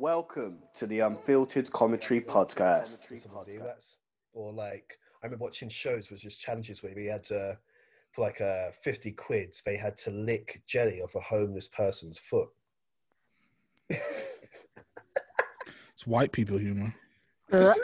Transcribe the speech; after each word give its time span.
Welcome 0.00 0.58
to 0.76 0.86
the 0.86 1.00
Unfiltered 1.00 1.70
Commentary 1.72 2.22
Podcast. 2.22 3.10
See, 3.10 3.18
or 4.32 4.50
like 4.50 4.98
I 5.22 5.26
remember 5.26 5.44
watching 5.44 5.68
shows 5.68 6.10
was 6.10 6.22
just 6.22 6.40
challenges 6.40 6.82
where 6.82 6.94
we 6.96 7.04
had 7.04 7.22
to 7.24 7.58
for 8.12 8.22
like 8.22 8.40
uh, 8.40 8.70
50 8.82 9.12
quids 9.12 9.62
they 9.66 9.76
had 9.76 9.98
to 9.98 10.10
lick 10.10 10.62
jelly 10.66 11.02
off 11.02 11.16
a 11.16 11.20
homeless 11.20 11.68
person's 11.68 12.16
foot. 12.16 12.48
It's 13.90 14.00
white 16.06 16.32
people 16.32 16.56
humor. 16.56 16.94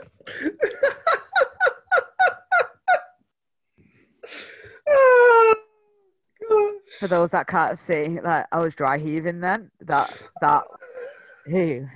For 6.98 7.08
those 7.08 7.30
that 7.32 7.46
can't 7.46 7.78
see, 7.78 8.18
like 8.22 8.46
I 8.50 8.60
was 8.60 8.74
dry 8.74 8.96
heaving 8.96 9.40
then. 9.40 9.70
That 9.82 10.18
that 10.40 10.64
who? 11.46 11.86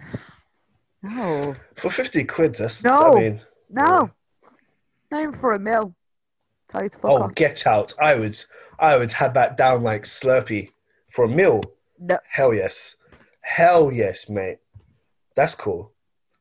No, 1.03 1.57
For 1.77 1.91
50 1.91 2.25
quid, 2.25 2.55
that's 2.56 2.83
No. 2.84 3.12
I 3.16 3.20
mean 3.20 3.41
no, 3.70 4.11
name 5.12 5.33
for 5.33 5.52
a 5.52 5.59
mill. 5.59 5.95
Tell 6.70 6.83
you 6.83 6.88
to 6.88 6.98
fuck 6.98 7.11
Oh 7.11 7.23
off. 7.23 7.34
get 7.34 7.66
out. 7.66 7.95
I 8.01 8.15
would 8.16 8.42
I 8.78 8.97
would 8.97 9.12
have 9.12 9.34
that 9.34 9.56
down 9.56 9.83
like 9.83 10.02
Slurpee 10.05 10.70
for 11.09 11.25
a 11.25 11.28
meal. 11.28 11.62
No, 11.98 12.19
Hell 12.28 12.52
yes. 12.55 12.97
Hell 13.42 13.92
yes, 13.92 14.28
mate. 14.28 14.59
That's 15.37 15.55
cool. 15.55 15.92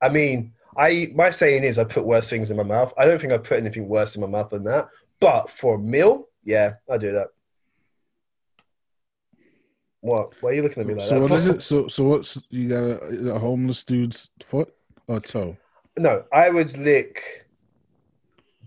I 0.01 0.09
mean, 0.09 0.53
I 0.77 1.11
my 1.15 1.29
saying 1.29 1.63
is 1.63 1.77
I 1.79 1.83
put 1.83 2.03
worse 2.05 2.29
things 2.29 2.51
in 2.51 2.57
my 2.57 2.63
mouth. 2.63 2.93
I 2.97 3.05
don't 3.05 3.19
think 3.19 3.31
I've 3.33 3.43
put 3.43 3.59
anything 3.59 3.87
worse 3.87 4.15
in 4.15 4.21
my 4.21 4.27
mouth 4.27 4.49
than 4.49 4.63
that. 4.65 4.89
But 5.19 5.49
for 5.49 5.75
a 5.75 5.79
meal, 5.79 6.27
yeah, 6.43 6.73
I 6.89 6.97
do 6.97 7.11
that. 7.13 7.27
What? 10.01 10.33
Why 10.41 10.51
are 10.51 10.53
you 10.53 10.61
looking 10.63 10.81
at 10.81 10.87
me 10.87 10.93
like 10.93 11.03
that? 11.03 11.09
So 11.09 11.15
that? 11.15 11.21
what 11.21 11.31
is 11.33 11.47
it? 11.53 11.61
So 11.61 11.87
so 11.87 12.03
what's 12.05 12.41
you 12.49 12.69
got 12.69 12.83
a, 12.83 13.33
a 13.35 13.39
homeless 13.39 13.83
dude's 13.83 14.29
foot 14.41 14.73
or 15.07 15.19
toe? 15.19 15.57
No, 15.97 16.23
I 16.31 16.49
would 16.49 16.77
lick 16.77 17.47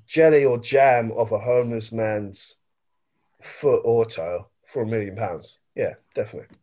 jelly 0.07 0.45
or 0.45 0.59
jam 0.59 1.11
off 1.13 1.33
a 1.33 1.39
homeless 1.39 1.91
man's 1.93 2.57
foot 3.41 3.81
or 3.85 4.05
toe 4.05 4.49
for 4.67 4.83
a 4.83 4.87
million 4.87 5.17
pounds. 5.17 5.59
Yeah, 5.75 5.95
definitely. 6.15 6.55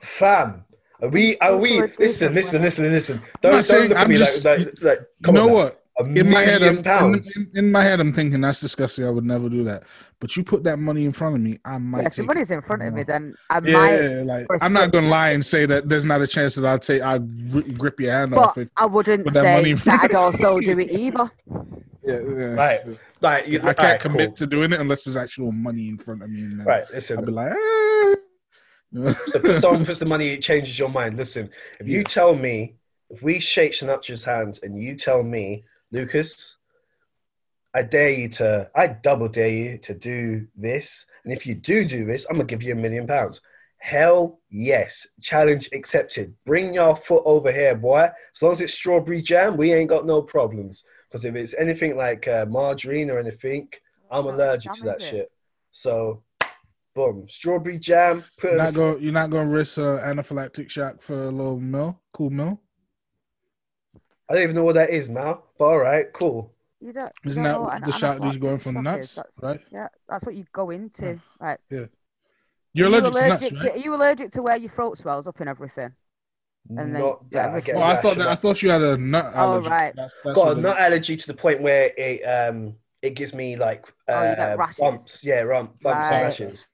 Fam, 0.00 0.64
are 1.00 1.08
we? 1.08 1.38
Are 1.38 1.56
we? 1.56 1.80
Listen, 1.98 2.34
listen, 2.34 2.60
listen, 2.62 2.90
listen. 2.90 3.16
Don't, 3.40 3.52
not 3.52 3.56
don't 3.58 3.62
saying- 3.62 3.88
look 3.88 3.98
at 3.98 4.04
I'm 4.04 4.08
me 4.10 4.14
just- 4.16 4.44
like, 4.44 4.58
like, 4.58 4.82
like 4.82 4.98
You 5.00 5.06
come 5.24 5.34
know 5.36 5.42
on 5.44 5.48
now. 5.48 5.54
what? 5.54 5.81
A 6.06 6.18
In 6.18 6.30
my 6.30 6.40
head, 6.42 6.62
I'm, 6.62 6.82
pounds. 6.82 7.36
in, 7.36 7.50
in 7.54 7.72
my 7.72 7.82
head, 7.82 8.00
I'm 8.00 8.12
thinking 8.12 8.40
that's 8.40 8.60
disgusting. 8.60 9.06
I 9.06 9.10
would 9.10 9.24
never 9.24 9.48
do 9.48 9.64
that. 9.64 9.84
But 10.20 10.36
you 10.36 10.44
put 10.44 10.64
that 10.64 10.78
money 10.78 11.04
in 11.04 11.12
front 11.12 11.36
of 11.36 11.40
me, 11.40 11.58
I 11.64 11.78
might 11.78 12.02
yeah, 12.02 12.06
if 12.08 12.16
the 12.16 12.22
money's 12.24 12.50
it. 12.50 12.54
in 12.54 12.62
front 12.62 12.82
of 12.82 12.94
me, 12.94 13.02
then 13.02 13.34
I 13.50 13.60
Yeah, 13.60 13.72
might. 13.72 13.98
yeah, 14.02 14.22
like 14.24 14.46
for 14.46 14.56
a 14.56 14.64
I'm 14.64 14.72
not 14.72 14.92
gonna 14.92 15.08
lie 15.08 15.30
and 15.30 15.44
say 15.44 15.66
that 15.66 15.88
there's 15.88 16.04
not 16.04 16.20
a 16.22 16.26
chance 16.26 16.54
that 16.56 16.66
I'll 16.66 16.78
take 16.78 17.02
I'll 17.02 17.18
grip 17.18 18.00
your 18.00 18.12
hand 18.12 18.32
But 18.32 18.40
off. 18.40 18.58
If, 18.58 18.70
I 18.76 18.86
wouldn't 18.86 19.26
that 19.26 19.42
say 19.42 19.70
in 19.70 19.76
that 19.76 19.84
front 19.84 20.04
I'd 20.04 20.14
also 20.14 20.60
do 20.60 20.78
it 20.78 20.90
either. 20.90 21.30
yeah, 22.02 22.20
yeah. 22.20 22.54
Right, 22.54 22.80
like 23.20 23.46
I 23.46 23.48
can't 23.50 23.78
alright, 23.78 24.00
commit 24.00 24.28
cool. 24.28 24.34
to 24.36 24.46
doing 24.46 24.72
it 24.72 24.80
unless 24.80 25.04
there's 25.04 25.16
actual 25.16 25.52
money 25.52 25.88
in 25.88 25.98
front 25.98 26.22
of 26.22 26.30
me. 26.30 26.42
And 26.42 26.60
then 26.60 26.66
Right, 26.66 26.84
I'll 26.88 26.94
listen. 26.94 27.24
be 27.24 27.32
like, 27.32 27.52
ah. 27.52 28.14
if 28.94 29.60
someone 29.60 29.84
puts 29.84 29.98
the 30.00 30.06
money, 30.06 30.30
it 30.30 30.42
changes 30.42 30.78
your 30.78 30.88
mind. 30.88 31.16
Listen, 31.16 31.50
if 31.80 31.88
you 31.88 31.98
Yeah. 31.98 32.02
tell 32.04 32.34
me, 32.34 32.76
if 33.10 33.22
we 33.22 33.40
shake 33.40 33.72
Sinatra's 33.72 34.24
hand 34.24 34.58
and 34.62 34.80
you 34.80 34.96
tell 34.96 35.22
me, 35.22 35.64
Lucas, 35.92 36.56
I 37.74 37.82
dare 37.82 38.10
you 38.10 38.28
to, 38.30 38.70
I 38.74 38.86
double 38.88 39.28
dare 39.28 39.48
you 39.48 39.78
to 39.78 39.94
do 39.94 40.46
this. 40.56 41.06
And 41.24 41.32
if 41.32 41.46
you 41.46 41.54
do 41.54 41.84
do 41.84 42.04
this, 42.04 42.26
I'm 42.28 42.36
going 42.36 42.46
to 42.46 42.52
give 42.52 42.62
you 42.62 42.72
a 42.72 42.76
million 42.76 43.06
pounds. 43.06 43.40
Hell 43.78 44.40
yes. 44.48 45.06
Challenge 45.20 45.68
accepted. 45.72 46.34
Bring 46.46 46.74
your 46.74 46.96
foot 46.96 47.22
over 47.26 47.52
here, 47.52 47.74
boy. 47.74 48.08
As 48.34 48.42
long 48.42 48.52
as 48.52 48.60
it's 48.60 48.74
strawberry 48.74 49.20
jam, 49.22 49.56
we 49.56 49.72
ain't 49.72 49.90
got 49.90 50.06
no 50.06 50.22
problems. 50.22 50.84
Because 51.08 51.24
if 51.24 51.34
it's 51.34 51.54
anything 51.58 51.96
like 51.96 52.26
uh, 52.26 52.46
margarine 52.48 53.10
or 53.10 53.18
anything, 53.18 53.68
I'm 54.10 54.24
What 54.24 54.34
allergic 54.34 54.72
to 54.72 54.84
that 54.84 55.02
it? 55.02 55.10
shit. 55.10 55.32
So, 55.72 56.22
boom. 56.94 57.26
Strawberry 57.28 57.78
jam. 57.78 58.24
Put 58.38 58.52
You're 58.52 58.58
in 58.58 58.64
not 58.64 58.74
going. 58.74 59.02
You're 59.02 59.12
not 59.12 59.30
going 59.30 59.46
to 59.46 59.52
risk 59.52 59.78
uh, 59.78 59.98
anaphylactic 60.00 60.70
shock 60.70 61.02
for 61.02 61.24
a 61.24 61.30
little 61.30 61.58
mill, 61.58 62.00
cool 62.14 62.30
mill. 62.30 62.60
I 64.28 64.34
don't 64.34 64.44
even 64.44 64.56
know 64.56 64.64
what 64.64 64.76
that 64.76 64.90
is 64.90 65.08
now, 65.10 65.42
but 65.62 65.68
all 65.68 65.78
right, 65.78 66.12
cool. 66.12 66.52
You 66.80 66.92
don't. 66.92 67.12
you 67.24 67.30
Isn't 67.30 67.42
don't 67.44 67.52
that 67.52 67.58
know 67.58 67.62
what 67.62 67.72
what 67.74 67.84
the 67.84 67.92
an 67.92 67.98
shot 67.98 68.20
that 68.20 68.40
going 68.40 68.58
from 68.58 68.74
shock 68.74 68.82
nuts. 68.82 69.14
That's- 69.14 69.32
right? 69.40 69.60
Yeah, 69.70 69.88
that's 70.08 70.24
what 70.26 70.34
you 70.34 70.44
go 70.52 70.70
into. 70.70 71.20
Right. 71.40 71.58
Yeah. 71.70 71.86
You're 72.74 72.86
Are 72.88 72.90
you 72.90 72.96
allergic 72.96 73.12
to 73.14 73.28
nuts, 73.28 73.52
right? 73.52 73.72
Are 73.74 73.76
you 73.78 73.94
allergic 73.94 74.32
to 74.32 74.42
where 74.42 74.56
your 74.56 74.70
throat 74.70 74.98
swells 74.98 75.26
up 75.28 75.38
and 75.38 75.48
everything? 75.48 75.92
And 76.70 76.94
then- 76.94 77.02
Not 77.02 77.24
yeah. 77.30 77.52
I 77.54 77.60
get 77.60 77.76
everything. 77.76 77.76
Oh, 77.76 77.82
I 77.82 77.96
thought 77.96 78.16
that, 78.16 78.28
I 78.28 78.34
thought 78.34 78.62
you 78.62 78.70
had 78.70 78.82
a 78.82 78.96
nut 78.96 79.32
Oh, 79.34 79.38
allergy. 79.38 79.68
right. 79.70 79.92
That's, 79.94 80.14
that's 80.24 80.34
got 80.36 80.56
a 80.56 80.60
nut 80.60 80.78
allergy 80.78 81.16
to 81.16 81.26
the 81.28 81.34
point 81.34 81.60
where 81.62 81.92
it 81.96 82.22
um 82.22 82.74
it 83.00 83.10
gives 83.14 83.34
me 83.34 83.54
like 83.56 83.84
Oh, 84.08 84.28
you 84.30 84.34
get 84.36 84.52
uh, 84.52 84.56
rashes. 84.56 84.78
bumps. 84.78 85.24
Yeah, 85.24 85.40
rump, 85.42 85.80
bumps 85.82 86.08
and 86.08 86.22
rashes. 86.22 86.68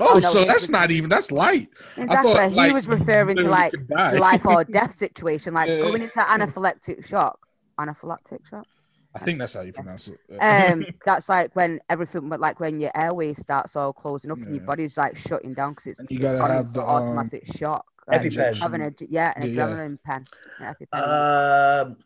Oh, 0.00 0.10
Oh, 0.14 0.18
no, 0.18 0.30
so 0.30 0.44
that's 0.44 0.62
was- 0.62 0.70
not 0.70 0.90
even. 0.92 1.08
That's 1.10 1.32
light. 1.32 1.68
Exactly. 1.96 2.32
thought, 2.34 2.50
he 2.50 2.56
like, 2.56 2.72
was 2.74 2.86
referring 2.88 3.36
to 3.38 3.48
like 3.48 3.72
life 3.90 4.44
or 4.46 4.62
death 4.78 4.94
situation, 4.94 5.54
like 5.54 5.68
Yeah. 5.68 5.78
going 5.78 6.02
into 6.02 6.18
anaphylactic 6.20 7.04
shock. 7.06 7.38
Anaphylactic 7.78 8.46
shock. 8.48 8.66
I 9.14 9.20
think 9.20 9.38
that's 9.38 9.54
how 9.54 9.60
you 9.60 9.72
pronounce 9.72 10.08
it. 10.08 10.18
Um, 10.40 10.84
that's 11.04 11.28
like 11.28 11.54
when 11.54 11.80
everything, 11.88 12.28
but 12.28 12.40
like 12.40 12.58
when 12.58 12.80
your 12.80 12.90
airways 12.96 13.40
starts 13.40 13.76
all 13.76 13.92
closing 13.92 14.32
up 14.32 14.38
and 14.38 14.54
your 14.56 14.64
body's 14.64 14.96
like 14.96 15.16
shutting 15.16 15.54
down 15.54 15.70
because 15.72 15.86
it's, 15.86 16.00
And 16.00 16.10
you 16.10 16.16
it's 16.16 16.22
gotta 16.24 16.38
gone 16.38 16.50
have 16.50 16.60
into 16.66 16.72
the, 16.72 16.80
um, 16.82 16.88
automatic 16.88 17.46
shock. 17.56 17.84
Like 18.08 18.22
EpiPen. 18.22 18.56
having 18.58 18.82
a 18.82 18.92
yeah, 19.08 19.32
an 19.36 19.42
Yeah, 19.42 19.48
yeah. 19.48 19.66
adrenaline 19.66 19.98
pen. 20.04 20.24
An 20.58 20.74
EpiPen. 20.74 21.86
Um, 21.86 21.96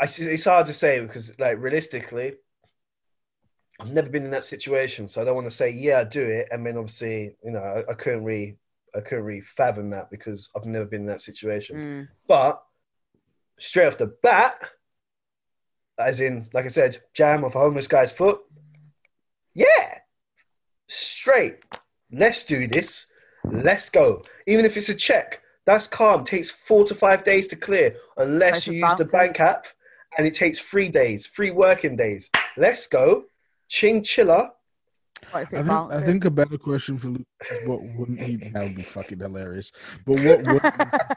I, 0.00 0.08
it's 0.16 0.44
hard 0.44 0.66
to 0.66 0.72
say 0.72 1.00
because, 1.00 1.32
like, 1.38 1.58
realistically, 1.60 2.34
I've 3.80 3.92
never 3.92 4.08
been 4.08 4.24
in 4.24 4.30
that 4.30 4.44
situation, 4.44 5.08
so 5.08 5.20
I 5.20 5.24
don't 5.24 5.34
want 5.34 5.48
to 5.50 5.54
say 5.56 5.70
yeah, 5.70 6.00
I 6.00 6.04
do 6.04 6.22
it, 6.22 6.48
and 6.50 6.64
then 6.64 6.76
obviously, 6.76 7.36
you 7.44 7.50
know, 7.50 7.58
I, 7.60 7.90
I 7.90 7.94
couldn't 7.94 8.24
really, 8.24 8.56
I 8.94 9.00
couldn't 9.00 9.24
really 9.24 9.40
fathom 9.40 9.90
that 9.90 10.10
because 10.10 10.50
I've 10.56 10.64
never 10.64 10.84
been 10.84 11.02
in 11.02 11.06
that 11.08 11.20
situation. 11.20 11.76
Mm. 11.76 12.08
But 12.28 12.62
straight 13.58 13.86
off 13.86 13.98
the 13.98 14.14
bat, 14.22 14.60
as 15.98 16.20
in, 16.20 16.48
like 16.52 16.64
I 16.64 16.68
said, 16.68 16.98
jam 17.12 17.44
off 17.44 17.54
a 17.54 17.60
homeless 17.60 17.86
guy's 17.86 18.12
foot. 18.12 18.40
Yeah, 19.54 19.98
straight. 20.88 21.58
Let's 22.10 22.44
do 22.44 22.66
this. 22.66 23.06
Let's 23.44 23.90
go. 23.90 24.24
Even 24.46 24.64
if 24.64 24.76
it's 24.76 24.88
a 24.88 24.94
check, 24.94 25.42
that's 25.66 25.86
calm. 25.86 26.24
Takes 26.24 26.50
four 26.50 26.84
to 26.84 26.94
five 26.94 27.24
days 27.24 27.48
to 27.48 27.56
clear, 27.56 27.96
unless 28.16 28.66
you 28.66 28.74
use 28.74 28.94
the 28.96 29.04
bank 29.06 29.40
app, 29.40 29.66
and 30.16 30.26
it 30.26 30.34
takes 30.34 30.58
three 30.58 30.88
days, 30.88 31.26
three 31.26 31.50
working 31.50 31.96
days. 31.96 32.30
Let's 32.56 32.86
go. 32.86 33.24
Ching 33.68 34.02
chilla. 34.02 34.50
What 35.30 35.44
if 35.44 35.52
it 35.52 35.58
I 35.58 35.62
think, 35.62 35.70
I 35.70 35.72
bounces? 35.72 36.02
think 36.04 36.24
a 36.26 36.30
better 36.30 36.58
question 36.58 36.98
for 36.98 37.08
Luke 37.08 37.26
is 37.50 37.66
what 37.68 37.82
wouldn't 37.82 38.20
he? 38.20 38.36
That 38.36 38.62
would 38.62 38.76
be 38.76 38.82
fucking 38.82 39.18
hilarious. 39.20 39.72
But 40.06 40.16
what 40.16 40.42
would 40.44 40.62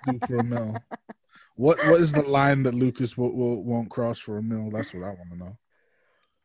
he 0.05 0.11
do 0.13 0.19
for 0.27 0.37
a 0.37 0.43
mill? 0.43 0.77
What 1.57 1.79
What 1.87 1.99
is 1.99 2.13
the 2.13 2.21
line 2.21 2.63
that 2.63 2.75
Lucas 2.75 3.17
will, 3.17 3.33
will, 3.35 3.63
won't 3.63 3.89
cross 3.89 4.19
for 4.19 4.37
a 4.37 4.43
mill? 4.43 4.69
That's 4.71 4.93
what 4.93 5.03
I 5.03 5.09
want 5.09 5.31
to 5.31 5.37
know. 5.37 5.57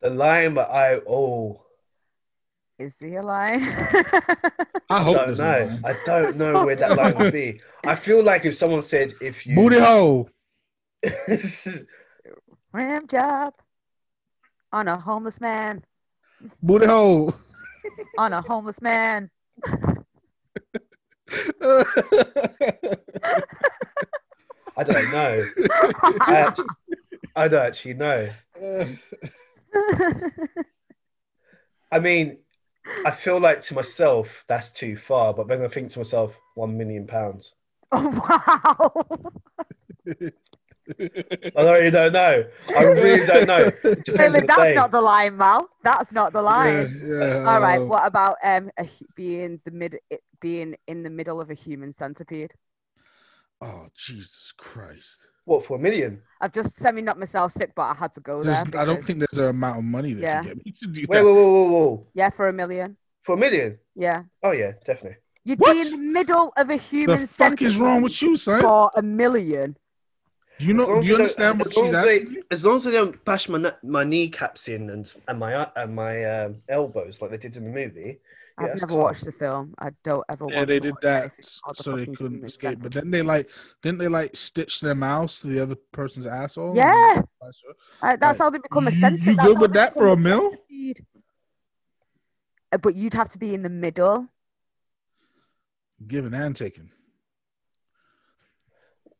The 0.00 0.10
line, 0.10 0.54
but 0.54 0.70
I 0.70 1.00
oh, 1.06 1.62
Is 2.78 2.96
he 2.98 3.14
a 3.16 3.22
line? 3.22 3.62
I 3.62 4.24
I 4.88 5.02
hope 5.02 5.16
don't 5.16 5.26
there's 5.28 5.40
a 5.40 5.44
know. 5.44 5.66
line. 5.66 5.82
I 5.84 5.96
don't 6.06 6.36
know 6.38 6.64
where 6.66 6.76
that 6.76 6.96
line 7.00 7.16
would 7.18 7.32
be. 7.32 7.60
I 7.84 7.94
feel 7.94 8.22
like 8.22 8.46
if 8.46 8.56
someone 8.56 8.80
said 8.82 9.12
if 9.20 9.46
you 9.46 9.54
Booty 9.54 9.78
hole. 9.78 10.30
Ram 12.72 13.06
job 13.06 13.52
on 14.72 14.88
a 14.88 14.98
homeless 14.98 15.40
man. 15.40 15.84
Booty 16.62 16.86
hole. 16.86 17.34
On 18.18 18.32
a 18.32 18.40
homeless 18.42 18.80
man. 18.80 19.30
I 24.82 24.92
don't 24.92 25.12
know. 25.12 25.44
I, 26.20 26.34
act- 26.36 26.60
I 27.36 27.48
don't 27.48 27.66
actually 27.66 27.94
know. 27.94 28.30
I 31.92 31.98
mean, 32.00 32.38
I 33.06 33.10
feel 33.10 33.38
like 33.38 33.62
to 33.62 33.74
myself 33.74 34.44
that's 34.48 34.72
too 34.72 34.96
far, 34.96 35.32
but 35.34 35.46
then 35.48 35.62
I 35.62 35.68
think 35.68 35.90
to 35.90 36.00
myself, 36.00 36.34
one 36.54 36.76
million 36.76 37.06
pounds. 37.06 37.54
oh 37.92 38.08
wow. 40.08 40.32
I 41.56 41.62
really 41.62 41.90
don't 41.90 42.12
know. 42.12 42.44
I 42.76 42.82
really 42.82 43.26
don't 43.26 43.46
know. 43.46 43.70
It 43.84 44.04
depends 44.04 44.34
on 44.34 44.40
the 44.40 44.46
that's 44.46 44.62
day. 44.62 44.74
not 44.74 44.90
the 44.90 45.00
line, 45.00 45.36
Mal. 45.36 45.68
That's 45.84 46.10
not 46.12 46.32
the 46.32 46.42
line. 46.42 46.92
Yeah, 47.04 47.18
yeah, 47.18 47.50
All 47.50 47.60
right. 47.60 47.78
What 47.78 48.04
about 48.04 48.36
um 48.42 48.70
a, 48.78 48.88
being 49.14 49.60
the 49.64 49.70
mid 49.70 49.98
being 50.40 50.74
in 50.88 51.02
the 51.04 51.10
middle 51.10 51.40
of 51.40 51.50
a 51.50 51.54
human 51.54 51.92
centipede? 51.92 52.52
Oh 53.62 53.86
Jesus 53.96 54.52
Christ! 54.56 55.18
What 55.44 55.64
for 55.64 55.76
a 55.76 55.80
million? 55.80 56.22
I've 56.40 56.52
just 56.52 56.76
semi 56.76 57.00
knocked 57.02 57.18
myself 57.20 57.52
sick, 57.52 57.72
but 57.74 57.82
I 57.82 57.94
had 57.94 58.12
to 58.14 58.20
go 58.20 58.42
There's, 58.42 58.64
there. 58.64 58.80
I 58.80 58.84
don't 58.84 59.04
think 59.04 59.20
there's 59.20 59.38
an 59.38 59.46
amount 59.50 59.78
of 59.78 59.84
money 59.84 60.14
that 60.14 60.20
Yeah. 60.22 60.40
can 60.42 60.48
get 60.54 60.66
me 60.66 60.72
to 60.72 60.86
do 60.88 61.00
Wait, 61.08 61.18
that. 61.18 61.24
whoa, 61.24 61.34
whoa, 61.34 61.52
whoa, 61.52 61.70
whoa! 61.70 62.06
Yeah, 62.14 62.30
for 62.30 62.48
a 62.48 62.52
million. 62.52 62.96
For 63.22 63.34
a 63.34 63.38
million? 63.38 63.78
Yeah. 63.94 64.24
Oh 64.42 64.50
yeah, 64.52 64.72
definitely. 64.84 65.18
You'd 65.44 65.58
What? 65.60 65.74
be 65.74 65.80
in 65.80 65.90
the 65.90 66.12
middle 66.12 66.52
of 66.56 66.70
a 66.70 66.76
human 66.76 67.20
The 67.22 67.26
fuck 67.26 67.62
is 67.62 67.78
wrong 67.78 68.02
with 68.02 68.20
you, 68.22 68.36
son? 68.36 68.60
for 68.60 68.90
a 68.96 69.02
million. 69.02 69.76
Do 70.58 70.66
you 70.66 70.72
As 70.72 70.76
know? 70.88 71.00
Do 71.02 71.06
you 71.08 71.14
understand 71.14 71.58
what 71.58 71.68
as 71.68 71.76
long 71.76 71.86
she's 71.86 71.94
as 71.96 72.04
they- 72.04 72.26
As 72.50 72.64
long 72.64 72.76
as 72.76 72.84
they 72.84 72.90
don't 72.92 73.24
bash 73.24 73.48
my 73.48 73.58
ne- 73.58 73.78
my 73.82 74.04
kneecaps 74.04 74.68
in 74.68 74.90
and 74.90 75.12
and 75.28 75.38
my 75.38 75.68
and 75.76 75.94
my 75.94 76.24
um, 76.24 76.62
elbows 76.68 77.20
like 77.20 77.30
they 77.30 77.38
did 77.38 77.56
in 77.56 77.64
the 77.64 77.70
movie. 77.70 78.18
Yeah, 78.62 78.66
I've 78.66 78.72
that's 78.72 78.82
never 78.82 78.92
calm. 78.92 79.00
watched 79.02 79.24
the 79.24 79.32
film. 79.32 79.74
I 79.78 79.90
don't 80.04 80.24
ever 80.28 80.46
Yeah, 80.48 80.56
want 80.56 80.68
they 80.68 80.74
to 80.74 80.80
did 80.80 80.92
watch 80.94 81.02
that 81.02 81.22
anything 81.22 81.44
the 81.68 81.74
so 81.82 81.96
they 81.96 82.06
couldn't 82.06 82.30
human 82.32 82.44
escape. 82.46 82.78
But 82.80 82.92
centipede. 82.92 83.02
then 83.04 83.10
they 83.10 83.22
like, 83.22 83.50
didn't 83.82 83.98
they 83.98 84.08
like 84.08 84.36
stitch 84.36 84.80
their 84.80 84.94
mouths 84.94 85.40
to 85.40 85.46
the 85.48 85.60
other 85.60 85.76
person's 85.92 86.26
asshole? 86.26 86.76
Yeah. 86.76 87.22
Vice? 87.42 87.62
That's 88.02 88.22
Right. 88.22 88.38
how 88.38 88.50
they 88.50 88.58
become 88.58 88.86
a 88.88 88.90
You- 88.90 88.96
you 88.96 89.00
That's 89.34 89.46
good 89.48 89.60
with 89.60 89.72
that 89.74 89.94
for 89.94 90.08
a 90.08 90.16
mil? 90.16 90.52
Uh, 92.72 92.78
But 92.78 92.94
you'd 92.94 93.14
have 93.14 93.28
to 93.30 93.38
be 93.38 93.52
in 93.54 93.62
the 93.62 93.68
middle. 93.68 94.28
Giving 96.06 96.34
and 96.34 96.56
taking. 96.56 96.90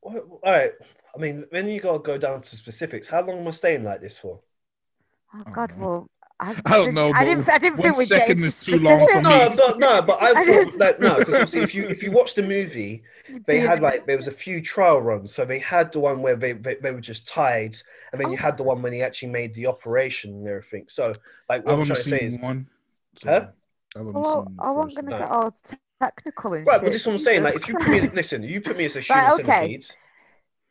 What- 0.01 0.23
All 0.25 0.41
right. 0.45 0.73
I 1.15 1.19
mean, 1.19 1.45
then 1.53 1.69
you 1.69 1.81
gotta 1.81 1.99
go 1.99 2.17
down 2.19 2.41
to 2.41 2.57
specifics. 2.57 3.07
How 3.07 3.21
long 3.23 3.39
am 3.41 3.49
I 3.49 3.51
staying 3.53 3.85
like 3.85 4.01
this 4.01 4.19
for? 4.19 4.41
Oh 5.35 5.43
don't 5.45 5.53
God, 5.55 5.73
well, 5.79 6.09
I, 6.43 6.51
I 6.51 6.53
don't 6.55 6.65
didn't- 6.87 6.95
know, 6.95 7.09
I 7.09 7.13
but 7.13 7.25
didn't. 7.25 7.49
I 7.49 7.59
didn't 7.59 7.79
one 7.79 7.83
think 7.83 7.99
we'd 7.99 8.09
second 8.09 8.31
into 8.39 8.47
is 8.47 8.61
too 8.65 8.79
long 8.79 8.99
for 9.01 9.07
specifics. 9.21 9.29
me. 9.29 9.57
No, 9.57 9.57
but 9.57 9.79
no, 9.79 10.03
but 10.03 10.23
I 10.23 10.31
I 10.31 10.35
thought 10.35 10.47
just- 10.47 10.79
like 10.81 11.01
no, 11.01 11.15
because 11.19 11.35
obviously 11.35 11.61
if 11.63 11.75
you 11.75 11.89
if 11.89 12.03
you 12.03 12.11
watch 12.11 12.35
the 12.35 12.43
movie, 12.43 13.03
they 13.47 13.61
had 13.61 13.81
like 13.81 14.07
there 14.07 14.17
was 14.17 14.27
a 14.27 14.33
few 14.33 14.61
trial 14.61 15.01
runs. 15.01 15.35
So 15.35 15.45
they 15.45 15.59
had 15.59 15.93
the 15.93 16.01
one 16.01 16.21
where 16.23 16.37
they 16.37 16.53
they, 16.53 16.75
they 16.77 16.91
were 16.93 17.01
just 17.01 17.27
tied, 17.29 17.77
and 18.13 18.21
then 18.21 18.31
you 18.31 18.37
Oh. 18.39 18.43
had 18.43 18.57
the 18.57 18.63
one 18.65 18.83
when 18.83 18.93
he 18.93 19.03
actually 19.03 19.29
made 19.29 19.55
the 19.55 19.67
operation 19.67 20.31
and 20.33 20.49
everything. 20.49 20.87
So 20.89 21.15
like 21.49 21.65
what 21.65 21.73
I've 21.73 21.79
I'm 21.79 21.81
only 21.81 21.87
trying 21.87 21.97
to 21.97 22.03
say 22.03 22.19
is 22.21 22.39
one. 22.39 22.69
so 23.17 23.29
Huh? 23.31 23.47
I've 23.95 24.01
only 24.01 24.13
well, 24.21 24.45
seen 24.47 24.57
I 24.59 24.71
wasn't 24.71 25.09
gonna 25.11 25.11
one. 25.11 25.21
get 25.21 25.31
all 25.31 25.55
technical 26.01 26.55
and 26.55 26.67
right, 26.67 26.75
shit. 26.77 26.83
but 26.83 26.93
this 26.93 27.03
is 27.03 27.07
what 27.07 27.13
I'm 27.15 27.19
saying. 27.21 27.43
Like 27.45 27.57
if 27.57 27.69
you 27.69 27.75
put 27.77 27.89
me 27.89 28.01
listen, 28.15 28.43
you 28.43 28.61
put 28.61 28.77
me 28.77 28.87
as 28.87 28.97
a 28.97 29.01
human 29.01 29.25
Right, 29.25 29.33
okay. 29.35 29.43
centipede, 29.45 29.87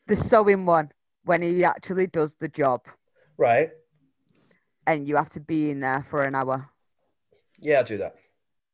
the 0.07 0.15
sewing 0.15 0.65
one 0.65 0.91
when 1.23 1.41
he 1.43 1.63
actually 1.63 2.07
does 2.07 2.33
the 2.35 2.47
job, 2.47 2.81
right? 3.37 3.69
And 4.87 5.07
you 5.07 5.15
have 5.15 5.29
to 5.29 5.39
be 5.39 5.69
in 5.71 5.79
there 5.79 6.03
for 6.09 6.23
an 6.23 6.35
hour 6.35 6.69
Yeah, 7.59 7.79
I'll 7.79 7.83
do 7.83 7.97
that. 7.97 8.15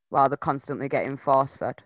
while 0.09 0.29
they're 0.29 0.37
constantly 0.37 0.89
getting 0.89 1.17
force 1.17 1.55
fed. 1.55 1.83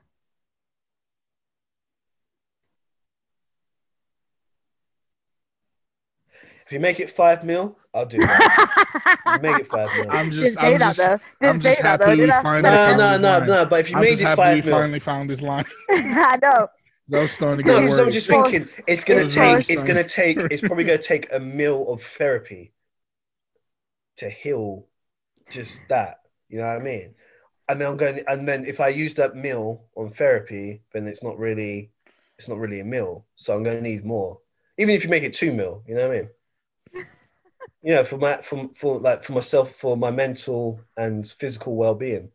If 6.65 6.71
you 6.71 6.79
make 6.79 6.99
it 7.01 7.09
five 7.09 7.43
mil, 7.43 7.77
I'll 7.93 8.05
do 8.05 8.17
that. 8.19 9.19
You 9.27 9.41
make 9.41 9.57
it 9.59 9.67
five 9.67 9.93
mil. 9.93 10.07
I'm 10.09 10.31
just, 10.31 10.57
I'm 10.57 10.79
just, 10.79 10.99
though. 10.99 11.19
I'm 11.41 11.59
say 11.59 11.69
just 11.69 11.81
that 11.81 11.99
happy 12.01 12.15
though. 12.15 12.25
we 12.25 12.31
finally 12.31 12.63
No, 12.63 12.75
found 12.77 12.99
no, 12.99 13.11
his 13.11 13.21
no, 13.21 13.39
line. 13.39 13.47
no. 13.47 13.65
But 13.65 13.79
if 13.81 13.89
you 13.89 13.95
I'm 13.97 14.01
made 14.03 14.09
just 14.11 14.21
it 14.21 14.25
happy 14.25 14.37
five 14.37 14.55
we 14.57 14.61
mil, 14.61 14.79
finally 14.79 14.99
found 14.99 15.29
his 15.29 15.41
line. 15.41 15.65
I 15.89 16.39
know. 16.41 16.67
That 17.09 17.29
starting 17.29 17.57
to 17.57 17.63
get 17.63 17.73
No, 17.73 17.81
because 17.81 17.99
I'm 17.99 18.11
just 18.11 18.27
thinking 18.27 18.65
it's 18.87 19.03
gonna 19.03 19.21
force 19.23 19.67
take 19.67 19.69
it's 19.69 19.83
gonna 19.83 20.03
take 20.07 20.37
it's 20.49 20.61
probably 20.65 20.85
gonna 20.85 20.97
take 20.97 21.27
a 21.33 21.39
meal 21.39 21.91
of 21.91 22.01
therapy 22.03 22.71
to 24.21 24.29
heal 24.29 24.85
just 25.49 25.81
that. 25.89 26.19
You 26.47 26.59
know 26.59 26.67
what 26.67 26.77
I 26.77 26.79
mean? 26.79 27.15
And 27.67 27.79
then 27.79 27.87
I'm 27.87 27.97
going 27.97 28.21
and 28.27 28.47
then 28.47 28.65
if 28.65 28.79
I 28.79 28.89
use 28.89 29.13
that 29.15 29.35
meal 29.35 29.85
on 29.95 30.11
therapy, 30.11 30.81
then 30.93 31.07
it's 31.07 31.23
not 31.23 31.37
really 31.37 31.91
it's 32.37 32.47
not 32.47 32.57
really 32.57 32.79
a 32.79 32.85
meal. 32.85 33.25
So 33.35 33.55
I'm 33.55 33.63
gonna 33.63 33.81
need 33.81 34.05
more. 34.05 34.39
Even 34.77 34.95
if 34.95 35.03
you 35.03 35.09
make 35.09 35.23
it 35.23 35.33
two 35.33 35.51
mil, 35.51 35.83
you 35.87 35.95
know 35.95 36.07
what 36.07 36.17
I 36.17 36.19
mean? 36.21 37.05
yeah, 37.83 38.03
for 38.03 38.17
my 38.17 38.41
for, 38.41 38.69
for 38.75 38.99
like 38.99 39.23
for 39.23 39.33
myself, 39.33 39.75
for 39.75 39.97
my 39.97 40.11
mental 40.11 40.81
and 40.97 41.27
physical 41.27 41.75
well 41.75 41.95
being. 41.95 42.29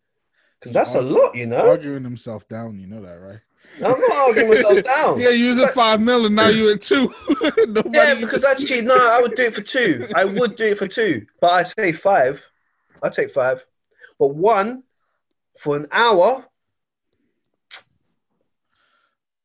Because 0.59 0.73
that's 0.73 0.95
a 0.95 1.03
lot, 1.03 1.37
you 1.37 1.47
know. 1.47 1.69
Arguing 1.69 2.03
himself 2.03 2.49
down, 2.49 2.81
you 2.81 2.87
know 2.87 3.03
that, 3.03 3.21
right? 3.21 3.41
I'm 3.85 4.01
not 4.01 4.17
arguing 4.17 4.49
myself 4.49 4.83
down. 4.85 5.21
Yeah, 5.21 5.31
you 5.31 5.47
was 5.47 5.59
at 5.59 5.75
five 5.75 6.01
mil 6.01 6.27
and 6.27 6.35
now 6.35 6.49
you're 6.49 6.75
at 6.75 6.81
two. 6.83 7.13
Yeah, 7.91 8.15
because 8.15 8.45
actually, 8.45 8.83
no, 8.83 8.97
I 8.97 9.21
would 9.21 9.35
do 9.35 9.45
it 9.45 9.55
for 9.55 9.61
two. 9.61 10.09
I 10.15 10.25
would 10.25 10.57
do 10.57 10.67
it 10.67 10.79
for 10.79 10.89
two, 10.89 11.27
but 11.41 11.53
I 11.53 11.63
say 11.63 11.93
five. 11.93 12.45
I 13.03 13.09
take 13.09 13.33
five, 13.33 13.65
but 14.19 14.29
one 14.29 14.83
for 15.59 15.77
an 15.77 15.87
hour. 15.93 16.45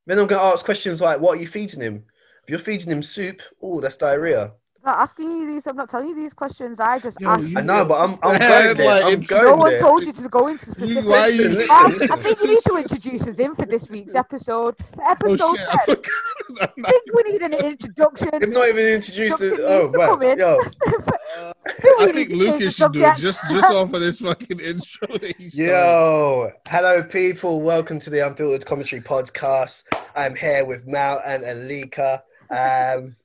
Then 0.06 0.20
I'm 0.20 0.28
going 0.28 0.42
to 0.42 0.46
ask 0.46 0.66
questions 0.66 1.02
like, 1.02 1.20
"What 1.20 1.38
are 1.38 1.42
you 1.42 1.48
feeding 1.48 1.82
him? 1.82 2.06
If 2.44 2.50
you're 2.50 2.60
feeding 2.60 2.92
him 2.92 3.02
soup, 3.02 3.42
oh, 3.62 3.82
that's 3.82 3.98
diarrhea." 3.98 4.54
I'm 4.84 4.94
not 4.94 5.00
asking 5.04 5.30
you 5.30 5.46
these. 5.54 5.68
I'm 5.68 5.76
not 5.76 5.90
telling 5.90 6.10
you 6.10 6.16
these 6.16 6.34
questions. 6.34 6.80
I 6.80 6.98
just 6.98 7.22
Yo, 7.22 7.30
asked. 7.30 7.44
you- 7.44 7.58
I 7.60 7.62
know, 7.62 7.86
but 7.86 8.00
I'm, 8.02 8.12
I'm 8.24 8.40
going 8.40 8.78
there. 8.78 8.88
like, 8.88 9.14
I'm 9.14 9.20
going 9.22 9.44
no 9.44 9.56
one 9.56 9.70
there. 9.72 9.80
told 9.80 10.04
you 10.08 10.12
to 10.14 10.28
go 10.30 10.48
into 10.48 10.66
specifics. 10.66 11.06
why 11.06 11.28
you- 11.28 11.50
Listen, 11.50 11.68
Ah, 11.70 11.90
listen, 11.94 12.12
I 12.12 12.16
think 12.20 12.40
you 12.42 12.48
need 12.48 12.64
to 12.66 12.76
introduce 12.78 13.28
us 13.28 13.38
in 13.38 13.54
for 13.54 13.66
this 13.68 13.88
week's 13.90 14.16
episode. 14.16 14.76
For 14.78 14.86
Oh 15.04 15.12
episode 15.12 15.58
shit! 15.58 15.68
10. 15.68 15.70
I 15.70 15.86
forgot. 15.86 16.74
I 16.84 16.90
think 16.90 17.04
we 17.14 17.32
need 17.32 17.42
an 17.44 17.54
introduction. 17.54 18.30
They've 18.40 18.50
not 18.50 18.70
even 18.70 18.86
introduced 18.88 19.42
it. 19.42 19.60
Oh, 19.60 19.82
needs 19.82 19.92
to 19.92 19.98
come 20.00 20.20
right. 20.20 20.40
in. 20.40 20.42
I 22.00 22.12
think 22.12 22.16
need 22.16 22.30
to 22.30 22.30
change 22.30 22.30
the 22.30 22.36
Lucas 22.36 22.76
should 22.76 22.92
do 22.94 23.06
it 23.06 23.18
just 23.18 23.40
just 23.52 23.72
off 23.72 23.94
of 23.94 24.02
this 24.02 24.20
fucking 24.20 24.60
intro. 24.62 25.08
That 25.20 25.36
he 25.38 25.50
started. 25.52 25.70
Yo, 25.70 26.52
hello 26.68 27.04
people. 27.04 27.62
Welcome 27.62 28.00
to 28.00 28.10
the 28.10 28.26
Unfiltered 28.26 28.66
Commentary 28.66 29.02
Podcast. 29.04 29.84
I'm 30.16 30.36
here 30.36 30.66
with 30.66 30.88
Mal 30.88 31.22
and 31.24 31.44
Alika. 31.44 32.22
Um, 32.50 33.16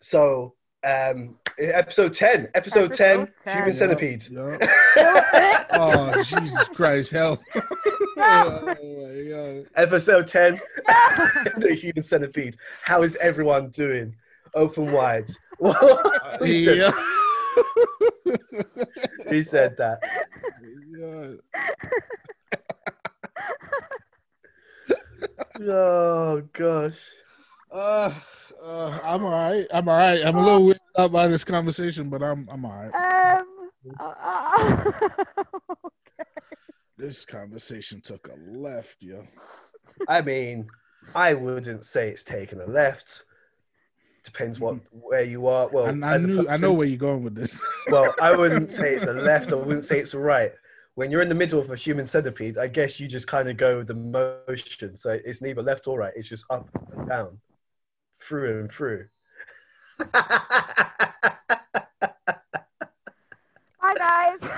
so, 0.00 0.54
um, 0.84 1.36
episode 1.58 2.14
10, 2.14 2.48
episode, 2.54 2.92
Episode 2.92 2.92
10, 2.92 3.28
10. 3.44 3.56
Human 3.58 3.74
Centipede. 3.74 4.26
Yeah. 4.30 4.56
oh 5.74 6.12
Jesus 6.22 6.68
Christ! 6.68 7.10
Hell. 7.10 7.42
oh. 8.18 9.64
Episode 9.76 10.26
10, 10.26 10.60
the 11.58 11.74
Human 11.74 12.02
Centipede. 12.02 12.56
How 12.82 13.02
is 13.02 13.16
everyone 13.16 13.70
doing? 13.70 14.14
Open 14.54 14.92
wide. 14.92 15.30
he, 16.42 16.64
said, 16.64 16.76
Yeah. 16.76 16.92
he 19.28 19.42
said 19.42 19.76
that. 19.78 20.02
Oh, 25.60 26.42
gosh. 26.52 27.00
Uh, 27.70 28.12
uh, 28.64 28.98
I'm 29.04 29.24
all 29.24 29.30
right. 29.32 29.66
I'm 29.72 29.88
all 29.88 29.96
right. 29.96 30.24
I'm 30.24 30.36
a 30.36 30.44
little 30.44 30.62
weirded 30.62 30.78
out 30.98 31.12
by 31.12 31.26
this 31.28 31.44
conversation, 31.44 32.08
but 32.10 32.22
I'm 32.22 32.48
I'm 32.50 32.64
all 32.64 32.72
right. 32.72 33.38
Um. 33.40 33.70
uh, 33.98 34.14
uh, 35.24 35.74
This 36.96 37.24
conversation 37.24 38.00
took 38.00 38.28
a 38.28 38.56
left, 38.56 39.02
yo. 39.02 39.24
I 40.08 40.20
mean, 40.22 40.68
I 41.14 41.34
wouldn't 41.34 41.84
say 41.84 42.10
it's 42.10 42.22
taken 42.24 42.60
a 42.60 42.66
left. 42.66 43.24
Depends 44.24 44.60
what 44.60 44.76
where 44.92 45.22
you 45.24 45.48
are. 45.48 45.68
Well, 45.68 45.86
And 45.86 46.04
I 46.04 46.14
as 46.14 46.24
a 46.24 46.26
knew 46.28 46.48
I 46.48 46.56
know 46.58 46.72
where 46.72 46.86
you're 46.86 46.96
going 46.98 47.24
with 47.24 47.34
this. 47.34 47.60
Well, 47.90 48.14
I 48.22 48.36
wouldn't 48.36 48.70
say 48.70 48.94
it's 48.94 49.06
a 49.06 49.12
left. 49.12 49.52
I 49.52 49.56
wouldn't 49.56 49.82
say 49.84 49.98
it's 49.98 50.14
a 50.14 50.18
right. 50.18 50.52
When 50.94 51.10
you're 51.10 51.22
in 51.22 51.28
the 51.28 51.34
middle 51.34 51.58
of 51.58 51.70
a 51.72 51.76
human 51.76 52.06
centipede, 52.06 52.56
I 52.58 52.68
guess 52.68 53.00
you 53.00 53.08
just 53.08 53.26
kind 53.26 53.48
of 53.48 53.56
go 53.56 53.78
with 53.78 53.88
the 53.88 53.94
motion. 54.46 54.94
So 54.96 55.18
it's 55.24 55.42
neither 55.42 55.62
left 55.62 55.88
or 55.88 55.98
right. 55.98 56.12
It's 56.14 56.28
just 56.28 56.44
up 56.50 56.68
and 56.92 57.08
down, 57.08 57.38
through 58.22 58.60
and 58.60 58.70
through. 58.72 59.06
Hi 63.78 63.94
guys. 63.98 64.48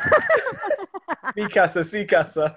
Mi 1.37 1.49
casa, 1.49 1.83
si 1.85 2.05
casa. 2.05 2.57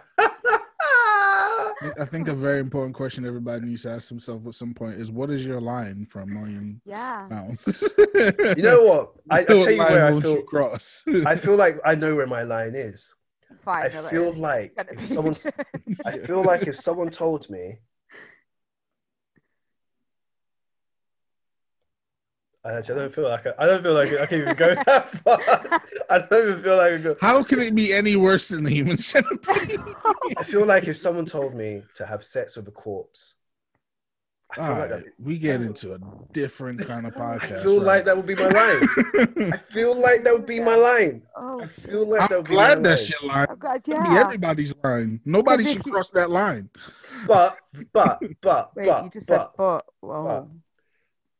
I 1.99 2.05
think 2.05 2.27
a 2.27 2.33
very 2.33 2.59
important 2.59 2.95
question 2.95 3.25
everybody 3.25 3.65
needs 3.65 3.83
to 3.83 3.91
ask 3.91 4.09
themselves 4.09 4.45
at 4.47 4.55
some 4.55 4.73
point 4.73 4.99
is 4.99 5.11
what 5.11 5.29
is 5.31 5.45
your 5.45 5.61
line 5.61 6.05
for 6.09 6.21
a 6.21 6.27
million 6.27 6.81
yeah. 6.85 7.27
pounds? 7.29 7.83
You 7.97 8.63
know 8.63 8.83
what? 8.83 9.11
I, 9.29 9.39
I 9.39 9.43
What 9.43 9.47
tell 9.47 9.71
you 9.71 9.77
where 9.77 10.05
I 10.05 10.19
feel. 10.19 10.41
cross. 10.43 11.03
I 11.25 11.35
feel 11.35 11.55
like 11.55 11.79
I 11.85 11.95
know 11.95 12.15
where 12.15 12.27
my 12.27 12.43
line 12.43 12.75
is. 12.75 13.13
Fine. 13.59 13.85
I 13.85 13.89
feel 13.89 14.33
like 14.33 14.73
if 14.91 15.05
someone, 15.05 15.35
I 16.05 16.17
feel 16.17 16.43
like 16.43 16.63
if 16.63 16.75
someone 16.75 17.09
told 17.09 17.49
me, 17.49 17.79
I 22.67 22.73
actually 22.73 22.99
don't 22.99 23.15
feel 23.15 23.29
like 23.29 23.47
I, 23.47 23.53
I 23.59 23.65
don't 23.65 23.81
feel 23.81 23.93
like 23.93 24.11
I 24.11 24.25
can 24.25 24.41
even 24.41 24.55
go 24.55 24.75
that 24.75 25.07
far. 25.09 25.39
I 26.09 26.19
don't 26.19 26.49
even 26.49 26.63
feel 26.63 26.75
like 26.75 26.93
I 26.93 26.97
go. 26.97 27.15
How 27.21 27.41
can 27.41 27.59
it 27.61 27.73
be 27.73 27.93
any 27.93 28.17
worse 28.17 28.49
than 28.49 28.65
the 28.65 28.71
human 28.71 28.97
centipede? 28.97 29.79
I 30.37 30.43
feel 30.43 30.65
like 30.65 30.85
if 30.89 30.97
someone 30.97 31.23
told 31.23 31.55
me 31.55 31.83
to 31.95 32.05
have 32.05 32.25
sex 32.25 32.57
with 32.57 32.67
a 32.67 32.71
corpse, 32.71 33.35
I 34.51 34.55
feel 34.55 34.65
All 34.65 34.79
like 34.79 34.91
right, 34.91 35.05
we 35.17 35.37
get 35.37 35.61
into 35.61 35.93
a 35.93 35.99
different 36.33 36.85
kind 36.85 37.07
of 37.07 37.13
podcast. 37.13 37.41
I 37.41 37.47
podcast. 37.55 37.63
feel 37.63 37.81
like 37.81 38.03
that 38.05 38.17
would 38.17 38.25
be 38.25 38.35
my 38.35 38.49
line. 38.49 39.51
I 39.53 39.57
feel 39.57 39.95
like 39.95 40.23
that 40.25 40.33
would 40.33 40.45
be 40.45 40.59
my 40.59 40.75
line. 40.75 41.21
oh, 41.37 41.61
I 41.61 41.67
feel 41.67 42.05
like 42.05 42.19
that 42.29 42.31
I'm 42.31 42.37
would 42.39 42.47
be 42.49 42.55
my 42.55 42.55
glad 42.55 42.73
line. 42.75 42.83
that's 42.83 43.09
your 43.09 43.21
line. 43.29 43.47
oh 43.49 43.55
God, 43.55 43.83
Be 43.83 43.91
yeah. 43.93 44.19
everybody's 44.19 44.73
line. 44.83 45.21
Nobody 45.23 45.65
should 45.65 45.83
cross 45.85 46.09
that 46.11 46.29
line. 46.29 46.69
But 47.25 47.57
but 47.93 48.21
but 48.41 48.75
Wait, 48.75 48.87
but 48.87 49.03
you 49.05 49.09
just 49.11 49.27
said 49.27 49.47
but 49.57 49.85
but. 50.01 50.47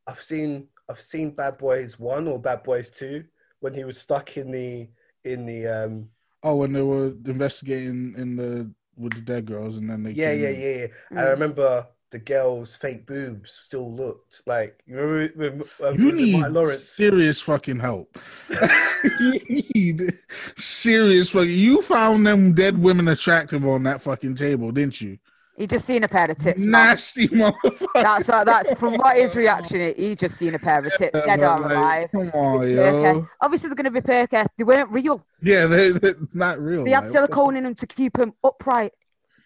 I've 0.07 0.21
seen 0.21 0.67
I've 0.89 1.01
seen 1.01 1.31
Bad 1.31 1.57
Boys 1.57 1.99
One 1.99 2.27
or 2.27 2.39
Bad 2.39 2.63
Boys 2.63 2.89
Two 2.89 3.25
when 3.59 3.73
he 3.73 3.83
was 3.83 3.99
stuck 3.99 4.37
in 4.37 4.51
the 4.51 4.89
in 5.23 5.45
the 5.45 5.67
um 5.67 6.09
Oh, 6.43 6.55
when 6.57 6.73
they 6.73 6.81
were 6.81 7.07
investigating 7.25 8.15
in 8.17 8.35
the 8.35 8.71
with 8.95 9.13
the 9.15 9.21
dead 9.21 9.45
girls, 9.45 9.77
and 9.77 9.89
then 9.89 10.03
they 10.03 10.11
Yeah, 10.13 10.31
came 10.31 10.33
yeah, 10.33 10.49
in. 10.49 10.55
yeah, 10.57 10.75
yeah. 10.77 10.87
I 11.15 11.23
Mm. 11.23 11.29
remember 11.29 11.87
the 12.11 12.19
girls' 12.19 12.75
fake 12.75 13.05
boobs 13.05 13.53
still 13.61 13.93
looked 13.93 14.41
like 14.47 14.81
you 14.85 14.97
remember 14.97 15.33
when, 15.37 15.61
uh, 15.87 15.91
You 15.93 16.11
need 16.15 16.47
Lawrence. 16.53 16.89
serious 16.97 17.41
fucking 17.41 17.79
help. 17.79 18.17
you 19.19 19.39
need 19.73 20.13
serious 20.57 21.29
fucking. 21.29 21.49
You 21.49 21.81
found 21.81 22.25
them 22.25 22.53
dead 22.53 22.77
women 22.77 23.07
attractive 23.07 23.65
on 23.67 23.83
that 23.83 24.01
fucking 24.01 24.35
table, 24.35 24.71
didn't 24.71 25.01
you? 25.01 25.17
He 25.57 25.65
just 25.65 25.85
seen 25.85 26.03
a 26.03 26.07
pair 26.07 26.29
of 26.29 26.37
tits. 26.37 26.61
man. 26.61 26.71
Nasty 26.71 27.27
motherfucker. 27.29 27.87
That's 27.95 28.27
what, 28.27 28.45
that's 28.45 28.73
from 28.79 28.95
what 28.95 29.17
his 29.17 29.35
reaction 29.35 29.81
is. 29.81 29.95
He 29.97 30.15
just 30.15 30.37
seen 30.37 30.53
a 30.53 30.59
pair 30.59 30.85
of 30.85 30.93
tits, 30.97 31.11
dead 31.11 31.39
or 31.39 31.59
Like, 31.59 31.71
alive. 31.71 32.09
Come 32.11 32.31
on, 32.31 32.59
Perky. 32.59 32.73
yo. 32.73 33.27
Obviously, 33.41 33.69
they're 33.69 33.75
going 33.75 33.85
to 33.85 33.91
be 33.91 34.01
perky. 34.01 34.37
They 34.57 34.63
weren't 34.63 34.91
real. 34.91 35.25
Yeah, 35.41 35.65
they, 35.65 35.89
they're 35.89 36.15
not 36.33 36.59
real. 36.59 36.85
They 36.85 36.91
had 36.91 37.05
like, 37.05 37.11
silicone 37.11 37.55
in 37.55 37.63
them 37.63 37.75
to 37.75 37.87
keep 37.87 38.13
them 38.13 38.33
upright. 38.43 38.91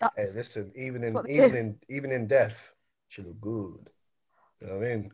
That's 0.01 0.15
Hey, 0.17 0.27
listen, 0.35 0.71
even 0.75 1.03
in 1.03 1.15
even 1.29 1.55
in 1.55 1.75
even 1.87 2.11
in 2.11 2.27
death, 2.27 2.61
she 3.07 3.21
looked 3.21 3.39
good. 3.39 3.89
You 4.59 4.67
know 4.67 4.77
what 4.77 4.85
I 4.87 4.89
mean? 4.89 5.11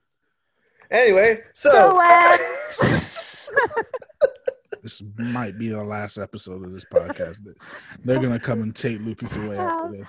Anyway, 0.89 1.43
so, 1.53 1.69
So, 1.71 2.01
uh, 2.01 2.37
This 4.81 5.03
might 5.17 5.57
be 5.57 5.69
the 5.69 5.83
last 5.83 6.17
episode 6.17 6.63
of 6.63 6.71
this 6.71 6.85
podcast. 6.85 7.39
They're 8.05 8.19
gonna 8.21 8.39
come 8.39 8.61
and 8.61 8.73
take 8.73 9.01
Lucas 9.01 9.35
away 9.35 9.57
after 9.57 9.97
this. 9.97 10.07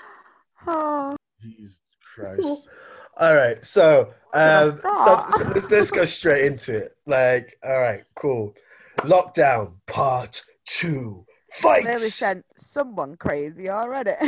Oh, 0.66 1.16
Jesus 1.42 1.78
Christ. 2.14 2.68
all 3.16 3.34
right, 3.34 3.64
so 3.64 4.12
um, 4.32 4.72
so, 4.82 5.26
so 5.30 5.48
let's, 5.54 5.70
let's 5.70 5.90
go 5.90 6.04
straight 6.04 6.44
into 6.44 6.76
it. 6.76 6.96
Like, 7.06 7.58
all 7.66 7.80
right, 7.80 8.04
cool. 8.14 8.54
Lockdown 8.98 9.74
part 9.86 10.42
two. 10.66 11.24
clearly 11.60 11.84
Fight. 11.84 11.98
sent 11.98 12.44
someone 12.56 13.16
crazy 13.16 13.70
already. 13.70 14.12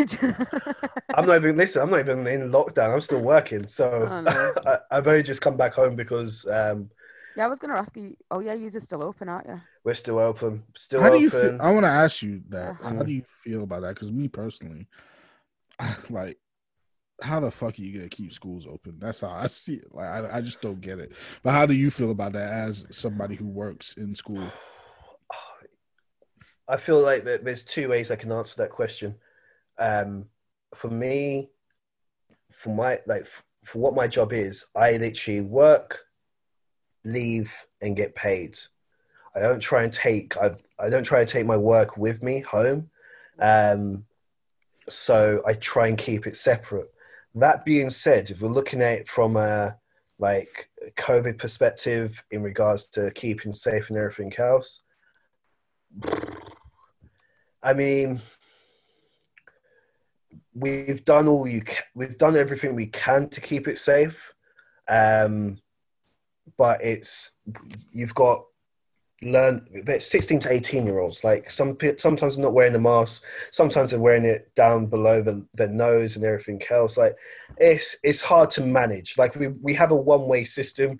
I'm 1.15 1.27
not 1.27 1.37
even 1.37 1.57
listen. 1.57 1.83
I'm 1.83 1.91
not 1.91 2.01
even 2.01 2.27
in 2.27 2.51
lockdown. 2.51 2.95
I'm 2.95 3.01
still 3.01 3.21
working, 3.21 3.67
so 3.67 4.07
I 4.07 4.21
know. 4.23 4.55
I, 4.67 4.79
I've 4.91 5.07
only 5.07 5.23
just 5.23 5.43
come 5.43 5.57
back 5.57 5.75
home 5.75 5.97
because 5.97 6.47
um, 6.47 6.91
yeah, 7.37 7.45
I 7.45 7.49
was 7.49 7.59
going 7.59 7.73
to 7.73 7.79
ask 7.79 7.95
you. 7.97 8.17
Oh, 8.31 8.41
yeah, 8.41 8.55
you're 8.55 8.71
still 8.81 9.05
open, 9.05 9.29
aren't 9.29 9.49
you? 9.49 9.61
we're 9.85 9.95
still 9.95 10.19
open. 10.19 10.63
Still 10.75 11.01
How 11.01 11.11
do 11.11 11.19
you 11.19 11.31
feel? 11.31 11.59
I 11.61 11.71
want 11.73 11.85
to 11.85 11.91
ask 11.91 12.23
you 12.23 12.43
that. 12.49 12.71
Uh-huh. 12.71 12.95
How 12.95 13.03
do 13.03 13.13
you 13.13 13.23
feel 13.43 13.63
about 13.63 13.83
that? 13.83 13.95
Because 13.95 14.13
me 14.13 14.29
personally, 14.29 14.87
like, 16.11 16.39
how 17.23 17.41
the 17.41 17.51
fuck 17.51 17.79
are 17.79 17.83
you 17.83 17.99
gonna 17.99 18.09
keep 18.09 18.33
schools 18.33 18.67
open? 18.67 18.97
That's 18.99 19.21
how 19.21 19.31
I 19.31 19.47
see 19.47 19.75
it. 19.75 19.95
Like, 19.95 20.07
I, 20.07 20.39
I 20.39 20.41
just 20.41 20.61
don't 20.61 20.81
get 20.81 20.99
it. 20.99 21.13
But 21.43 21.53
how 21.53 21.67
do 21.67 21.75
you 21.75 21.91
feel 21.91 22.11
about 22.11 22.33
that 22.33 22.53
as 22.53 22.87
somebody 22.91 23.35
who 23.35 23.47
works 23.47 23.95
in 23.95 24.15
school? 24.15 24.51
I 26.71 26.77
feel 26.77 27.01
like 27.01 27.25
there's 27.25 27.65
two 27.65 27.89
ways 27.89 28.13
I 28.13 28.17
can 28.17 28.31
answer 28.31 28.55
that 28.59 28.71
question. 28.71 29.17
Um, 29.79 30.27
for 30.75 30.89
me, 30.89 31.51
for 32.49 32.71
my 32.71 33.01
like 33.07 33.27
for 33.65 33.81
what 33.81 33.95
my 33.95 34.07
job 34.07 34.33
is, 34.33 34.67
I 34.77 34.93
literally 34.93 35.41
work, 35.41 36.05
leave, 37.05 37.53
and 37.81 37.97
get 37.97 38.15
paid. 38.15 38.57
I 39.35 39.41
don't 39.41 39.61
try 39.61 39.83
and 39.83 39.93
take 39.93 40.37
I've, 40.37 40.63
I 40.79 40.91
don't 40.91 41.03
try 41.05 41.21
and 41.21 41.29
take 41.29 41.45
my 41.45 41.57
work 41.57 41.97
with 41.97 42.23
me 42.23 42.41
home. 42.41 42.89
Um, 43.41 44.05
so 44.89 45.43
I 45.47 45.55
try 45.55 45.89
and 45.89 45.99
keep 45.99 46.27
it 46.27 46.37
separate. 46.37 46.91
That 47.35 47.65
being 47.65 47.91
said, 47.91 48.31
if 48.31 48.41
we're 48.41 48.49
looking 48.49 48.83
at 48.83 49.01
it 49.01 49.09
from 49.09 49.37
a 49.37 49.77
like 50.19 50.69
COVID 50.97 51.39
perspective 51.39 52.23
in 52.31 52.43
regards 52.43 52.87
to 52.89 53.11
keeping 53.13 53.53
safe 53.53 53.89
and 53.89 53.99
everything 53.99 54.33
else, 54.39 54.81
I 57.63 57.75
mean, 57.75 58.21
we've 60.55 61.05
done 61.05 61.29
all 61.29 61.47
you 61.47 61.63
ca- 61.63 61.85
we've 61.95 62.19
done 62.19 62.37
everything 62.37 62.75
we 62.75 62.87
can 62.87 63.29
to 63.31 63.41
keep 63.41 63.69
it 63.69 63.79
safe, 63.79 64.33
um, 64.89 65.59
but 66.57 66.83
it's 66.85 67.33
you've 67.93 68.15
got 68.15 68.45
learn 69.23 69.67
but 69.85 70.03
16 70.03 70.41
to 70.41 70.53
18 70.53 70.87
year 70.87 70.99
olds 70.99 71.23
like 71.25 71.51
some 71.51 71.77
sometimes 71.99 72.37
they're 72.37 72.43
not 72.43 72.55
wearing 72.55 72.73
the 72.73 72.79
mask 72.79 73.23
sometimes 73.51 73.91
they're 73.91 74.01
wearing 74.01 74.25
it 74.25 74.51
down 74.55 74.87
below 74.87 75.21
the, 75.21 75.45
the 75.55 75.69
nose 75.69 76.17
and 76.17 76.25
everything 76.25 76.61
else 76.71 76.97
like 76.97 77.15
it's 77.59 77.97
it's 78.03 78.23
hard 78.23 78.49
to 78.49 78.63
manage 78.63 79.19
like 79.19 79.35
we, 79.37 79.49
we 79.49 79.75
have 79.75 79.91
a 79.91 79.95
one-way 79.97 80.43
system 80.43 80.99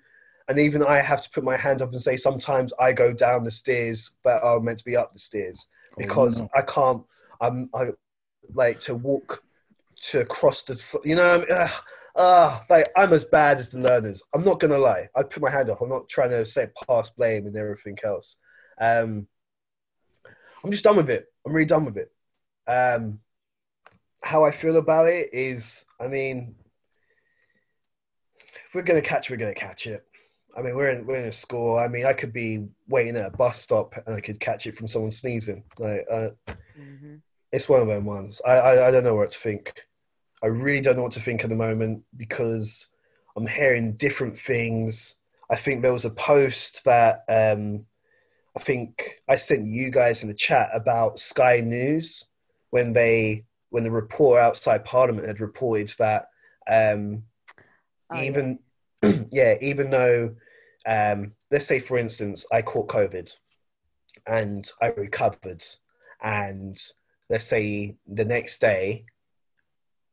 and 0.49 0.59
even 0.59 0.83
i 0.83 0.99
have 0.99 1.21
to 1.23 1.31
put 1.31 1.43
my 1.43 1.57
hand 1.57 1.81
up 1.81 1.91
and 1.91 2.01
say 2.01 2.15
sometimes 2.15 2.71
i 2.79 2.93
go 2.93 3.11
down 3.11 3.43
the 3.43 3.49
stairs 3.49 4.11
that 4.23 4.43
are 4.43 4.59
meant 4.59 4.77
to 4.77 4.85
be 4.85 4.95
up 4.95 5.11
the 5.13 5.19
stairs 5.19 5.67
Oh, 5.91 5.95
because 5.97 6.39
no. 6.39 6.49
I 6.55 6.61
can't. 6.61 7.03
I'm 7.39 7.69
I 7.73 7.89
like 8.53 8.79
to 8.81 8.95
walk 8.95 9.43
to 10.03 10.25
cross 10.25 10.63
the. 10.63 10.81
You 11.03 11.15
know, 11.15 11.45
uh, 12.15 12.19
uh, 12.19 12.61
like 12.69 12.89
I'm 12.95 13.13
as 13.13 13.25
bad 13.25 13.57
as 13.57 13.69
the 13.69 13.79
learners. 13.79 14.21
I'm 14.33 14.43
not 14.43 14.59
gonna 14.59 14.77
lie. 14.77 15.09
I 15.15 15.23
put 15.23 15.41
my 15.41 15.49
hand 15.49 15.69
up. 15.69 15.81
I'm 15.81 15.89
not 15.89 16.09
trying 16.09 16.31
to 16.31 16.45
say 16.45 16.67
pass 16.87 17.09
blame 17.11 17.47
and 17.47 17.55
everything 17.55 17.97
else. 18.03 18.37
Um, 18.79 19.27
I'm 20.63 20.71
just 20.71 20.83
done 20.83 20.97
with 20.97 21.09
it. 21.09 21.25
I'm 21.45 21.53
really 21.53 21.65
done 21.65 21.85
with 21.85 21.97
it. 21.97 22.11
Um, 22.67 23.19
how 24.23 24.43
I 24.43 24.51
feel 24.51 24.77
about 24.77 25.07
it 25.07 25.29
is, 25.33 25.85
I 25.99 26.07
mean, 26.07 26.55
if 28.67 28.75
we're 28.75 28.83
gonna 28.83 29.01
catch, 29.01 29.29
it, 29.29 29.33
we're 29.33 29.37
gonna 29.37 29.53
catch 29.53 29.87
it. 29.87 30.05
I 30.55 30.61
mean, 30.61 30.75
we're 30.75 30.89
in 30.89 31.05
we're 31.05 31.15
in 31.15 31.27
a 31.27 31.31
school. 31.31 31.77
I 31.77 31.87
mean, 31.87 32.05
I 32.05 32.13
could 32.13 32.33
be 32.33 32.67
waiting 32.87 33.15
at 33.15 33.33
a 33.33 33.37
bus 33.37 33.61
stop 33.61 33.93
and 34.05 34.15
I 34.15 34.21
could 34.21 34.39
catch 34.39 34.67
it 34.67 34.75
from 34.75 34.87
someone 34.87 35.11
sneezing. 35.11 35.63
Like, 35.79 36.05
uh, 36.11 36.29
hmm 36.75 37.15
it's 37.51 37.67
one 37.67 37.81
of 37.81 37.87
them 37.87 38.05
ones. 38.05 38.39
I, 38.45 38.51
I 38.51 38.87
I 38.87 38.91
don't 38.91 39.03
know 39.03 39.15
what 39.15 39.31
to 39.31 39.39
think. 39.39 39.73
I 40.43 40.47
really 40.47 40.81
don't 40.81 40.95
know 40.95 41.03
what 41.03 41.11
to 41.13 41.19
think 41.19 41.43
at 41.43 41.49
the 41.49 41.55
moment 41.55 42.03
because 42.17 42.87
I'm 43.35 43.47
hearing 43.47 43.93
different 43.93 44.37
things. 44.37 45.15
I 45.49 45.55
think 45.55 45.81
there 45.81 45.93
was 45.93 46.05
a 46.05 46.09
post 46.09 46.83
that 46.85 47.23
um, 47.29 47.85
I 48.55 48.59
think 48.59 49.21
I 49.27 49.35
sent 49.35 49.67
you 49.67 49.91
guys 49.91 50.23
in 50.23 50.29
the 50.29 50.35
chat 50.35 50.69
about 50.73 51.19
Sky 51.19 51.61
News 51.61 52.25
when 52.71 52.93
they 52.93 53.45
when 53.69 53.83
the 53.83 53.91
report 53.91 54.41
outside 54.41 54.83
Parliament 54.83 55.27
had 55.27 55.39
reported 55.39 55.93
that 55.97 56.27
um, 56.69 57.23
Oh, 58.11 58.17
yeah. 58.17 58.23
even 58.23 58.59
yeah, 59.31 59.55
even 59.61 59.89
though 59.89 60.35
um, 60.85 61.33
let's 61.49 61.65
say 61.65 61.79
for 61.79 61.97
instance 61.97 62.45
I 62.51 62.61
caught 62.61 62.89
COVID 62.89 63.31
and 64.27 64.69
I 64.81 64.87
recovered, 64.87 65.63
and 66.21 66.79
let's 67.29 67.45
say 67.45 67.95
the 68.07 68.25
next 68.25 68.59
day 68.59 69.05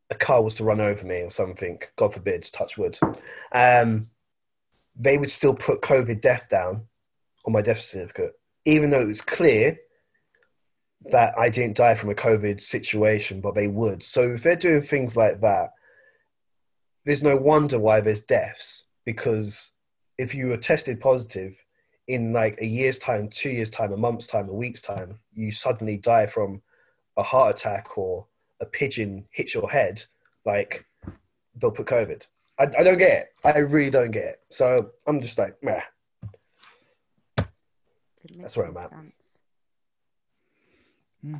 a 0.09 0.15
car 0.15 0.41
was 0.41 0.55
to 0.55 0.63
run 0.63 0.81
over 0.81 1.05
me 1.05 1.21
or 1.21 1.31
something, 1.31 1.79
God 1.95 2.13
forbid, 2.13 2.43
touch 2.51 2.77
wood, 2.77 2.97
um, 3.51 4.09
they 4.95 5.17
would 5.17 5.31
still 5.31 5.53
put 5.53 5.81
COVID 5.81 6.21
death 6.21 6.47
down 6.49 6.85
on 7.45 7.53
my 7.53 7.61
death 7.61 7.79
certificate, 7.79 8.33
even 8.65 8.89
though 8.89 9.01
it 9.01 9.07
was 9.07 9.21
clear 9.21 9.77
that 11.11 11.37
I 11.37 11.49
didn't 11.49 11.77
die 11.77 11.95
from 11.95 12.09
a 12.09 12.15
COVID 12.15 12.61
situation, 12.61 13.39
but 13.39 13.55
they 13.55 13.67
would. 13.67 14.03
So 14.03 14.33
if 14.33 14.43
they're 14.43 14.55
doing 14.55 14.81
things 14.81 15.15
like 15.15 15.39
that, 15.41 15.71
there's 17.05 17.23
no 17.23 17.37
wonder 17.37 17.79
why 17.79 18.01
there's 18.01 18.21
deaths 18.21 18.83
because 19.05 19.71
if 20.17 20.35
you 20.35 20.47
were 20.47 20.57
tested 20.57 20.99
positive 20.99 21.57
in 22.07 22.33
like 22.33 22.59
a 22.59 22.65
year's 22.65 22.99
time, 22.99 23.29
two 23.29 23.49
years' 23.49 23.71
time, 23.71 23.93
a 23.93 23.97
month's 23.97 24.27
time, 24.27 24.49
a 24.49 24.53
week's 24.53 24.81
time, 24.81 25.17
you 25.33 25.51
suddenly 25.51 25.97
die 25.97 26.25
from 26.25 26.61
a 27.15 27.23
heart 27.23 27.55
attack 27.55 27.97
or 27.97 28.27
a 28.61 28.65
pigeon 28.65 29.25
hits 29.31 29.53
your 29.53 29.69
head, 29.69 30.03
like 30.45 30.85
they'll 31.55 31.71
put 31.71 31.87
COVID. 31.87 32.25
I, 32.59 32.63
I 32.63 32.83
don't 32.83 32.97
get 32.97 33.11
it. 33.11 33.27
I 33.43 33.59
really 33.59 33.89
don't 33.89 34.11
get 34.11 34.25
it. 34.25 34.39
So 34.49 34.91
I'm 35.07 35.21
just 35.21 35.37
like, 35.37 35.55
meh. 35.63 35.81
That's 38.37 38.57
where 38.57 38.67
I'm 38.67 38.77
at. 38.77 38.89
sense. 38.89 39.13
Hmm. 41.21 41.35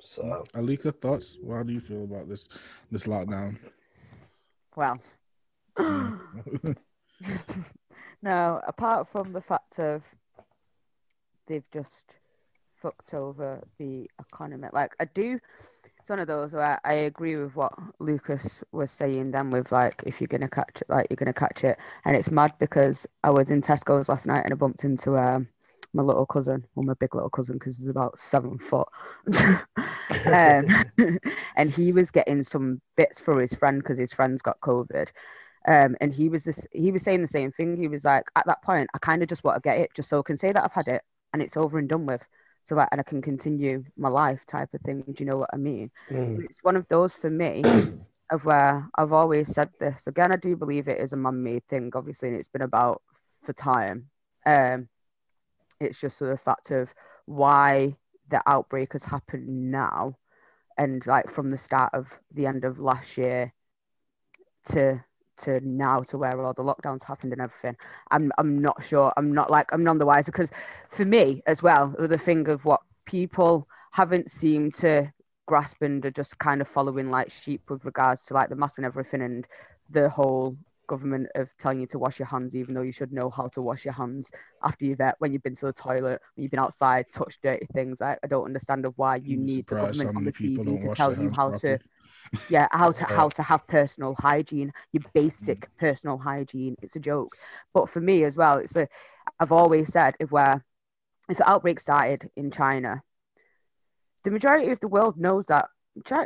So 0.00 0.44
Alika, 0.54 0.94
thoughts? 1.00 1.36
How 1.48 1.62
do 1.62 1.72
you 1.72 1.80
feel 1.80 2.04
about 2.04 2.28
this 2.28 2.48
this 2.90 3.04
lockdown? 3.04 3.58
Well, 4.74 5.00
no, 8.22 8.60
apart 8.66 9.08
from 9.10 9.32
the 9.32 9.40
fact 9.40 9.78
of 9.78 10.02
they've 11.46 11.70
just 11.72 12.16
fucked 12.80 13.14
over 13.14 13.62
the 13.78 14.08
economy. 14.20 14.68
Like 14.72 14.92
I 15.00 15.04
do, 15.06 15.40
it's 16.08 16.10
one 16.10 16.20
of 16.20 16.26
those 16.26 16.54
where 16.54 16.80
I 16.84 16.94
agree 16.94 17.36
with 17.36 17.54
what 17.54 17.74
Lucas 17.98 18.64
was 18.72 18.90
saying. 18.90 19.32
Then 19.32 19.50
with 19.50 19.70
like, 19.70 20.02
if 20.06 20.22
you're 20.22 20.28
gonna 20.28 20.48
catch 20.48 20.80
it, 20.80 20.88
like 20.88 21.06
you're 21.10 21.18
gonna 21.18 21.34
catch 21.34 21.64
it, 21.64 21.76
and 22.06 22.16
it's 22.16 22.30
mad 22.30 22.54
because 22.58 23.06
I 23.22 23.28
was 23.28 23.50
in 23.50 23.60
Tesco's 23.60 24.08
last 24.08 24.26
night 24.26 24.42
and 24.42 24.54
I 24.54 24.56
bumped 24.56 24.84
into 24.84 25.18
um, 25.18 25.48
my 25.92 26.02
little 26.02 26.24
cousin, 26.24 26.64
or 26.76 26.82
my 26.82 26.94
big 26.94 27.14
little 27.14 27.28
cousin, 27.28 27.56
because 27.56 27.76
he's 27.76 27.88
about 27.88 28.18
seven 28.18 28.58
foot, 28.58 28.88
um, 30.32 30.66
and 31.56 31.70
he 31.70 31.92
was 31.92 32.10
getting 32.10 32.42
some 32.42 32.80
bits 32.96 33.20
for 33.20 33.38
his 33.38 33.52
friend 33.52 33.82
because 33.82 33.98
his 33.98 34.14
friend's 34.14 34.40
got 34.40 34.60
COVID. 34.60 35.10
Um, 35.66 35.94
and 36.00 36.14
he 36.14 36.30
was 36.30 36.44
this, 36.44 36.66
he 36.72 36.90
was 36.90 37.02
saying 37.02 37.20
the 37.20 37.28
same 37.28 37.52
thing. 37.52 37.76
He 37.76 37.88
was 37.88 38.06
like, 38.06 38.24
at 38.34 38.46
that 38.46 38.62
point, 38.62 38.88
I 38.94 38.98
kind 38.98 39.22
of 39.22 39.28
just 39.28 39.44
want 39.44 39.56
to 39.56 39.68
get 39.68 39.76
it 39.76 39.90
just 39.94 40.08
so 40.08 40.20
I 40.20 40.22
can 40.22 40.38
say 40.38 40.52
that 40.52 40.64
I've 40.64 40.72
had 40.72 40.88
it 40.88 41.02
and 41.34 41.42
it's 41.42 41.58
over 41.58 41.78
and 41.78 41.86
done 41.86 42.06
with. 42.06 42.22
To 42.68 42.74
like, 42.74 42.88
and 42.92 43.00
I 43.00 43.04
can 43.04 43.22
continue 43.22 43.84
my 43.96 44.08
life 44.08 44.44
type 44.46 44.72
of 44.74 44.80
thing. 44.82 45.02
Do 45.02 45.24
you 45.24 45.30
know 45.30 45.38
what 45.38 45.50
I 45.52 45.56
mean? 45.56 45.90
Mm. 46.10 46.44
It's 46.44 46.62
one 46.62 46.76
of 46.76 46.86
those 46.88 47.14
for 47.14 47.30
me 47.30 47.62
of 48.30 48.44
where 48.44 48.88
I've 48.96 49.12
always 49.12 49.52
said 49.52 49.70
this. 49.80 50.06
Again, 50.06 50.32
I 50.32 50.36
do 50.36 50.56
believe 50.56 50.88
it 50.88 51.00
is 51.00 51.12
a 51.12 51.16
man-made 51.16 51.66
thing, 51.66 51.90
obviously, 51.94 52.28
and 52.28 52.36
it's 52.36 52.48
been 52.48 52.62
about 52.62 53.02
for 53.42 53.52
time. 53.52 54.10
Um, 54.44 54.88
it's 55.80 56.00
just 56.00 56.18
sort 56.18 56.32
of 56.32 56.40
fact 56.40 56.70
of 56.70 56.92
why 57.26 57.96
the 58.28 58.42
outbreak 58.46 58.92
has 58.92 59.04
happened 59.04 59.70
now, 59.70 60.16
and 60.76 61.06
like 61.06 61.30
from 61.30 61.50
the 61.50 61.58
start 61.58 61.94
of 61.94 62.12
the 62.32 62.46
end 62.46 62.64
of 62.64 62.78
last 62.78 63.16
year 63.16 63.52
to 64.66 65.02
to 65.38 65.60
now 65.60 66.02
to 66.02 66.18
where 66.18 66.40
all 66.40 66.52
the 66.52 66.62
lockdowns 66.62 67.02
happened 67.04 67.32
and 67.32 67.42
everything. 67.42 67.76
I'm 68.10 68.32
I'm 68.38 68.60
not 68.60 68.84
sure. 68.84 69.12
I'm 69.16 69.32
not 69.32 69.50
like 69.50 69.72
I'm 69.72 69.84
none 69.84 69.98
the 69.98 70.06
wiser 70.06 70.32
because 70.32 70.50
for 70.88 71.04
me 71.04 71.42
as 71.46 71.62
well, 71.62 71.94
the 71.98 72.18
thing 72.18 72.48
of 72.48 72.64
what 72.64 72.80
people 73.04 73.68
haven't 73.92 74.30
seemed 74.30 74.74
to 74.74 75.12
grasp 75.46 75.80
and 75.82 76.04
are 76.04 76.10
just 76.10 76.38
kind 76.38 76.60
of 76.60 76.68
following 76.68 77.10
like 77.10 77.30
sheep 77.30 77.62
with 77.70 77.84
regards 77.84 78.24
to 78.26 78.34
like 78.34 78.50
the 78.50 78.56
mask 78.56 78.76
and 78.76 78.86
everything 78.86 79.22
and 79.22 79.46
the 79.90 80.08
whole 80.08 80.56
government 80.86 81.28
of 81.34 81.50
telling 81.58 81.80
you 81.80 81.86
to 81.86 81.98
wash 81.98 82.18
your 82.18 82.26
hands 82.26 82.54
even 82.54 82.74
though 82.74 82.82
you 82.82 82.92
should 82.92 83.12
know 83.12 83.30
how 83.30 83.46
to 83.46 83.62
wash 83.62 83.84
your 83.84 83.94
hands 83.94 84.30
after 84.62 84.84
you've 84.84 85.00
uh, 85.00 85.12
when 85.18 85.32
you've 85.32 85.42
been 85.42 85.54
to 85.54 85.66
the 85.66 85.72
toilet 85.72 86.20
when 86.34 86.42
you've 86.42 86.50
been 86.50 86.60
outside 86.60 87.04
touched 87.12 87.40
dirty 87.42 87.66
things 87.74 88.00
I, 88.00 88.16
I 88.22 88.26
don't 88.26 88.46
understand 88.46 88.84
of 88.86 88.94
why 88.96 89.16
you 89.16 89.36
I'm 89.36 89.46
need 89.46 89.66
the 89.66 89.74
government 89.76 90.16
on 90.16 90.24
the 90.24 90.32
TV 90.32 90.80
to 90.82 90.94
tell 90.94 91.16
you 91.16 91.30
how 91.30 91.50
properly. 91.50 91.78
to 91.78 91.78
yeah 92.48 92.68
how 92.70 92.90
to 92.90 93.04
how 93.04 93.26
uh, 93.26 93.30
to 93.30 93.42
have 93.42 93.66
personal 93.66 94.14
hygiene 94.18 94.72
your 94.92 95.02
mm. 95.02 95.12
basic 95.12 95.68
personal 95.78 96.18
hygiene 96.18 96.76
it's 96.82 96.96
a 96.96 97.00
joke. 97.00 97.36
But 97.74 97.88
for 97.88 98.00
me 98.00 98.24
as 98.24 98.36
well 98.36 98.58
it's 98.58 98.76
a 98.76 98.88
i've 99.40 99.52
always 99.52 99.92
said 99.92 100.14
if 100.20 100.30
where 100.30 100.64
if 101.28 101.38
the 101.38 101.48
outbreak 101.48 101.80
started 101.80 102.30
in 102.36 102.50
china 102.50 103.02
the 104.24 104.30
majority 104.30 104.70
of 104.70 104.80
the 104.80 104.88
world 104.88 105.16
knows 105.16 105.44
that 105.48 105.68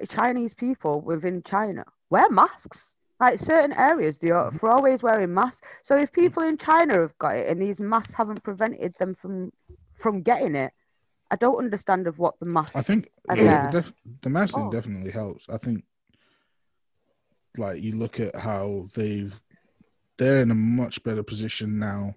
chinese 0.09 0.55
people 0.55 1.01
within 1.01 1.43
china 1.43 1.85
wear 2.13 2.31
masks. 2.31 2.97
Like 3.19 3.39
certain 3.39 3.73
areas 3.73 4.19
they 4.19 4.31
are 4.31 4.49
mm-hmm. 4.49 4.59
for 4.59 4.71
always 4.71 5.03
wearing 5.03 5.33
masks. 5.33 5.61
So 5.85 5.97
if 5.97 6.11
mm. 6.11 6.15
people 6.15 6.43
in 6.43 6.59
china 6.59 7.01
have 7.01 7.17
got 7.19 7.37
it 7.37 7.49
and 7.49 7.61
these 7.61 7.81
masks 7.81 8.13
haven't 8.13 8.43
prevented 8.43 8.95
them 8.99 9.15
from 9.15 9.53
from 9.95 10.23
getting 10.23 10.57
it 10.57 10.73
i 11.31 11.37
don't 11.37 11.59
understand 11.59 12.09
of 12.09 12.19
what 12.19 12.35
the 12.41 12.47
mask 12.47 12.75
I 12.75 12.83
think 12.83 13.09
the, 13.29 13.49
uh, 13.49 13.83
the 14.23 14.29
mask 14.29 14.59
oh. 14.59 14.71
definitely 14.71 15.13
helps. 15.13 15.49
I 15.49 15.59
think, 15.59 15.85
like 17.59 17.83
you 17.83 17.93
look 17.97 18.21
at 18.21 18.35
how 18.37 18.89
they've, 18.95 19.41
they're 20.19 20.41
in 20.43 20.51
a 20.51 20.55
much 20.55 21.03
better 21.03 21.23
position 21.23 21.79
now 21.79 22.15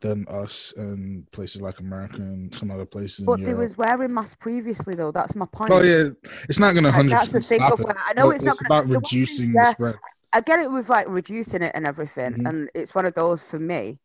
than 0.00 0.26
us 0.28 0.72
and 0.78 1.30
places 1.30 1.60
like 1.60 1.78
America 1.78 2.16
and 2.16 2.54
some 2.54 2.70
other 2.70 2.86
places 2.86 3.22
but 3.24 3.38
in 3.38 3.44
they 3.44 3.52
was 3.52 3.76
wearing 3.76 4.14
masks 4.14 4.34
previously 4.40 4.94
though 4.94 5.12
that's 5.12 5.36
my 5.36 5.44
point 5.52 5.70
Oh 5.70 5.82
yeah, 5.82 6.08
it's 6.48 6.58
not 6.58 6.72
going 6.72 6.84
to 6.84 6.90
hundred 6.90 7.18
percent 7.18 7.44
stop 7.62 7.78
it. 7.80 7.96
I 8.06 8.14
know 8.14 8.30
it's 8.30 8.42
not 8.42 8.52
it's 8.52 8.62
gonna- 8.62 8.80
about 8.80 8.88
the 8.88 8.94
thing- 8.94 9.02
reducing 9.02 9.52
yeah. 9.52 9.64
the 9.64 9.70
spread. 9.72 9.94
I 10.32 10.40
get 10.40 10.60
it 10.60 10.70
with 10.70 10.88
like 10.88 11.06
reducing 11.08 11.60
it 11.62 11.72
and 11.74 11.86
everything, 11.86 12.32
Mhm. 12.34 12.48
and 12.48 12.70
it's 12.74 12.94
one 12.94 13.04
of 13.04 13.14
those 13.14 13.42
for 13.42 13.58
me. 13.58 13.98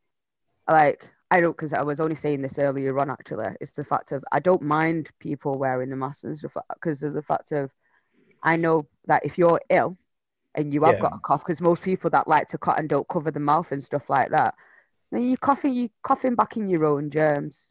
Like 0.68 1.08
I 1.32 1.40
don't 1.40 1.56
because 1.56 1.72
I 1.72 1.84
was 1.84 2.00
only 2.02 2.16
saying 2.16 2.42
this 2.42 2.58
earlier 2.60 3.00
on. 3.00 3.10
Actually, 3.10 3.56
it's 3.62 3.72
the 3.72 3.84
fact 3.86 4.12
of 4.12 4.24
I 4.32 4.40
don't 4.40 4.64
mind 4.64 5.12
people 5.20 5.58
wearing 5.58 5.90
the 5.92 5.96
mask 5.96 6.24
and 6.26 6.38
stuff 6.38 6.58
because 6.74 7.04
of 7.04 7.14
the 7.14 7.22
fact 7.22 7.52
of 7.54 7.72
I 8.44 8.58
know 8.58 8.88
that 9.08 9.24
if 9.26 9.38
you're 9.38 9.62
ill 9.70 9.98
and 10.56 10.74
you 10.74 10.84
have 10.84 10.96
Yeah. 10.96 11.00
got 11.00 11.14
a 11.14 11.20
cough, 11.20 11.44
because 11.46 11.62
most 11.62 11.84
people 11.84 12.10
that 12.12 12.28
like 12.28 12.48
to 12.50 12.58
cut 12.58 12.80
and 12.80 12.90
don't 12.90 13.08
cover 13.08 13.32
the 13.32 13.40
mouth 13.40 13.72
and 13.72 13.84
stuff 13.84 14.10
like 14.10 14.30
that, 14.32 14.56
then 15.12 15.24
you 15.24 15.38
coughing, 15.38 15.74
you 15.74 15.90
coughing 16.04 16.36
back 16.36 16.58
in 16.58 16.68
your 16.70 16.86
own 16.86 17.10
germs. 17.10 17.70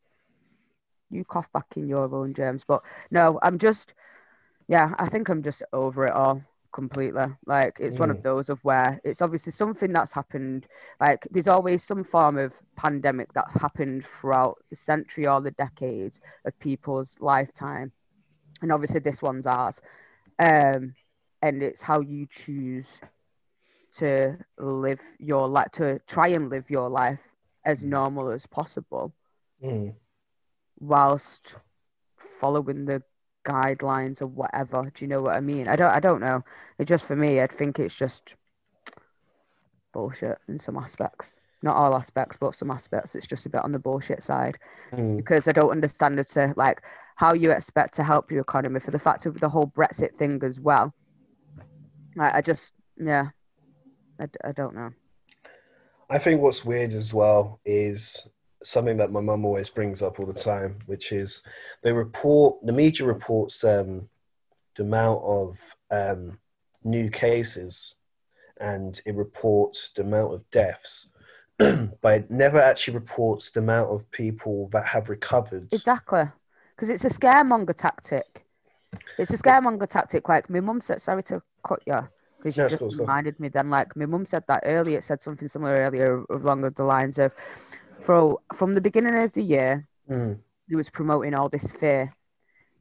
You 1.10 1.24
cough 1.24 1.50
back 1.52 1.66
in 1.76 1.88
your 1.88 2.12
own 2.14 2.34
germs, 2.34 2.64
but 2.66 2.82
no, 3.10 3.38
I'm 3.42 3.58
just, 3.58 3.94
yeah, 4.68 4.94
I 4.98 5.08
think 5.08 5.28
I'm 5.28 5.42
just 5.42 5.62
over 5.72 6.06
it 6.06 6.12
all 6.12 6.42
completely. 6.72 7.26
Like 7.46 7.76
it's 7.78 7.98
one 7.98 8.10
of 8.10 8.18
Mm. 8.18 8.22
those 8.22 8.48
of 8.48 8.58
where 8.64 9.00
it's 9.04 9.22
obviously 9.22 9.52
something 9.52 9.92
that's 9.92 10.12
happened. 10.12 10.66
Like 11.00 11.28
there's 11.30 11.46
always 11.46 11.84
some 11.84 12.02
form 12.02 12.36
of 12.36 12.54
pandemic 12.76 13.32
that's 13.32 13.54
happened 13.60 14.04
throughout 14.04 14.56
the 14.70 14.76
century 14.76 15.26
or 15.26 15.40
the 15.40 15.52
decades 15.52 16.20
of 16.44 16.58
people's 16.58 17.16
lifetime, 17.20 17.92
and 18.60 18.72
obviously 18.72 19.00
this 19.00 19.22
one's 19.22 19.46
ours. 19.46 19.80
Um, 20.40 20.94
and 21.44 21.62
it's 21.62 21.82
how 21.82 22.00
you 22.00 22.26
choose 22.30 22.86
to 23.98 24.38
live 24.58 25.00
your 25.18 25.46
life, 25.46 25.70
to 25.72 25.98
try 26.06 26.28
and 26.28 26.48
live 26.48 26.70
your 26.70 26.88
life 26.88 27.20
as 27.66 27.84
normal 27.84 28.30
as 28.30 28.46
possible 28.46 29.12
Mm. 29.62 29.94
whilst 30.80 31.56
following 32.40 32.86
the 32.86 33.02
guidelines 33.44 34.22
or 34.22 34.26
whatever. 34.26 34.90
Do 34.94 35.04
you 35.04 35.08
know 35.08 35.20
what 35.20 35.36
I 35.36 35.40
mean? 35.40 35.68
I 35.68 35.76
don't 35.76 35.94
I 35.94 36.00
don't 36.00 36.20
know. 36.20 36.42
It 36.78 36.86
just 36.86 37.04
for 37.04 37.14
me, 37.14 37.40
I 37.42 37.46
think 37.46 37.78
it's 37.78 37.94
just 37.94 38.36
bullshit 39.92 40.38
in 40.48 40.58
some 40.58 40.78
aspects. 40.78 41.38
Not 41.62 41.76
all 41.76 41.94
aspects, 41.94 42.38
but 42.40 42.54
some 42.54 42.70
aspects. 42.70 43.14
It's 43.14 43.26
just 43.26 43.46
a 43.46 43.50
bit 43.50 43.64
on 43.64 43.72
the 43.72 43.78
bullshit 43.78 44.22
side 44.22 44.58
Mm. 44.92 45.18
because 45.18 45.46
I 45.46 45.52
don't 45.52 45.70
understand 45.70 46.18
as 46.18 46.28
to 46.30 46.54
like 46.56 46.82
how 47.16 47.34
you 47.34 47.50
expect 47.50 47.94
to 47.94 48.02
help 48.02 48.30
your 48.32 48.40
economy 48.40 48.80
for 48.80 48.90
the 48.90 48.98
fact 48.98 49.26
of 49.26 49.40
the 49.40 49.48
whole 49.50 49.68
Brexit 49.68 50.14
thing 50.16 50.42
as 50.42 50.58
well. 50.58 50.94
Like, 52.16 52.34
I 52.34 52.40
just 52.40 52.70
yeah, 52.96 53.30
I, 54.20 54.28
I 54.44 54.52
don't 54.52 54.74
know. 54.74 54.90
I 56.08 56.18
think 56.18 56.40
what's 56.40 56.64
weird 56.64 56.92
as 56.92 57.14
well 57.14 57.60
is 57.64 58.28
something 58.62 58.96
that 58.98 59.12
my 59.12 59.20
mum 59.20 59.44
always 59.44 59.70
brings 59.70 60.02
up 60.02 60.18
all 60.18 60.26
the 60.26 60.32
time, 60.32 60.78
which 60.86 61.12
is 61.12 61.42
they 61.82 61.92
report 61.92 62.64
the 62.64 62.72
media 62.72 63.06
reports 63.06 63.64
um, 63.64 64.08
the 64.76 64.82
amount 64.82 65.22
of 65.24 65.58
um, 65.90 66.38
new 66.82 67.10
cases 67.10 67.96
and 68.58 69.00
it 69.04 69.14
reports 69.14 69.90
the 69.90 70.02
amount 70.02 70.34
of 70.34 70.50
deaths, 70.50 71.08
but 71.58 72.14
it 72.14 72.30
never 72.30 72.60
actually 72.60 72.94
reports 72.94 73.50
the 73.50 73.60
amount 73.60 73.90
of 73.90 74.10
people 74.10 74.68
that 74.72 74.86
have 74.86 75.08
recovered. 75.08 75.68
Exactly, 75.72 76.24
because 76.74 76.88
it's 76.88 77.04
a 77.04 77.08
scaremonger 77.08 77.74
tactic. 77.74 78.44
It's 79.18 79.32
a 79.32 79.38
scaremonger 79.38 79.88
tactic. 79.88 80.28
Like 80.28 80.48
my 80.48 80.60
mum 80.60 80.80
said, 80.80 81.02
sorry 81.02 81.22
to 81.24 81.42
cut 81.66 81.82
you, 81.86 82.08
because 82.38 82.56
you 82.56 82.64
just 82.64 82.78
cool, 82.78 82.88
it's 82.88 82.96
cool. 82.96 83.06
reminded 83.06 83.38
me. 83.40 83.48
Then, 83.48 83.70
like 83.70 83.96
my 83.96 84.06
mum 84.06 84.26
said 84.26 84.44
that 84.48 84.62
earlier. 84.64 84.98
It 84.98 85.04
said 85.04 85.22
something 85.22 85.48
similar 85.48 85.74
earlier 85.74 86.24
along 86.30 86.62
the 86.62 86.84
lines 86.84 87.18
of, 87.18 87.34
from 88.00 88.36
from 88.54 88.74
the 88.74 88.80
beginning 88.80 89.16
of 89.16 89.32
the 89.32 89.42
year, 89.42 89.88
Mm, 90.10 90.38
he 90.68 90.76
was 90.76 90.90
promoting 90.90 91.34
all 91.34 91.48
this 91.48 91.72
fear. 91.72 92.14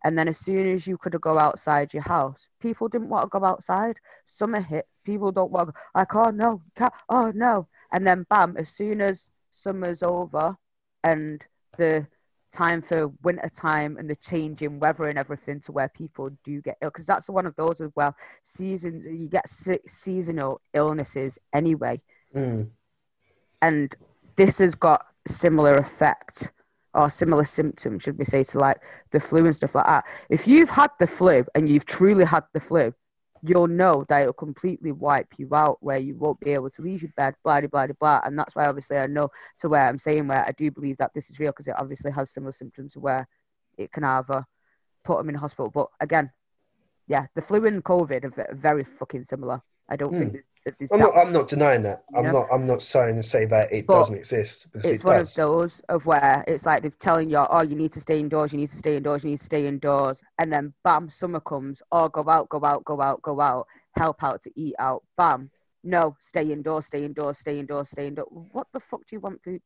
And 0.03 0.19
then 0.19 0.27
as 0.27 0.37
soon 0.37 0.67
as 0.73 0.85
you 0.85 0.97
could 0.97 1.19
go 1.21 1.39
outside 1.39 1.93
your 1.93 2.03
house, 2.03 2.49
people 2.59 2.89
didn't 2.89 3.07
want 3.07 3.23
to 3.23 3.39
go 3.39 3.45
outside. 3.45 3.95
Summer 4.25 4.59
hits, 4.59 4.89
people 5.05 5.31
don't 5.31 5.51
want 5.51 5.69
to, 5.69 5.73
like, 5.95 6.13
oh 6.13 6.29
no, 6.31 6.61
can't, 6.75 6.93
oh 7.07 7.31
no. 7.33 7.67
And 7.91 8.05
then 8.05 8.25
bam, 8.29 8.57
as 8.57 8.67
soon 8.69 8.99
as 8.99 9.29
summer's 9.49 10.03
over 10.03 10.57
and 11.03 11.41
the 11.77 12.05
time 12.53 12.81
for 12.81 13.07
winter 13.23 13.49
time 13.53 13.97
and 13.97 14.09
the 14.09 14.15
change 14.15 14.61
in 14.61 14.79
weather 14.79 15.05
and 15.05 15.17
everything 15.17 15.59
to 15.61 15.71
where 15.71 15.89
people 15.89 16.29
do 16.43 16.61
get 16.61 16.77
ill, 16.81 16.89
because 16.89 17.05
that's 17.05 17.29
one 17.29 17.45
of 17.45 17.55
those 17.55 17.81
as 17.81 17.91
well. 17.95 18.15
Season, 18.43 19.03
you 19.05 19.27
get 19.27 19.49
seasonal 19.87 20.61
illnesses 20.73 21.39
anyway 21.53 21.99
mm, 22.35 22.67
and 23.61 23.95
this 24.35 24.59
has 24.59 24.75
got 24.75 25.05
similar 25.27 25.75
effect 25.75 26.51
or 26.93 27.09
similar 27.09 27.43
symptoms, 27.43 28.03
should 28.03 28.17
we 28.17 28.25
say, 28.25 28.43
to 28.43 28.59
like 28.59 28.77
the 29.11 29.19
flu 29.19 29.45
and 29.45 29.55
stuff 29.55 29.75
like 29.75 29.85
that. 29.85 30.03
If 30.29 30.47
you've 30.47 30.69
had 30.69 30.91
the 30.99 31.07
flu 31.07 31.45
and 31.55 31.67
you've 31.67 31.85
truly 31.85 32.25
had 32.25 32.43
the 32.53 32.59
flu, 32.59 32.93
you'll 33.45 33.67
know 33.67 34.05
that 34.07 34.21
it'll 34.21 34.33
completely 34.33 34.93
wipe 34.93 35.27
you 35.37 35.49
out 35.53 35.77
where 35.81 35.97
you 35.97 36.15
won't 36.15 36.39
be 36.39 36.51
able 36.51 36.69
to 36.69 36.81
leave 36.81 37.01
your 37.01 37.11
bed, 37.17 37.35
blah, 37.43 37.59
blah, 37.59 37.85
blah, 37.85 37.87
blah. 37.99 38.21
And 38.23 38.39
that's 38.39 38.55
why 38.55 38.65
obviously 38.65 38.97
I 38.97 39.07
know 39.07 39.29
to 39.59 39.69
where 39.69 39.87
I'm 39.87 39.99
saying 39.99 40.27
where 40.27 40.45
I 40.45 40.53
do 40.53 40.71
believe 40.71 40.97
that 40.97 41.11
this 41.13 41.29
is 41.29 41.39
real 41.39 41.51
because 41.51 41.67
it 41.67 41.75
obviously 41.77 42.11
has 42.11 42.29
similar 42.29 42.53
symptoms 42.53 42.93
to 42.93 43.01
where 43.01 43.27
it 43.77 43.91
can 43.91 44.05
either 44.05 44.45
put 45.03 45.17
them 45.17 45.27
in 45.27 45.35
hospital. 45.35 45.69
But 45.69 45.87
again, 45.99 46.31
yeah, 47.07 47.27
the 47.35 47.41
flu 47.41 47.65
and 47.65 47.83
COVID 47.83 48.23
are 48.23 48.55
very 48.55 48.85
fucking 48.85 49.25
similar. 49.25 49.61
I 49.89 49.97
don't 49.97 50.13
think 50.13 50.31
hmm. 50.31 50.37
There's, 50.65 50.75
that 50.75 50.75
there's 50.79 50.91
I'm 50.91 50.99
not. 50.99 51.17
I'm 51.17 51.33
not 51.33 51.47
denying 51.47 51.83
that. 51.83 52.03
I'm 52.15 52.25
Yeah. 52.25 52.31
not. 52.31 52.47
I'm 52.51 52.65
not 52.65 52.81
saying 52.81 53.15
to 53.17 53.23
say 53.23 53.45
that 53.45 53.71
it 53.71 53.87
But 53.87 53.99
doesn't 53.99 54.15
exist 54.15 54.71
because 54.71 54.91
it's 54.91 55.01
it 55.01 55.05
one 55.05 55.17
does. 55.17 55.29
of 55.31 55.35
those 55.35 55.81
of 55.89 56.05
where 56.05 56.43
it's 56.47 56.65
like 56.65 56.81
they're 56.81 56.91
telling 56.91 57.29
you, 57.29 57.37
oh, 57.37 57.61
you 57.63 57.75
need 57.75 57.91
to 57.93 57.99
stay 57.99 58.19
indoors, 58.19 58.51
you 58.53 58.59
need 58.59 58.69
to 58.69 58.77
stay 58.77 58.97
indoors, 58.97 59.23
you 59.23 59.31
need 59.31 59.39
to 59.39 59.45
stay 59.45 59.67
indoors, 59.67 60.21
and 60.37 60.51
then 60.51 60.73
bam, 60.83 61.09
summer 61.09 61.39
comes, 61.39 61.81
oh, 61.91 62.09
go 62.09 62.27
out, 62.29 62.49
go 62.49 62.63
out, 62.63 62.83
go 62.85 63.01
out, 63.01 63.21
go 63.21 63.39
out, 63.41 63.67
help 63.95 64.23
out 64.23 64.41
to 64.43 64.51
eat 64.55 64.75
out, 64.79 65.03
bam, 65.17 65.49
no, 65.83 66.15
stay 66.19 66.51
indoors, 66.51 66.85
stay 66.85 67.03
indoors, 67.03 67.37
stay 67.39 67.59
indoors, 67.59 67.89
stay 67.89 68.07
indoors. 68.07 68.27
What 68.51 68.67
the 68.73 68.79
fuck 68.79 69.01
do 69.01 69.15
you 69.15 69.19
want 69.19 69.43
to? 69.43 69.59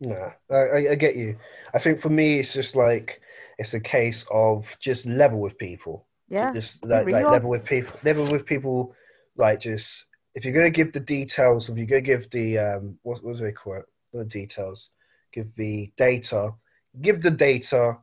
Nah, 0.00 0.30
I, 0.50 0.54
I, 0.56 0.76
I 0.90 0.94
get 0.96 1.16
you. 1.16 1.38
I 1.72 1.78
think 1.78 2.00
for 2.00 2.08
me, 2.08 2.40
it's 2.40 2.52
just 2.52 2.74
like 2.74 3.20
it's 3.58 3.74
a 3.74 3.80
case 3.80 4.24
of 4.30 4.76
just 4.80 5.06
level 5.06 5.40
with 5.40 5.58
people. 5.58 6.06
Yeah, 6.28 6.52
Just 6.52 6.84
like, 6.84 7.06
like 7.06 7.28
level 7.30 7.50
with 7.50 7.64
people. 7.64 7.98
Level 8.04 8.26
with 8.30 8.44
people. 8.44 8.94
Like 9.36 9.60
just 9.60 10.06
if 10.38 10.44
you're 10.44 10.54
gonna 10.54 10.70
give 10.70 10.92
the 10.92 11.00
details, 11.00 11.68
if 11.68 11.76
you're 11.76 11.84
gonna 11.86 12.00
give 12.00 12.30
the 12.30 12.58
um, 12.58 12.96
what, 13.02 13.22
what 13.24 13.36
do 13.36 13.42
they 13.42 13.50
call 13.52 13.74
it? 13.74 13.86
The 14.12 14.24
details? 14.24 14.90
Give 15.32 15.52
the 15.56 15.92
data. 15.96 16.54
Give 17.00 17.20
the 17.20 17.32
data 17.32 17.98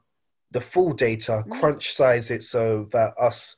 the 0.52 0.60
full 0.62 0.92
data, 0.94 1.44
Mm. 1.48 1.52
crunch 1.60 1.94
size 1.94 2.30
it 2.32 2.44
so 2.44 2.88
that 2.92 3.14
us 3.18 3.56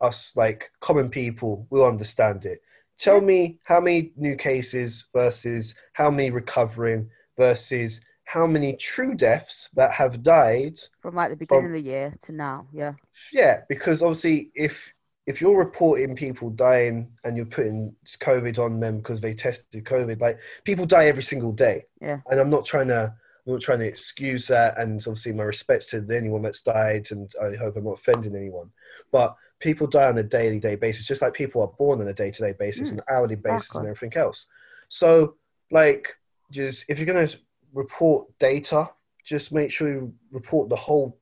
us 0.00 0.18
like 0.36 0.70
common 0.80 1.08
people 1.08 1.66
will 1.70 1.86
understand 1.86 2.44
it. 2.44 2.60
Tell 2.98 3.20
me 3.20 3.60
how 3.64 3.78
many 3.80 4.12
new 4.16 4.36
cases 4.36 5.06
versus 5.14 5.74
how 5.92 6.10
many 6.10 6.30
recovering 6.30 7.08
versus 7.38 8.00
how 8.24 8.46
many 8.46 8.74
true 8.74 9.14
deaths 9.14 9.68
that 9.74 9.92
have 9.92 10.22
died 10.24 10.76
From 11.00 11.14
like 11.14 11.30
the 11.30 11.36
beginning 11.36 11.66
of 11.66 11.72
the 11.72 11.80
year 11.80 12.12
to 12.24 12.32
now, 12.32 12.66
yeah. 12.72 12.94
yeah, 13.32 13.62
because 13.68 14.02
obviously, 14.02 14.50
if 14.54 14.92
if 15.26 15.40
you're 15.40 15.58
reporting 15.58 16.14
people 16.14 16.50
dying 16.50 17.10
and 17.24 17.36
you're 17.36 17.46
putting 17.46 17.94
COVID 18.06 18.58
on 18.58 18.78
them 18.78 18.98
because 18.98 19.20
they 19.20 19.34
tested 19.34 19.84
COVID, 19.84 20.20
like 20.20 20.38
people 20.64 20.86
die 20.86 21.06
every 21.06 21.22
single 21.22 21.52
day. 21.52 21.84
Yeah. 22.00 22.20
And 22.30 22.38
I'm 22.40 22.50
not 22.50 22.64
trying 22.64 22.88
to 22.88 23.14
I'm 23.46 23.52
not 23.52 23.62
trying 23.62 23.78
to 23.78 23.86
excuse 23.86 24.48
that, 24.48 24.76
and 24.78 24.98
obviously 25.00 25.32
my 25.32 25.44
respects 25.44 25.86
to 25.86 26.04
anyone 26.10 26.42
that's 26.42 26.62
died, 26.62 27.06
and 27.12 27.32
I 27.40 27.54
hope 27.54 27.76
I'm 27.76 27.84
not 27.84 28.00
offending 28.00 28.34
anyone. 28.34 28.72
But 29.12 29.36
people 29.60 29.86
die 29.86 30.08
on 30.08 30.18
a 30.18 30.22
daily 30.24 30.58
day 30.58 30.74
basis, 30.74 31.06
just 31.06 31.22
like 31.22 31.32
people 31.32 31.62
are 31.62 31.68
born 31.78 32.00
on 32.00 32.08
a 32.08 32.12
day 32.12 32.32
to 32.32 32.42
day 32.42 32.54
basis, 32.58 32.88
Mm, 32.88 32.92
and 32.92 33.02
hourly 33.08 33.36
basis, 33.36 33.74
and 33.76 33.86
everything 33.86 34.18
else. 34.20 34.48
So, 34.88 35.36
like, 35.70 36.16
just 36.50 36.86
if 36.88 36.98
you're 36.98 37.06
gonna 37.06 37.28
report 37.72 38.26
data, 38.40 38.90
just 39.24 39.52
make 39.52 39.70
sure 39.70 39.88
you 39.92 40.12
report 40.32 40.68
the 40.68 40.76
whole 40.76 41.16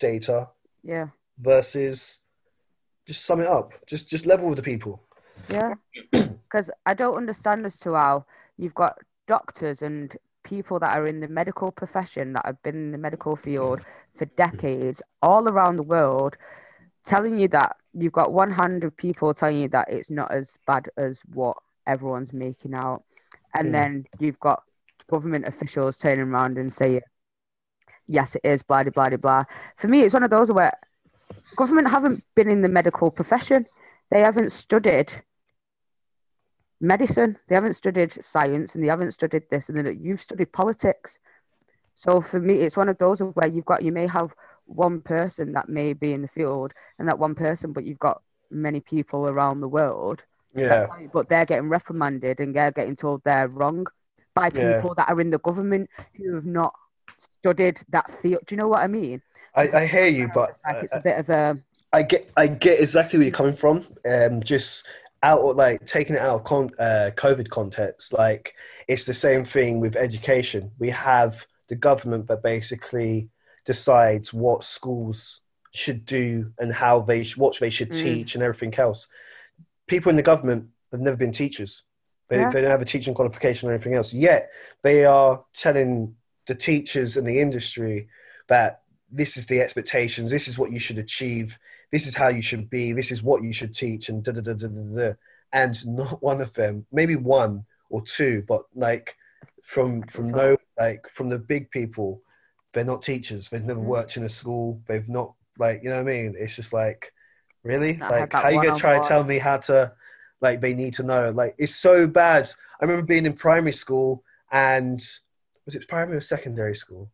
data 0.00 0.48
Yeah. 0.82 1.08
versus 1.38 2.20
just 3.08 3.24
sum 3.24 3.40
it 3.40 3.46
up. 3.48 3.72
Just 3.86 4.08
just 4.08 4.26
level 4.26 4.48
with 4.48 4.56
the 4.58 4.62
people. 4.62 5.02
Yeah. 5.50 5.74
Because 6.50 6.70
I 6.86 6.94
don't 6.94 7.16
understand 7.16 7.66
as 7.66 7.78
to 7.80 7.92
how 7.94 8.24
you've 8.56 8.74
got 8.74 8.96
doctors 9.26 9.82
and 9.82 10.16
people 10.44 10.78
that 10.78 10.96
are 10.96 11.06
in 11.06 11.20
the 11.20 11.28
medical 11.28 11.70
profession 11.70 12.32
that 12.32 12.46
have 12.46 12.62
been 12.62 12.74
in 12.74 12.92
the 12.92 12.96
medical 12.96 13.36
field 13.36 13.80
for 14.16 14.24
decades 14.38 15.02
all 15.20 15.46
around 15.46 15.76
the 15.76 15.82
world 15.82 16.36
telling 17.04 17.38
you 17.38 17.48
that 17.48 17.76
you've 17.92 18.14
got 18.14 18.32
one 18.32 18.50
hand 18.50 18.82
of 18.82 18.96
people 18.96 19.34
telling 19.34 19.60
you 19.60 19.68
that 19.68 19.90
it's 19.90 20.08
not 20.08 20.30
as 20.32 20.56
bad 20.66 20.88
as 20.96 21.20
what 21.34 21.56
everyone's 21.86 22.32
making 22.32 22.72
out. 22.74 23.02
And 23.54 23.68
Mm. 23.68 23.72
then 23.72 24.06
you've 24.18 24.40
got 24.40 24.62
government 25.10 25.46
officials 25.46 25.98
turning 25.98 26.28
around 26.32 26.56
and 26.56 26.72
saying, 26.72 27.02
yes, 28.06 28.36
it 28.36 28.42
is, 28.44 28.62
blah, 28.62 28.84
blah, 28.84 29.08
blah, 29.08 29.16
blah. 29.18 29.44
For 29.76 29.88
me, 29.88 30.00
it's 30.00 30.14
one 30.14 30.22
of 30.22 30.30
those 30.30 30.50
where 30.50 30.72
government 31.56 31.90
haven't 31.90 32.24
been 32.34 32.48
in 32.48 32.62
the 32.62 32.68
medical 32.68 33.10
profession. 33.10 33.66
They 34.10 34.20
haven't 34.20 34.52
studied 34.52 35.12
medicine. 36.80 37.38
They 37.48 37.54
haven't 37.54 37.74
studied 37.74 38.22
science, 38.24 38.74
and 38.74 38.82
they 38.84 38.88
haven't 38.88 39.12
studied 39.12 39.44
this, 39.50 39.68
and 39.68 39.78
then 39.78 39.98
you've 40.00 40.20
studied 40.20 40.52
politics. 40.52 41.18
So 41.94 42.20
for 42.20 42.40
me, 42.40 42.54
it's 42.60 42.76
one 42.76 42.88
of 42.88 42.98
those 42.98 43.20
where 43.20 43.48
you've 43.48 43.64
got 43.64 43.82
you 43.82 43.92
may 43.92 44.06
have 44.06 44.34
one 44.66 45.00
person 45.00 45.52
that 45.52 45.68
may 45.68 45.92
be 45.92 46.12
in 46.12 46.22
the 46.22 46.28
field, 46.28 46.72
and 46.98 47.08
that 47.08 47.18
one 47.18 47.34
person, 47.34 47.72
but 47.72 47.84
you've 47.84 47.98
got 47.98 48.22
many 48.50 48.80
people 48.80 49.28
around 49.28 49.60
the 49.60 49.68
world. 49.68 50.22
Yeah, 50.54 50.86
But 51.12 51.28
they're 51.28 51.44
getting 51.44 51.68
reprimanded 51.68 52.40
and 52.40 52.56
they're 52.56 52.72
getting 52.72 52.96
told 52.96 53.22
they're 53.22 53.48
wrong 53.48 53.86
by 54.34 54.50
Yeah. 54.52 54.76
people 54.76 54.94
that 54.94 55.08
are 55.08 55.20
in 55.20 55.30
the 55.30 55.38
government 55.38 55.90
who 56.14 56.34
have 56.34 56.46
not 56.46 56.74
studied 57.18 57.80
that 57.90 58.10
field. 58.20 58.40
Do 58.46 58.54
you 58.54 58.60
know 58.60 58.68
what 58.68 58.82
I 58.82 58.86
mean? 58.86 59.22
I, 59.58 59.80
I 59.82 59.86
hear 59.86 60.06
you, 60.06 60.30
but 60.32 60.50
It's 60.50 60.62
like 60.64 60.84
it's 60.84 60.92
I, 60.92 60.98
a 60.98 61.02
bit 61.02 61.18
of 61.18 61.28
a 61.30 61.58
I 61.92 62.02
get 62.02 62.30
I 62.36 62.46
get 62.46 62.80
exactly 62.80 63.18
where 63.18 63.26
you're 63.26 63.34
coming 63.34 63.56
from. 63.56 63.86
Um, 64.08 64.42
just 64.42 64.86
out 65.22 65.40
of, 65.40 65.56
like 65.56 65.84
taking 65.86 66.14
it 66.16 66.22
out 66.22 66.36
of 66.36 66.44
con- 66.44 66.70
uh, 66.78 67.10
COVID 67.16 67.48
context, 67.48 68.12
like 68.12 68.54
it's 68.86 69.04
the 69.04 69.14
same 69.14 69.44
thing 69.44 69.80
with 69.80 69.96
education. 69.96 70.70
We 70.78 70.90
have 70.90 71.46
the 71.68 71.74
government 71.76 72.28
that 72.28 72.42
basically 72.42 73.28
decides 73.64 74.32
what 74.32 74.64
schools 74.64 75.40
should 75.72 76.04
do 76.04 76.52
and 76.58 76.72
how 76.72 77.00
they 77.00 77.24
sh- 77.24 77.36
what 77.36 77.58
they 77.58 77.70
should 77.70 77.90
Mm. 77.90 78.02
teach 78.02 78.34
and 78.34 78.42
everything 78.44 78.74
else. 78.78 79.08
People 79.86 80.10
in 80.10 80.16
the 80.16 80.22
government 80.22 80.68
have 80.92 81.00
never 81.00 81.16
been 81.16 81.32
teachers. 81.32 81.82
They, 82.28 82.38
Yeah. 82.40 82.50
they 82.50 82.60
don't 82.62 82.70
have 82.70 82.82
a 82.82 82.92
teaching 82.94 83.14
qualification 83.14 83.68
or 83.68 83.72
anything 83.72 83.94
else. 83.94 84.12
Yet 84.12 84.50
they 84.82 85.04
are 85.04 85.44
telling 85.54 86.14
the 86.46 86.54
teachers 86.54 87.16
in 87.16 87.24
the 87.24 87.40
industry 87.40 88.08
that 88.48 88.82
this 89.10 89.36
is 89.36 89.46
the 89.46 89.60
expectations, 89.60 90.30
this 90.30 90.48
is 90.48 90.58
what 90.58 90.72
you 90.72 90.78
should 90.78 90.98
achieve, 90.98 91.58
this 91.92 92.06
is 92.06 92.14
how 92.14 92.28
you 92.28 92.42
should 92.42 92.68
be, 92.68 92.92
this 92.92 93.10
is 93.10 93.22
what 93.22 93.42
you 93.42 93.52
should 93.52 93.74
teach, 93.74 94.08
and 94.08 94.22
da 94.22 94.32
da 94.32 94.40
da 94.40 94.54
da 94.54 94.68
da. 94.68 94.96
da. 94.96 95.12
And 95.52 95.86
not 95.86 96.22
one 96.30 96.40
of 96.40 96.52
them, 96.54 96.86
maybe 96.92 97.16
one 97.16 97.64
or 97.90 98.02
two, 98.02 98.44
but 98.46 98.62
like 98.74 99.16
from 99.62 100.02
from 100.06 100.30
no 100.30 100.56
like 100.78 101.06
from 101.12 101.28
the 101.28 101.38
big 101.38 101.70
people, 101.70 102.22
they're 102.72 102.84
not 102.84 103.02
teachers. 103.02 103.48
They've 103.48 103.64
never 103.64 103.80
Mm. 103.80 103.84
worked 103.84 104.16
in 104.16 104.24
a 104.24 104.28
school. 104.28 104.82
They've 104.86 105.08
not 105.08 105.34
like 105.58 105.82
you 105.82 105.88
know 105.88 105.96
what 106.02 106.10
I 106.10 106.12
mean. 106.16 106.34
It's 106.38 106.56
just 106.56 106.72
like 106.72 107.12
really 107.64 107.94
Not 107.94 108.10
like 108.10 108.32
how 108.32 108.48
you 108.48 108.62
gonna 108.62 108.74
try 108.78 108.98
to 108.98 109.08
tell 109.08 109.24
me 109.24 109.38
how 109.38 109.58
to 109.58 109.92
like 110.40 110.60
they 110.60 110.74
need 110.74 110.94
to 110.94 111.02
know 111.02 111.30
like 111.30 111.54
it's 111.58 111.74
so 111.74 112.06
bad. 112.06 112.48
I 112.80 112.84
remember 112.84 113.06
being 113.06 113.26
in 113.26 113.32
primary 113.32 113.72
school 113.72 114.22
and 114.52 115.00
was 115.64 115.74
it 115.74 115.88
primary 115.88 116.18
or 116.18 116.20
secondary 116.20 116.74
school? 116.74 117.10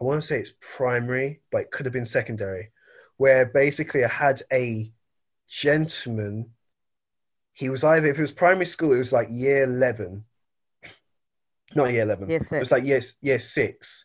I 0.00 0.04
want 0.04 0.20
to 0.20 0.26
say 0.26 0.40
it's 0.40 0.52
primary, 0.60 1.40
but 1.50 1.62
it 1.62 1.70
could 1.70 1.86
have 1.86 1.92
been 1.92 2.06
secondary, 2.06 2.70
where 3.16 3.46
basically 3.46 4.04
I 4.04 4.08
had 4.08 4.42
a 4.52 4.92
gentleman. 5.48 6.50
He 7.52 7.70
was 7.70 7.84
either, 7.84 8.08
if 8.08 8.18
it 8.18 8.22
was 8.22 8.32
primary 8.32 8.66
school, 8.66 8.92
it 8.92 8.98
was 8.98 9.12
like 9.12 9.28
year 9.30 9.64
11. 9.64 10.24
Not 11.74 11.92
year 11.92 12.02
11. 12.02 12.28
year 12.28 12.40
It 12.50 12.58
was 12.58 12.72
like 12.72 12.84
year, 12.84 13.00
year 13.20 13.38
six. 13.38 14.04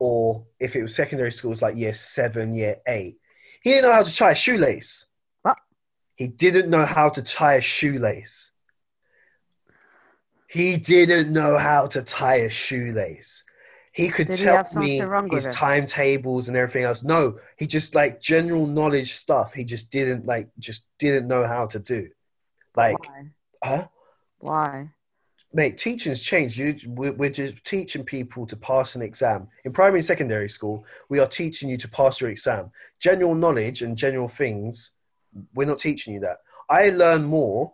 Or 0.00 0.46
if 0.60 0.76
it 0.76 0.82
was 0.82 0.94
secondary 0.94 1.32
school, 1.32 1.50
it 1.50 1.58
was 1.58 1.62
like 1.62 1.76
year 1.76 1.94
seven, 1.94 2.54
year 2.54 2.76
eight. 2.86 3.18
He 3.62 3.70
didn't 3.70 3.90
know 3.90 3.92
how 3.92 4.02
to 4.02 4.16
tie 4.16 4.30
a 4.32 4.36
shoelace. 4.36 5.06
What? 5.42 5.58
He 6.14 6.28
didn't 6.28 6.70
know 6.70 6.84
how 6.84 7.08
to 7.10 7.22
tie 7.22 7.54
a 7.54 7.60
shoelace. 7.60 8.52
He 10.48 10.76
didn't 10.76 11.32
know 11.32 11.58
how 11.58 11.86
to 11.88 12.02
tie 12.02 12.36
a 12.36 12.50
shoelace. 12.50 13.44
He 13.92 14.08
could 14.08 14.28
Did 14.28 14.38
tell 14.38 14.64
something 14.64 15.10
me 15.10 15.30
his 15.30 15.46
timetables 15.46 16.48
and 16.48 16.56
everything 16.56 16.84
else. 16.84 17.02
No, 17.02 17.38
he 17.56 17.66
just 17.66 17.94
like 17.94 18.20
general 18.20 18.66
knowledge 18.66 19.14
stuff. 19.14 19.54
He 19.54 19.64
just 19.64 19.90
didn't 19.90 20.26
like, 20.26 20.48
just 20.58 20.86
didn't 20.98 21.26
know 21.26 21.46
how 21.46 21.66
to 21.66 21.78
do. 21.78 22.08
Like, 22.76 22.98
Why? 23.08 23.30
huh? 23.64 23.88
Why? 24.38 24.90
mate, 25.52 25.78
teaching's 25.78 26.22
changed. 26.22 26.56
You, 26.56 26.76
we're, 26.86 27.12
we're 27.12 27.30
just 27.30 27.64
teaching 27.64 28.04
people 28.04 28.46
to 28.46 28.56
pass 28.56 28.94
an 28.94 29.02
exam. 29.02 29.48
In 29.64 29.72
primary 29.72 30.00
and 30.00 30.06
secondary 30.06 30.48
school, 30.48 30.84
we 31.08 31.18
are 31.18 31.26
teaching 31.26 31.68
you 31.68 31.76
to 31.78 31.88
pass 31.88 32.20
your 32.20 32.30
exam. 32.30 32.70
General 33.00 33.34
knowledge 33.34 33.82
and 33.82 33.96
general 33.96 34.28
things, 34.28 34.92
we're 35.54 35.66
not 35.66 35.78
teaching 35.78 36.14
you 36.14 36.20
that. 36.20 36.38
I 36.68 36.90
learn 36.90 37.24
more 37.24 37.72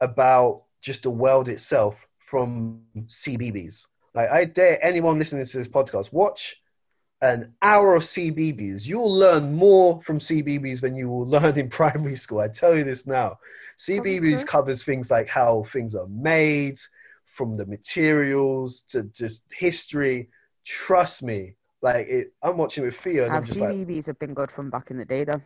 about 0.00 0.62
just 0.80 1.02
the 1.02 1.10
world 1.10 1.48
itself 1.48 2.06
from 2.18 2.82
CBBC. 2.96 3.86
Like, 4.14 4.30
I 4.30 4.44
dare 4.44 4.84
anyone 4.84 5.18
listening 5.18 5.44
to 5.44 5.58
this 5.58 5.68
podcast, 5.68 6.12
watch 6.12 6.60
an 7.20 7.54
hour 7.62 7.94
of 7.94 8.02
CBBC. 8.02 8.86
You 8.86 8.98
will 8.98 9.14
learn 9.14 9.54
more 9.54 10.00
from 10.02 10.18
CBBC 10.18 10.80
than 10.80 10.96
you 10.96 11.08
will 11.08 11.26
learn 11.36 11.58
in 11.58 11.68
primary 11.68 12.16
school. 12.16 12.40
I 12.40 12.48
tell 12.48 12.76
you 12.76 12.84
this 12.84 13.06
now. 13.06 13.38
CBBC 13.78 14.18
true. 14.20 14.34
Mm-hmm. 14.34 14.46
covers 14.46 14.84
things 14.84 15.10
like 15.10 15.28
how 15.28 15.64
things 15.72 15.94
are 15.94 16.06
made, 16.08 16.78
from 17.34 17.56
the 17.56 17.66
materials 17.66 18.82
to 18.82 19.02
just 19.04 19.44
history. 19.52 20.28
Trust 20.64 21.22
me, 21.22 21.56
like 21.82 22.06
it, 22.06 22.32
I'm 22.42 22.56
watching 22.56 22.84
with 22.84 22.96
Theo, 22.96 23.24
and 23.24 23.34
I'm 23.34 23.44
just 23.44 23.60
like, 23.60 23.74
CBBC 23.74 24.06
have 24.06 24.18
been 24.18 24.34
good 24.34 24.50
from 24.50 24.70
back 24.70 24.90
in 24.90 24.96
the 24.96 25.04
day, 25.04 25.24
though. 25.24 25.42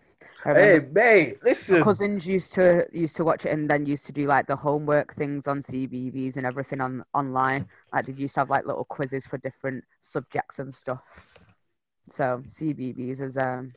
Hey, 0.55 0.81
remember 0.81 0.87
mate, 0.93 1.39
my 1.69 1.77
listen. 1.77 1.79
cousins 1.79 2.27
used 2.27 2.53
to 2.55 2.87
used 2.93 3.17
to 3.17 3.25
watch 3.25 3.47
it 3.47 3.51
and 3.53 3.69
then 3.69 3.87
used 3.87 4.07
to 4.07 4.13
do 4.13 4.27
like 4.27 4.47
the 4.47 4.57
homework 4.57 5.15
things 5.15 5.47
on 5.47 5.63
CBBC 5.63 6.37
and 6.37 6.47
everything 6.47 6.81
on 6.81 7.05
online. 7.15 7.67
Like 7.93 8.07
they 8.07 8.13
used 8.13 8.35
to 8.35 8.41
have 8.41 8.51
like 8.51 8.67
little 8.67 8.85
quizzes 8.85 9.27
for 9.27 9.39
different 9.39 9.85
subjects 10.03 10.59
and 10.59 10.75
stuff. 10.75 11.03
So 12.13 12.43
CBBC 12.49 13.21
is 13.21 13.37
um, 13.37 13.73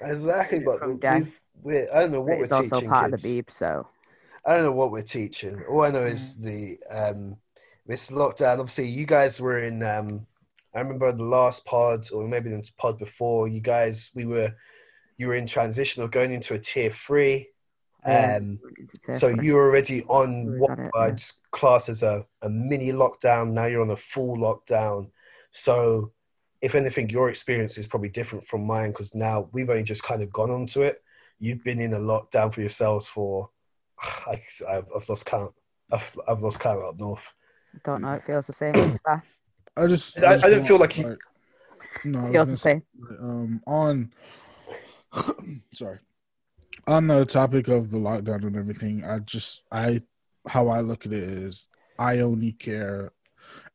Exactly, 0.00 0.60
but 0.60 0.80
we, 1.62 1.88
I 1.88 2.00
don't 2.00 2.12
know 2.12 2.20
what 2.20 2.38
it's 2.38 2.50
we're 2.50 2.56
also 2.56 2.80
teaching 2.80 2.88
part 2.88 3.12
kids. 3.12 3.14
of 3.14 3.22
the 3.22 3.42
Beeb. 3.42 3.50
So 3.50 3.86
I 4.44 4.54
don't 4.54 4.64
know 4.64 4.72
what 4.72 4.90
we're 4.90 5.02
teaching. 5.02 5.62
All 5.68 5.82
I 5.82 5.90
know 5.90 6.04
Mm. 6.04 6.12
is 6.12 6.34
the 6.36 6.78
um, 6.90 7.36
this 7.86 8.10
lockdown. 8.10 8.58
Obviously, 8.60 8.88
you 8.88 9.06
guys 9.06 9.40
were 9.40 9.58
in. 9.58 9.82
Um, 9.82 10.26
I 10.74 10.80
remember 10.80 11.12
the 11.12 11.24
last 11.24 11.64
pod, 11.64 12.10
or 12.12 12.26
maybe 12.26 12.50
the 12.50 12.68
pod 12.76 12.98
before. 12.98 13.48
You 13.48 13.60
guys, 13.60 14.10
we 14.14 14.24
were, 14.24 14.52
you 15.16 15.28
were 15.28 15.34
in 15.34 15.46
transition 15.46 16.02
of 16.02 16.10
going 16.10 16.32
into 16.32 16.54
a 16.54 16.58
tier 16.58 16.90
three. 16.90 17.48
yeah, 18.06 18.36
Um, 18.36 18.58
tier 19.06 19.14
so 19.16 19.34
three. 19.34 19.46
you 19.46 19.54
were 19.54 19.66
already 19.68 20.02
on 20.04 20.58
what 20.58 20.68
got 20.68 20.78
it, 20.80 20.90
yeah. 20.94 21.00
I'd 21.02 21.22
class 21.50 21.88
as 21.88 22.02
a, 22.02 22.24
a 22.42 22.48
mini 22.48 22.92
lockdown. 22.92 23.52
Now 23.52 23.66
you're 23.66 23.82
on 23.82 23.90
a 23.90 23.96
full 23.96 24.36
lockdown. 24.36 25.10
So, 25.52 26.12
if 26.60 26.74
anything, 26.74 27.10
your 27.10 27.28
experience 27.28 27.78
is 27.78 27.86
probably 27.86 28.08
different 28.08 28.44
from 28.46 28.64
mine 28.66 28.90
because 28.90 29.14
now 29.14 29.48
we've 29.52 29.70
only 29.70 29.82
just 29.84 30.02
kind 30.02 30.22
of 30.22 30.32
gone 30.32 30.50
onto 30.50 30.82
it. 30.82 31.02
You've 31.38 31.62
been 31.62 31.78
in 31.80 31.92
a 31.94 31.98
lockdown 32.00 32.52
for 32.52 32.60
yourselves 32.60 33.06
for, 33.06 33.50
I, 34.00 34.40
I've, 34.68 34.86
I've 34.96 35.08
lost 35.08 35.26
count. 35.26 35.52
I've, 35.92 36.18
I've 36.26 36.42
lost 36.42 36.58
count 36.60 36.82
up 36.82 36.98
north. 36.98 37.32
don't 37.84 38.02
know. 38.02 38.14
It 38.14 38.24
feels 38.24 38.46
the 38.48 38.52
same. 38.52 38.72
to 38.72 38.88
be 38.92 38.98
fair. 39.04 39.22
I 39.76 39.86
just, 39.86 40.18
I- 40.18 40.32
I 40.32 40.36
just 40.38 40.42
don't 40.50 40.64
feel 40.66 40.78
like 40.78 40.96
you- 40.98 41.16
No, 42.04 42.18
I 42.18 42.22
was 42.22 42.28
You 42.28 42.32
gonna 42.34 42.56
say 42.56 42.82
um 43.20 43.62
on 43.66 44.12
sorry. 45.72 45.98
On 46.86 47.06
the 47.06 47.24
topic 47.24 47.68
of 47.68 47.90
the 47.90 47.98
lockdown 47.98 48.46
and 48.46 48.56
everything 48.56 49.04
i 49.04 49.18
just 49.20 49.62
i 49.72 50.00
how 50.46 50.68
i 50.68 50.80
look 50.80 51.06
at 51.06 51.12
it 51.12 51.22
is 51.22 51.68
i 51.98 52.18
only 52.18 52.52
care 52.52 53.12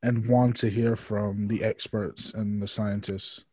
and 0.04 0.28
want 0.28 0.56
to 0.58 0.70
hear 0.70 0.96
from 0.96 1.48
the 1.48 1.64
experts 1.64 2.34
and 2.34 2.62
the 2.62 2.68
scientists. 2.68 3.46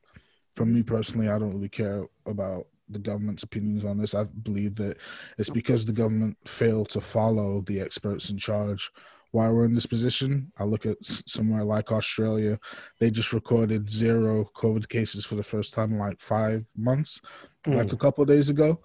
For 0.55 0.65
me 0.65 0.83
personally 0.83 1.29
i 1.29 1.39
don't 1.39 1.55
really 1.55 1.69
care 1.69 2.07
about 2.27 2.67
the 2.89 2.99
government's 2.99 3.43
opinions 3.43 3.85
on 3.85 3.99
this. 3.99 4.15
I 4.15 4.25
believe 4.25 4.77
that 4.77 4.99
it's 5.39 5.51
because 5.51 5.87
the 5.87 5.93
government 5.93 6.37
failed 6.45 6.89
to 6.91 7.01
follow 7.01 7.61
the 7.63 7.81
experts 7.81 8.31
in 8.31 8.39
charge 8.39 8.91
why 9.37 9.49
we're 9.49 9.65
in 9.65 9.75
this 9.75 9.87
position 9.87 10.51
i 10.59 10.65
look 10.65 10.87
at 10.87 10.97
somewhere 11.03 11.65
like 11.65 11.93
australia 11.93 12.59
they 12.99 13.11
just 13.11 13.33
recorded 13.33 13.89
zero 13.89 14.47
COVID 14.57 14.89
cases 14.89 15.25
for 15.25 15.35
the 15.35 15.43
first 15.43 15.75
time 15.75 15.93
in 15.93 15.99
like 15.99 16.21
five 16.21 16.67
months, 16.77 17.21
like 17.67 17.89
hmm. 17.89 17.95
a 17.95 17.99
couple 17.99 18.23
of 18.23 18.29
days 18.29 18.49
ago. 18.49 18.81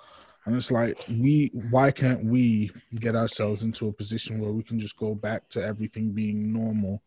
And 0.46 0.56
it's 0.56 0.72
like, 0.72 0.98
we, 1.08 1.52
why 1.70 1.92
can't 1.92 2.26
we 2.26 2.72
get 3.00 3.16
ourselves 3.16 3.62
into 3.62 3.88
a 3.88 3.94
position 3.94 4.40
where 4.40 4.52
we 4.52 4.64
can 4.64 4.80
just 4.80 4.98
go 4.98 5.14
back 5.14 5.48
to 5.50 5.64
everything 5.64 6.12
being 6.12 6.52
normal 6.52 7.04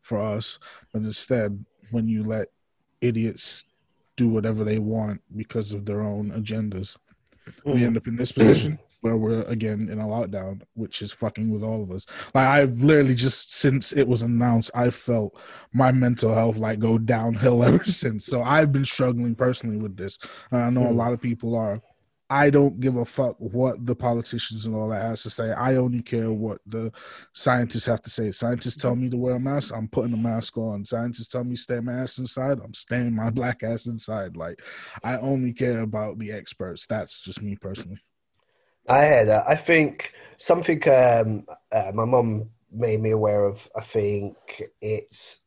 for 0.00 0.18
us? 0.18 0.58
But 0.92 1.02
instead, 1.02 1.64
when 1.90 2.08
you 2.08 2.24
let 2.24 2.48
idiots 3.02 3.64
do 4.16 4.28
whatever 4.28 4.64
they 4.64 4.78
want 4.78 5.20
because 5.36 5.72
of 5.72 5.84
their 5.84 6.00
own 6.00 6.30
agendas, 6.32 6.96
we 7.64 7.72
hmm. 7.72 7.84
end 7.84 7.96
up 7.96 8.06
in 8.06 8.16
this 8.16 8.32
position 8.32 8.78
where 9.00 9.16
we're 9.16 9.42
again 9.42 9.88
in 9.90 9.98
a 10.00 10.04
lockdown, 10.06 10.62
which 10.74 11.02
is 11.02 11.12
fucking 11.12 11.50
with 11.50 11.62
all 11.62 11.82
of 11.82 11.90
us. 11.90 12.06
Like 12.34 12.46
I've 12.46 12.80
literally 12.82 13.14
just 13.14 13.54
since 13.54 13.92
it 13.92 14.06
was 14.08 14.22
announced, 14.22 14.70
I 14.74 14.90
felt 14.90 15.38
my 15.72 15.92
mental 15.92 16.34
health 16.34 16.56
like 16.56 16.78
go 16.78 16.98
downhill 16.98 17.62
ever 17.68 17.84
since. 17.84 18.26
So 18.26 18.42
I've 18.42 18.72
been 18.72 18.84
struggling 18.84 19.34
personally 19.34 19.76
with 19.76 19.96
this. 19.96 20.18
And 20.50 20.62
I 20.62 20.70
know 20.70 20.88
a 20.88 20.92
Mm. 20.92 20.96
lot 20.96 21.12
of 21.12 21.20
people 21.20 21.54
are. 21.56 21.80
I 22.30 22.50
don't 22.50 22.78
give 22.78 22.96
a 22.96 23.06
fuck 23.06 23.36
what 23.38 23.86
the 23.86 23.96
politicians 23.96 24.66
and 24.66 24.74
all 24.74 24.90
that 24.90 25.00
has 25.02 25.22
to 25.22 25.30
say. 25.30 25.50
I 25.52 25.76
only 25.76 26.02
care 26.02 26.30
what 26.30 26.58
the 26.66 26.92
scientists 27.32 27.86
have 27.86 28.02
to 28.02 28.10
say. 28.10 28.30
Scientists 28.32 28.76
tell 28.76 28.94
me 28.96 29.08
to 29.08 29.16
wear 29.16 29.36
a 29.36 29.40
mask, 29.40 29.72
I'm 29.74 29.88
putting 29.88 30.12
a 30.12 30.16
mask 30.18 30.58
on. 30.58 30.84
Scientists 30.84 31.28
tell 31.28 31.44
me 31.44 31.56
stay 31.56 31.80
my 31.80 31.94
ass 31.94 32.18
inside, 32.18 32.58
I'm 32.62 32.74
staying 32.74 33.14
my 33.16 33.30
black 33.38 33.62
ass 33.62 33.86
inside. 33.86 34.36
Like 34.36 34.60
I 35.02 35.16
only 35.18 35.54
care 35.54 35.80
about 35.80 36.18
the 36.18 36.30
experts. 36.32 36.86
That's 36.86 37.20
just 37.22 37.40
me 37.42 37.56
personally. 37.56 38.00
I 38.88 39.06
hear 39.06 39.24
that. 39.26 39.44
I 39.46 39.54
think 39.54 40.12
something 40.38 40.88
um, 40.88 41.46
uh, 41.70 41.92
my 41.94 42.04
mum 42.04 42.50
made 42.72 43.00
me 43.00 43.10
aware 43.10 43.44
of. 43.44 43.68
I 43.76 43.82
think 43.82 44.36
it's 44.80 45.40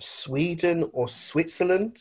Sweden 0.00 0.88
or 0.92 1.08
Switzerland, 1.08 1.98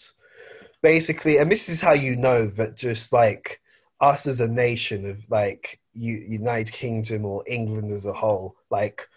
basically. 0.82 1.38
And 1.38 1.52
this 1.52 1.68
is 1.68 1.82
how 1.82 1.94
you 1.94 2.16
know 2.16 2.46
that 2.46 2.78
just 2.78 3.12
like 3.12 3.60
us 4.02 4.28
as 4.28 4.40
a 4.40 4.48
nation 4.48 5.10
of 5.10 5.24
like 5.30 5.80
U- 5.96 6.26
United 6.28 6.72
Kingdom 6.72 7.26
or 7.26 7.44
England 7.48 7.92
as 7.92 8.06
a 8.06 8.14
whole, 8.14 8.56
like 8.70 9.08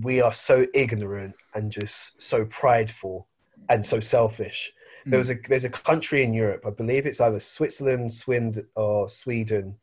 we 0.00 0.22
are 0.22 0.32
so 0.32 0.66
ignorant 0.72 1.34
and 1.54 1.70
just 1.70 2.20
so 2.22 2.46
prideful 2.46 3.26
and 3.68 3.84
so 3.84 4.00
selfish. 4.00 4.72
There 5.06 5.18
was 5.18 5.28
a 5.28 5.36
there's 5.48 5.66
a 5.66 5.70
country 5.70 6.22
in 6.22 6.32
Europe, 6.32 6.64
I 6.66 6.70
believe 6.70 7.04
it's 7.04 7.20
either 7.20 7.38
Switzerland, 7.38 8.14
Swind, 8.14 8.64
or 8.74 9.06
Sweden 9.10 9.76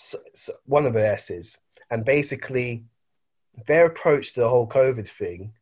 s 0.00 0.14
s 0.34 0.50
one 0.64 0.86
of 0.86 0.94
the 0.94 1.06
S's, 1.06 1.58
and 1.90 2.04
basically 2.04 2.84
their 3.66 3.86
approach 3.86 4.32
to 4.32 4.40
the 4.40 4.48
whole 4.48 4.68
COVID 4.68 5.08
thing 5.08 5.52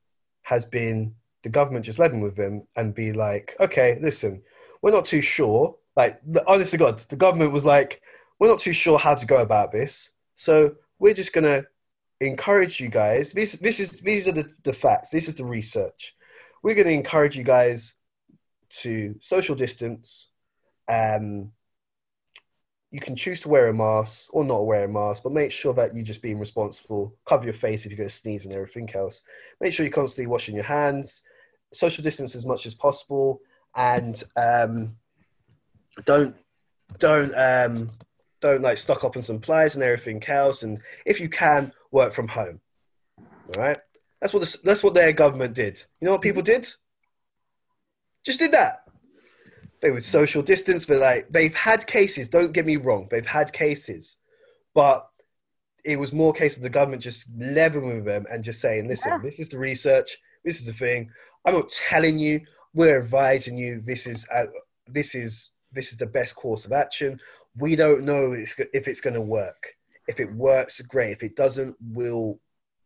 has 0.43 0.65
been 0.65 1.15
the 1.43 1.49
government 1.49 1.85
just 1.85 1.99
living 1.99 2.21
with 2.21 2.37
them 2.37 2.67
and 2.77 2.95
be 2.95 3.13
like, 3.13 3.57
okay, 3.61 3.99
listen, 4.01 4.43
we're 4.83 4.93
not 4.99 5.05
too 5.05 5.21
sure. 5.21 5.77
Like, 5.97 6.21
the, 6.27 6.47
honest 6.47 6.71
to 6.73 6.79
God, 6.79 6.99
the 6.99 7.17
government 7.17 7.53
was 7.53 7.65
like, 7.65 8.01
we're 8.39 8.49
not 8.49 8.61
too 8.61 8.73
sure 8.73 8.99
how 8.99 9.15
to 9.15 9.27
go 9.27 9.39
about 9.39 9.73
this, 9.73 10.11
so 10.37 10.77
we're 11.01 11.15
just 11.15 11.33
gonna 11.33 11.65
encourage 12.21 12.81
you 12.81 12.89
guys. 12.89 13.33
This 13.33 13.53
this 13.53 13.81
is 13.81 13.99
these 14.01 14.29
are 14.29 14.33
the, 14.33 14.49
the 14.65 14.73
facts. 14.73 15.11
This 15.11 15.29
is 15.29 15.35
the 15.35 15.45
research. 15.45 16.15
We're 16.63 16.77
gonna 16.77 16.91
encourage 16.91 17.37
you 17.37 17.45
guys 17.45 17.95
to 18.83 19.17
social 19.21 19.57
distance. 19.57 20.31
Um, 20.89 21.53
you 22.91 23.01
can 23.01 23.15
choose 23.15 23.41
to 23.41 23.49
wear 23.49 23.67
a 23.67 23.75
mask 23.75 24.29
or 24.33 24.45
not 24.45 24.67
wear 24.67 24.85
a 24.85 24.89
mask, 24.89 25.23
but 25.23 25.33
make 25.33 25.53
sure 25.53 25.75
that 25.75 25.95
you're 25.95 26.05
just 26.05 26.23
being 26.23 26.39
responsible. 26.39 27.15
Cover 27.27 27.45
your 27.45 27.55
face 27.55 27.85
if 27.85 27.93
you're 27.93 27.99
going 27.99 28.09
to 28.09 28.15
sneeze 28.15 28.45
and 28.45 28.55
everything 28.55 28.89
else. 28.95 29.23
Make 29.61 29.75
sure 29.75 29.85
you're 29.85 29.93
constantly 29.93 30.27
washing 30.27 30.55
your 30.55 30.65
hands, 30.65 31.23
social 31.73 32.03
distance 32.03 32.35
as 32.35 32.47
much 32.47 32.65
as 32.65 32.75
possible, 32.75 33.41
and 33.77 34.23
um, 34.37 34.97
don't 36.07 36.35
don't 36.99 37.35
um, 37.35 37.91
don't 38.41 38.63
like 38.63 38.79
stock 38.79 39.05
up 39.05 39.17
on 39.17 39.23
supplies 39.23 39.75
and 39.75 39.85
everything 39.85 40.25
else. 40.27 40.63
And 40.63 40.81
if 41.05 41.21
you 41.21 41.29
can, 41.29 41.73
work 41.91 42.15
from 42.15 42.29
home. 42.29 42.61
All 43.19 43.63
right, 43.63 43.79
that's 44.21 44.33
what 44.33 44.41
the, 44.41 44.59
that's 44.65 44.83
what 44.83 44.95
their 44.95 45.13
government 45.13 45.55
did. 45.55 45.85
You 46.01 46.07
know 46.07 46.13
what 46.13 46.23
people 46.23 46.43
did? 46.43 46.73
Just 48.25 48.39
did 48.39 48.53
that 48.53 48.88
they 49.81 49.91
would 49.91 50.05
social 50.05 50.43
distance, 50.43 50.87
but 50.87 50.99
like 50.99 51.29
they've 51.31 51.55
had 51.55 51.87
cases. 51.87 52.29
Don't 52.29 52.53
get 52.53 52.67
me 52.67 52.77
wrong, 52.77 53.09
they've 53.11 53.25
had 53.27 53.53
cases, 53.53 54.17
but 54.75 55.09
it 55.85 55.99
was 55.99 56.13
more 56.13 56.33
case 56.33 56.57
of 56.57 56.63
the 56.63 56.69
government 56.69 57.03
just 57.03 57.29
leveling 57.39 57.97
with 57.97 58.05
them 58.05 58.27
and 58.31 58.45
just 58.45 58.61
saying, 58.61 58.89
"Listen, 58.89 59.13
Yeah. 59.13 59.19
this 59.19 59.39
is 59.39 59.49
the 59.49 59.59
research. 59.59 60.19
This 60.45 60.61
is 60.61 60.67
the 60.67 60.73
thing. 60.73 61.11
I'm 61.45 61.55
not 61.55 61.71
telling 61.71 62.19
you. 62.19 62.41
We're 62.75 63.01
advising 63.01 63.57
you. 63.57 63.81
This 63.81 64.07
is 64.07 64.27
uh, 64.33 64.47
this 64.87 65.15
is 65.15 65.51
this 65.73 65.91
is 65.91 65.97
the 65.97 66.07
best 66.07 66.35
course 66.35 66.65
of 66.65 66.73
action. 66.73 67.21
We 67.57 67.77
don't 67.77 68.05
know 68.05 68.33
if 68.33 68.41
it's, 68.59 68.71
if 68.75 68.89
it's 68.89 69.01
going 69.01 69.15
to 69.15 69.21
work. 69.21 69.75
If 70.07 70.21
it 70.21 70.33
works, 70.33 70.81
great. 70.83 71.13
If 71.13 71.23
it 71.23 71.37
doesn't, 71.37 71.77
we'll 71.81 72.41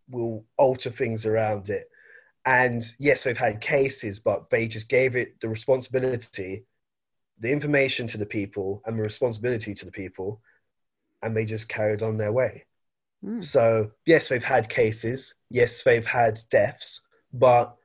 we'll 0.09 0.45
alter 0.57 0.91
things 0.91 1.27
around 1.27 1.69
it." 1.71 1.89
And 2.45 2.85
yes, 2.99 3.23
they've 3.25 3.37
had 3.37 3.61
cases, 3.61 4.21
but 4.21 4.51
they 4.51 4.69
just 4.69 4.89
gave 4.89 5.17
it 5.17 5.41
the 5.41 5.49
responsibility 5.49 6.65
the 7.43 7.51
information 7.51 8.07
to 8.07 8.17
the 8.17 8.27
people 8.39 8.83
and 8.87 8.97
the 8.97 9.03
responsibility 9.03 9.75
to 9.75 9.85
the 9.85 9.91
people, 9.91 10.41
and 11.23 11.37
they 11.37 11.45
just 11.45 11.69
carried 11.69 12.03
on 12.03 12.17
their 12.17 12.33
way. 12.33 12.65
Mm. 13.25 13.43
So, 13.43 13.91
yes, 14.07 14.29
they've 14.29 14.43
had 14.43 14.69
cases, 14.69 15.35
yes, 15.51 15.83
they've 15.83 16.07
had 16.07 16.41
deaths, 16.51 17.01
but 17.33 17.77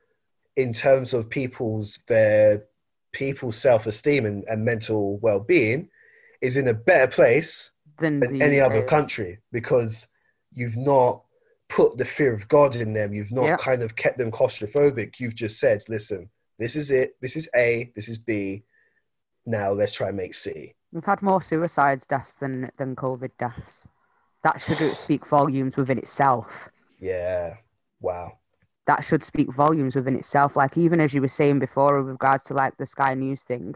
in 0.56 0.72
terms 0.72 1.12
of 1.12 1.28
people's 1.28 1.98
their 2.08 2.64
people's 3.12 3.56
self-esteem 3.56 4.26
and, 4.26 4.44
and 4.48 4.64
mental 4.64 5.18
well-being 5.18 5.88
is 6.40 6.56
in 6.56 6.68
a 6.68 6.74
better 6.74 7.10
place 7.10 7.70
than 7.98 8.20
than 8.20 8.40
any 8.42 8.60
other 8.60 8.82
country 8.82 9.38
because 9.50 10.06
you've 10.54 10.76
not 10.76 11.22
put 11.68 11.96
the 11.98 12.04
fear 12.04 12.32
of 12.32 12.48
God 12.48 12.76
in 12.76 12.92
them. 12.92 13.12
You've 13.12 13.32
not 13.32 13.46
Yeah. 13.46 13.56
kind 13.56 13.82
of 13.82 13.96
kept 13.96 14.18
them 14.18 14.30
claustrophobic. 14.30 15.20
You've 15.20 15.34
just 15.34 15.58
said, 15.58 15.82
listen, 15.88 16.30
this 16.58 16.76
is 16.76 16.90
it. 16.90 17.16
This 17.20 17.36
is 17.36 17.48
A. 17.54 17.92
This 17.94 18.08
is 18.08 18.18
B. 18.18 18.64
Now 19.48 19.72
let's 19.72 19.92
try 19.94 20.08
and 20.08 20.16
make 20.16 20.34
C. 20.34 20.74
We've 20.92 21.04
had 21.04 21.22
more 21.22 21.40
suicides 21.40 22.04
deaths 22.04 22.34
than 22.34 22.70
than 22.76 22.94
COVID 22.94 23.30
deaths. 23.38 23.86
That 24.44 24.60
should 24.60 24.94
speak 24.96 25.26
volumes 25.26 25.76
within 25.76 25.96
itself. 25.98 26.68
Yeah. 27.00 27.54
Wow. 28.00 28.34
That 28.86 29.02
should 29.02 29.24
speak 29.24 29.50
volumes 29.52 29.96
within 29.96 30.16
itself. 30.16 30.54
Like 30.54 30.76
even 30.76 31.00
as 31.00 31.14
you 31.14 31.22
were 31.22 31.28
saying 31.28 31.60
before, 31.60 31.98
with 31.98 32.10
regards 32.12 32.44
to 32.44 32.54
like 32.54 32.76
the 32.76 32.86
Sky 32.86 33.14
News 33.14 33.42
thing, 33.42 33.74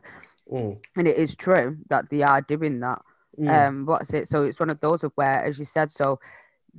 Mm. 0.50 0.78
and 0.96 1.08
it 1.08 1.16
is 1.16 1.36
true 1.36 1.78
that 1.88 2.10
they 2.10 2.22
are 2.22 2.42
doing 2.42 2.80
that. 2.80 3.00
Mm. 3.38 3.48
Um, 3.68 3.86
what's 3.86 4.12
it? 4.12 4.28
So 4.28 4.42
it's 4.42 4.60
one 4.60 4.70
of 4.70 4.80
those 4.80 5.04
of 5.04 5.12
where, 5.14 5.42
as 5.42 5.58
you 5.58 5.64
said, 5.64 5.90
so 5.90 6.18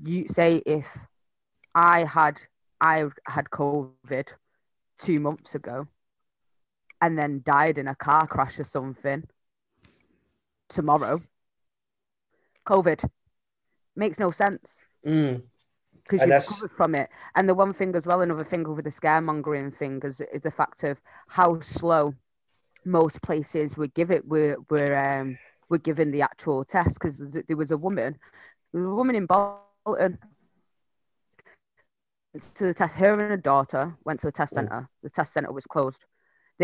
you 0.04 0.28
say 0.28 0.62
if 0.66 0.86
I 1.74 2.04
had 2.04 2.44
I 2.82 3.06
had 3.26 3.46
COVID 3.50 4.28
two 5.00 5.20
months 5.20 5.56
ago, 5.56 5.88
and 7.04 7.12
then 7.20 7.42
died 7.56 7.78
in 7.78 7.88
a 7.90 7.96
car 8.08 8.26
crash 8.34 8.58
or 8.60 8.64
something 8.64 9.22
tomorrow, 10.70 11.16
COVID 12.66 13.00
makes 13.96 14.18
no 14.26 14.32
sense 14.32 14.78
Mm. 15.06 15.44
because 16.02 16.22
you've 16.22 16.30
that's- 16.30 16.50
recovered 16.52 16.76
from 16.80 16.96
it. 16.96 17.08
And 17.36 17.48
the 17.50 17.54
one 17.64 17.74
thing 17.74 17.92
as 18.00 18.06
well, 18.08 18.22
another 18.22 18.46
thing 18.52 18.64
with 18.76 18.86
the 18.86 18.96
scaremongering 19.00 19.76
thing 19.76 20.00
is, 20.10 20.22
is 20.36 20.42
the 20.42 20.52
fact 20.62 20.84
of 20.84 21.02
how 21.28 21.60
slow 21.60 22.16
most 22.86 23.22
places 23.22 23.76
would 23.78 23.94
give 23.94 24.10
it 24.12 24.24
were 24.34 24.56
were 24.70 24.96
um 25.08 25.38
were 25.70 25.78
given 25.90 26.12
the 26.12 26.22
actual 26.22 26.64
test 26.76 26.94
because 27.00 27.18
there 27.50 27.58
was 27.64 27.72
a 27.72 27.78
woman, 27.78 28.12
there 28.72 28.82
was 28.82 28.92
a 28.92 28.96
woman 29.02 29.16
in 29.22 29.26
Bolton. 29.26 30.14
To 32.56 32.64
the 32.70 32.74
test, 32.74 32.96
her 32.96 33.12
and 33.14 33.22
her 33.30 33.38
daughter 33.38 33.84
went 34.06 34.20
to 34.22 34.28
the 34.28 34.32
test 34.40 34.54
Mm. 34.54 34.56
center. 34.56 34.90
The 35.04 35.10
test 35.18 35.34
center 35.34 35.52
was 35.52 35.66
closed. 35.76 36.06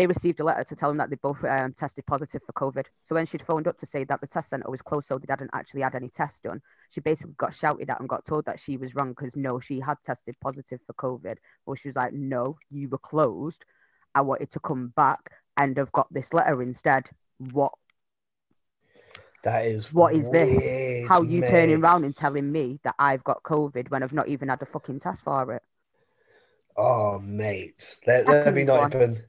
They 0.00 0.06
received 0.06 0.40
a 0.40 0.44
letter 0.44 0.64
to 0.64 0.74
tell 0.74 0.88
them 0.88 0.96
that 0.96 1.10
they 1.10 1.16
both 1.16 1.44
um, 1.44 1.74
tested 1.74 2.06
positive 2.06 2.40
for 2.42 2.54
COVID. 2.54 2.86
So 3.02 3.14
when 3.14 3.26
she'd 3.26 3.42
phoned 3.42 3.68
up 3.68 3.76
to 3.76 3.84
say 3.84 4.04
that 4.04 4.22
the 4.22 4.26
test 4.26 4.48
center 4.48 4.70
was 4.70 4.80
closed, 4.80 5.08
so 5.08 5.18
they 5.18 5.26
hadn't 5.28 5.50
actually 5.52 5.82
had 5.82 5.94
any 5.94 6.08
tests 6.08 6.40
done, 6.40 6.62
she 6.90 7.02
basically 7.02 7.34
got 7.36 7.52
shouted 7.52 7.90
at 7.90 8.00
and 8.00 8.08
got 8.08 8.24
told 8.24 8.46
that 8.46 8.58
she 8.58 8.78
was 8.78 8.94
wrong 8.94 9.10
because 9.10 9.36
no, 9.36 9.60
she 9.60 9.78
had 9.78 9.98
tested 10.02 10.36
positive 10.40 10.80
for 10.86 10.94
COVID. 10.94 11.36
Well, 11.66 11.74
she 11.74 11.88
was 11.90 11.96
like, 11.96 12.14
no, 12.14 12.56
you 12.70 12.88
were 12.88 12.96
closed. 12.96 13.62
I 14.14 14.22
wanted 14.22 14.50
to 14.52 14.60
come 14.60 14.94
back 14.96 15.32
and 15.58 15.76
have 15.76 15.92
got 15.92 16.06
this 16.10 16.32
letter 16.32 16.62
instead. 16.62 17.10
What 17.36 17.72
That 19.44 19.66
is 19.66 19.92
what 19.92 20.14
is 20.14 20.30
this? 20.30 20.48
weird, 20.48 21.08
How 21.10 21.20
you 21.20 21.42
mate. 21.42 21.50
turning 21.50 21.82
around 21.82 22.04
and 22.06 22.16
telling 22.16 22.50
me 22.50 22.80
that 22.84 22.94
I've 22.98 23.22
got 23.24 23.42
COVID 23.42 23.90
when 23.90 24.02
I've 24.02 24.14
not 24.14 24.28
even 24.28 24.48
had 24.48 24.62
a 24.62 24.66
fucking 24.66 25.00
test 25.00 25.24
for 25.24 25.52
it? 25.52 25.62
Oh, 26.76 27.18
mate. 27.18 27.96
Let, 28.06 28.26
let 28.28 28.54
me 28.54 28.64
not 28.64 28.94
one. 28.94 28.94
even. 28.94 29.24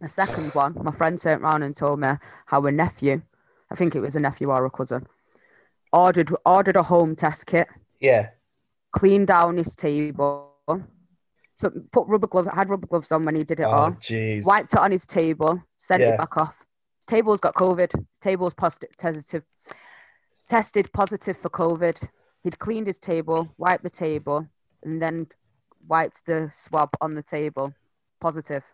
The 0.00 0.08
second 0.08 0.54
one, 0.54 0.74
my 0.82 0.92
friend 0.92 1.20
turned 1.20 1.42
around 1.42 1.62
and 1.62 1.76
told 1.76 2.00
me 2.00 2.08
how 2.46 2.64
a 2.64 2.72
nephew, 2.72 3.22
I 3.70 3.74
think 3.74 3.94
it 3.94 4.00
was 4.00 4.16
a 4.16 4.20
nephew 4.20 4.50
or 4.50 4.64
a 4.64 4.70
cousin, 4.70 5.06
ordered 5.92 6.34
ordered 6.46 6.76
a 6.76 6.82
home 6.82 7.14
test 7.14 7.46
kit, 7.46 7.68
Yeah. 8.00 8.30
cleaned 8.92 9.26
down 9.26 9.58
his 9.58 9.74
table, 9.76 10.54
took, 11.58 11.74
put 11.92 12.06
rubber 12.08 12.26
gloves, 12.26 12.48
had 12.54 12.70
rubber 12.70 12.86
gloves 12.86 13.12
on 13.12 13.24
when 13.26 13.34
he 13.34 13.44
did 13.44 13.60
it 13.60 13.64
Oh, 13.64 13.70
all, 13.70 13.90
jeez. 13.92 14.44
wiped 14.46 14.72
it 14.72 14.78
on 14.78 14.90
his 14.90 15.04
table, 15.04 15.62
sent 15.78 16.00
Yeah. 16.00 16.14
it 16.14 16.18
back 16.18 16.36
off. 16.38 16.64
His 16.96 17.06
table's 17.06 17.40
got 17.40 17.54
COVID. 17.54 17.92
His 17.94 18.06
table's 18.22 18.54
positive, 18.54 18.90
positive, 18.98 19.44
tested 20.48 20.90
positive 20.94 21.36
for 21.36 21.50
COVID. 21.50 22.08
He'd 22.42 22.58
cleaned 22.58 22.86
his 22.86 22.98
table, 22.98 23.52
wiped 23.58 23.82
the 23.82 23.90
table, 23.90 24.46
and 24.82 25.02
then 25.02 25.26
wiped 25.86 26.24
the 26.24 26.50
swab 26.54 26.90
on 27.02 27.14
the 27.14 27.22
table, 27.22 27.74
positive. 28.18 28.64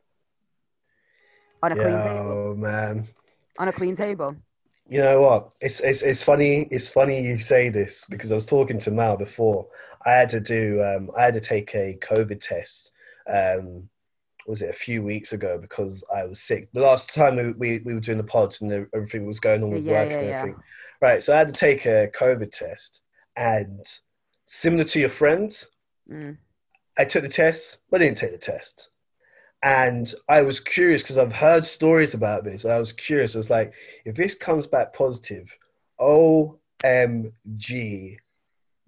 On 1.62 1.72
a 1.72 1.74
clean 1.74 1.98
table. 2.02 2.30
Oh, 2.30 2.54
man. 2.56 3.08
On 3.58 3.68
a 3.68 3.72
clean 3.72 3.96
table. 3.96 4.36
You 4.88 5.00
know 5.00 5.22
what? 5.22 5.52
It's, 5.60 5.80
it's 5.80 6.02
it's 6.02 6.22
funny. 6.22 6.68
It's 6.70 6.88
funny 6.88 7.20
you 7.20 7.38
say 7.38 7.70
this 7.70 8.04
because 8.08 8.30
I 8.30 8.36
was 8.36 8.46
talking 8.46 8.78
to 8.80 8.90
Mal 8.90 9.16
before. 9.16 9.66
I 10.04 10.12
had 10.12 10.28
to 10.30 10.40
do. 10.40 10.80
Um, 10.82 11.10
I 11.16 11.24
had 11.24 11.34
to 11.34 11.40
take 11.40 11.74
a 11.74 11.98
COVID 12.00 12.40
test. 12.40 12.92
Um, 13.28 13.88
was 14.46 14.62
it 14.62 14.70
a 14.70 14.74
few 14.74 15.02
weeks 15.02 15.32
ago 15.32 15.58
because 15.60 16.04
I 16.14 16.24
was 16.24 16.40
sick. 16.40 16.68
The 16.72 16.80
last 16.80 17.12
time 17.12 17.34
we, 17.34 17.50
we, 17.52 17.78
we 17.80 17.94
were 17.94 18.00
doing 18.00 18.18
the 18.18 18.22
pods 18.22 18.60
and 18.60 18.86
everything 18.94 19.26
was 19.26 19.40
going 19.40 19.60
on 19.64 19.70
with 19.70 19.84
Yeah, 19.84 19.92
work 19.92 20.10
yeah, 20.10 20.18
and 20.18 20.28
yeah. 20.28 20.38
everything. 20.38 20.60
Right. 21.00 21.20
So 21.20 21.34
I 21.34 21.38
had 21.38 21.52
to 21.52 21.60
take 21.60 21.84
a 21.86 22.08
COVID 22.14 22.52
test, 22.52 23.00
and 23.36 23.84
similar 24.44 24.84
to 24.84 25.00
your 25.00 25.10
friend, 25.10 25.52
Mm. 26.08 26.36
I 26.96 27.04
took 27.04 27.24
the 27.24 27.28
test, 27.28 27.78
but 27.90 28.00
I 28.00 28.04
didn't 28.04 28.18
take 28.18 28.30
the 28.30 28.38
test. 28.38 28.90
And 29.62 30.12
I 30.28 30.42
was 30.42 30.60
curious 30.60 31.02
because 31.02 31.18
I've 31.18 31.32
heard 31.32 31.64
stories 31.64 32.14
about 32.14 32.44
this. 32.44 32.64
And 32.64 32.72
I 32.72 32.78
was 32.78 32.92
curious. 32.92 33.34
I 33.34 33.38
was 33.38 33.50
like, 33.50 33.72
if 34.04 34.14
this 34.14 34.34
comes 34.34 34.66
back 34.66 34.92
positive, 34.94 35.50
OMG. 36.84 38.18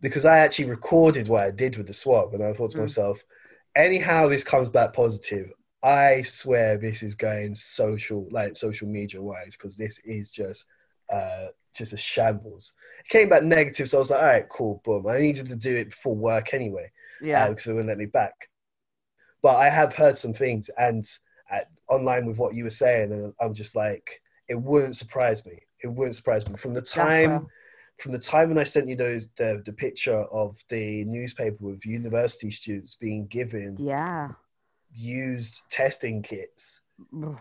Because 0.00 0.24
I 0.24 0.38
actually 0.38 0.66
recorded 0.66 1.26
what 1.26 1.42
I 1.42 1.50
did 1.50 1.76
with 1.76 1.86
the 1.88 1.92
swab. 1.92 2.34
And 2.34 2.44
I 2.44 2.52
thought 2.52 2.70
to 2.72 2.76
Mm. 2.78 2.82
myself, 2.82 3.22
anyhow 3.74 4.28
this 4.28 4.44
comes 4.44 4.68
back 4.68 4.92
positive, 4.92 5.52
I 5.82 6.22
swear 6.22 6.76
this 6.76 7.02
is 7.02 7.14
going 7.14 7.54
social, 7.54 8.28
like 8.30 8.56
social 8.56 8.88
media 8.88 9.20
wise, 9.22 9.52
because 9.52 9.76
this 9.76 9.98
is 10.04 10.30
just 10.30 10.66
uh, 11.10 11.48
just 11.72 11.94
a 11.94 11.96
shambles. 11.96 12.74
It 13.00 13.08
came 13.08 13.30
back 13.30 13.42
negative, 13.42 13.88
so 13.88 13.96
I 13.96 14.00
was 14.00 14.10
like, 14.10 14.20
all 14.20 14.26
right, 14.26 14.48
cool, 14.50 14.82
boom. 14.84 15.06
I 15.06 15.20
needed 15.20 15.48
to 15.48 15.56
do 15.56 15.74
it 15.76 15.90
before 15.90 16.14
work 16.14 16.52
anyway 16.52 16.90
Yeah. 17.22 17.44
uh, 17.44 17.48
because 17.50 17.66
it 17.66 17.72
wouldn't 17.72 17.88
let 17.88 17.96
me 17.96 18.04
back. 18.06 18.50
But 19.42 19.56
I 19.56 19.68
have 19.68 19.94
heard 19.94 20.18
some 20.18 20.32
things, 20.32 20.70
and 20.78 21.04
at, 21.50 21.70
online 21.88 22.26
with 22.26 22.38
what 22.38 22.54
you 22.54 22.64
were 22.64 22.70
saying, 22.70 23.12
and 23.12 23.32
I'm 23.40 23.54
just 23.54 23.76
like, 23.76 24.20
it 24.48 24.60
wouldn't 24.60 24.96
surprise 24.96 25.44
me. 25.46 25.60
It 25.82 25.88
wouldn't 25.88 26.16
surprise 26.16 26.48
me 26.48 26.56
from 26.56 26.74
the 26.74 26.82
time, 26.82 27.30
Exactly. 27.30 27.48
from 27.98 28.12
the 28.12 28.18
time 28.18 28.48
when 28.48 28.58
I 28.58 28.64
sent 28.64 28.88
you 28.88 28.96
those 28.96 29.28
the, 29.36 29.62
the 29.64 29.72
picture 29.72 30.18
of 30.18 30.56
the 30.68 31.04
newspaper 31.04 31.56
with 31.60 31.86
university 31.86 32.50
students 32.50 32.94
being 32.94 33.26
given 33.26 33.76
yeah. 33.78 34.30
used 34.92 35.62
testing 35.70 36.22
kits, 36.22 36.80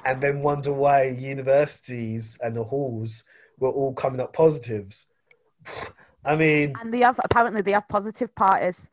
and 0.05 0.21
then 0.21 0.41
wonder 0.41 0.71
why 0.71 1.05
universities 1.05 2.37
and 2.43 2.55
the 2.55 2.63
halls 2.63 3.23
were 3.59 3.71
all 3.71 3.93
coming 3.93 4.21
up 4.21 4.33
positives. 4.33 5.07
I 6.27 6.35
mean, 6.35 6.75
And 6.81 6.93
they 6.93 6.99
have 6.99 7.19
apparently 7.23 7.61
they 7.61 7.71
have 7.71 7.87
positive 7.87 8.35
parties. 8.35 8.87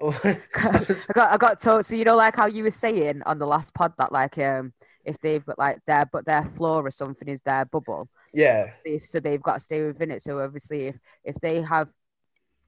I 0.00 0.40
I 0.54 1.12
got 1.14 1.32
I 1.32 1.36
got 1.36 1.60
told 1.60 1.86
so 1.86 1.94
you 1.94 2.04
know 2.04 2.16
like 2.16 2.36
how 2.36 2.46
you 2.46 2.64
were 2.64 2.70
saying 2.70 3.22
on 3.26 3.38
the 3.38 3.46
last 3.46 3.74
pod 3.74 3.92
that 3.98 4.12
like 4.12 4.38
um 4.38 4.72
if 5.04 5.18
they've 5.20 5.44
got 5.44 5.58
like 5.58 5.78
their 5.86 6.06
but 6.06 6.24
their 6.24 6.44
floor 6.44 6.86
or 6.86 6.90
something 6.90 7.28
is 7.28 7.42
their 7.42 7.64
bubble. 7.66 8.08
yeah, 8.32 8.72
So, 8.74 8.82
if, 8.86 9.06
so 9.06 9.20
they've 9.20 9.42
got 9.42 9.54
to 9.54 9.60
stay 9.60 9.82
within 9.82 10.10
it. 10.10 10.22
So 10.22 10.40
obviously 10.40 10.86
if 10.86 10.96
if 11.24 11.36
they 11.36 11.62
have 11.62 11.88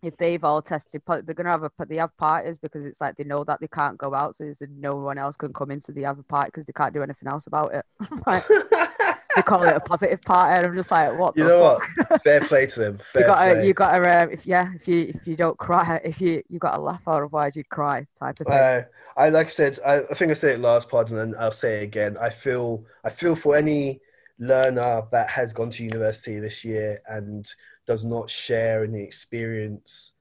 if 0.02 0.16
they've 0.18 0.44
all 0.44 0.60
tested 0.60 1.02
they're 1.06 1.22
gonna 1.34 1.48
have 1.48 1.64
a 1.64 1.70
they 1.86 1.96
have 1.96 2.16
parties 2.18 2.58
because 2.58 2.84
it's 2.84 3.00
like 3.00 3.16
they 3.16 3.24
know 3.24 3.42
that 3.44 3.58
they 3.60 3.68
can't 3.68 3.96
go 3.96 4.14
out 4.14 4.36
so 4.36 4.44
there's 4.44 4.60
no 4.70 4.96
one 4.96 5.16
else 5.16 5.34
can 5.36 5.52
come 5.52 5.70
into 5.70 5.92
the 5.92 6.04
other 6.04 6.22
party 6.22 6.48
because 6.48 6.66
they 6.66 6.74
can't 6.74 6.92
do 6.92 7.02
anything 7.02 7.28
else 7.28 7.46
about 7.46 7.74
it. 7.74 7.86
like, 8.26 8.44
they 9.36 9.42
call 9.42 9.62
it 9.62 9.76
a 9.76 9.80
positive 9.80 10.22
party 10.22 10.58
and 10.58 10.66
I'm 10.66 10.76
just 10.76 10.90
like 10.90 11.18
what 11.18 11.36
you 11.36 11.44
know 11.44 11.78
fuck? 11.78 12.10
what? 12.10 12.22
Fair 12.24 12.40
play 12.42 12.66
to 12.66 12.80
them. 12.80 12.98
Fair 13.12 13.22
you 13.22 13.28
got 13.28 13.44
to 13.44 13.54
play. 13.54 13.66
you 13.66 13.74
got 13.74 13.98
to 13.98 14.22
um, 14.22 14.30
if 14.30 14.46
yeah 14.46 14.72
if 14.74 14.88
you 14.88 15.12
if 15.14 15.26
you 15.26 15.36
don't 15.36 15.58
cry 15.58 16.00
if 16.04 16.20
you 16.20 16.42
you 16.48 16.58
got 16.58 16.76
to 16.76 16.80
laugh 16.80 17.02
or 17.06 17.16
otherwise 17.16 17.56
you 17.56 17.64
cry 17.64 18.06
type 18.18 18.40
of 18.40 18.46
thing. 18.46 18.56
Uh, 18.56 18.82
I 19.16 19.28
like 19.28 19.46
I 19.46 19.50
said, 19.50 19.78
I, 19.84 20.00
I 20.10 20.14
think 20.14 20.30
I 20.30 20.34
said 20.34 20.56
it 20.56 20.60
last 20.60 20.88
pod, 20.88 21.10
and 21.10 21.18
then 21.18 21.34
I'll 21.38 21.52
say 21.52 21.80
it 21.80 21.84
again. 21.84 22.16
I 22.20 22.30
feel 22.30 22.84
I 23.04 23.10
feel 23.10 23.34
for 23.34 23.56
any 23.56 24.00
learner 24.38 25.02
that 25.12 25.28
has 25.28 25.52
gone 25.52 25.70
to 25.70 25.84
university 25.84 26.38
this 26.40 26.64
year 26.64 27.00
and 27.08 27.48
does 27.86 28.04
not 28.04 28.28
share 28.28 28.84
any 28.84 29.02
experience 29.02 30.12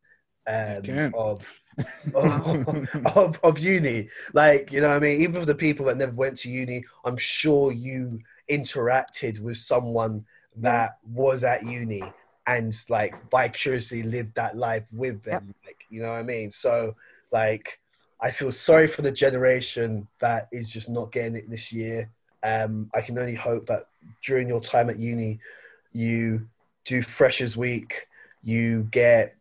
um, 0.45 1.12
of, 1.15 1.47
of, 2.13 2.88
of 3.15 3.39
of 3.43 3.60
uni. 3.60 4.10
Like 4.34 4.71
you 4.71 4.82
know, 4.82 4.89
what 4.89 4.97
I 4.97 4.99
mean, 4.99 5.21
even 5.21 5.39
for 5.39 5.45
the 5.45 5.56
people 5.56 5.88
that 5.88 5.97
never 5.97 6.13
went 6.13 6.38
to 6.39 6.49
uni, 6.49 6.84
I'm 7.06 7.17
sure 7.17 7.71
you 7.71 8.19
interacted 8.49 9.39
with 9.39 9.58
someone 9.58 10.25
that 10.58 10.97
was 11.06 11.43
at 11.43 11.65
uni 11.65 12.03
and 12.45 12.73
like 12.89 13.15
vicariously 13.29 14.03
lived 14.03 14.36
that 14.36 14.58
life 14.58 14.86
with 14.93 15.23
them. 15.23 15.53
Like 15.65 15.86
you 15.89 16.01
know 16.01 16.10
what 16.10 16.19
I 16.19 16.23
mean. 16.23 16.51
So 16.51 16.95
like 17.32 17.79
I 18.21 18.32
feel 18.32 18.51
sorry 18.51 18.88
for 18.88 19.01
the 19.01 19.12
generation 19.12 20.08
that 20.19 20.47
is 20.51 20.71
just 20.71 20.89
not 20.89 21.12
getting 21.12 21.36
it 21.36 21.49
this 21.49 21.71
year. 21.71 22.10
Um, 22.43 22.89
I 22.93 23.01
can 23.01 23.17
only 23.17 23.36
hope 23.36 23.65
that 23.67 23.88
during 24.25 24.47
your 24.47 24.62
time 24.62 24.89
at 24.89 24.99
uni, 24.99 25.39
you 25.91 26.47
do 26.86 27.01
Freshers 27.01 27.56
Week, 27.56 28.08
you 28.43 28.88
get 28.91 29.36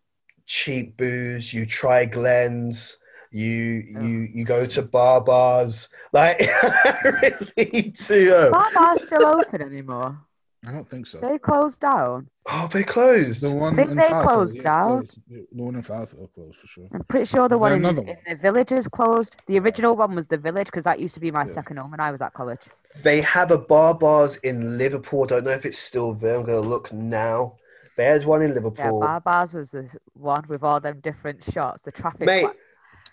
cheap 0.46 0.96
booze, 0.96 1.52
you 1.52 1.66
try 1.66 2.04
Glens, 2.04 2.98
you 3.32 3.84
you 4.00 4.28
you 4.32 4.44
go 4.44 4.66
to 4.66 4.82
bar 4.82 5.20
bars. 5.20 5.88
Like 6.12 6.36
I 6.40 6.98
really 7.64 7.82
do. 7.90 8.34
uh, 8.34 8.50
Bar 8.50 8.70
bars 8.74 9.06
still 9.06 9.26
open 9.26 9.62
anymore? 9.62 10.18
I 10.64 10.70
don't 10.70 10.88
think 10.88 11.08
so. 11.08 11.18
They 11.18 11.38
closed 11.38 11.80
down. 11.80 12.28
Oh, 12.48 12.68
they 12.72 12.84
closed. 12.84 13.42
The 13.42 13.50
one 13.50 13.72
I 13.72 13.76
think 13.76 13.90
in 13.90 13.96
they 13.96 14.04
Fallowfield, 14.08 14.22
closed 14.28 14.56
yeah, 14.58 14.62
down. 14.62 14.88
closed. 14.98 15.18
The 15.28 15.62
one 15.62 15.74
in 15.74 15.82
Fallowfield 15.82 16.28
closed 16.34 16.56
for 16.58 16.66
sure. 16.68 16.88
I'm 16.94 17.02
pretty 17.04 17.24
sure 17.24 17.48
the 17.48 17.58
one 17.58 17.72
in, 17.72 17.78
another 17.84 18.02
in 18.02 18.16
the 18.28 18.36
village 18.36 18.70
is 18.70 18.86
closed. 18.86 19.34
The 19.48 19.58
original 19.58 19.96
one 19.96 20.14
was 20.14 20.28
the 20.28 20.36
village 20.38 20.66
because 20.66 20.84
that 20.84 21.00
used 21.00 21.14
to 21.14 21.20
be 21.20 21.32
my 21.32 21.40
Yeah. 21.40 21.46
second 21.46 21.78
home 21.78 21.90
when 21.90 21.98
I 21.98 22.12
was 22.12 22.22
at 22.22 22.32
college. 22.34 22.60
They 23.02 23.22
have 23.22 23.50
a 23.50 23.58
bar 23.58 23.94
bars 23.94 24.36
in 24.36 24.78
Liverpool. 24.78 25.24
I 25.24 25.26
don't 25.26 25.44
know 25.44 25.50
if 25.50 25.66
it's 25.66 25.78
still 25.78 26.14
there. 26.14 26.36
I'm 26.38 26.44
gonna 26.44 26.60
look 26.60 26.92
now. 26.92 27.56
There's 27.96 28.24
one 28.24 28.42
in 28.42 28.50
Yeah, 28.50 28.54
Liverpool. 28.54 29.00
bar 29.00 29.20
bars 29.20 29.52
was 29.52 29.72
the 29.72 29.88
one 30.14 30.44
with 30.48 30.62
all 30.62 30.78
them 30.78 31.00
different 31.00 31.42
shots. 31.42 31.82
The 31.82 31.90
traffic 31.90 32.26
Mate, 32.26 32.44
light, 32.44 32.56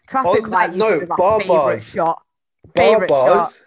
traffic 0.09 0.43
on 0.45 0.49
light 0.49 0.71
that 0.71 0.75
used 0.75 0.87
to 0.87 0.91
note, 0.91 0.99
be 1.01 1.05
bar 1.07 1.39
favorite 1.39 1.47
bars. 1.47 1.89
shot. 1.89 2.21
bar 2.75 2.85
Favorite 2.85 3.09
shot. 3.09 3.25
bars. 3.27 3.61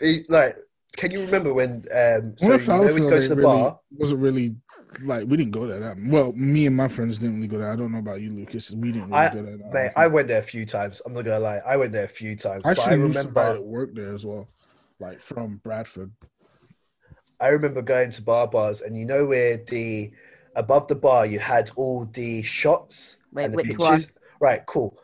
it- 0.00 0.30
like, 0.30 0.56
can 0.96 1.10
you 1.10 1.20
remember 1.24 1.52
when? 1.54 1.84
Um, 1.90 2.34
so 2.36 2.48
Well, 2.48 2.60
you 2.60 2.66
know 2.66 2.82
when 2.94 3.02
you 3.02 3.10
go 3.10 3.20
to 3.20 3.28
the 3.28 3.36
really, 3.36 3.42
bar. 3.42 3.80
wasn't 3.96 4.20
really 4.20 4.56
like 5.04 5.26
we 5.26 5.36
didn't 5.36 5.50
go 5.50 5.66
there 5.66 5.80
that 5.80 5.96
well. 6.06 6.32
Me 6.34 6.66
and 6.66 6.76
my 6.76 6.86
friends 6.86 7.18
didn't 7.18 7.34
really 7.36 7.48
go 7.48 7.58
there. 7.58 7.72
I 7.72 7.74
don't 7.76 7.90
know 7.90 7.98
about 7.98 8.20
you, 8.20 8.30
Lucas. 8.32 8.70
We 8.72 8.92
didn't 8.92 9.08
really 9.08 9.18
I- 9.24 9.28
go 9.34 9.42
there. 9.42 9.56
that 9.56 9.72
Mate, 9.72 9.86
often. 9.88 9.92
I 9.96 10.06
went 10.06 10.28
there 10.28 10.38
a 10.38 10.42
few 10.44 10.64
times. 10.66 11.02
I'm 11.04 11.12
not 11.12 11.24
gonna 11.24 11.40
lie. 11.40 11.60
I 11.66 11.76
went 11.76 11.90
there 11.92 12.04
a 12.04 12.08
few 12.08 12.36
times. 12.36 12.62
I 12.64 12.74
but 12.74 12.78
I 12.78 12.82
actually 12.82 12.96
knew 12.98 13.12
somebody 13.12 13.28
remember. 13.48 13.52
that 13.54 13.64
worked 13.64 13.94
there 13.96 14.14
as 14.14 14.24
well, 14.24 14.46
like 15.00 15.18
from 15.18 15.56
Bradford. 15.64 16.12
I 17.40 17.48
remember 17.48 17.82
going 17.82 18.10
to 18.12 18.22
bar 18.22 18.46
bars, 18.46 18.80
and 18.80 18.96
you 18.96 19.04
know 19.04 19.26
where 19.26 19.56
the 19.56 20.12
above 20.54 20.86
the 20.86 20.94
bar 20.94 21.26
you 21.26 21.40
had 21.40 21.70
all 21.74 22.04
the 22.04 22.42
shots 22.42 23.16
Wait, 23.32 23.44
and 23.46 23.52
the 23.52 23.56
which 23.56 23.66
pictures. 23.66 24.12
Right, 24.40 24.64
cool. 24.66 24.96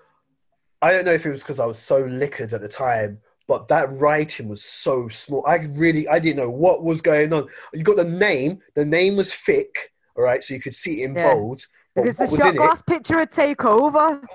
I 0.82 0.92
don't 0.92 1.04
know 1.04 1.12
if 1.12 1.26
it 1.26 1.30
was 1.30 1.40
because 1.40 1.60
I 1.60 1.66
was 1.66 1.78
so 1.78 1.98
liquored 1.98 2.52
at 2.52 2.60
the 2.60 2.68
time, 2.68 3.18
but 3.46 3.68
that 3.68 3.90
writing 3.92 4.48
was 4.48 4.62
so 4.64 5.08
small. 5.08 5.44
I 5.46 5.56
really, 5.72 6.08
I 6.08 6.18
didn't 6.18 6.36
know 6.38 6.50
what 6.50 6.84
was 6.84 7.00
going 7.00 7.32
on. 7.32 7.48
You 7.72 7.82
got 7.82 7.96
the 7.96 8.04
name. 8.04 8.60
The 8.74 8.84
name 8.84 9.16
was 9.16 9.34
thick. 9.34 9.92
All 10.16 10.24
right, 10.24 10.42
so 10.42 10.54
you 10.54 10.60
could 10.60 10.74
see 10.74 11.02
it 11.02 11.04
in 11.06 11.14
Yeah. 11.14 11.34
bold. 11.34 11.66
Because 11.94 12.16
the 12.16 12.26
shot 12.38 12.56
glass 12.56 12.82
picture 12.82 13.16
would 13.16 13.30
take 13.30 13.64
over. 13.64 14.20
it? 14.22 14.30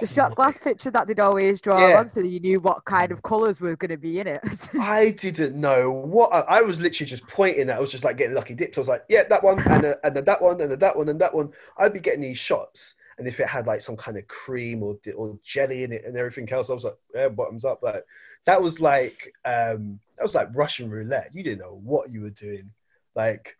The 0.00 0.06
shot 0.06 0.36
glass 0.36 0.56
picture 0.58 0.90
that 0.92 1.08
they'd 1.08 1.18
always 1.18 1.60
draw 1.60 1.88
Yeah. 1.90 1.98
on 1.98 2.08
so 2.08 2.20
that 2.20 2.28
you 2.28 2.38
knew 2.38 2.60
what 2.60 2.84
kind 2.84 3.10
of 3.10 3.22
colours 3.22 3.60
were 3.60 3.74
going 3.74 3.90
to 3.90 3.96
be 3.96 4.20
in 4.20 4.28
it. 4.28 4.40
I 4.78 5.10
didn't 5.10 5.56
know 5.56 5.90
what 5.90 6.32
I, 6.32 6.58
I 6.58 6.60
was 6.62 6.80
literally 6.80 7.08
just 7.08 7.26
pointing 7.26 7.68
at. 7.70 7.76
I 7.76 7.80
was 7.80 7.90
just 7.90 8.04
like 8.04 8.16
getting 8.16 8.34
lucky 8.34 8.54
dips. 8.54 8.78
I 8.78 8.80
was 8.80 8.88
like, 8.88 9.04
yeah, 9.08 9.24
that 9.24 9.42
one, 9.42 9.58
and 9.58 9.84
uh, 9.84 9.96
and 10.04 10.14
then 10.14 10.24
that 10.26 10.40
one, 10.40 10.60
and 10.60 10.70
then 10.70 10.78
that 10.78 10.96
one, 10.96 11.08
and 11.08 11.20
that 11.20 11.34
one. 11.34 11.50
I'd 11.76 11.92
be 11.92 12.00
getting 12.00 12.20
these 12.20 12.38
shots, 12.38 12.94
and 13.18 13.26
if 13.28 13.40
it 13.40 13.48
had 13.48 13.66
like 13.66 13.80
some 13.80 13.96
kind 13.96 14.16
of 14.16 14.26
cream 14.28 14.82
or 14.82 14.96
or 15.16 15.38
jelly 15.42 15.82
in 15.84 15.92
it 15.92 16.04
and 16.04 16.16
everything 16.16 16.50
else, 16.52 16.70
I 16.70 16.74
was 16.74 16.84
like, 16.84 16.96
yeah, 17.14 17.28
bottoms 17.28 17.64
up. 17.64 17.82
Like 17.82 18.04
that 18.46 18.62
was 18.62 18.80
like 18.80 19.34
um, 19.44 20.00
that 20.16 20.22
was 20.22 20.34
like 20.34 20.48
Russian 20.54 20.88
roulette. 20.90 21.30
You 21.34 21.42
didn't 21.42 21.60
know 21.60 21.80
what 21.82 22.10
you 22.10 22.22
were 22.22 22.30
doing. 22.30 22.70
Like 23.14 23.56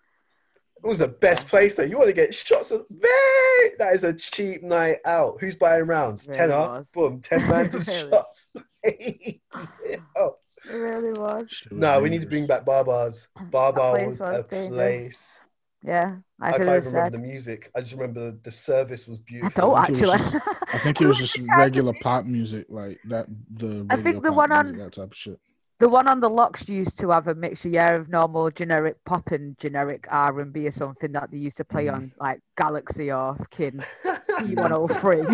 it 0.82 0.86
was 0.86 1.00
the 1.00 1.08
best 1.08 1.48
place 1.48 1.74
though. 1.76 1.82
You 1.82 1.98
want 1.98 2.08
to 2.08 2.12
get 2.14 2.34
shots 2.34 2.70
of 2.70 2.86
mate. 2.88 3.72
That 3.78 3.94
is 3.94 4.04
a 4.04 4.12
cheap 4.12 4.62
night 4.62 4.98
out. 5.04 5.38
Who's 5.40 5.56
buying 5.56 5.86
rounds? 5.86 6.26
Really 6.26 6.38
Tenner. 6.38 6.58
was. 6.58 6.90
Boom. 6.94 7.20
Ten 7.20 7.40
man 7.48 7.70
to 7.70 7.78
Really. 7.78 8.10
shots. 8.10 8.48
oh. 10.16 10.36
It 10.68 10.74
really 10.74 11.12
was. 11.12 11.48
Shit 11.50 11.72
was 11.72 11.80
No, 11.80 12.00
we 12.00 12.10
need 12.10 12.20
to 12.20 12.26
bring 12.26 12.46
back 12.46 12.64
Bar 12.64 12.84
Bars. 12.84 13.28
Bar 13.50 13.72
Bar 13.72 14.06
was, 14.06 14.20
was 14.20 14.44
a 14.44 14.48
dangerous. 14.48 14.74
place. 14.76 15.40
Yeah, 15.84 16.16
I 16.40 16.48
I, 16.48 16.50
can't 16.50 16.62
even 16.62 16.66
remember 16.74 16.90
said. 16.90 17.12
the 17.12 17.18
music. 17.18 17.70
I 17.74 17.80
just 17.80 17.92
remember 17.92 18.32
the 18.42 18.50
service 18.50 19.06
was 19.06 19.18
I 19.18 19.22
beautiful. 19.26 19.74
don't 19.74 19.86
think 19.86 19.98
it 20.02 20.06
was 20.06 20.12
actually. 20.14 20.40
just- 20.40 20.74
I 20.74 20.78
think 20.84 21.00
it 21.00 21.06
was 21.06 21.18
just 21.18 21.38
regular 21.56 21.94
pop 22.02 22.24
music, 22.26 22.66
like 22.68 22.98
that. 23.08 23.26
The 23.54 23.86
I 23.88 23.96
think 23.96 24.22
the 24.22 24.28
pop 24.30 24.36
one 24.36 24.52
on- 24.52 24.66
music, 24.72 24.84
that 24.84 24.92
type 25.00 25.10
of 25.12 25.16
shit. 25.16 25.38
the 25.78 25.88
one 25.88 26.08
on 26.08 26.18
the 26.18 26.28
locks 26.28 26.68
used 26.68 26.98
to 26.98 27.10
have 27.10 27.28
a 27.28 27.34
mixture, 27.36 27.68
yeah, 27.68 27.90
of 27.94 28.08
normal 28.08 28.50
generic 28.50 28.96
pop 29.06 29.30
and 29.30 29.56
generic 29.58 30.06
R 30.10 30.40
and 30.40 30.52
B 30.52 30.66
or 30.66 30.72
something 30.72 31.12
that 31.12 31.30
they 31.30 31.38
used 31.38 31.56
to 31.58 31.64
play 31.64 31.86
Mhm. 31.86 31.94
on 31.94 32.12
like 32.18 32.40
Galaxy 32.56 33.12
or 33.12 33.36
fucking 33.36 33.84
P103. 34.04 35.28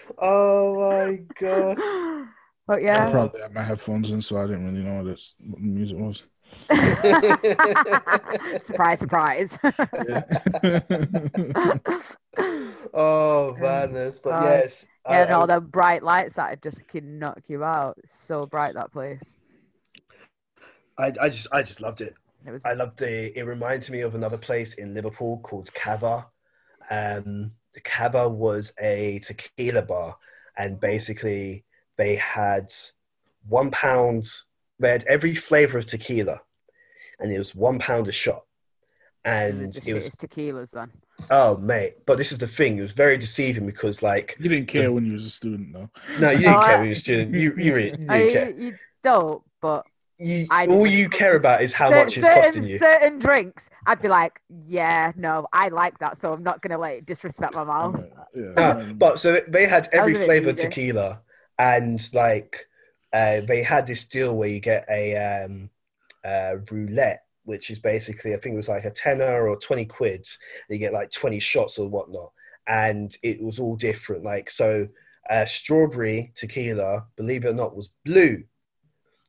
oh 0.18 0.90
my 0.90 1.18
god. 1.38 1.76
but 2.66 2.78
I 2.78 2.82
yeah, 2.82 3.10
probably 3.10 3.40
had 3.42 3.52
my 3.54 3.62
headphones 3.62 4.10
in, 4.12 4.20
so 4.20 4.38
I 4.38 4.46
didn't 4.46 4.64
really 4.66 4.84
know 4.84 4.96
what, 5.02 5.06
this, 5.06 5.34
what 5.44 5.58
the 5.60 5.66
music 5.66 5.98
was. 5.98 6.22
surprise, 8.60 9.00
surprise. 9.00 9.58
oh 12.94 13.56
madness. 13.58 14.20
But 14.22 14.32
Oh, 14.32 14.44
yes. 14.44 14.86
Yeah, 15.08 15.22
and 15.22 15.32
all 15.32 15.46
the 15.46 15.60
bright 15.60 16.02
lights 16.02 16.34
that 16.34 16.62
just 16.62 16.86
can 16.86 17.18
knock 17.18 17.40
you 17.48 17.64
out. 17.64 17.98
It's 18.02 18.14
so 18.14 18.46
bright 18.46 18.74
that 18.74 18.92
place. 18.92 19.38
I, 20.98 21.12
I 21.20 21.28
just 21.30 21.48
I 21.52 21.62
just 21.62 21.80
loved 21.80 22.00
it. 22.02 22.14
It 22.46 22.50
was 22.52 22.62
I 22.64 22.74
loved 22.74 22.98
the. 22.98 23.36
It 23.38 23.42
reminded 23.44 23.90
me 23.90 24.02
of 24.02 24.14
another 24.14 24.38
place 24.38 24.74
in 24.74 24.94
Liverpool 24.94 25.40
called 25.42 25.72
Cava. 25.74 26.26
Um, 26.90 27.52
the 27.74 27.80
Cava 27.80 28.28
was 28.28 28.72
a 28.80 29.20
tequila 29.20 29.82
bar, 29.82 30.16
and 30.56 30.78
basically 30.80 31.64
they 31.96 32.16
had 32.16 32.72
one 33.48 33.70
pound. 33.70 34.30
They 34.80 34.90
had 34.90 35.04
every 35.06 35.34
flavor 35.34 35.78
of 35.78 35.86
tequila, 35.86 36.40
and 37.18 37.30
it 37.32 37.38
was 37.38 37.54
one 37.54 37.78
pound 37.78 38.08
a 38.08 38.12
shot. 38.12 38.44
And 39.24 39.66
was 39.66 39.76
it 39.76 39.92
was 39.94 40.08
shittest 40.08 40.16
tequilas 40.16 40.70
then. 40.70 40.90
oh 41.30 41.58
mate, 41.58 42.06
but 42.06 42.16
this 42.16 42.32
is 42.32 42.38
the 42.38 42.46
thing. 42.48 42.78
It 42.78 42.82
was 42.82 42.92
very 42.92 43.18
deceiving 43.18 43.66
because 43.66 44.02
like 44.02 44.36
You 44.40 44.48
didn't 44.48 44.68
care 44.68 44.90
when 44.90 45.04
you 45.04 45.12
was 45.12 45.26
a 45.26 45.30
student, 45.30 45.72
though. 45.74 45.90
no, 46.18 46.30
you 46.30 46.38
didn't 46.38 46.52
No, 46.52 46.60
care 46.60 46.76
I- 46.76 46.78
when 46.78 46.84
you 46.86 46.90
were 46.90 46.92
a 46.92 46.96
student. 46.96 47.34
You 47.34 47.54
you, 47.56 47.74
really, 47.74 47.90
you 47.90 47.96
didn't 48.08 48.32
care. 48.32 48.50
you 48.50 48.78
don't, 49.02 49.42
but 49.60 49.84
You, 50.18 50.46
I 50.50 50.66
all 50.66 50.86
you 50.86 51.10
care 51.10 51.36
about 51.36 51.60
is 51.62 51.74
how 51.74 51.90
cer- 51.90 51.96
much 52.04 52.16
it's 52.16 52.28
costing 52.28 52.64
you. 52.64 52.78
certain 52.78 53.18
drinks, 53.18 53.68
I'd 53.86 54.00
be 54.00 54.08
like, 54.08 54.40
yeah, 54.66 55.12
no, 55.16 55.46
I 55.52 55.68
like 55.68 55.98
that, 55.98 56.16
so 56.16 56.32
I'm 56.32 56.42
not 56.42 56.62
gonna 56.62 56.78
like 56.78 57.04
disrespect 57.04 57.52
my 57.54 57.64
mouth. 57.64 57.96
Yeah, 58.34 58.52
No, 58.56 58.70
um, 58.80 58.94
but 58.96 59.20
so 59.20 59.40
they 59.48 59.66
had 59.66 59.88
every 59.92 60.12
was 60.14 60.16
a 60.16 60.20
bit 60.20 60.26
flavor 60.26 60.50
of 60.50 60.56
tequila, 60.56 61.20
and 61.58 62.00
like 62.14 62.66
uh, 63.12 63.40
they 63.40 63.62
had 63.62 63.86
this 63.86 64.04
deal 64.04 64.36
where 64.36 64.48
you 64.48 64.60
get 64.60 64.86
a 64.88 65.44
um, 65.44 65.70
uh, 66.24 66.56
roulette, 66.70 67.24
which 67.44 67.70
is 67.70 67.78
basically 67.78 68.34
I 68.34 68.36
think 68.36 68.54
it 68.54 68.56
was 68.56 68.68
like 68.68 68.84
a 68.84 68.90
tenner 68.90 69.48
or 69.48 69.56
twenty 69.56 69.84
quids. 69.84 70.38
You 70.68 70.78
get 70.78 70.92
like 70.92 71.10
twenty 71.10 71.40
shots 71.40 71.78
or 71.78 71.88
whatnot, 71.88 72.32
and 72.68 73.16
it 73.22 73.42
was 73.42 73.58
all 73.58 73.76
different. 73.76 74.24
Like 74.24 74.50
so, 74.50 74.88
uh, 75.28 75.44
strawberry 75.44 76.32
tequila, 76.36 77.04
believe 77.16 77.44
it 77.44 77.48
or 77.48 77.54
not, 77.54 77.76
was 77.76 77.90
blue. 78.04 78.44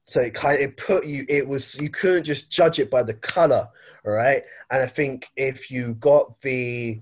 So 0.06 0.22
it 0.22 0.34
kind 0.34 0.60
it 0.60 0.78
put 0.78 1.06
you. 1.06 1.26
It 1.28 1.48
was 1.48 1.80
you 1.80 1.90
couldn't 1.90 2.26
just 2.26 2.52
judge 2.52 2.80
it 2.80 2.92
by 2.92 3.02
the 3.02 3.16
color, 3.16 3.68
all 4.06 4.12
right. 4.12 4.44
And 4.70 4.84
I 4.84 4.88
think 4.88 5.28
if 5.36 5.72
you 5.72 5.96
got 5.96 6.40
the 6.42 7.02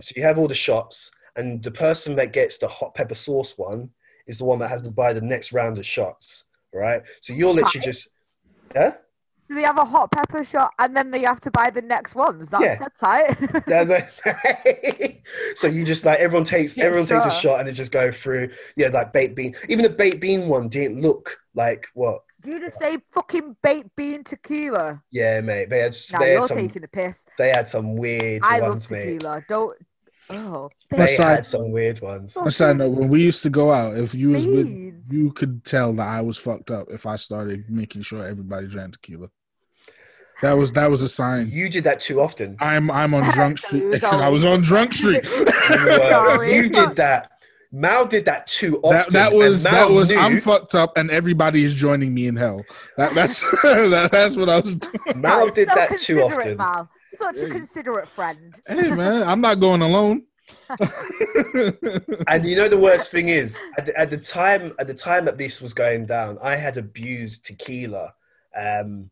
so 0.00 0.12
you 0.16 0.22
have 0.22 0.38
all 0.38 0.48
the 0.48 0.54
shots, 0.54 1.10
and 1.36 1.62
the 1.62 1.70
person 1.70 2.14
that 2.16 2.32
gets 2.32 2.58
the 2.58 2.68
hot 2.68 2.94
pepper 2.94 3.14
sauce 3.14 3.58
one 3.58 3.90
is 4.30 4.38
the 4.38 4.44
one 4.46 4.58
that 4.60 4.68
has 4.70 4.82
to 4.82 4.90
buy 4.90 5.12
the 5.12 5.20
next 5.20 5.52
round 5.52 5.78
of 5.78 5.84
shots, 5.84 6.44
right? 6.72 7.02
So 7.20 7.32
you're 7.34 7.52
literally 7.52 7.84
just, 7.84 8.08
yeah. 8.74 8.92
Do 9.48 9.56
they 9.56 9.62
have 9.62 9.78
a 9.78 9.84
hot 9.84 10.12
pepper 10.12 10.44
shot 10.44 10.70
and 10.78 10.96
then 10.96 11.10
they 11.10 11.22
have 11.22 11.40
to 11.40 11.50
buy 11.50 11.70
the 11.70 11.82
next 11.82 12.14
ones? 12.14 12.48
That's 12.48 12.64
Yeah. 12.64 12.86
tight. 13.00 13.36
So 15.56 15.66
you 15.66 15.84
just 15.84 16.04
like 16.04 16.18
everyone 16.20 16.44
takes 16.44 16.76
Yeah, 16.76 16.84
everyone 16.86 17.06
takes 17.06 17.26
a 17.26 17.30
shot 17.30 17.60
and 17.60 17.68
it 17.68 17.72
just 17.72 17.92
go 17.92 18.12
through. 18.12 18.50
Yeah, 18.76 18.88
like 18.88 19.12
baked 19.12 19.34
bean. 19.34 19.54
Even 19.68 19.82
the 19.82 19.90
baked 19.90 20.20
bean 20.20 20.48
one 20.48 20.68
didn't 20.68 21.00
look 21.00 21.38
like 21.54 21.88
what. 21.94 22.22
Do 22.42 22.52
you 22.52 22.60
just 22.60 22.78
say 22.78 22.98
fucking 23.12 23.56
baked 23.62 23.94
bean 23.96 24.24
tequila? 24.24 25.02
Yeah, 25.10 25.40
mate. 25.40 25.68
They 25.68 25.80
had 25.80 25.96
No, 26.12 26.20
they 26.20 26.32
you're 26.34 26.46
some 26.48 26.58
taking 26.58 26.82
the 26.82 26.88
piss. 26.88 27.26
they 27.38 27.50
had 27.50 27.68
some 27.68 27.96
weird 27.96 28.42
I 28.44 28.60
love 28.60 28.70
ones, 28.70 28.90
mate. 28.90 29.06
tequila. 29.06 29.44
Don't. 29.48 29.76
Oh, 30.30 30.70
They 30.90 31.04
Aside- 31.04 31.34
had 31.36 31.46
some 31.46 31.70
weird 31.72 32.00
ones. 32.00 32.36
On 32.36 32.46
a 32.46 32.50
side 32.50 32.76
note, 32.78 32.90
when 32.90 33.08
we 33.08 33.22
used 33.22 33.42
to 33.42 33.50
go 33.50 33.72
out, 33.72 33.96
if 33.96 34.14
you 34.14 34.30
was 34.30 34.46
with, 34.46 34.68
you 35.10 35.32
could 35.32 35.64
tell 35.64 35.92
that 35.94 36.06
I 36.06 36.20
was 36.20 36.38
fucked 36.38 36.70
up 36.70 36.88
if 36.90 37.06
I 37.06 37.16
started 37.16 37.64
making 37.68 38.02
sure 38.02 38.26
everybody 38.26 38.66
drank 38.68 38.92
tequila. 38.94 39.28
That 40.42 40.52
was 40.54 40.72
that 40.72 40.90
was 40.90 41.02
a 41.02 41.08
sign. 41.08 41.48
You 41.50 41.68
did 41.68 41.84
that 41.84 42.00
too 42.00 42.20
often. 42.20 42.56
I'm 42.60 42.90
I'm 42.90 43.12
on 43.12 43.24
drunk 43.34 43.58
street 43.58 43.90
because 43.90 44.20
I 44.22 44.28
was 44.28 44.44
on 44.44 44.60
drunk 44.62 44.94
street. 44.94 45.26
You, 45.70 45.84
were- 45.84 46.08
Sorry. 46.10 46.54
you 46.56 46.68
did 46.68 46.96
that. 46.96 47.30
Mal 47.72 48.04
did 48.04 48.24
that 48.24 48.48
too 48.48 48.80
often. 48.82 48.90
that 48.98 49.10
that 49.12 49.32
was 49.32 49.62
Mal 49.62 49.72
that 49.88 49.94
was 49.94 50.10
knew- 50.10 50.18
I'm 50.18 50.40
fucked 50.40 50.74
up 50.74 50.96
and 50.96 51.10
everybody 51.10 51.62
is 51.62 51.72
joining 51.74 52.12
me 52.12 52.26
in 52.26 52.34
hell. 52.34 52.64
That, 52.96 53.14
that's 53.14 53.40
that, 53.62 54.08
that's 54.10 54.36
what 54.36 54.48
I 54.48 54.58
was 54.60 54.74
doing. 54.76 55.20
Mal 55.20 55.50
did 55.50 55.68
so 55.68 55.74
that 55.76 55.96
too 55.98 56.22
often. 56.22 56.56
Mal. 56.56 56.88
Such 57.20 57.38
a 57.38 57.48
considerate 57.48 58.08
friend. 58.08 58.50
Hey 58.66 58.90
man, 58.90 59.22
I'm 59.30 59.40
not 59.40 59.60
going 59.60 59.82
alone. 59.82 60.24
And 62.28 62.46
you 62.48 62.56
know 62.56 62.68
the 62.68 62.78
worst 62.78 63.10
thing 63.10 63.28
is, 63.28 63.60
at 63.78 63.86
the, 63.86 63.98
at 63.98 64.10
the 64.10 64.16
time, 64.16 64.74
at 64.78 64.86
the 64.86 64.94
time 64.94 65.24
that 65.26 65.36
this 65.38 65.60
was 65.60 65.72
going 65.74 66.06
down, 66.06 66.38
I 66.42 66.56
had 66.56 66.76
abused 66.76 67.44
tequila. 67.44 68.14
Um, 68.56 69.10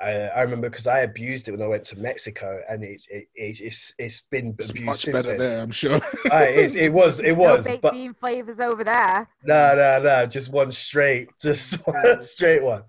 I, 0.00 0.10
I 0.10 0.42
remember 0.42 0.68
because 0.68 0.86
I 0.86 1.00
abused 1.00 1.48
it 1.48 1.52
when 1.52 1.62
I 1.62 1.66
went 1.66 1.84
to 1.86 1.98
Mexico, 1.98 2.60
and 2.68 2.84
it, 2.84 3.02
it, 3.10 3.28
it 3.34 3.60
it's 3.60 3.94
it's 3.98 4.20
been 4.30 4.54
it's 4.58 4.70
abused 4.70 4.86
much 4.86 5.02
since 5.04 5.12
better 5.14 5.38
then. 5.38 5.38
there, 5.38 5.60
I'm 5.60 5.70
sure. 5.70 6.00
Ah, 6.30 6.42
it, 6.42 6.56
is, 6.58 6.76
it 6.76 6.92
was, 6.92 7.20
it 7.20 7.32
No 7.32 7.56
was, 7.56 7.64
baked 7.64 7.82
but 7.82 7.92
bean 7.92 8.12
flavors 8.12 8.60
over 8.60 8.84
there. 8.84 9.28
no, 9.44 9.74
no, 9.74 10.02
no, 10.02 10.26
just 10.26 10.52
one 10.52 10.70
straight, 10.70 11.28
just 11.40 11.76
one 11.86 12.20
straight 12.20 12.62
one. 12.62 12.82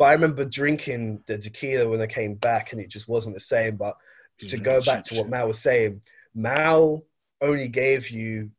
But 0.00 0.06
I 0.06 0.12
remember 0.14 0.46
drinking 0.46 1.24
the 1.26 1.36
tequila 1.36 1.86
when 1.86 2.00
I 2.00 2.06
came 2.06 2.34
back, 2.36 2.72
and 2.72 2.80
it 2.80 2.88
just 2.88 3.06
wasn't 3.06 3.34
the 3.34 3.40
same. 3.40 3.76
But 3.76 3.98
to 4.38 4.56
go 4.56 4.80
back 4.80 5.04
to 5.04 5.14
what 5.16 5.28
Mal 5.28 5.46
was 5.46 5.58
saying, 5.58 6.00
Mal 6.34 7.02
only 7.42 7.68
gave 7.68 8.08
you 8.08 8.50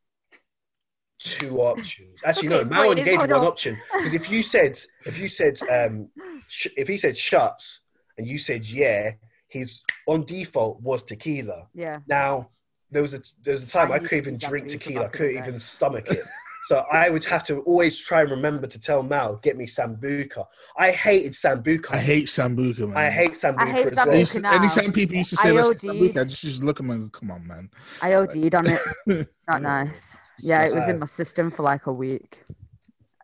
two 1.18 1.58
options. 1.72 2.22
Actually, 2.24 2.50
no, 2.50 2.60
Okay, 2.60 2.70
Mal 2.70 2.90
only 2.92 3.02
gave 3.04 3.14
you 3.14 3.18
hold 3.18 3.32
one 3.32 3.40
on. 3.42 3.48
option 3.48 3.76
because 3.92 4.14
if 4.14 4.30
you 4.30 4.44
said 4.44 4.80
if 5.08 5.18
you 5.18 5.28
said 5.28 5.60
um, 5.68 6.10
sh- 6.48 6.68
if 6.78 6.88
he 6.88 6.96
said 6.96 7.18
shuts 7.18 7.80
and 8.20 8.28
you 8.28 8.38
said 8.38 8.64
yeah, 8.64 9.14
his 9.48 9.82
on 10.06 10.26
default 10.26 10.80
was 10.84 11.04
tequila. 11.04 11.68
Yeah. 11.74 12.02
Now 12.06 12.50
there 12.92 13.02
was 13.02 13.16
a 13.16 13.22
there 13.42 13.54
was 13.54 13.64
a 13.64 13.68
time 13.68 13.92
I 13.92 13.96
I 13.96 14.00
couldn't 14.00 14.18
even 14.20 14.38
drink 14.38 14.68
tequila. 14.68 15.06
I 15.06 15.08
back 15.08 15.16
in 15.16 15.22
the 15.22 15.28
couldn't 15.34 15.48
even 15.48 15.60
stomach 15.60 16.06
it. 16.12 16.22
So 16.66 16.86
I 16.92 17.10
would 17.10 17.24
have 17.24 17.44
to 17.46 17.62
always 17.62 17.98
try 17.98 18.22
and 18.22 18.30
remember 18.32 18.68
to 18.68 18.80
tell 18.80 19.02
Mal, 19.02 19.38
get 19.38 19.58
me 19.58 19.66
Sambuca. 19.66 20.46
I 20.78 20.92
hated 20.92 21.34
Sambuca. 21.34 21.92
I 21.92 21.98
hate 21.98 22.26
Sambuca, 22.28 22.88
man. 22.88 22.98
I 22.98 23.10
hate 23.10 23.32
Sambuca 23.32 23.68
hate 23.68 23.88
as 23.88 23.96
well. 23.96 24.12
I 24.12 24.14
used 24.16 24.32
to- 24.34 24.40
now. 24.42 24.54
anytime 24.54 24.94
people 24.94 25.16
used 25.16 25.32
to 25.32 25.38
say 25.38 25.50
I 25.50 25.52
let's 25.54 25.70
Sambuca, 25.70 26.18
I 26.22 26.24
just, 26.26 26.42
just 26.42 26.64
look 26.64 26.80
at 26.80 26.84
them 26.86 26.92
and 26.92 27.12
go, 27.12 27.20
come 27.20 27.32
on, 27.32 27.48
man. 27.48 27.70
I 28.02 28.14
OD'd 28.14 28.54
on 28.56 28.68
it. 28.68 28.80
Not 29.48 29.62
nice. 29.64 30.18
Yeah, 30.40 30.64
it 30.66 30.76
was 30.76 30.84
Uh, 30.88 30.92
in 30.92 31.00
my 31.00 31.06
system 31.08 31.50
for 31.52 31.64
like 31.64 31.88
a 31.88 31.94
week. 31.94 32.44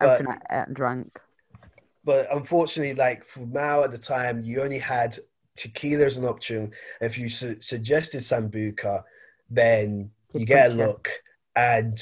But- 0.00 0.20
Everything 0.20 0.32
I 0.50 0.60
ate 0.60 0.66
and 0.66 0.76
drank. 0.76 1.20
But 2.04 2.28
unfortunately, 2.34 2.94
like 2.94 3.24
for 3.24 3.40
Mal 3.40 3.84
at 3.84 3.90
the 3.92 3.98
time, 3.98 4.42
you 4.42 4.62
only 4.62 4.78
had 4.78 5.18
tequila 5.56 6.06
as 6.06 6.16
an 6.16 6.24
option. 6.24 6.72
If 7.00 7.18
you 7.18 7.28
su- 7.28 7.60
suggested 7.60 8.20
Sambuca, 8.22 9.02
then 9.50 10.10
you 10.32 10.46
get 10.46 10.72
a 10.72 10.74
look. 10.74 11.10
And 11.54 11.98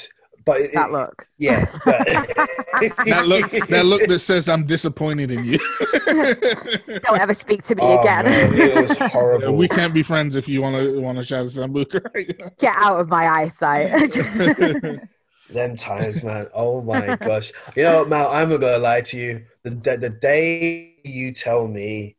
but 0.46 0.60
it, 0.62 0.72
That 0.72 0.86
it- 0.88 0.92
look. 0.92 1.26
yeah, 1.36 1.64
That 1.84 3.24
look, 3.26 3.50
that 3.68 3.84
look 3.84 4.06
that 4.06 4.18
says 4.20 4.48
I'm 4.48 4.64
disappointed 4.64 5.30
in 5.30 5.44
you. 5.44 5.58
Don't 6.06 7.20
ever 7.20 7.34
speak 7.34 7.62
to 7.64 7.74
me 7.74 7.82
Oh, 7.84 8.00
again. 8.00 8.24
man, 8.24 8.54
it 8.54 8.74
was 8.74 8.96
horrible. 9.12 9.54
we 9.56 9.68
can't 9.68 9.92
be 9.92 10.02
friends 10.02 10.36
if 10.36 10.48
you 10.48 10.62
want 10.62 10.76
to 10.76 10.98
want 11.00 11.18
to 11.18 11.24
shout 11.24 11.44
at 11.46 11.52
Sambuca. 11.52 12.00
Right 12.14 12.58
Get 12.58 12.74
out 12.76 13.00
of 13.00 13.08
my 13.08 13.26
eyesight. 13.28 14.12
Them 15.48 15.76
times, 15.76 16.22
man. 16.24 16.48
Oh 16.54 16.82
my 16.82 17.16
gosh. 17.16 17.52
You 17.76 17.84
know, 17.84 18.04
Mal, 18.04 18.28
I'm 18.32 18.48
not 18.48 18.60
gonna 18.60 18.78
lie 18.78 19.00
to 19.02 19.16
you. 19.16 19.44
The, 19.62 19.70
the 19.70 19.96
the 19.96 20.10
day 20.10 20.94
you 21.04 21.32
tell 21.32 21.68
me 21.68 22.16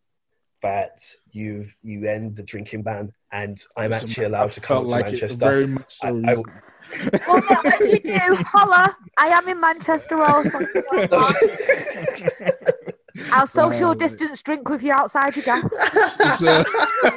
that 0.63 0.99
you've 1.31 1.75
you 1.83 2.07
end 2.07 2.35
the 2.37 2.43
drinking 2.43 2.83
ban, 2.83 3.11
and 3.31 3.61
I'm 3.75 3.91
Listen, 3.91 4.09
actually 4.09 4.25
I 4.25 4.27
allowed 4.29 4.51
to 4.53 4.61
felt 4.61 4.83
come 4.83 4.87
to 4.87 4.93
like 4.93 5.05
it 5.07 5.11
Manchester. 5.11 5.45
Very 5.45 5.67
much 5.67 5.93
so. 5.93 6.07
I- 6.07 6.09
I- 6.09 6.13
recently. 6.13 6.53
Well, 7.27 7.43
yeah, 7.49 7.61
when 7.63 7.89
you 7.91 7.99
do, 7.99 8.35
holla. 8.45 8.95
I 9.17 9.27
am 9.29 9.47
in 9.47 9.59
Manchester 9.59 10.21
also. 10.21 10.59
I'll 13.31 13.47
social 13.47 13.89
Wow. 13.89 13.93
distance 13.95 14.41
drink 14.43 14.69
with 14.69 14.83
you 14.83 14.91
outside 14.93 15.35
your 15.35 15.43
gaff. 15.43 15.63
It's, 15.73 16.43
uh, 16.43 16.63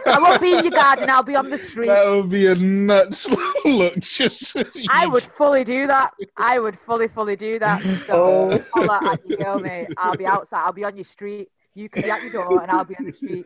I 0.06 0.18
won't 0.18 0.40
be 0.40 0.54
in 0.54 0.64
your 0.64 0.72
garden. 0.72 1.10
I'll 1.10 1.22
be 1.22 1.36
on 1.36 1.50
the 1.50 1.58
street. 1.58 1.88
that 1.88 2.08
would 2.08 2.30
be 2.30 2.46
a 2.46 2.54
nuts 2.54 3.28
look. 3.66 3.98
Just 3.98 4.56
I 4.88 5.06
would 5.06 5.22
fully 5.38 5.62
do 5.62 5.86
that. 5.86 6.12
I 6.38 6.58
would 6.58 6.78
fully, 6.78 7.06
fully 7.08 7.36
do 7.36 7.58
that. 7.58 7.82
Oh. 8.08 8.50
So, 8.50 8.64
holla 8.72 9.00
at 9.12 9.26
your 9.28 9.38
girl, 9.38 9.58
mate. 9.58 9.88
I'll 9.98 10.16
be 10.16 10.24
outside. 10.26 10.64
I'll 10.64 10.72
be 10.72 10.84
on 10.84 10.96
your 10.96 11.04
street. 11.04 11.50
You 11.74 11.88
can 11.90 12.02
be 12.02 12.10
at 12.10 12.22
your 12.22 12.32
door, 12.32 12.62
and 12.62 12.70
I'll 12.70 12.84
be 12.84 12.96
on 12.96 13.04
the 13.04 13.12
street. 13.12 13.44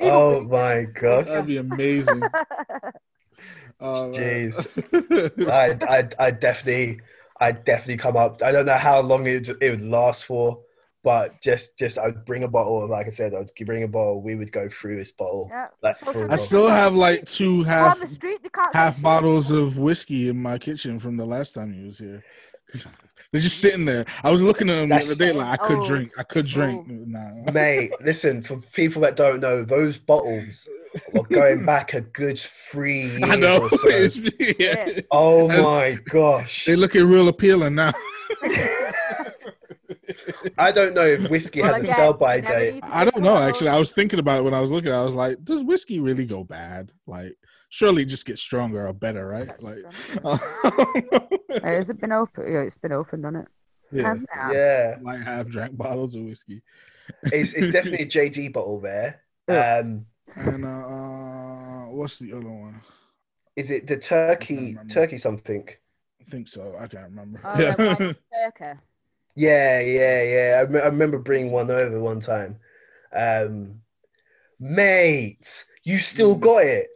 oh 0.00 0.42
my 0.44 0.84
gosh. 0.84 1.26
That'd 1.26 1.46
be 1.46 1.56
amazing. 1.56 2.22
Oh. 3.80 4.10
Jeez. 4.12 4.56
I 5.48 5.76
I 5.88 6.26
I 6.26 6.30
definitely 6.30 7.00
I 7.40 7.52
definitely 7.52 7.98
come 7.98 8.16
up. 8.16 8.42
I 8.42 8.52
don't 8.52 8.66
know 8.66 8.76
how 8.76 9.00
long 9.00 9.26
it 9.26 9.48
it 9.48 9.70
would 9.70 9.82
last 9.82 10.24
for, 10.24 10.60
but 11.04 11.40
just 11.40 11.78
just 11.78 11.98
I'd 11.98 12.24
bring 12.24 12.42
a 12.42 12.48
bottle. 12.48 12.88
Like 12.88 13.06
I 13.06 13.10
said, 13.10 13.34
I'd 13.34 13.50
bring 13.66 13.84
a 13.84 13.88
bottle. 13.88 14.20
We 14.20 14.34
would 14.34 14.52
go 14.52 14.68
through 14.68 14.96
this 14.96 15.12
bottle. 15.12 15.48
Yeah. 15.50 15.68
Like 15.82 15.96
So 15.96 16.26
I 16.28 16.36
still 16.36 16.68
have 16.68 16.94
like 16.94 17.24
two 17.24 17.62
half 17.62 18.00
the 18.00 18.08
street. 18.08 18.42
They 18.42 18.50
half 18.74 19.00
bottles 19.00 19.50
of 19.50 19.78
whiskey 19.78 20.28
in 20.28 20.42
my 20.42 20.58
kitchen 20.58 20.98
from 20.98 21.16
the 21.16 21.26
last 21.26 21.52
time 21.52 21.72
you 21.72 21.86
was 21.86 21.98
here. 21.98 22.24
They're 23.30 23.42
just 23.42 23.60
sitting 23.60 23.84
there. 23.84 24.06
I 24.24 24.30
was 24.30 24.40
looking 24.40 24.70
at 24.70 24.76
them 24.76 24.88
the 24.88 24.96
other 24.96 25.14
day, 25.14 25.32
like 25.32 25.60
I 25.60 25.66
could 25.66 25.78
Oh, 25.78 25.86
drink. 25.86 26.10
I 26.18 26.22
could 26.22 26.46
drink. 26.46 26.86
oh. 26.88 26.94
Nah. 27.06 27.50
Mate, 27.52 27.90
listen, 28.00 28.42
for 28.42 28.56
people 28.72 29.02
that 29.02 29.16
don't 29.16 29.40
know, 29.40 29.62
those 29.64 29.98
bottles 29.98 30.66
are 31.14 31.22
going 31.24 31.66
back 31.66 31.92
a 31.92 32.00
good 32.00 32.38
three 32.38 33.02
years 33.02 33.22
I 33.30 33.36
know. 33.36 33.64
or 33.64 33.70
so. 33.70 33.88
Yeah. 33.88 34.52
Yeah. 34.58 35.00
Oh 35.10 35.50
And- 35.50 35.62
my 35.62 35.98
gosh. 36.08 36.64
They're 36.64 36.78
looking 36.78 37.04
real 37.06 37.28
appealing 37.28 37.74
now. 37.74 37.92
I 40.56 40.72
don't 40.72 40.94
know 40.94 41.04
if 41.04 41.28
whiskey 41.30 41.60
Well, 41.62 41.74
has 41.74 41.88
a 41.88 41.92
sell 41.92 42.12
by 42.14 42.40
date. 42.40 42.80
I 42.82 43.04
don't 43.04 43.22
know. 43.22 43.36
Actually, 43.36 43.68
I 43.70 43.76
was 43.76 43.92
thinking 43.92 44.18
about 44.18 44.38
it 44.38 44.42
when 44.42 44.54
I 44.54 44.60
was 44.60 44.70
looking. 44.70 44.92
I 44.92 45.02
was 45.02 45.14
like, 45.14 45.42
does 45.44 45.62
whiskey 45.62 46.00
really 46.00 46.24
go 46.24 46.44
bad? 46.44 46.92
Like, 47.06 47.36
surely 47.68 48.04
just 48.04 48.26
get 48.26 48.38
stronger 48.38 48.86
or 48.86 48.92
better, 48.92 49.26
right? 49.26 49.48
That's 49.48 49.62
Like, 49.62 49.78
true. 49.90 51.60
Has 51.62 51.90
it 51.90 52.00
been 52.00 52.12
open? 52.12 52.52
Yeah, 52.52 52.60
it's 52.60 52.76
been 52.78 52.92
opened, 52.92 53.24
hasn't 53.24 53.44
it? 53.44 53.48
yeah, 53.92 54.14
yeah. 54.36 54.52
Yeah. 54.52 54.96
like 55.02 55.20
half 55.20 55.46
drank 55.48 55.76
bottles 55.76 56.14
of 56.14 56.22
whiskey. 56.22 56.62
It's, 57.24 57.52
it's 57.54 57.68
definitely 57.72 58.06
a 58.06 58.06
JD 58.06 58.52
bottle 58.52 58.80
there. 58.80 59.22
Um, 59.48 60.06
And 60.36 60.64
uh, 60.64 60.68
uh, 60.68 61.84
what's 61.90 62.18
the 62.18 62.32
other 62.32 62.50
one? 62.50 62.80
is 63.56 63.70
it 63.72 63.86
the 63.88 63.96
turkey 63.96 64.76
turkey 64.88 65.18
something? 65.18 65.68
I 66.20 66.24
think 66.30 66.46
so. 66.48 66.76
I 66.78 66.86
can't 66.86 67.10
remember. 67.10 67.40
Oh, 67.44 67.60
yeah. 67.60 67.74
Wild 67.78 68.16
Turkey. 68.32 68.78
Yeah, 69.34 69.80
yeah, 69.80 70.22
yeah. 70.22 70.62
I, 70.62 70.70
me- 70.70 70.80
I 70.80 70.86
remember 70.86 71.18
bringing 71.18 71.50
one 71.50 71.70
over 71.70 71.98
one 72.00 72.20
time. 72.20 72.58
Um, 73.12 73.80
mate, 74.60 75.64
you 75.82 75.98
still 75.98 76.36
Mm. 76.36 76.40
got 76.40 76.62
it. 76.64 76.88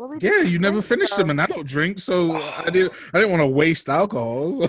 Well, 0.00 0.08
we 0.08 0.16
Yeah, 0.18 0.30
did 0.30 0.48
you 0.48 0.58
never 0.58 0.80
finished 0.80 1.12
so- 1.12 1.18
them, 1.18 1.28
and 1.28 1.42
I 1.42 1.44
don't 1.44 1.66
drink, 1.66 1.98
so 1.98 2.32
I 2.32 2.70
didn't. 2.70 2.94
I 3.12 3.18
didn't 3.18 3.32
want 3.32 3.42
to 3.42 3.46
waste 3.48 3.86
alcohol. 3.90 4.54
So 4.66 4.68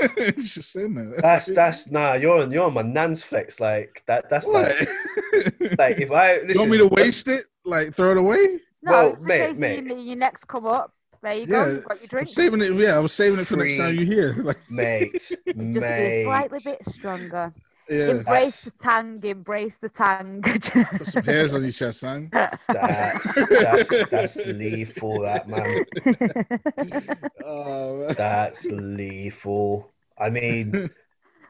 it's 0.16 0.54
just 0.54 0.74
in 0.74 0.96
there. 0.96 1.14
That's 1.20 1.46
that's 1.54 1.88
nah. 1.88 2.14
You're 2.14 2.40
on 2.42 2.50
you're 2.50 2.64
on 2.64 2.74
my 2.74 2.82
nan's 2.82 3.22
flex. 3.22 3.60
Like 3.60 4.02
that. 4.08 4.28
That's 4.28 4.44
what. 4.44 4.74
like 4.76 5.78
like 5.78 6.00
if 6.00 6.10
I 6.10 6.38
listen, 6.38 6.48
you 6.50 6.58
want 6.58 6.70
me 6.72 6.78
to 6.78 6.88
waste 6.88 7.28
it? 7.28 7.44
Like 7.64 7.94
throw 7.94 8.10
it 8.10 8.16
away? 8.16 8.58
No, 8.82 8.90
Well, 8.90 9.12
it's 9.12 9.22
mate, 9.22 9.56
mate. 9.56 9.84
You, 9.86 9.98
your 10.00 10.16
next 10.16 10.48
come 10.48 10.66
up. 10.66 10.92
There 11.22 11.34
you 11.34 11.40
Yeah, 11.42 11.46
go. 11.46 11.70
You've 11.70 11.84
got 11.84 12.12
your 12.12 12.20
I'm 12.22 12.26
saving 12.26 12.60
it. 12.62 12.72
Yeah, 12.74 12.96
I 12.96 12.98
was 12.98 13.12
saving 13.12 13.38
it 13.38 13.46
for 13.46 13.56
next 13.56 13.76
time 13.78 13.94
Free. 13.96 14.04
you 14.04 14.12
hear. 14.12 14.42
Like, 14.42 14.58
mate, 14.68 15.12
Just 15.12 15.44
be 15.46 15.78
mate. 15.80 16.24
slightly 16.24 16.58
bit 16.64 16.84
stronger. 16.86 17.54
Yeah, 17.88 18.10
Embrace 18.10 18.24
That's- 18.24 18.64
the 18.64 18.70
tang. 18.82 19.20
Embrace 19.24 19.76
the 19.76 19.88
tang. 19.88 20.42
put 20.42 21.06
some 21.06 21.22
hairs 21.24 21.54
on 21.54 21.62
your 21.62 21.70
chest, 21.72 22.00
son. 22.00 22.28
That's 22.32 22.58
that's 22.68 24.10
that's 24.10 24.36
lethal. 24.46 25.20
That 25.22 25.48
man. 25.48 25.84
Oh, 27.44 27.98
man. 27.98 28.14
That's 28.16 28.66
lethal. 28.70 29.92
I 30.18 30.30
mean, 30.30 30.90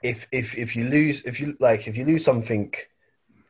if 0.03 0.27
if 0.33 0.57
if 0.59 0.77
you 0.77 0.89
lose 0.89 1.23
if 1.25 1.41
you 1.41 1.57
like 1.61 1.89
if 1.89 1.97
you 1.97 2.05
lose 2.05 2.25
something 2.25 2.73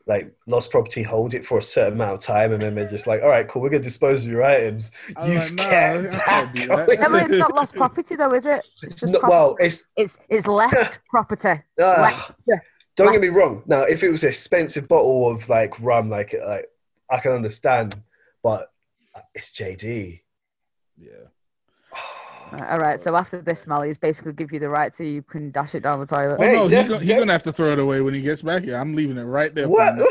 like 0.06 0.32
lost 0.46 0.70
property, 0.70 1.02
hold 1.02 1.34
it 1.34 1.44
for 1.44 1.58
a 1.58 1.62
certain 1.62 1.94
amount 1.94 2.14
of 2.14 2.20
time, 2.20 2.52
and 2.52 2.62
then 2.62 2.76
they're 2.76 2.88
just 2.88 3.08
like, 3.08 3.22
all 3.22 3.28
right, 3.28 3.48
cool, 3.48 3.60
we're 3.62 3.70
gonna 3.70 3.82
dispose 3.82 4.24
of 4.24 4.30
your 4.30 4.44
items. 4.44 4.92
I'm 5.16 5.32
You've 5.32 5.40
like, 5.42 5.52
nah, 5.54 5.64
kept 5.64 6.14
I 6.14 6.18
can't 6.20 6.54
that 6.54 6.68
going. 6.68 6.86
that. 6.86 7.00
no, 7.00 7.08
but 7.10 7.22
it's 7.24 7.32
not 7.32 7.54
lost 7.56 7.74
property 7.74 8.14
though, 8.14 8.32
is 8.32 8.46
it? 8.46 8.64
It's, 8.84 9.02
It's 9.02 9.02
not, 9.06 9.20
property. 9.22 9.30
well, 9.32 9.56
it's 9.58 9.84
it's 9.96 10.18
it's 10.28 10.46
left 10.46 11.00
property. 11.10 11.60
ah, 11.80 12.00
Left. 12.02 12.62
Don't 12.96 13.12
get 13.12 13.20
me 13.20 13.28
wrong. 13.28 13.62
Now, 13.66 13.82
if 13.82 14.02
it 14.02 14.10
was 14.10 14.22
an 14.22 14.30
expensive 14.30 14.88
bottle 14.88 15.28
of 15.28 15.48
like 15.48 15.78
rum, 15.80 16.10
like 16.10 16.34
like 16.46 16.66
I 17.10 17.18
can 17.18 17.32
understand, 17.32 17.96
but 18.42 18.72
it's 19.34 19.52
JD. 19.52 20.20
Yeah. 20.98 21.10
All 22.70 22.78
right. 22.78 22.98
So 22.98 23.16
after 23.16 23.40
this, 23.42 23.66
Mally 23.66 23.90
is 23.90 23.98
basically 23.98 24.32
give 24.32 24.52
you 24.52 24.58
the 24.60 24.68
right 24.68 24.94
so 24.94 25.02
you 25.04 25.22
can 25.22 25.50
dash 25.50 25.74
it 25.74 25.80
down 25.82 26.00
the 26.00 26.06
toilet. 26.06 26.36
Oh 26.38 26.42
Mate, 26.42 26.54
no, 26.54 26.68
he's 26.68 26.88
gonna, 26.88 27.00
he 27.00 27.06
def- 27.06 27.18
gonna 27.18 27.32
have 27.32 27.42
to 27.44 27.52
throw 27.52 27.72
it 27.72 27.78
away 27.78 28.00
when 28.00 28.14
he 28.14 28.22
gets 28.22 28.42
back 28.42 28.64
here. 28.64 28.76
I'm 28.76 28.94
leaving 28.94 29.18
it 29.18 29.24
right 29.24 29.54
there. 29.54 29.68
What? 29.68 29.94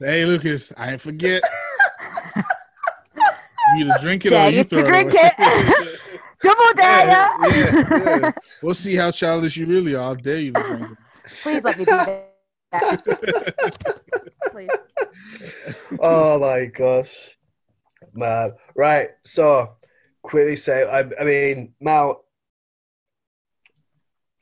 Hey, 0.00 0.24
Lucas, 0.24 0.72
I 0.76 0.92
ain't 0.92 1.00
forget. 1.00 1.42
you 2.36 3.84
either 3.84 3.98
drink 4.00 4.24
it 4.24 4.28
or 4.28 4.36
Dare 4.36 4.50
you 4.50 4.58
you 4.58 4.64
throw 4.64 4.78
to 4.78 4.84
drink 4.84 5.12
away. 5.12 5.32
it. 5.36 6.00
Double 6.42 6.62
dare 6.76 7.06
Yeah, 7.08 7.36
yeah, 7.40 8.18
yeah. 8.20 8.32
We'll 8.62 8.74
see 8.74 8.94
how 8.94 9.10
childish 9.10 9.56
you 9.56 9.66
really 9.66 9.96
are. 9.96 10.02
I'll 10.02 10.14
dare 10.14 10.38
you 10.38 10.52
to 10.52 10.62
drink 10.62 10.82
it. 10.92 10.98
Please 11.42 11.64
let 11.64 11.78
me 11.78 11.84
do 11.84 11.90
that. 12.72 13.04
Please. 14.50 14.70
oh 16.00 16.38
my 16.38 16.66
gosh, 16.66 17.36
man! 18.12 18.52
Right, 18.74 19.10
so 19.24 19.76
quickly 20.22 20.56
say, 20.56 20.84
I, 20.84 21.00
I 21.20 21.24
mean, 21.24 21.74
now, 21.80 22.20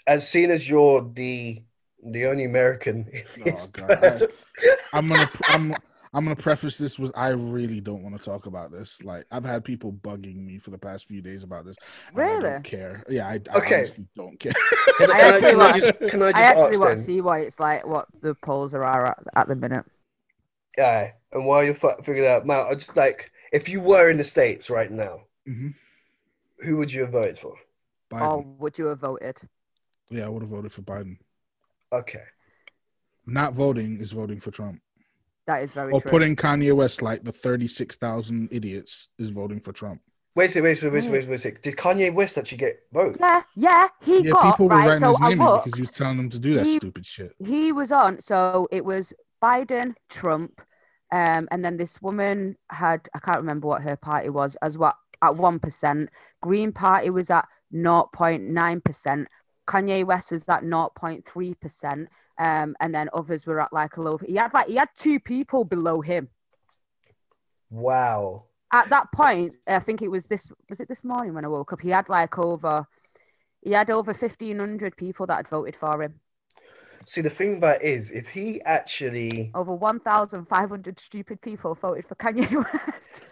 as 0.07 0.29
seen 0.29 0.51
as 0.51 0.69
you're 0.69 1.09
the 1.15 1.63
the 2.05 2.27
only 2.27 2.45
American 2.45 3.09
in 3.13 3.25
Oh, 3.43 3.51
this 3.51 3.67
God. 3.67 4.01
band- 4.01 4.27
I'm 4.93 5.09
gonna 5.09 5.31
I'm 5.49 5.75
I'm 6.15 6.25
gonna 6.25 6.37
preface 6.37 6.79
this 6.79 6.99
with 6.99 7.13
I 7.17 7.29
really 7.29 7.81
don't 7.81 8.03
want 8.03 8.17
to 8.17 8.23
talk 8.23 8.47
about 8.47 8.71
this. 8.71 9.03
Like 9.03 9.27
I've 9.31 9.45
had 9.45 9.65
people 9.65 9.93
bugging 9.93 10.37
me 10.45 10.59
for 10.59 10.71
the 10.71 10.79
past 10.79 11.07
few 11.07 11.21
days 11.23 11.43
about 11.43 11.65
this. 11.67 11.77
and 12.11 12.19
I 12.21 12.23
Really? 12.25 12.43
don't 12.43 12.65
care. 12.65 13.05
Yeah, 13.09 13.27
I, 13.29 13.41
I 13.53 13.59
Okay. 13.59 13.75
honestly 13.79 14.07
don't 14.17 14.39
care. 14.39 14.53
Can, 14.99 15.11
I 15.11 15.15
can 15.15 15.21
I, 15.21 15.21
actually 15.21 15.51
can 15.51 15.61
I 15.61 15.65
want- 15.65 15.77
just 15.77 15.99
can 16.11 16.23
I 16.23 16.31
just 16.31 16.37
I 16.37 16.43
actually 16.43 16.71
ask 16.71 16.81
want 16.81 16.97
to 16.99 17.03
see 17.05 17.21
what 17.21 17.41
it's 17.41 17.61
like, 17.61 17.87
what 17.87 18.07
the 18.23 18.35
polls 18.37 18.75
are 18.75 18.85
at, 18.85 19.19
at 19.35 19.49
the 19.49 19.55
minute. 19.57 19.85
Yeah, 20.79 21.13
and 21.33 21.47
while 21.47 21.65
you're 21.65 21.75
figuring 21.75 22.23
that 22.23 22.37
out, 22.37 22.47
Mal, 22.47 22.67
I 22.67 22.75
just 22.75 22.97
like 22.97 23.31
if 23.53 23.69
you 23.69 23.81
were 23.81 24.11
in 24.11 24.19
the 24.19 24.25
states 24.25 24.71
right 24.71 24.91
now, 24.91 25.23
Mhm. 25.49 25.75
who 26.61 26.77
would 26.79 26.93
you 26.93 27.03
have 27.03 27.13
voted 27.13 27.39
for? 27.39 27.55
Biden. 28.11 28.23
Or 28.23 28.43
would 28.59 28.79
you 28.79 28.87
have 28.87 29.01
voted? 29.01 29.39
Yeah, 30.11 30.27
I 30.27 30.29
would 30.29 30.43
have 30.43 30.51
voted 30.51 30.73
for 30.73 30.83
Biden. 30.83 31.19
Okay, 31.93 32.23
Not 33.27 33.55
voting 33.55 33.99
is 34.01 34.13
voting 34.13 34.39
for 34.41 34.51
Trump. 34.51 34.81
That 35.47 35.63
is 35.63 35.73
very 35.73 35.93
Or 35.93 36.01
true. 36.01 36.11
putting 36.11 36.35
Kanye 36.37 36.75
West 36.75 37.03
like 37.03 37.23
the 37.25 37.33
thirty 37.33 37.69
six 37.69 37.97
thousand 37.97 38.49
idiots 38.51 39.09
is 39.19 39.31
voting 39.31 39.61
for 39.61 39.73
Trump. 39.73 40.01
wait 40.35 40.47
a 40.47 40.49
second, 40.53 40.65
wait 40.65 40.73
a 40.73 40.77
second, 40.77 40.93
wait 40.93 40.99
a 40.99 41.03
second, 41.03 41.29
wait 41.29 41.35
a 41.35 41.39
second. 41.39 41.63
Did 41.63 41.77
Kanye 41.77 42.13
West 42.15 42.37
actually 42.37 42.59
get 42.59 42.81
votes? 42.93 43.17
yeah, 43.21 43.43
yeah, 43.55 43.89
he 44.03 44.19
Yeah, 44.21 44.33
got 44.33 44.51
people 44.53 44.69
were 44.69 44.77
right. 44.77 44.87
writing 44.89 45.01
So 45.01 45.11
his 45.11 45.21
name 45.21 45.41
in 45.41 45.47
looked. 45.47 45.65
because 45.65 45.79
he 45.79 45.83
was 45.83 45.91
telling 45.93 46.17
them 46.17 46.31
to 46.31 46.39
do 46.39 46.55
that 46.57 46.67
He- 46.67 46.75
stupid 46.77 47.07
shit. 47.07 47.33
he 47.45 47.73
was 47.73 47.93
on 47.93 48.21
so 48.21 48.69
it 48.71 48.85
was 48.85 49.13
biden 49.43 49.95
trump 50.09 50.61
um 51.13 51.47
and 51.53 51.65
then 51.65 51.77
this 51.77 52.01
woman 52.03 52.57
had 52.71 53.09
i 53.15 53.19
can't 53.19 53.37
remember 53.39 53.69
what 53.69 53.83
her 53.83 53.97
party 53.97 54.29
was 54.31 54.57
as 54.63 54.77
what 54.79 54.97
at 55.23 55.33
1% 55.33 56.09
green 56.43 56.73
party 56.73 57.11
was 57.11 57.31
at 57.31 57.47
0.9% 57.73 59.27
kanye 59.69 60.05
west 60.05 60.31
was 60.31 60.45
at 60.49 60.63
0.3% 60.63 62.07
um 62.39 62.77
and 62.81 62.95
then 62.95 63.09
others 63.15 63.47
were 63.47 63.61
at 63.61 63.73
like 63.73 63.97
a 63.97 64.03
low 64.03 64.19
he 64.19 64.37
had 64.37 64.53
like 64.55 64.69
he 64.69 64.77
had 64.77 64.89
two 64.97 65.19
people 65.21 65.65
below 65.65 66.01
him 66.01 66.29
Wow. 67.71 68.45
at 68.73 68.89
that 68.91 69.11
point 69.13 69.55
i 69.67 69.79
think 69.79 70.03
it 70.03 70.11
was 70.11 70.27
this 70.27 70.51
was 70.69 70.81
it 70.81 70.89
this 70.89 71.05
morning 71.05 71.35
when 71.35 71.45
i 71.45 71.49
woke 71.49 71.73
up 71.73 71.81
he 71.81 71.91
had 71.91 72.09
like 72.09 72.39
over 72.39 72.87
he 73.63 73.73
had 73.73 73.91
over 73.91 74.13
1500 74.13 74.97
people 74.97 75.27
that 75.27 75.37
had 75.37 75.49
voted 75.49 75.77
for 75.77 76.03
him 76.03 76.21
See, 77.09 77.21
the 77.21 77.31
thing 77.31 77.59
about 77.59 77.83
it 77.83 77.87
is, 77.87 78.11
if 78.11 78.27
he 78.27 78.61
actually 78.63 79.53
over 79.55 79.73
1,500 79.73 80.99
stupid 80.99 81.41
people 81.41 81.75
voted 81.77 82.05
for 82.09 82.17
Kanye 82.17 82.53
West. 82.73 83.23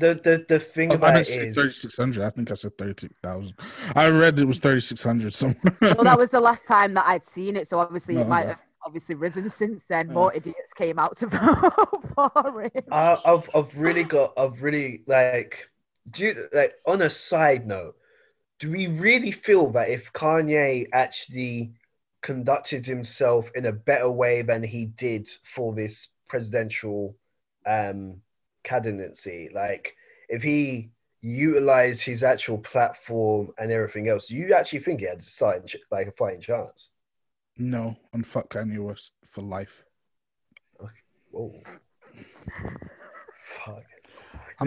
The 0.00 0.14
the 0.22 0.44
the 0.48 0.58
thing 0.58 0.90
I 0.92 0.94
about 0.94 1.14
meant 1.14 1.28
it 1.28 1.32
to 1.32 1.36
say 1.36 1.46
is, 1.48 1.54
3600. 1.54 2.24
I 2.24 2.30
think 2.30 2.50
I 2.50 2.54
said 2.54 2.76
36,000. 2.78 3.54
I 3.94 4.08
read 4.08 4.38
it 4.38 4.44
was 4.44 4.58
3600 4.58 5.32
somewhere. 5.32 5.56
well, 5.80 6.04
that 6.04 6.18
was 6.18 6.30
the 6.30 6.40
last 6.50 6.66
time 6.66 6.94
that 6.94 7.06
I'd 7.06 7.24
seen 7.24 7.56
it, 7.56 7.68
so 7.68 7.78
obviously 7.78 8.16
Oh, 8.16 8.22
it 8.22 8.28
might 8.28 8.40
okay. 8.42 8.48
have 8.50 8.60
obviously 8.84 9.14
risen 9.14 9.48
since 9.50 9.84
then. 9.86 10.08
Yeah. 10.08 10.14
More 10.14 10.34
idiots 10.34 10.72
came 10.74 10.98
out 10.98 11.16
to 11.18 11.26
vote 12.16 12.42
for 12.42 12.62
him. 12.62 12.82
I, 12.90 13.16
I've 13.24 13.48
I've 13.54 13.76
really 13.76 14.04
got 14.04 14.32
I've 14.36 14.62
really 14.62 15.02
like 15.06 15.68
do 16.10 16.24
you, 16.24 16.34
like 16.52 16.74
on 16.86 17.00
a 17.02 17.10
side 17.10 17.66
note, 17.66 17.94
do 18.58 18.70
we 18.70 18.86
really 18.88 19.30
feel 19.30 19.70
that 19.72 19.88
if 19.88 20.12
Kanye 20.12 20.88
actually 20.92 21.72
conducted 22.22 22.86
himself 22.86 23.50
in 23.54 23.66
a 23.66 23.72
better 23.72 24.10
way 24.10 24.42
than 24.42 24.62
he 24.62 24.86
did 24.86 25.28
for 25.28 25.74
this 25.74 26.08
presidential 26.28 27.16
um 27.66 28.16
candidacy, 28.62 29.50
like 29.54 29.94
if 30.28 30.42
he 30.42 30.90
utilized 31.20 32.02
his 32.02 32.22
actual 32.22 32.58
platform 32.58 33.52
and 33.58 33.70
everything 33.70 34.08
else, 34.08 34.28
do 34.28 34.36
you 34.36 34.52
actually 34.54 34.80
think 34.80 35.00
he 35.00 35.06
had 35.06 35.20
a 35.20 35.66
ch- 35.66 35.76
like 35.90 36.08
a 36.08 36.12
fighting 36.12 36.40
chance? 36.40 36.90
No, 37.58 37.96
and 38.12 38.26
fuck 38.26 38.48
Kanye 38.48 38.78
West 38.78 39.12
for 39.24 39.42
life. 39.42 39.84
Whoa. 41.30 41.62
Fuck. 43.44 43.84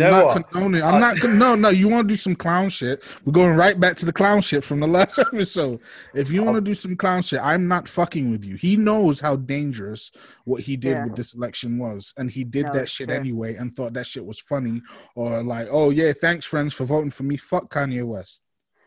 I'm 0.03 0.11
not 0.11 0.25
what? 0.25 0.49
condoning. 0.51 0.83
I'm 0.83 0.95
Uh, 0.95 0.99
not. 0.99 1.17
Con- 1.19 1.37
no, 1.37 1.55
no. 1.55 1.69
You 1.69 1.87
want 1.89 2.07
to 2.07 2.13
do 2.13 2.17
some 2.17 2.35
clown 2.35 2.69
shit? 2.69 3.01
We're 3.25 3.33
going 3.33 3.55
right 3.55 3.79
back 3.79 3.95
to 3.97 4.05
the 4.05 4.13
clown 4.13 4.41
shit 4.41 4.63
from 4.63 4.79
the 4.79 4.87
last 4.97 5.17
episode. 5.19 5.79
If 6.13 6.31
you 6.31 6.43
want 6.43 6.55
to 6.55 6.61
do 6.61 6.73
some 6.73 6.95
clown 6.95 7.21
shit, 7.21 7.39
I'm 7.43 7.67
not 7.67 7.87
fucking 7.87 8.31
with 8.31 8.45
you. 8.45 8.55
He 8.55 8.77
knows 8.77 9.19
how 9.19 9.35
dangerous 9.35 10.11
what 10.43 10.61
he 10.61 10.77
did 10.77 10.91
Yeah. 10.91 11.05
with 11.05 11.15
this 11.15 11.33
election 11.33 11.77
was, 11.77 12.13
and 12.17 12.29
he 12.29 12.43
did 12.43 12.67
No, 12.67 12.73
that 12.73 12.89
shit 12.89 13.07
true. 13.09 13.17
anyway, 13.17 13.55
and 13.55 13.75
thought 13.75 13.93
that 13.93 14.07
shit 14.07 14.25
was 14.25 14.39
funny, 14.39 14.81
or 15.15 15.43
like, 15.43 15.67
oh 15.71 15.89
yeah, 15.89 16.13
thanks 16.13 16.45
friends 16.45 16.73
for 16.73 16.85
voting 16.85 17.09
for 17.11 17.23
me. 17.23 17.37
Fuck 17.37 17.73
Kanye 17.73 18.03
West. 18.05 18.41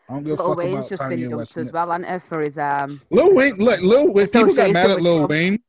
I 0.09 0.13
don't 0.13 0.23
give 0.23 0.39
a 0.39 0.41
Lil 0.43 0.49
fuck 0.49 0.57
Wayne's 0.57 0.73
about 0.75 0.89
just 0.89 1.03
Kanye 1.03 1.09
been 1.29 1.37
West. 1.37 1.57
as 1.57 1.71
well, 1.71 1.91
hasn't 1.91 2.23
for 2.23 2.41
his 2.41 2.57
um. 2.57 2.99
Lil 3.11 3.35
Wayne, 3.35 3.57
look, 3.57 3.79
Lil 3.81 4.11
Wayne. 4.13 4.27
People 4.27 4.55
got 4.55 4.71
mad 4.71 4.89
at 4.89 5.01
Lil 5.01 5.17
Trump. 5.17 5.29
Wayne. 5.29 5.59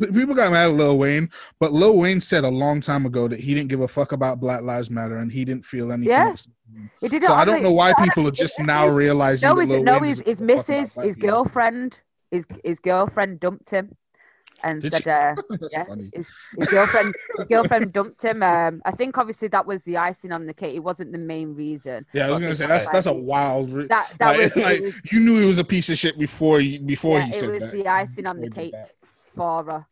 People 0.00 0.34
got 0.34 0.52
mad 0.52 0.70
at 0.70 0.74
Lil 0.74 0.98
Wayne, 0.98 1.30
but 1.58 1.72
Lil 1.72 1.96
Wayne 1.96 2.20
said 2.20 2.44
a 2.44 2.48
long 2.48 2.80
time 2.80 3.06
ago 3.06 3.28
that 3.28 3.40
he 3.40 3.54
didn't 3.54 3.68
give 3.68 3.80
a 3.80 3.88
fuck 3.88 4.12
about 4.12 4.40
Black 4.40 4.62
Lives 4.62 4.90
Matter 4.90 5.18
and 5.18 5.30
he 5.30 5.44
didn't 5.44 5.64
feel 5.64 5.92
anything. 5.92 6.10
Yeah. 6.10 6.32
It. 7.02 7.22
So 7.22 7.34
I 7.34 7.44
don't 7.44 7.62
know 7.62 7.72
why 7.72 7.92
people 7.94 8.26
are 8.28 8.32
just 8.32 8.60
now 8.60 8.86
realizing. 8.86 9.48
No, 9.48 9.56
that 9.56 9.66
his 9.66 9.82
no, 9.82 10.00
his, 10.00 10.20
his 10.20 10.40
give 10.40 10.50
a 10.50 10.62
fuck 10.62 10.66
about 10.66 10.68
missus, 10.68 10.94
his 10.94 11.16
girlfriend, 11.16 12.00
his 12.30 12.46
his 12.64 12.80
girlfriend 12.80 13.40
dumped 13.40 13.70
him, 13.70 13.96
and 14.62 14.82
Did 14.82 14.92
said, 14.92 15.08
uh, 15.08 15.42
yeah, 15.72 15.84
his, 16.14 16.28
his 16.56 16.68
girlfriend, 16.68 17.14
his 17.38 17.46
girlfriend 17.46 17.92
dumped 17.92 18.22
him. 18.22 18.42
Um, 18.42 18.82
I 18.84 18.92
think 18.92 19.18
obviously 19.18 19.48
that 19.48 19.66
was 19.66 19.82
the 19.82 19.96
icing 19.96 20.32
on 20.32 20.46
the 20.46 20.54
cake. 20.54 20.74
It 20.74 20.80
wasn't 20.80 21.12
the 21.12 21.18
main 21.18 21.54
reason. 21.54 22.06
Yeah, 22.12 22.26
I 22.26 22.30
was 22.30 22.40
gonna 22.40 22.54
say 22.54 22.66
that's 22.66 22.86
like 22.86 22.92
that's 22.92 23.06
a 23.06 23.12
wild. 23.12 23.72
Re- 23.72 23.86
That 23.86 24.12
that 24.18 24.38
like, 24.38 24.54
was, 24.54 24.56
like, 24.64 24.80
was 24.82 25.12
you 25.12 25.20
knew 25.20 25.40
he 25.40 25.46
was 25.46 25.58
a 25.58 25.64
piece 25.64 25.88
of 25.90 25.98
shit 25.98 26.18
before 26.18 26.60
he 26.60 26.78
before 26.78 27.18
yeah, 27.18 27.26
he 27.26 27.36
it 27.36 27.50
was 27.50 27.62
that. 27.62 27.72
the 27.72 27.88
icing 27.88 28.26
on 28.26 28.40
the 28.40 28.50
cake 28.50 28.72
that. 28.72 28.92
For 29.40 29.64
her. 29.64 29.86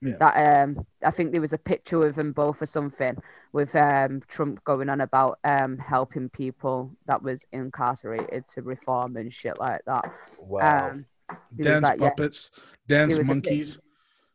Yeah. 0.00 0.16
That 0.18 0.62
um, 0.62 0.86
I 1.04 1.10
think 1.10 1.32
there 1.32 1.40
was 1.40 1.52
a 1.52 1.58
picture 1.58 2.06
of 2.06 2.14
them 2.14 2.32
both 2.32 2.62
or 2.62 2.66
something 2.66 3.16
with 3.52 3.74
um 3.76 4.20
Trump 4.28 4.62
going 4.64 4.88
on 4.88 5.00
about 5.00 5.38
um 5.44 5.78
helping 5.78 6.28
people 6.28 6.90
that 7.06 7.22
was 7.22 7.44
incarcerated 7.52 8.44
to 8.54 8.62
reform 8.62 9.16
and 9.16 9.32
shit 9.32 9.58
like 9.58 9.80
that. 9.86 10.04
Wow. 10.40 10.90
Um, 10.90 11.06
Dance 11.56 11.82
like, 11.82 12.00
yeah, 12.00 12.10
puppets, 12.10 12.50
dance 12.86 13.12
There 13.12 13.20
was 13.20 13.28
monkeys. 13.28 13.78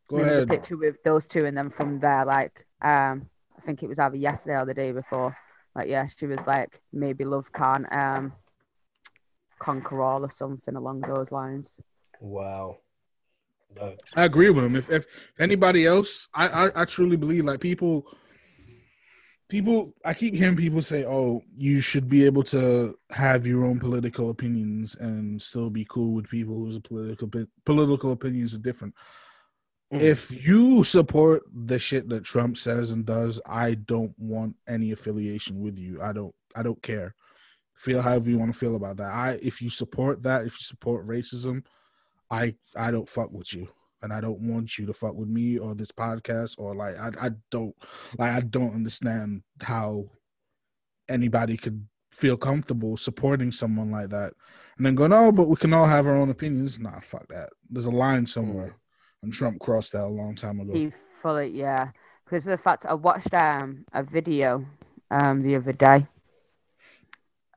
Go 0.09 0.17
there 0.17 0.25
was 0.25 0.33
a 0.33 0.37
ahead. 0.37 0.49
picture 0.49 0.77
with 0.77 1.03
those 1.03 1.27
two, 1.27 1.45
and 1.45 1.55
then 1.57 1.69
from 1.69 1.99
there, 1.99 2.25
like, 2.25 2.65
um, 2.81 3.29
I 3.57 3.61
think 3.65 3.83
it 3.83 3.87
was 3.87 3.99
either 3.99 4.15
yesterday 4.15 4.57
or 4.57 4.65
the 4.65 4.73
day 4.73 4.91
before. 4.91 5.35
Like, 5.75 5.89
yeah, 5.89 6.07
she 6.07 6.25
was 6.27 6.47
like, 6.47 6.81
maybe 6.91 7.23
love 7.25 7.51
can't 7.53 7.85
um 7.91 8.33
conquer 9.59 10.01
all 10.01 10.23
or 10.23 10.31
something 10.31 10.75
along 10.75 11.01
those 11.01 11.31
lines. 11.31 11.77
wow. 12.19 12.77
I 14.15 14.25
agree 14.25 14.49
with 14.49 14.63
him. 14.63 14.75
If 14.75 14.89
if 14.89 15.05
anybody 15.39 15.85
else, 15.85 16.27
I, 16.33 16.47
I 16.67 16.81
I 16.81 16.85
truly 16.85 17.17
believe 17.17 17.45
like 17.45 17.59
people, 17.59 18.05
people. 19.49 19.93
I 20.03 20.13
keep 20.13 20.33
hearing 20.33 20.55
people 20.55 20.81
say, 20.81 21.05
"Oh, 21.05 21.41
you 21.55 21.81
should 21.81 22.09
be 22.09 22.25
able 22.25 22.43
to 22.43 22.97
have 23.11 23.45
your 23.45 23.65
own 23.65 23.79
political 23.79 24.29
opinions 24.29 24.95
and 24.95 25.41
still 25.41 25.69
be 25.69 25.85
cool 25.89 26.15
with 26.15 26.29
people 26.29 26.55
whose 26.55 26.79
political 26.79 27.29
political 27.65 28.11
opinions 28.11 28.53
are 28.55 28.59
different." 28.59 28.95
Mm. 29.93 30.01
If 30.01 30.45
you 30.45 30.83
support 30.83 31.43
the 31.53 31.79
shit 31.79 32.09
that 32.09 32.23
Trump 32.23 32.57
says 32.57 32.91
and 32.91 33.05
does, 33.05 33.39
I 33.45 33.75
don't 33.75 34.13
want 34.17 34.55
any 34.67 34.91
affiliation 34.91 35.61
with 35.61 35.77
you. 35.77 36.01
I 36.01 36.13
don't. 36.13 36.33
I 36.55 36.63
don't 36.63 36.81
care. 36.81 37.13
Feel 37.75 38.01
however 38.01 38.29
you 38.29 38.39
want 38.39 38.51
to 38.51 38.57
feel 38.57 38.75
about 38.75 38.97
that. 38.97 39.11
I 39.11 39.39
if 39.41 39.61
you 39.61 39.69
support 39.69 40.23
that, 40.23 40.45
if 40.45 40.53
you 40.53 40.63
support 40.63 41.05
racism, 41.05 41.63
I 42.29 42.55
I 42.75 42.91
don't 42.91 43.07
fuck 43.07 43.31
with 43.31 43.53
you, 43.53 43.67
and 44.01 44.13
I 44.13 44.21
don't 44.21 44.41
want 44.41 44.77
you 44.77 44.85
to 44.87 44.93
fuck 44.93 45.15
with 45.15 45.29
me 45.29 45.57
or 45.57 45.75
this 45.75 45.91
podcast 45.91 46.55
or 46.57 46.75
like 46.75 46.97
I 46.97 47.27
I 47.27 47.31
don't 47.51 47.75
like 48.17 48.31
I 48.31 48.39
don't 48.41 48.73
understand 48.73 49.43
how 49.61 50.05
anybody 51.09 51.57
could 51.57 51.87
feel 52.11 52.37
comfortable 52.37 52.97
supporting 52.97 53.51
someone 53.51 53.91
like 53.91 54.09
that, 54.09 54.33
and 54.77 54.85
then 54.85 54.95
go 54.95 55.07
no, 55.07 55.31
but 55.31 55.47
we 55.47 55.55
can 55.55 55.73
all 55.73 55.85
have 55.85 56.07
our 56.07 56.15
own 56.15 56.29
opinions. 56.29 56.79
Nah, 56.79 56.99
fuck 56.99 57.27
that. 57.29 57.49
There's 57.69 57.85
a 57.85 57.91
line 57.91 58.25
somewhere, 58.25 58.75
and 59.23 59.33
Trump 59.33 59.59
crossed 59.59 59.93
that 59.93 60.03
a 60.03 60.07
long 60.07 60.35
time 60.35 60.59
ago. 60.59 60.73
He 60.73 60.91
fully, 61.21 61.49
yeah, 61.49 61.91
because 62.25 62.47
of 62.47 62.51
the 62.51 62.57
fact 62.57 62.85
I 62.85 62.93
watched 62.93 63.33
um 63.33 63.85
a 63.93 64.03
video 64.03 64.65
um 65.09 65.41
the 65.41 65.55
other 65.55 65.73
day 65.73 66.07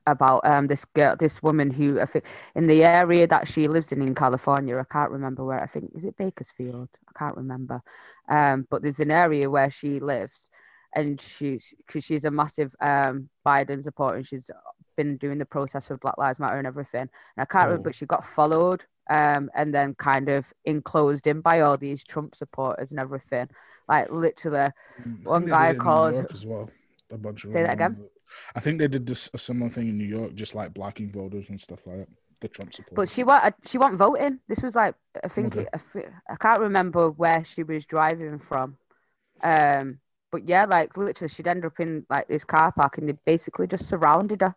about 0.07 0.41
um 0.45 0.67
this 0.67 0.85
girl, 0.85 1.15
this 1.15 1.41
woman 1.43 1.69
who 1.71 1.99
I 1.99 2.05
think 2.05 2.25
in 2.55 2.67
the 2.67 2.83
area 2.83 3.27
that 3.27 3.47
she 3.47 3.67
lives 3.67 3.91
in 3.91 4.01
in 4.01 4.15
California. 4.15 4.77
I 4.77 4.83
can't 4.91 5.11
remember 5.11 5.43
where. 5.45 5.61
I 5.61 5.67
think 5.67 5.91
is 5.95 6.03
it 6.05 6.17
Bakersfield. 6.17 6.89
I 7.07 7.19
can't 7.19 7.37
remember. 7.37 7.81
Um, 8.29 8.65
but 8.69 8.81
there's 8.81 8.99
an 8.99 9.11
area 9.11 9.49
where 9.49 9.69
she 9.69 9.99
lives, 9.99 10.49
and 10.95 11.19
she's 11.19 11.73
because 11.85 12.03
she's 12.03 12.25
a 12.25 12.31
massive 12.31 12.75
um 12.81 13.29
Biden 13.45 13.83
supporter. 13.83 14.17
And 14.17 14.27
she's 14.27 14.49
been 14.97 15.17
doing 15.17 15.37
the 15.37 15.45
protest 15.45 15.87
for 15.87 15.97
Black 15.97 16.17
Lives 16.17 16.39
Matter 16.39 16.57
and 16.57 16.67
everything. 16.67 17.01
And 17.01 17.09
I 17.37 17.45
can't 17.45 17.65
remember, 17.67 17.81
Mm. 17.81 17.83
but 17.91 17.95
she 17.95 18.05
got 18.05 18.25
followed 18.25 18.83
um, 19.09 19.49
and 19.55 19.73
then 19.73 19.95
kind 19.95 20.29
of 20.29 20.51
enclosed 20.65 21.27
in 21.27 21.41
by 21.41 21.61
all 21.61 21.77
these 21.77 22.03
Trump 22.03 22.35
supporters 22.35 22.91
and 22.91 22.99
everything. 22.99 23.47
Like 23.87 24.11
literally, 24.11 24.69
Mm, 25.01 25.23
one 25.25 25.45
guy 25.45 25.67
did 25.67 25.69
it 25.69 25.69
in 25.71 25.77
New 25.77 25.83
called- 25.83 26.27
as 26.31 26.45
well. 26.45 26.69
A 27.09 27.17
bunch 27.17 27.43
of 27.45 27.51
Say 27.51 27.63
that 27.63 27.73
again? 27.73 27.97
I 28.55 28.59
think 28.59 28.79
they 28.79 28.87
did 28.87 29.05
this 29.05 29.29
a 29.33 29.37
similar 29.37 29.69
thing 29.69 29.87
in 29.89 29.97
New 29.97 30.05
York, 30.05 30.33
just 30.35 30.55
like 30.55 30.73
blocking 30.73 31.11
voters 31.11 31.49
and 31.49 31.59
stuff 31.59 31.85
like 31.85 31.97
that. 31.99 32.07
The 32.41 32.47
Trump 32.47 32.73
supporters. 32.73 32.95
but 32.95 33.09
she 33.09 33.23
wa- 33.23 33.51
she 33.65 33.77
wasn't 33.77 33.99
voting. 33.99 34.39
This 34.47 34.61
was 34.63 34.75
like 34.75 34.95
I 35.23 35.27
think 35.27 35.55
Okay. 35.55 35.67
it, 35.95 36.13
I 36.29 36.35
can't 36.37 36.59
remember 36.61 37.09
where 37.11 37.43
she 37.43 37.63
was 37.63 37.85
driving 37.85 38.39
from. 38.39 38.77
Um, 39.43 39.99
but 40.31 40.47
yeah, 40.47 40.65
like 40.65 40.97
literally, 40.97 41.29
she'd 41.29 41.47
end 41.47 41.65
up 41.65 41.79
in 41.79 42.05
like 42.09 42.27
this 42.27 42.43
car 42.43 42.71
park, 42.71 42.97
and 42.97 43.09
they 43.09 43.17
basically 43.25 43.67
just 43.67 43.87
surrounded 43.87 44.41
her. 44.41 44.55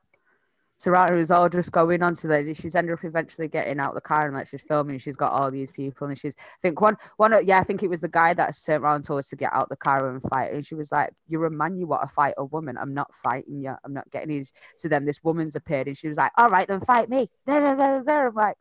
Surrounded 0.79 1.12
her 1.12 1.18
was 1.18 1.31
all 1.31 1.49
just 1.49 1.72
going 1.72 2.03
on, 2.03 2.14
so 2.14 2.29
that 2.29 2.57
she's 2.57 2.75
ended 2.75 2.95
up 2.95 3.05
eventually 3.05 3.49
getting 3.49 3.81
out 3.81 3.95
the 3.95 4.01
car 4.01 4.27
and 4.27 4.35
like 4.35 4.49
she's 4.49 4.62
filming. 4.62 4.99
She's 4.99 5.16
got 5.16 5.33
all 5.33 5.51
these 5.51 5.70
people, 5.70 6.09
and 6.09 6.18
she's 6.18 6.35
I 6.39 6.59
think 6.62 6.81
one 6.81 6.97
one 7.16 7.35
yeah, 7.47 7.59
I 7.59 7.64
think 7.64 7.83
it 7.83 7.91
was 7.91 8.01
the 8.01 8.09
guy 8.09 8.35
that 8.35 8.57
turned 8.66 8.83
around 8.83 8.97
and 8.97 9.05
told 9.05 9.20
us 9.20 9.29
to 9.29 9.37
get 9.37 9.53
out 9.53 9.68
the 9.68 9.77
car 9.77 10.11
and 10.11 10.22
fight, 10.22 10.53
and 10.53 10.66
she 10.66 10.75
was 10.75 10.91
like, 10.93 11.11
"You're 11.29 11.47
a 11.47 11.51
man, 11.51 11.77
you 11.77 11.87
want 11.87 12.03
to 12.03 12.09
fight 12.09 12.35
a 12.37 12.45
woman. 12.45 12.77
I'm 12.77 12.93
not 12.93 13.14
fighting 13.14 13.62
you. 13.62 13.75
I'm 13.85 13.95
not 13.95 14.11
getting 14.11 14.31
these." 14.31 14.53
So 14.77 14.89
then 14.89 15.05
this 15.05 15.22
woman's 15.22 15.57
appeared, 15.57 15.87
and 15.87 15.97
she 15.97 16.09
was 16.09 16.18
like, 16.18 16.33
"All 16.37 16.51
right, 16.51 16.66
then 16.66 16.81
fight 16.81 17.09
me." 17.09 17.31
There, 17.47 17.77
there, 17.77 18.03
there. 18.05 18.29
I'm 18.29 18.35
like, 18.35 18.57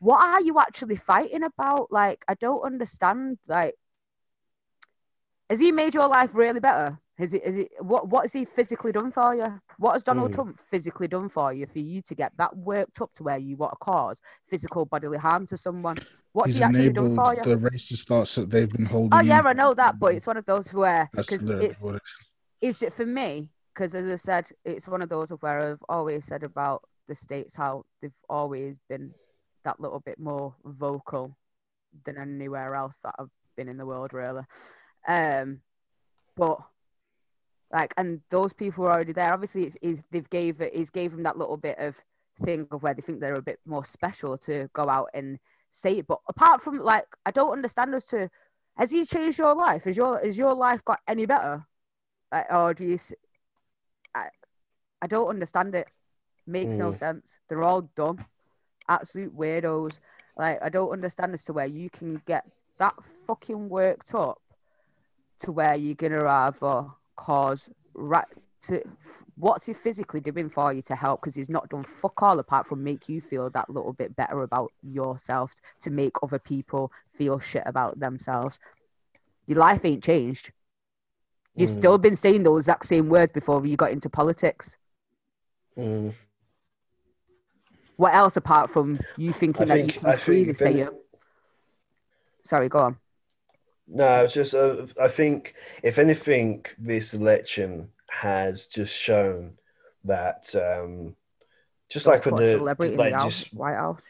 what 0.00 0.20
are 0.20 0.40
you 0.40 0.58
actually 0.58 0.96
fighting 0.96 1.42
about? 1.42 1.90
Like, 1.90 2.24
I 2.28 2.34
don't 2.34 2.62
understand. 2.62 3.38
Like, 3.46 3.74
has 5.50 5.58
he 5.60 5.72
made 5.72 5.94
your 5.94 6.08
life 6.08 6.30
really 6.34 6.60
better? 6.60 6.98
Has 7.18 7.34
it? 7.34 7.42
Is 7.44 7.58
it? 7.58 7.70
What? 7.80 8.08
What 8.08 8.22
has 8.22 8.32
he 8.32 8.44
physically 8.44 8.92
done 8.92 9.10
for 9.10 9.34
you? 9.34 9.60
What 9.78 9.94
has 9.94 10.02
Donald 10.04 10.30
Mm. 10.30 10.34
Trump 10.34 10.60
physically 10.70 11.08
done 11.08 11.28
for 11.28 11.52
you 11.52 11.66
for 11.66 11.80
you 11.80 12.00
to 12.02 12.14
get 12.14 12.32
that 12.38 12.56
worked 12.56 13.00
up 13.00 13.12
to 13.14 13.24
where 13.24 13.38
you 13.38 13.56
want 13.56 13.72
to 13.72 13.76
cause 13.84 14.20
physical 14.48 14.84
bodily 14.84 15.18
harm 15.18 15.46
to 15.48 15.58
someone? 15.58 15.96
What's 16.32 16.48
He's 16.48 16.58
he 16.58 16.64
actually 16.64 16.90
done 16.90 17.16
for 17.16 17.34
you? 17.34 17.42
the 17.42 17.56
racist 17.56 18.06
thoughts 18.06 18.36
that 18.36 18.50
they've 18.50 18.68
been 18.68 18.86
holding. 18.86 19.18
Oh 19.18 19.22
yeah. 19.22 19.42
I 19.44 19.52
know 19.52 19.74
that, 19.74 19.98
but 19.98 20.14
it's 20.14 20.26
one 20.26 20.36
of 20.36 20.44
those 20.46 20.72
where 20.72 21.10
That's 21.12 21.32
it's 21.32 21.80
what 21.80 21.96
it 21.96 22.02
is 22.60 22.82
it 22.82 22.92
for 22.92 23.06
me 23.06 23.48
because 23.72 23.94
as 23.94 24.10
i 24.10 24.16
said 24.16 24.48
it's 24.64 24.88
one 24.88 25.02
of 25.02 25.08
those 25.08 25.28
where 25.40 25.60
i've 25.70 25.82
always 25.88 26.24
said 26.24 26.42
about 26.42 26.82
the 27.06 27.14
states 27.14 27.54
how 27.54 27.84
they've 28.02 28.10
always 28.28 28.76
been 28.88 29.12
that 29.64 29.78
little 29.80 30.00
bit 30.00 30.18
more 30.18 30.54
vocal 30.64 31.36
than 32.04 32.18
anywhere 32.18 32.74
else 32.74 32.96
that 33.02 33.14
i've 33.18 33.30
been 33.56 33.68
in 33.68 33.76
the 33.76 33.86
world 33.86 34.12
really 34.12 34.42
um 35.06 35.60
but 36.36 36.58
like 37.72 37.92
and 37.96 38.20
those 38.30 38.52
people 38.52 38.84
were 38.84 38.92
already 38.92 39.12
there 39.12 39.32
obviously 39.32 39.64
it's, 39.64 39.76
it's 39.82 40.02
they've 40.10 40.30
gave 40.30 40.60
it 40.60 40.74
he's 40.74 40.90
gave 40.90 41.10
them 41.12 41.22
that 41.22 41.38
little 41.38 41.56
bit 41.56 41.78
of 41.78 41.96
thing 42.44 42.66
of 42.70 42.82
where 42.82 42.94
they 42.94 43.02
think 43.02 43.20
they're 43.20 43.34
a 43.34 43.42
bit 43.42 43.58
more 43.66 43.84
special 43.84 44.38
to 44.38 44.68
go 44.72 44.88
out 44.88 45.08
and 45.12 45.38
say 45.70 45.98
it 45.98 46.06
but 46.06 46.18
apart 46.28 46.62
from 46.62 46.78
like 46.78 47.06
i 47.26 47.30
don't 47.30 47.52
understand 47.52 47.94
as 47.94 48.04
to 48.04 48.30
has 48.76 48.90
he 48.90 49.04
changed 49.04 49.38
your 49.38 49.54
life 49.54 49.84
has 49.84 49.96
your 49.96 50.20
has 50.24 50.38
your 50.38 50.54
life 50.54 50.82
got 50.84 51.00
any 51.06 51.26
better 51.26 51.66
like, 52.32 52.46
or 52.52 52.74
do 52.74 52.84
you? 52.84 52.98
I, 54.14 54.28
I 55.00 55.06
don't 55.06 55.28
understand 55.28 55.74
it. 55.74 55.88
Makes 56.46 56.78
no 56.78 56.92
Mm. 56.92 56.96
sense. 56.96 57.38
They're 57.48 57.62
all 57.62 57.82
dumb, 57.94 58.24
absolute 58.88 59.36
weirdos. 59.36 59.98
Like 60.36 60.58
I 60.62 60.68
don't 60.68 60.92
understand 60.92 61.34
as 61.34 61.44
to 61.44 61.52
where 61.52 61.66
you 61.66 61.90
can 61.90 62.22
get 62.26 62.44
that 62.78 62.94
fucking 63.26 63.68
worked 63.68 64.14
up 64.14 64.40
to 65.40 65.52
where 65.52 65.74
you're 65.74 65.94
gonna 65.94 66.20
rather 66.20 66.86
cause 67.18 67.68
right 67.94 68.24
to 68.66 68.82
what's 69.36 69.66
he 69.66 69.72
physically 69.74 70.20
doing 70.20 70.48
for 70.48 70.72
you 70.72 70.82
to 70.82 70.96
help? 70.96 71.20
Because 71.20 71.34
he's 71.34 71.48
not 71.48 71.68
done 71.68 71.84
fuck 71.84 72.22
all 72.22 72.38
apart 72.38 72.66
from 72.66 72.82
make 72.82 73.08
you 73.08 73.20
feel 73.20 73.50
that 73.50 73.68
little 73.70 73.92
bit 73.92 74.16
better 74.16 74.42
about 74.42 74.72
yourself 74.82 75.54
to 75.82 75.90
make 75.90 76.12
other 76.22 76.38
people 76.38 76.90
feel 77.12 77.38
shit 77.38 77.62
about 77.66 78.00
themselves. 78.00 78.58
Your 79.46 79.58
life 79.58 79.84
ain't 79.84 80.02
changed. 80.02 80.52
You've 81.54 81.70
Mm. 81.70 81.78
still 81.78 81.98
been 81.98 82.16
saying 82.16 82.42
those 82.44 82.64
exact 82.64 82.86
same 82.86 83.08
words 83.08 83.32
before 83.32 83.64
you 83.66 83.76
got 83.76 83.90
into 83.92 84.08
politics. 84.08 84.76
Mm. 85.76 86.14
what 87.96 88.14
else 88.14 88.36
apart 88.36 88.70
from 88.70 88.98
you 89.16 89.32
thinking 89.32 89.62
I 89.62 89.66
that 89.66 89.74
think- 89.74 89.94
you 89.96 90.00
can 90.00 90.18
freely 90.18 90.54
say 90.54 90.74
it? 90.82 90.90
Sorry 92.44 92.68
go 92.68 92.78
on 92.80 92.96
No, 93.88 94.24
it's 94.24 94.34
just 94.34 94.54
uh, 94.54 94.86
I 95.00 95.08
think 95.08 95.54
if 95.82 95.98
anything, 95.98 96.64
this 96.78 97.14
election 97.14 97.88
has 98.10 98.66
just 98.66 98.94
shown 98.94 99.54
that 100.04 100.54
um, 100.54 101.16
just 101.88 102.06
like 102.06 102.24
with 102.24 102.36
the 102.36 102.58
like 102.58 102.78
the 102.78 103.20
just 103.22 103.54
White 103.54 103.74
House 103.74 104.02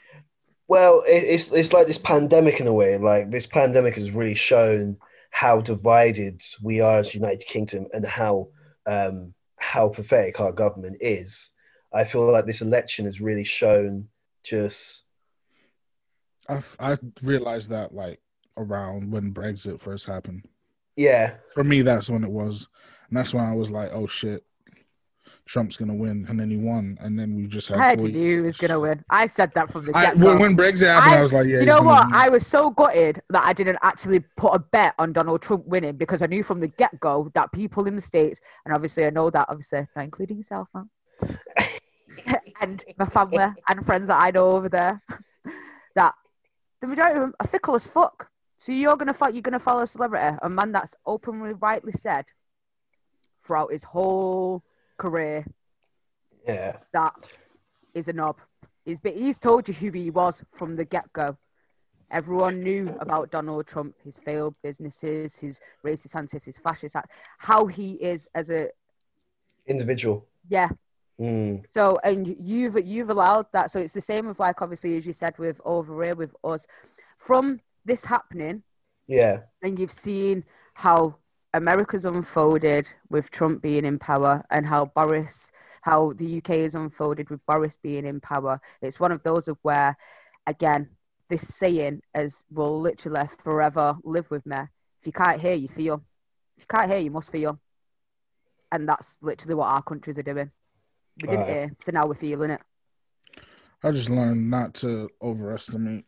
well, 0.69 1.03
it, 1.07 1.25
it's 1.25 1.51
it's 1.51 1.73
like 1.73 1.87
this 1.87 1.99
pandemic 1.99 2.61
in 2.61 2.67
a 2.67 2.73
way. 2.73 2.99
Like 2.99 3.31
this 3.31 3.47
pandemic 3.47 3.95
has 3.95 4.13
really 4.13 4.35
shown 4.35 4.99
how 5.31 5.61
divided 5.61 6.43
we 6.63 6.81
are 6.81 6.99
as 6.99 7.15
United 7.15 7.47
Kingdom 7.47 7.87
and 7.93 8.05
how 8.05 8.49
um, 8.87 9.35
how 9.57 9.89
pathetic 9.89 10.41
our 10.41 10.53
government 10.53 10.99
is. 11.01 11.51
I 11.93 12.05
feel 12.05 12.31
like 12.31 12.45
this 12.45 12.61
election 12.61 13.07
has 13.07 13.21
really 13.21 13.45
shown 13.45 14.09
just 14.45 15.05
I've 16.49 16.77
I 16.79 16.99
realized 17.23 17.71
that 17.71 17.95
like 17.95 18.21
around 18.59 19.11
when 19.11 19.33
Brexit 19.33 19.81
first 19.81 20.07
happened. 20.07 20.45
yeah 20.97 21.35
For 21.55 21.65
me, 21.65 21.83
that's 21.83 22.11
when 22.11 22.25
it 22.25 22.31
was, 22.31 22.69
and 23.09 23.17
that's 23.17 23.33
when 23.33 23.45
I 23.45 23.55
was 23.55 23.71
like, 23.71 23.91
"Oh 23.93 24.07
shit, 24.07 24.45
Trump's 25.47 25.77
gonna 25.79 25.95
win," 25.95 26.27
and 26.29 26.39
then 26.39 26.51
he 26.51 26.57
won, 26.59 26.99
and 27.01 27.19
then 27.19 27.35
we 27.37 27.47
just 27.47 27.69
had. 27.69 27.79
I 27.79 27.97
four 27.97 28.09
knew 28.09 28.37
he 28.37 28.41
was 28.41 28.57
gonna 28.59 28.81
win. 28.81 29.03
I 29.09 29.27
said 29.27 29.53
that 29.55 29.71
from 29.73 29.87
the 29.87 29.97
I, 29.97 30.07
get 30.07 30.19
when, 30.19 30.39
when 30.39 30.57
Brexit 30.57 30.87
happened, 30.89 31.15
I, 31.15 31.19
I- 31.19 31.23
was 31.23 31.33
like, 31.33 31.47
"Yeah." 31.47 31.61
you 31.61 31.67
know 31.67 31.81
what? 31.83 32.07
win. 32.09 32.17
I 32.17 32.29
was 32.29 32.47
so 32.47 32.71
gutted 32.71 33.23
that 33.31 33.45
I 33.45 33.53
didn't 33.53 33.79
actually 33.83 34.21
put 34.37 34.55
a 34.55 34.59
bet 34.59 34.95
on 34.99 35.13
Donald 35.13 35.41
Trump 35.41 35.67
winning 35.67 35.97
because 35.97 36.21
I 36.21 36.27
knew 36.27 36.43
from 36.43 36.61
the 36.61 36.69
get 36.69 36.99
go 37.01 37.31
that 37.35 37.53
people 37.53 37.87
in 37.87 37.95
the 37.95 38.03
States, 38.03 38.41
and 38.65 38.75
obviously 38.75 39.07
I 39.07 39.11
know 39.11 39.31
that, 39.31 39.47
obviously, 39.49 39.87
not 39.97 40.05
including 40.05 40.39
yourself, 40.39 40.69
man, 40.75 40.91
and 42.61 42.85
my 42.99 43.07
family 43.07 43.47
and 43.69 43.87
friends 43.87 44.09
that 44.09 44.21
I 44.21 44.31
know 44.33 44.51
over 44.51 44.69
there, 44.69 45.01
that 45.95 46.15
the 46.81 46.87
majority 46.89 47.17
of 47.17 47.23
them 47.23 47.35
are 47.41 47.47
fickle 47.47 47.75
as 47.75 47.87
fuck. 47.87 48.29
So 48.59 48.73
you're 48.73 48.97
gonna 48.97 49.15
fight, 49.15 49.35
you're 49.35 49.43
gonna 49.43 49.59
follow 49.59 49.83
a 49.83 49.87
celebrity, 49.87 50.37
a 50.43 50.49
man 50.49 50.73
that's 50.73 50.95
openly 51.07 51.53
rightly 51.55 51.93
said 51.93 52.27
throughout 53.45 53.73
his 53.73 53.85
whole 53.85 54.63
career 54.99 55.47
yeah 56.47 56.77
that 56.93 57.15
is 57.95 58.09
a 58.09 58.13
knob. 58.13 58.39
He's 58.85 59.01
he's 59.03 59.39
told 59.39 59.69
you 59.69 59.75
who 59.75 59.91
he 59.91 60.11
was 60.11 60.43
from 60.53 60.77
the 60.77 60.85
get 60.85 61.13
go. 61.13 61.37
Everyone 62.11 62.63
knew 62.63 62.97
about 63.01 63.31
Donald 63.31 63.67
Trump, 63.67 63.95
his 64.03 64.17
failed 64.19 64.55
businesses, 64.63 65.37
his 65.37 65.61
racist 65.85 66.17
antics, 66.17 66.47
his 66.47 66.57
fascist 66.57 66.97
act, 66.97 67.11
how 67.37 67.67
he 67.67 67.93
is 67.93 68.29
as 68.35 68.51
a 68.51 68.69
individual. 69.67 70.27
yeah. 70.49 70.71
Mm. 71.21 71.65
So 71.75 71.99
and 72.05 72.37
you've 72.41 72.87
you've 72.87 73.11
allowed 73.11 73.47
that. 73.53 73.71
So 73.71 73.79
it's 73.81 73.93
the 73.93 74.01
same 74.01 74.29
with 74.29 74.41
like 74.41 74.63
obviously 74.63 74.97
as 74.97 75.07
you 75.07 75.13
said 75.13 75.37
with 75.39 75.61
over 75.65 76.03
here 76.05 76.15
with 76.15 76.35
us. 76.45 76.67
From 77.19 77.61
this 77.89 78.05
happening, 78.05 78.65
Yeah, 79.09 79.41
and 79.63 79.79
you've 79.79 79.93
seen 79.93 80.45
how 80.75 81.17
America's 81.55 82.05
unfolded 82.05 82.89
with 83.11 83.31
Trump 83.31 83.63
being 83.63 83.85
in 83.85 83.99
power 83.99 84.45
and 84.51 84.67
how 84.67 84.87
Boris, 84.87 85.51
how 85.83 86.13
the 86.15 86.27
UK 86.39 86.51
is 86.51 86.75
unfolded 86.75 87.31
with 87.31 87.45
Boris 87.47 87.77
being 87.83 88.07
in 88.07 88.21
power. 88.21 88.61
It's 88.83 89.01
one 89.01 89.13
of 89.13 89.23
those 89.23 89.49
of 89.49 89.59
where, 89.63 89.97
again, 90.47 90.91
this 91.29 91.43
saying 91.57 92.03
is 92.15 92.45
will 92.51 92.81
literally 92.81 93.29
forever 93.43 93.97
live 94.05 94.31
with 94.31 94.47
me. 94.47 94.59
If 95.01 95.07
you 95.07 95.13
can't 95.13 95.41
hear, 95.41 95.55
you 95.55 95.69
feel. 95.69 96.05
If 96.57 96.65
you 96.65 96.79
can't 96.79 96.91
hear, 96.91 97.01
you 97.01 97.11
must 97.11 97.33
feel. 97.33 97.61
And 98.71 98.89
that's 98.89 99.19
literally 99.23 99.55
what 99.55 99.69
our 99.69 99.83
countries 99.83 100.19
are 100.19 100.23
doing. 100.23 100.51
We 101.23 101.29
didn't 101.29 101.47
Right. 101.47 101.49
hear, 101.49 101.73
so 101.83 101.93
now 101.93 102.07
we're 102.07 102.15
feeling 102.15 102.51
it. 102.51 102.61
I 103.83 103.93
just 103.93 104.11
learned 104.11 104.51
not 104.51 104.75
to 104.77 105.09
overestimate 105.23 106.05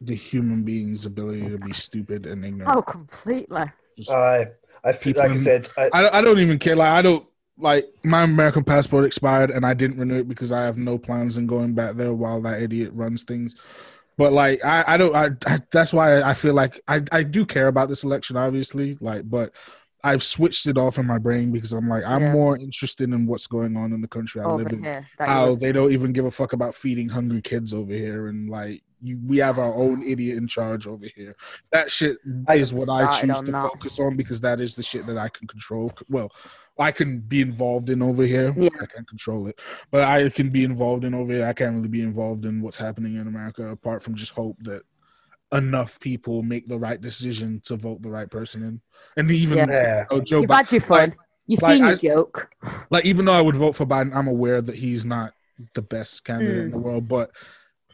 the 0.00 0.14
human 0.14 0.62
being's 0.62 1.06
ability 1.06 1.48
to 1.48 1.58
be 1.58 1.72
stupid 1.72 2.26
and 2.26 2.44
ignorant. 2.44 2.74
Oh, 2.76 2.82
completely. 2.82 3.64
Just- 3.96 4.10
I 4.10 4.48
I 4.84 4.92
feel 4.92 5.14
People 5.14 5.22
like 5.22 5.32
I 5.32 5.36
said 5.36 5.68
I, 5.76 5.90
I, 5.92 6.18
I 6.18 6.20
don't 6.22 6.38
even 6.38 6.58
care. 6.58 6.76
Like 6.76 6.90
I 6.92 7.02
don't 7.02 7.26
like 7.58 7.86
my 8.04 8.22
American 8.22 8.62
passport 8.62 9.04
expired 9.06 9.50
and 9.50 9.64
I 9.64 9.72
didn't 9.74 9.98
renew 9.98 10.18
it 10.20 10.28
because 10.28 10.52
I 10.52 10.62
have 10.64 10.76
no 10.76 10.98
plans 10.98 11.38
in 11.38 11.46
going 11.46 11.72
back 11.74 11.96
there 11.96 12.12
while 12.12 12.40
that 12.42 12.60
idiot 12.62 12.92
runs 12.94 13.24
things. 13.24 13.56
But 14.18 14.32
like 14.32 14.64
I, 14.64 14.84
I 14.86 14.96
don't 14.96 15.14
I, 15.16 15.30
I 15.46 15.58
that's 15.72 15.92
why 15.92 16.22
I 16.22 16.34
feel 16.34 16.54
like 16.54 16.80
I, 16.86 17.02
I 17.10 17.22
do 17.22 17.44
care 17.46 17.68
about 17.68 17.88
this 17.88 18.04
election 18.04 18.36
obviously 18.36 18.96
like 19.00 19.28
but 19.28 19.52
I've 20.04 20.22
switched 20.22 20.66
it 20.68 20.78
off 20.78 20.98
in 20.98 21.06
my 21.06 21.18
brain 21.18 21.50
because 21.50 21.72
I'm 21.72 21.88
like 21.88 22.04
I'm 22.04 22.22
Yeah. 22.22 22.32
more 22.32 22.56
interested 22.56 23.10
in 23.10 23.26
what's 23.26 23.46
going 23.48 23.76
on 23.76 23.92
in 23.92 24.00
the 24.02 24.08
country 24.08 24.40
I 24.40 24.44
Over 24.44 24.62
live 24.62 24.72
in. 24.72 24.84
here. 24.84 25.06
How 25.18 25.54
they 25.56 25.72
don't 25.72 25.90
even 25.90 26.12
give 26.12 26.26
a 26.26 26.30
fuck 26.30 26.52
about 26.52 26.74
feeding 26.76 27.08
hungry 27.08 27.40
kids 27.42 27.74
over 27.74 27.92
here 27.92 28.28
and 28.28 28.48
like 28.48 28.82
you, 29.00 29.18
we 29.26 29.38
have 29.38 29.58
our 29.58 29.74
own 29.74 30.02
idiot 30.02 30.38
in 30.38 30.46
charge 30.46 30.86
over 30.86 31.06
here. 31.14 31.36
That 31.72 31.90
shit 31.90 32.16
is 32.50 32.72
what 32.74 32.88
I 32.88 33.20
choose 33.20 33.40
to 33.42 33.52
that. 33.52 33.62
focus 33.70 33.98
on 34.00 34.16
because 34.16 34.40
that 34.40 34.60
is 34.60 34.74
the 34.74 34.82
shit 34.82 35.06
that 35.06 35.18
I 35.18 35.28
can 35.28 35.46
control. 35.46 35.92
Well, 36.08 36.30
I 36.78 36.92
can 36.92 37.20
be 37.20 37.40
involved 37.40 37.88
in 37.90 38.02
over 38.02 38.22
here. 38.24 38.52
Yeah. 38.56 38.68
I 38.80 38.86
can't 38.86 39.08
control 39.08 39.46
it, 39.48 39.60
but 39.90 40.02
I 40.04 40.28
can 40.30 40.50
be 40.50 40.64
involved 40.64 41.04
in 41.04 41.14
over 41.14 41.32
here. 41.32 41.46
I 41.46 41.52
can't 41.52 41.74
really 41.76 41.88
be 41.88 42.02
involved 42.02 42.44
in 42.44 42.60
what's 42.62 42.76
happening 42.76 43.16
in 43.16 43.26
America 43.26 43.68
apart 43.68 44.02
from 44.02 44.14
just 44.14 44.32
hope 44.32 44.56
that 44.62 44.82
enough 45.52 46.00
people 46.00 46.42
make 46.42 46.68
the 46.68 46.76
right 46.78 47.00
decision 47.00 47.60
to 47.64 47.76
vote 47.76 48.02
the 48.02 48.10
right 48.10 48.30
person 48.30 48.62
in. 48.62 48.80
And 49.16 49.30
even 49.30 49.58
Yeah. 49.58 49.66
yeah. 49.70 50.04
oh, 50.10 50.20
Joe 50.20 50.40
You've 50.40 50.50
Biden, 50.50 50.56
had 50.56 50.72
your 50.72 50.80
fun. 50.80 51.14
You've 51.46 51.62
like, 51.62 51.72
seen 51.76 51.84
I- 51.84 51.88
your 51.90 51.98
joke. 51.98 52.50
like 52.90 53.04
even 53.04 53.24
though 53.24 53.32
I 53.32 53.40
would 53.40 53.56
vote 53.56 53.72
for 53.72 53.86
Biden, 53.86 54.14
I'm 54.14 54.26
aware 54.28 54.60
that 54.60 54.74
he's 54.74 55.04
not 55.04 55.32
the 55.74 55.82
best 55.82 56.24
candidate 56.24 56.58
in 56.64 56.68
Mm. 56.70 56.72
the 56.72 56.78
world. 56.80 57.08
But 57.08 57.30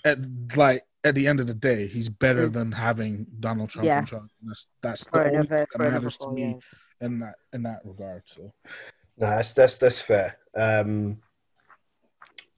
at 0.04 0.18
like 0.56 0.82
at 1.04 1.14
the 1.14 1.26
end 1.26 1.40
of 1.40 1.46
the 1.46 1.54
day, 1.54 1.86
he's 1.86 2.08
better 2.08 2.44
Is- 2.46 2.52
than 2.54 2.72
having 2.72 3.26
Donald 3.40 3.70
Trump 3.70 3.86
Yeah. 3.86 4.00
in 4.00 4.06
charge. 4.06 4.30
And 4.40 4.50
that's 4.50 4.66
that's 4.82 5.04
for 5.04 5.18
the 5.18 5.24
only 5.24 5.34
another, 5.36 5.56
thing 5.56 5.66
that 5.78 5.92
matters 5.92 6.16
to 6.18 6.30
me 6.30 6.42
years. 6.42 6.62
in 7.00 7.18
that 7.20 7.34
in 7.52 7.62
that 7.64 7.80
regard. 7.84 8.22
So 8.26 8.52
No, 9.18 9.26
that's 9.30 9.52
that's 9.52 9.78
that's 9.78 10.00
fair. 10.00 10.38
Um, 10.56 11.20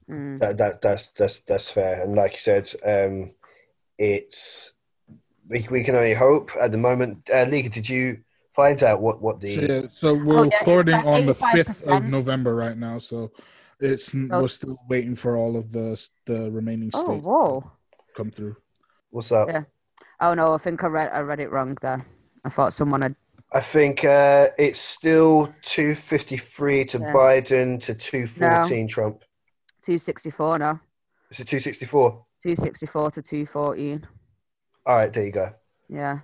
Mm. 0.07 0.37
that, 0.37 0.57
that 0.57 0.81
that's 0.81 1.07
that's 1.13 1.39
that's 1.39 1.71
fair. 1.71 2.03
And 2.03 2.13
like 2.15 2.33
you 2.33 2.37
said, 2.37 2.71
um, 2.85 3.31
it's 3.97 4.73
we, 5.49 5.65
we 5.71 5.83
can 5.83 5.95
only 5.95 6.13
hope 6.13 6.51
at 6.61 6.71
the 6.71 6.77
moment. 6.77 7.27
Uh, 7.33 7.47
Liga, 7.49 7.69
did 7.69 7.89
you 7.89 8.19
find 8.55 8.83
out 8.83 9.01
what 9.01 9.19
what 9.19 9.39
the 9.39 9.55
so, 9.55 9.61
yeah, 9.61 9.81
so 9.89 10.13
we're 10.13 10.39
Oh, 10.41 10.43
yeah, 10.43 10.57
recording 10.59 10.95
it's 10.95 11.05
on 11.07 11.25
the 11.25 11.33
fifth 11.33 11.87
of 11.87 12.03
November 12.03 12.53
right 12.55 12.77
now. 12.77 12.99
So 12.99 13.31
it's 13.79 14.13
Oh. 14.13 14.41
we're 14.41 14.47
still 14.47 14.77
waiting 14.87 15.15
for 15.15 15.37
all 15.37 15.57
of 15.57 15.71
the 15.71 15.99
the 16.27 16.51
remaining 16.51 16.91
states. 16.91 17.05
Oh, 17.07 17.13
states 17.13 17.25
whoa. 17.25 17.71
To 18.15 18.23
come 18.23 18.31
through. 18.31 18.55
what's 19.11 19.31
up? 19.31 19.47
Yeah. 19.49 19.63
Oh, 20.19 20.33
no, 20.33 20.53
I 20.53 20.57
think 20.57 20.83
I 20.83 20.87
read, 20.87 21.11
I 21.11 21.19
read 21.19 21.39
it 21.39 21.51
wrong 21.51 21.77
there. 21.81 22.05
I 22.43 22.49
thought 22.49 22.73
someone 22.73 23.01
had. 23.01 23.15
I 23.51 23.61
think 23.61 24.03
uh, 24.03 24.49
it's 24.57 24.79
still 24.79 25.53
two 25.61 25.95
fifty 25.95 26.35
three 26.37 26.83
to 26.85 26.99
Yeah. 26.99 27.13
Biden 27.13 27.79
to 27.83 27.93
two 27.93 28.27
fourteen 28.27 28.87
Trump. 28.87 29.23
264 29.83 30.59
now. 30.59 30.81
Is 31.31 31.39
it 31.39 31.47
two 31.47 31.59
sixty 31.59 31.85
four? 31.85 32.25
264 32.43 33.11
to 33.11 33.21
214. 33.23 34.07
All 34.85 34.95
right, 34.97 35.11
there 35.11 35.25
you 35.25 35.31
go. 35.31 35.51
Yeah. 35.89 36.19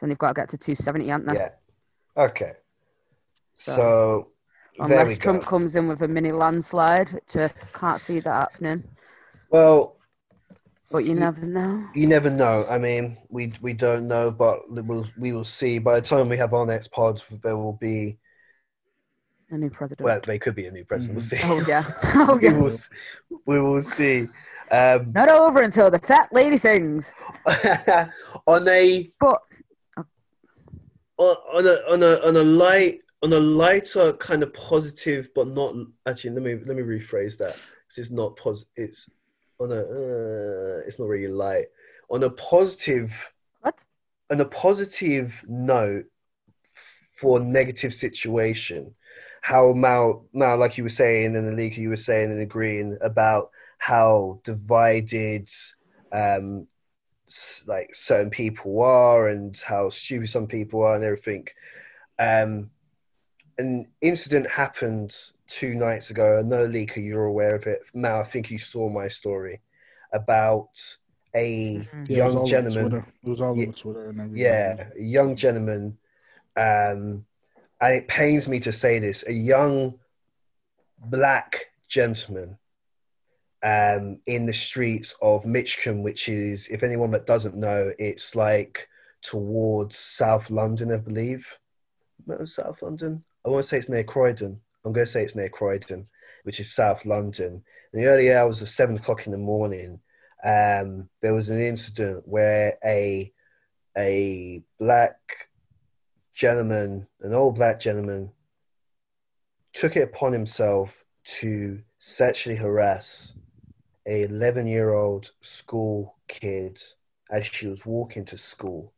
So 0.00 0.06
they've 0.06 0.16
got 0.16 0.28
to 0.28 0.34
get 0.34 0.48
to 0.50 0.56
270, 0.56 1.08
haven't 1.08 1.26
they? 1.26 1.34
Yeah. 1.34 1.50
Okay. 2.16 2.52
So- 3.58 3.72
So, 3.72 4.28
there 4.78 4.86
we 4.88 4.94
Unless 5.02 5.18
go. 5.18 5.22
Trump 5.22 5.42
comes 5.44 5.76
in 5.76 5.86
with 5.88 6.00
a 6.00 6.08
mini 6.08 6.32
landslide, 6.32 7.10
which 7.10 7.36
I 7.36 7.48
can't 7.74 8.00
see 8.00 8.20
that 8.20 8.32
happening. 8.52 8.84
Well, 9.50 9.97
But 10.90 11.04
you 11.04 11.14
never 11.14 11.44
know. 11.44 11.86
You 11.94 12.06
never 12.06 12.30
know. 12.30 12.66
I 12.68 12.78
mean, 12.78 13.18
we 13.28 13.52
we 13.60 13.74
don't 13.74 14.08
know, 14.08 14.30
but 14.30 14.70
we'll 14.70 15.06
we 15.18 15.32
will 15.32 15.44
see. 15.44 15.78
By 15.78 16.00
the 16.00 16.06
time 16.06 16.28
we 16.28 16.36
have 16.38 16.54
our 16.54 16.64
next 16.64 16.90
pod, 16.92 17.20
there 17.42 17.56
will 17.58 17.74
be 17.74 18.16
A 19.50 19.58
new 19.58 19.68
president. 19.70 20.04
well, 20.04 20.20
they 20.24 20.38
could 20.38 20.54
be 20.54 20.66
a 20.66 20.70
new 20.70 20.84
president. 20.86 21.16
We'll 21.16 21.22
see. 21.26 21.38
oh, 21.42 21.62
yeah. 21.68 21.84
Oh, 22.14 22.36
we 22.36 22.44
yeah. 22.48 22.56
will. 22.56 22.70
We 23.44 23.60
will 23.60 23.82
see. 23.82 24.26
Um, 24.70 25.12
Not 25.12 25.28
over 25.28 25.60
until 25.62 25.90
the 25.90 25.98
fat 25.98 26.30
lady 26.32 26.56
sings. 26.58 27.12
on 28.46 28.66
a 28.68 29.12
But 29.20 29.42
on 31.18 31.36
on 31.54 31.66
a 31.66 31.92
on 31.92 32.02
a 32.02 32.26
on 32.26 32.36
a 32.36 32.42
light 32.44 33.00
on 33.22 33.32
a 33.32 33.40
lighter 33.40 34.12
kind 34.14 34.42
of 34.42 34.54
positive, 34.54 35.30
but 35.34 35.48
not 35.48 35.74
actually. 36.06 36.30
Let 36.30 36.42
me 36.44 36.54
let 36.66 36.76
me 36.76 36.82
rephrase 36.82 37.36
that 37.38 37.56
because 37.56 37.98
it's 37.98 38.10
not 38.10 38.36
positive. 38.36 38.68
It's 38.76 39.10
on 39.58 39.72
a. 39.72 39.80
Uh, 39.80 40.82
it's 40.86 40.98
not 40.98 41.08
really 41.08 41.28
light. 41.28 41.66
on 42.10 42.22
a 42.22 42.30
positive 42.30 43.32
What? 43.60 43.78
on 44.30 44.40
a 44.40 44.44
positive 44.44 45.44
note 45.48 46.06
for 47.12 47.40
a 47.40 47.44
negative 47.44 47.92
situation, 47.92 48.94
how 49.40 49.72
Mal, 49.72 50.24
Mal, 50.32 50.56
like 50.56 50.78
you 50.78 50.84
were 50.84 50.88
saying, 50.88 51.34
and 51.36 51.58
Alika, 51.58 51.78
you 51.78 51.88
were 51.88 51.96
saying 51.96 52.30
and 52.30 52.40
agreeing 52.40 52.96
about 53.00 53.50
how 53.78 54.40
divided, 54.44 55.50
um, 56.12 56.66
like 57.66 57.94
certain 57.94 58.30
people 58.30 58.80
are, 58.82 59.28
and 59.28 59.56
how 59.66 59.88
stupid 59.88 60.30
some 60.30 60.46
people 60.46 60.82
are, 60.82 60.94
and 60.94 61.04
everything. 61.04 61.46
Um, 62.18 62.70
an 63.58 63.88
incident 64.00 64.48
happened 64.48 65.14
two 65.48 65.74
nights 65.74 66.10
ago. 66.10 66.38
I 66.38 66.42
know, 66.42 66.66
Alika, 66.66 67.04
you're 67.04 67.24
aware 67.24 67.54
of 67.54 67.66
it. 67.66 67.80
Mal, 67.94 68.20
I 68.20 68.24
think 68.24 68.50
you 68.50 68.58
saw 68.58 68.88
my 68.88 69.08
story 69.08 69.60
about 70.12 70.70
a 71.34 71.78
Mhm. 71.78 72.08
Yeah, 72.08 72.14
it 72.14 72.16
young 72.16 72.36
over 72.36 72.46
gentleman. 72.46 73.04
It 73.22 73.28
was 73.28 73.40
all 73.40 73.56
Yeah. 73.56 73.64
over 73.64 73.72
Twitter 73.72 74.08
and 74.10 74.20
everything. 74.20 74.38
Yeah, 74.38 74.90
a 74.96 75.02
young 75.02 75.36
gentleman. 75.36 75.98
Um, 76.56 77.26
and 77.80 77.94
it 77.94 78.08
pains 78.08 78.48
me 78.48 78.60
to 78.60 78.72
say 78.72 78.98
this: 78.98 79.24
a 79.26 79.32
young 79.32 79.98
black 80.98 81.66
gentleman 81.86 82.58
um, 83.62 84.20
in 84.26 84.46
the 84.46 84.52
streets 84.52 85.14
of 85.20 85.44
Mitcham, 85.44 86.02
which 86.02 86.28
is, 86.28 86.68
if 86.68 86.82
anyone 86.82 87.10
that 87.10 87.26
doesn't 87.26 87.56
know, 87.56 87.92
it's 87.98 88.36
like 88.36 88.88
towards 89.22 89.98
South 89.98 90.50
London, 90.50 90.92
I 90.92 90.96
believe. 90.96 91.58
South 92.44 92.82
London. 92.82 93.24
I 93.44 93.48
want 93.48 93.64
to 93.64 93.68
say 93.68 93.78
it's 93.78 93.88
near 93.88 94.04
Croydon. 94.04 94.60
I'm 94.84 94.92
going 94.92 95.06
to 95.06 95.10
say 95.10 95.24
it's 95.24 95.34
near 95.34 95.48
Croydon, 95.48 96.06
which 96.44 96.60
is 96.60 96.72
South 96.72 97.04
London. 97.04 97.62
In 97.92 98.00
the 98.00 98.06
early 98.06 98.32
hours 98.32 98.62
of 98.62 98.68
seven 98.68 98.96
o'clock 98.96 99.26
in 99.26 99.32
the 99.32 99.38
morning, 99.38 100.00
um, 100.44 101.08
there 101.20 101.34
was 101.34 101.48
an 101.50 101.60
incident 101.60 102.26
where 102.26 102.78
a 102.84 103.32
a 103.96 104.62
black 104.78 105.48
gentleman, 106.32 107.08
an 107.20 107.34
old 107.34 107.56
black 107.56 107.80
gentleman, 107.80 108.30
took 109.72 109.96
it 109.96 110.02
upon 110.02 110.32
himself 110.32 111.04
to 111.24 111.80
sexually 111.98 112.56
harass 112.56 113.34
a 114.06 114.22
11 114.22 114.66
year 114.66 114.94
old 114.94 115.30
school 115.42 116.16
kid 116.28 116.80
as 117.30 117.44
she 117.44 117.66
was 117.66 117.84
walking 117.84 118.24
to 118.24 118.38
school 118.38 118.92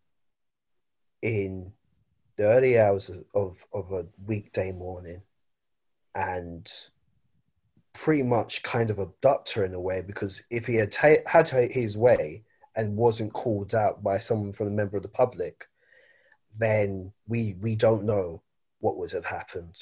in 1.23 1.73
the 2.37 2.45
early 2.45 2.79
hours 2.79 3.09
of, 3.09 3.25
of, 3.35 3.67
of 3.73 3.93
a 3.93 4.07
weekday 4.27 4.71
morning 4.71 5.21
and 6.15 6.71
pretty 7.93 8.23
much 8.23 8.63
kind 8.63 8.91
of 8.91 8.99
abduct 8.99 9.53
her 9.53 9.65
in 9.65 9.75
a 9.75 9.81
way 9.81 10.01
because 10.01 10.43
if 10.51 10.67
he 10.67 10.77
had 10.77 10.93
ta- 10.93 11.23
had 11.27 11.49
his 11.49 11.99
way 11.99 12.43
and 12.77 12.97
wasn't 12.97 13.33
called 13.33 13.75
out 13.75 14.03
by 14.03 14.19
someone 14.19 14.53
from 14.53 14.69
a 14.69 14.71
member 14.71 14.97
of 14.97 15.03
the 15.03 15.09
public, 15.09 15.67
then 16.59 17.13
we 17.29 17.57
we 17.61 17.77
don't 17.77 18.05
know 18.05 18.43
what 18.81 18.97
would 18.97 19.13
have 19.13 19.25
happened. 19.25 19.77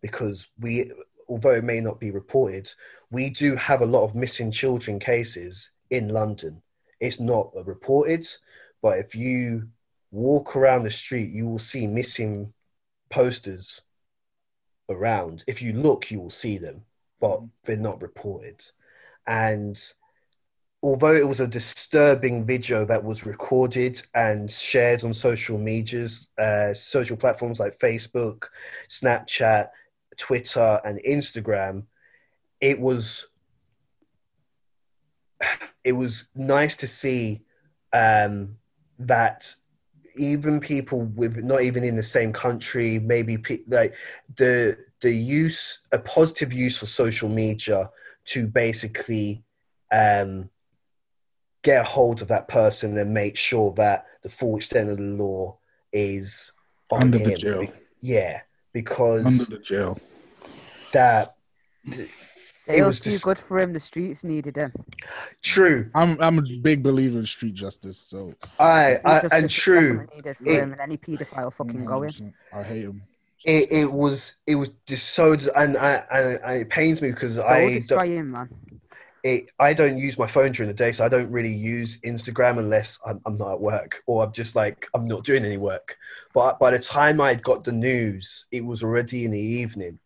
Because 0.00 0.48
we 0.60 0.92
although 1.28 1.52
it 1.54 1.64
may 1.64 1.80
not 1.80 1.98
be 1.98 2.10
reported 2.10 2.70
we 3.10 3.30
do 3.30 3.54
have 3.56 3.80
a 3.80 3.86
lot 3.86 4.04
of 4.04 4.14
missing 4.14 4.50
children 4.50 4.98
cases 4.98 5.70
in 5.90 6.08
london. 6.08 6.62
It's 7.00 7.20
not 7.20 7.50
reported 7.66 8.26
but 8.82 8.98
if 8.98 9.14
you 9.14 9.68
walk 10.10 10.56
around 10.56 10.84
the 10.84 10.90
street 10.90 11.30
you 11.30 11.48
will 11.48 11.58
see 11.58 11.86
missing 11.86 12.52
posters 13.08 13.80
around. 14.88 15.44
If 15.46 15.62
you 15.62 15.72
look 15.72 16.10
you 16.10 16.20
will 16.20 16.30
see 16.30 16.58
them 16.58 16.84
but 17.24 17.40
they're 17.64 17.78
not 17.78 18.02
reported. 18.02 18.62
And 19.26 19.82
although 20.82 21.14
it 21.14 21.26
was 21.26 21.40
a 21.40 21.46
disturbing 21.46 22.44
video 22.44 22.84
that 22.84 23.02
was 23.02 23.24
recorded 23.24 24.02
and 24.14 24.50
shared 24.50 25.04
on 25.04 25.14
social 25.14 25.56
medias, 25.56 26.28
uh, 26.36 26.74
social 26.74 27.16
platforms 27.16 27.60
like 27.60 27.78
Facebook, 27.78 28.44
Snapchat, 28.90 29.70
Twitter, 30.18 30.82
and 30.84 31.00
Instagram, 31.08 31.84
it 32.60 32.78
was 32.78 33.28
it 35.82 35.92
was 35.92 36.28
nice 36.34 36.76
to 36.76 36.86
see 36.86 37.40
um, 37.94 38.58
that 38.98 39.54
even 40.16 40.60
people 40.60 41.00
with 41.00 41.36
not 41.36 41.62
even 41.62 41.84
in 41.84 41.96
the 41.96 42.02
same 42.02 42.32
country, 42.32 42.98
maybe 42.98 43.38
pe- 43.38 43.64
like 43.68 43.94
the 44.36 44.76
the 45.00 45.12
use 45.12 45.80
a 45.92 45.98
positive 45.98 46.52
use 46.52 46.78
for 46.78 46.86
social 46.86 47.28
media 47.28 47.90
to 48.26 48.46
basically 48.46 49.44
um, 49.92 50.48
get 51.62 51.80
a 51.80 51.84
hold 51.84 52.22
of 52.22 52.28
that 52.28 52.48
person 52.48 52.96
and 52.96 53.12
make 53.12 53.36
sure 53.36 53.72
that 53.74 54.06
the 54.22 54.28
full 54.28 54.56
extent 54.56 54.88
of 54.88 54.96
the 54.96 55.02
law 55.02 55.58
is 55.92 56.52
Under 56.90 57.18
the 57.18 57.32
jail. 57.32 57.72
Yeah, 58.00 58.42
because 58.72 59.26
Under 59.26 59.56
the 59.56 59.62
jail. 59.62 59.98
that 60.92 61.36
It 62.66 62.80
was 62.82 62.86
was 62.86 63.00
too 63.00 63.10
dis- 63.10 63.24
good 63.24 63.38
for 63.38 63.60
him. 63.60 63.72
The 63.72 63.80
streets 63.80 64.24
needed 64.24 64.56
him. 64.56 64.72
true. 65.42 65.90
I'm 65.94 66.20
I'm 66.20 66.38
a 66.38 66.42
big 66.62 66.82
believer 66.82 67.18
in 67.18 67.26
street 67.26 67.54
justice. 67.54 67.98
So 67.98 68.30
I, 68.58 69.00
I 69.04 69.22
and 69.32 69.50
true. 69.50 70.06
Needed 70.14 70.36
for 70.36 70.48
It- 70.48 70.60
him 70.62 70.72
and 70.72 70.80
any 70.80 70.96
paedophile 70.96 71.52
fucking 71.52 71.84
going. 71.84 72.34
I 72.52 72.62
hate 72.62 72.84
him. 72.84 73.02
It, 73.44 73.70
it 73.70 73.92
was 73.92 74.36
it 74.46 74.54
was 74.54 74.70
just 74.86 75.10
so 75.10 75.36
and 75.56 75.76
I 75.76 76.02
and, 76.10 76.40
and 76.42 76.60
it 76.62 76.70
pains 76.70 77.02
me 77.02 77.10
because 77.10 77.34
So 77.34 77.44
I 77.44 77.60
don't, 77.64 77.74
destroying, 77.80 78.30
man. 78.30 78.48
it, 79.22 79.48
I 79.58 79.74
don't 79.74 79.98
use 79.98 80.18
my 80.18 80.26
phone 80.26 80.52
during 80.52 80.68
the 80.68 80.74
day, 80.74 80.92
so 80.92 81.04
I 81.04 81.10
don't 81.10 81.30
really 81.30 81.52
use 81.54 81.98
Instagram 81.98 82.58
unless 82.58 82.98
I'm, 83.04 83.20
I'm 83.26 83.36
not 83.36 83.52
at 83.52 83.60
work 83.60 84.02
or 84.06 84.24
I'm 84.24 84.32
just 84.32 84.56
like 84.56 84.86
I'm 84.94 85.04
not 85.06 85.24
doing 85.24 85.44
any 85.44 85.58
work. 85.58 85.98
But 86.32 86.58
by 86.58 86.70
the 86.70 86.78
time 86.78 87.20
I 87.20 87.34
got 87.34 87.64
the 87.64 87.72
news, 87.72 88.46
it 88.50 88.64
was 88.64 88.82
already 88.82 89.26
in 89.26 89.32
the 89.32 89.38
evening. 89.38 89.98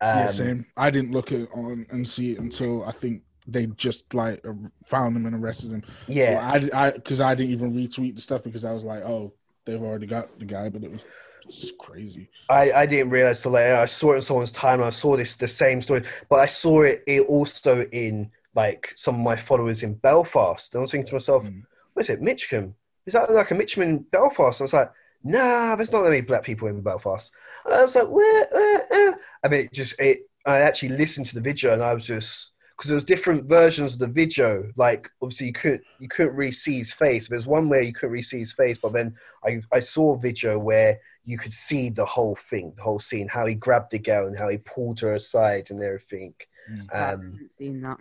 Um, 0.00 0.18
yeah, 0.18 0.26
same. 0.28 0.66
I 0.76 0.90
didn't 0.90 1.12
look 1.12 1.32
it 1.32 1.48
on 1.54 1.86
and 1.90 2.06
see 2.06 2.32
it 2.32 2.38
until 2.38 2.84
I 2.84 2.92
think 2.92 3.22
they 3.46 3.66
just 3.66 4.14
like 4.14 4.44
found 4.86 5.16
him 5.16 5.26
and 5.26 5.34
arrested 5.34 5.70
him. 5.72 5.82
yeah, 6.06 6.34
So 6.60 6.72
I 6.74 6.86
I 6.86 6.90
because 6.92 7.20
I 7.20 7.34
didn't 7.34 7.52
even 7.52 7.72
retweet 7.72 8.14
the 8.14 8.20
stuff 8.22 8.44
because 8.44 8.64
I 8.64 8.72
was 8.72 8.84
like, 8.84 9.02
oh, 9.02 9.32
they've 9.64 9.82
already 9.82 10.06
got 10.06 10.38
the 10.38 10.44
guy, 10.44 10.68
but 10.68 10.84
it 10.84 10.92
was 10.92 11.04
just 11.50 11.78
crazy. 11.78 12.28
I, 12.50 12.72
I 12.72 12.86
didn't 12.86 13.10
realize 13.10 13.42
till 13.42 13.52
later. 13.52 13.74
I 13.76 13.86
saw 13.86 14.12
it 14.12 14.16
in 14.16 14.22
someone's 14.22 14.52
time. 14.52 14.82
I 14.82 14.90
saw 14.90 15.16
this 15.16 15.34
the 15.36 15.48
same 15.48 15.80
story, 15.80 16.02
but 16.28 16.36
I 16.40 16.46
saw 16.46 16.82
it, 16.82 17.02
it 17.06 17.22
also 17.26 17.82
in 17.86 18.30
like 18.54 18.92
some 18.96 19.14
of 19.16 19.20
my 19.22 19.36
followers 19.36 19.82
in 19.82 19.94
Belfast. 19.94 20.74
And 20.74 20.80
I 20.80 20.82
was 20.82 20.90
thinking 20.90 21.08
to 21.08 21.14
myself, 21.14 21.44
Mm. 21.44 21.62
what 21.94 22.02
is 22.04 22.10
it, 22.10 22.20
Mitcham? 22.22 22.74
Is 23.06 23.14
that 23.14 23.30
like 23.32 23.50
a 23.50 23.54
Mitcham 23.54 23.82
in 23.82 23.98
Belfast? 24.00 24.60
And 24.60 24.64
I 24.64 24.66
was 24.66 24.72
like, 24.74 24.90
nah, 25.22 25.76
there's 25.76 25.92
not 25.92 26.04
many 26.04 26.20
black 26.20 26.42
people 26.44 26.68
in 26.68 26.80
Belfast. 26.80 27.32
And 27.64 27.74
I 27.74 27.84
was 27.84 27.94
like, 27.94 28.08
where? 28.08 28.46
Uh, 28.54 28.80
uh. 28.94 29.12
I 29.44 29.48
mean, 29.48 29.60
it 29.66 29.72
just 29.72 29.94
it. 29.98 30.20
I 30.46 30.60
actually 30.60 30.90
listened 30.90 31.26
to 31.26 31.34
the 31.34 31.40
video, 31.40 31.72
and 31.72 31.82
I 31.82 31.92
was 31.94 32.06
just 32.06 32.52
because 32.76 32.88
there 32.88 32.94
was 32.94 33.04
different 33.04 33.44
versions 33.44 33.94
of 33.94 33.98
the 33.98 34.06
video. 34.06 34.70
Like 34.76 35.10
obviously, 35.20 35.48
you 35.48 35.52
couldn't 35.52 35.82
you 35.98 36.08
couldn't 36.08 36.36
really 36.36 36.52
see 36.52 36.78
his 36.78 36.92
face. 36.92 37.28
There's 37.28 37.46
one 37.46 37.68
where 37.68 37.82
you 37.82 37.92
couldn't 37.92 38.12
really 38.12 38.22
see 38.22 38.38
his 38.38 38.52
face, 38.52 38.78
but 38.78 38.92
then 38.92 39.14
I 39.44 39.60
I 39.72 39.80
saw 39.80 40.14
a 40.14 40.18
video 40.18 40.58
where 40.58 40.98
you 41.24 41.36
could 41.36 41.52
see 41.52 41.90
the 41.90 42.06
whole 42.06 42.36
thing, 42.36 42.72
the 42.76 42.82
whole 42.82 42.98
scene, 42.98 43.28
how 43.28 43.44
he 43.46 43.54
grabbed 43.54 43.90
the 43.90 43.98
girl 43.98 44.26
and 44.26 44.38
how 44.38 44.48
he 44.48 44.58
pulled 44.58 45.00
her 45.00 45.14
aside 45.14 45.70
and 45.70 45.82
everything. 45.82 46.34
Mm. 46.70 46.86
I 46.92 46.98
Um, 46.98 47.10
haven't 47.10 47.50
seen 47.58 47.80
that. 47.82 47.98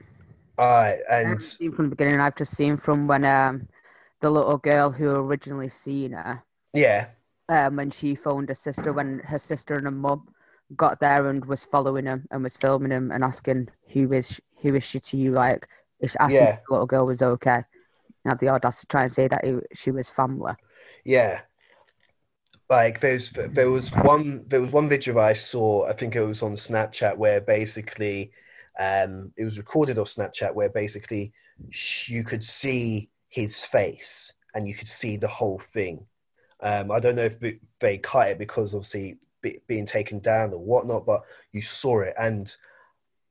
I 0.57 0.99
I 1.11 1.15
haven't 1.15 1.41
seen 1.41 1.73
from 1.73 1.89
the 1.89 1.95
beginning. 1.95 2.19
I've 2.19 2.35
just 2.35 2.55
seen 2.55 2.77
from 2.77 3.07
when 3.07 3.25
um 3.25 3.67
the 4.21 4.29
little 4.31 4.57
girl 4.57 4.91
who 4.91 5.09
originally 5.11 5.69
seen 5.69 6.13
her 6.13 6.43
yeah, 6.77 7.07
um 7.49 7.75
when 7.77 7.89
she 7.91 8.15
phoned 8.15 8.49
her 8.49 8.55
sister 8.55 8.93
when 8.93 9.19
her 9.19 9.39
sister 9.39 9.75
and 9.75 9.85
her 9.85 9.91
mum 9.91 10.27
got 10.75 10.99
there 10.99 11.27
and 11.29 11.45
was 11.45 11.63
following 11.63 12.05
him 12.05 12.27
and 12.31 12.43
was 12.43 12.57
filming 12.57 12.91
him 12.91 13.11
and 13.11 13.23
asking 13.23 13.69
who 13.93 14.11
is 14.13 14.41
who 14.61 14.75
is 14.75 14.83
she 14.83 14.99
to 14.99 15.17
you 15.17 15.31
like 15.31 15.67
is 16.01 16.17
asking 16.19 16.35
Yeah. 16.35 16.49
if 16.49 16.59
the 16.67 16.73
little 16.73 16.85
girl 16.87 17.05
was 17.05 17.21
okay. 17.21 17.63
And 18.23 18.31
had 18.31 18.39
the 18.39 18.49
audacity 18.49 18.81
to 18.81 18.87
try 18.87 19.03
and 19.03 19.11
say 19.11 19.27
that 19.27 19.45
he, 19.45 19.55
she 19.73 19.91
was 19.91 20.09
family. 20.09 20.53
yeah. 21.05 21.41
Like 22.69 22.99
there's 22.99 23.31
there 23.31 23.69
was 23.69 23.89
one 23.93 24.43
there 24.47 24.59
was 24.59 24.71
one 24.71 24.89
video 24.89 25.17
I 25.19 25.33
saw. 25.33 25.87
I 25.87 25.93
think 25.93 26.15
it 26.15 26.23
was 26.23 26.43
on 26.43 26.53
Snapchat 26.55 27.15
where 27.17 27.39
basically 27.39 28.31
um, 28.77 29.31
it 29.37 29.45
was 29.45 29.57
recorded 29.57 29.97
off 29.97 30.09
Snapchat 30.09 30.53
where 30.53 30.69
basically 30.69 31.31
sh- 31.69 32.09
you 32.09 32.23
could 32.25 32.43
see 32.43 33.09
his 33.29 33.63
face 33.63 34.33
and 34.53 34.67
you 34.67 34.75
could 34.75 34.89
see 34.89 35.15
the 35.15 35.27
whole 35.29 35.59
thing. 35.59 36.05
Um, 36.61 36.91
I 36.91 36.99
don't 36.99 37.15
know 37.15 37.25
if 37.25 37.39
they 37.79 37.97
cut 37.99 38.29
it 38.29 38.39
because 38.39 38.73
obviously 38.73 39.17
be- 39.41 39.61
being 39.67 39.85
taken 39.85 40.19
down 40.19 40.53
or 40.53 40.59
whatnot, 40.59 41.05
but 41.05 41.21
you 41.51 41.61
saw 41.61 42.01
it, 42.01 42.15
and 42.19 42.55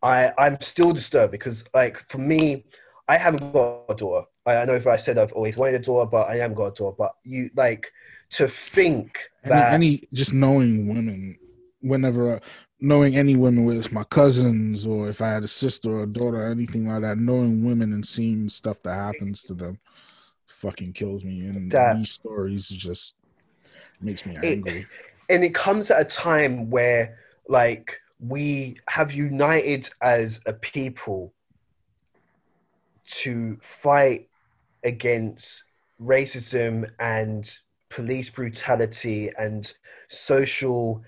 I 0.03 0.33
I'm 0.39 0.61
still 0.61 0.93
disturbed 0.93 1.33
because 1.33 1.65
like 1.75 1.99
for 2.09 2.19
me, 2.19 2.65
I 3.09 3.17
haven't 3.17 3.53
got 3.53 3.85
a 3.89 3.95
daughter. 3.95 4.27
I, 4.45 4.57
I 4.59 4.65
know 4.65 4.75
if 4.75 4.87
I 4.87 4.97
said 4.97 5.19
I've 5.19 5.33
always 5.33 5.57
wanted 5.57 5.77
a 5.77 5.85
daughter, 5.85 6.09
but 6.11 6.29
I 6.29 6.37
haven't 6.37 6.57
got 6.57 6.67
a 6.67 6.75
daughter. 6.75 6.97
But 6.99 7.15
you 7.25 7.51
like 7.57 7.91
to 8.31 8.49
think 8.49 9.19
Any, 9.45 9.51
that 9.51 9.73
any 9.73 10.09
just 10.13 10.33
knowing 10.33 10.89
women, 10.89 11.39
whenever 11.81 12.37
uh, 12.37 12.41
knowing 12.81 13.17
any 13.17 13.37
women, 13.37 13.65
whether 13.65 13.79
it's 13.79 13.93
my 13.93 14.05
cousins 14.05 14.87
or 14.87 15.09
if 15.09 15.21
I 15.21 15.31
had 15.31 15.45
a 15.45 15.49
sister 15.49 15.91
or 15.91 16.03
a 16.03 16.07
daughter 16.07 16.43
or 16.43 16.51
anything 16.51 16.89
like 16.89 17.03
that, 17.03 17.19
knowing 17.19 17.65
women 17.65 17.93
and 17.93 18.05
seeing 18.05 18.49
stuff 18.49 18.83
that 18.83 18.95
happens 18.95 19.43
to 19.43 19.55
them, 19.55 19.79
fucking 20.47 20.93
kills 20.93 21.25
me. 21.25 21.41
And 21.47 21.71
That- 21.71 21.97
these 21.99 22.11
stories 22.13 22.69
just 22.69 23.15
makes 24.01 24.25
me 24.27 24.37
It- 24.37 24.45
angry. 24.59 24.87
and 25.29 25.43
it 25.45 25.55
comes 25.55 25.91
at 25.91 26.01
a 26.01 26.05
time 26.05 26.71
where 26.71 27.19
like 27.49 28.01
we 28.21 28.77
have 28.89 29.13
united 29.13 29.91
as 30.01 30.41
a 30.47 30.53
people 30.53 31.33
to 33.07 33.59
fight 33.63 34.29
against 34.85 35.65
racism 36.01 36.91
and 36.99 37.59
police 37.89 38.31
brutality 38.31 39.31
and 39.39 39.73
social 40.09 41.03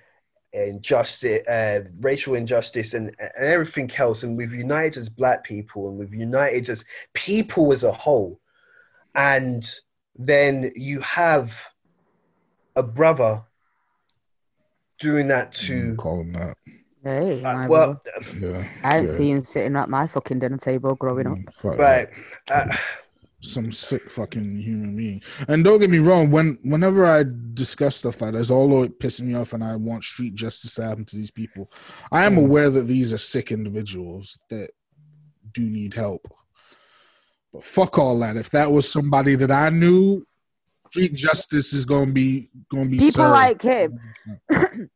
injustice 0.52 1.46
uh, 1.46 1.84
racial 2.00 2.34
injustice 2.34 2.94
and, 2.94 3.08
and 3.18 3.30
everything 3.38 3.90
else 3.98 4.22
and 4.22 4.36
we've 4.36 4.54
united 4.54 4.98
as 4.98 5.08
black 5.08 5.44
people 5.44 5.88
and 5.90 5.98
we've 5.98 6.14
united 6.14 6.68
as 6.70 6.84
people 7.12 7.72
as 7.72 7.84
a 7.84 7.92
whole 7.92 8.40
and 9.14 9.68
then 10.16 10.72
you 10.74 11.00
have 11.00 11.52
a 12.76 12.82
brother 12.82 13.42
doing 15.00 15.28
that 15.28 15.52
to 15.52 15.94
call 15.96 16.20
him 16.20 16.32
that. 16.32 16.56
Hey, 17.02 17.42
uh, 17.42 17.54
my 17.54 17.68
well 17.68 18.00
brother. 18.02 18.38
Yeah. 18.38 18.68
I 18.82 19.00
didn't 19.00 19.10
yeah. 19.10 19.16
see 19.16 19.30
him 19.30 19.44
sitting 19.44 19.76
at 19.76 19.88
my 19.88 20.06
fucking 20.06 20.40
dinner 20.40 20.58
table 20.58 20.94
growing 20.96 21.26
up. 21.26 21.38
Mm, 21.38 21.52
fuck 21.52 21.78
right 21.78 22.08
uh, 22.50 22.76
some 23.40 23.70
sick 23.70 24.10
fucking 24.10 24.56
human 24.58 24.96
being. 24.96 25.22
And 25.46 25.62
don't 25.62 25.78
get 25.78 25.90
me 25.90 25.98
wrong, 25.98 26.30
when 26.30 26.58
whenever 26.62 27.06
I 27.06 27.24
discuss 27.54 27.96
stuff 27.96 28.20
like 28.20 28.32
that, 28.32 28.40
it's 28.40 28.50
all 28.50 28.68
pissing 28.88 29.22
me 29.22 29.34
off, 29.34 29.52
and 29.52 29.62
I 29.62 29.76
want 29.76 30.04
street 30.04 30.34
justice 30.34 30.74
to 30.74 30.84
happen 30.84 31.04
to 31.06 31.16
these 31.16 31.30
people. 31.30 31.70
I 32.10 32.24
am 32.24 32.34
Mm. 32.34 32.44
aware 32.46 32.70
that 32.70 32.86
these 32.86 33.12
are 33.12 33.18
sick 33.18 33.52
individuals 33.52 34.38
that 34.50 34.70
do 35.52 35.62
need 35.62 35.94
help. 35.94 36.26
But 37.58 37.64
fuck 37.64 37.98
all 37.98 38.16
that. 38.20 38.36
If 38.36 38.50
that 38.50 38.70
was 38.70 38.88
somebody 38.88 39.34
that 39.34 39.50
I 39.50 39.70
knew, 39.70 40.24
street 40.90 41.12
justice 41.12 41.72
is 41.72 41.84
gonna 41.84 42.12
be 42.12 42.50
gonna 42.70 42.88
be 42.88 42.98
People 42.98 43.24
served. 43.24 43.32
like 43.32 43.62
him. 43.62 43.98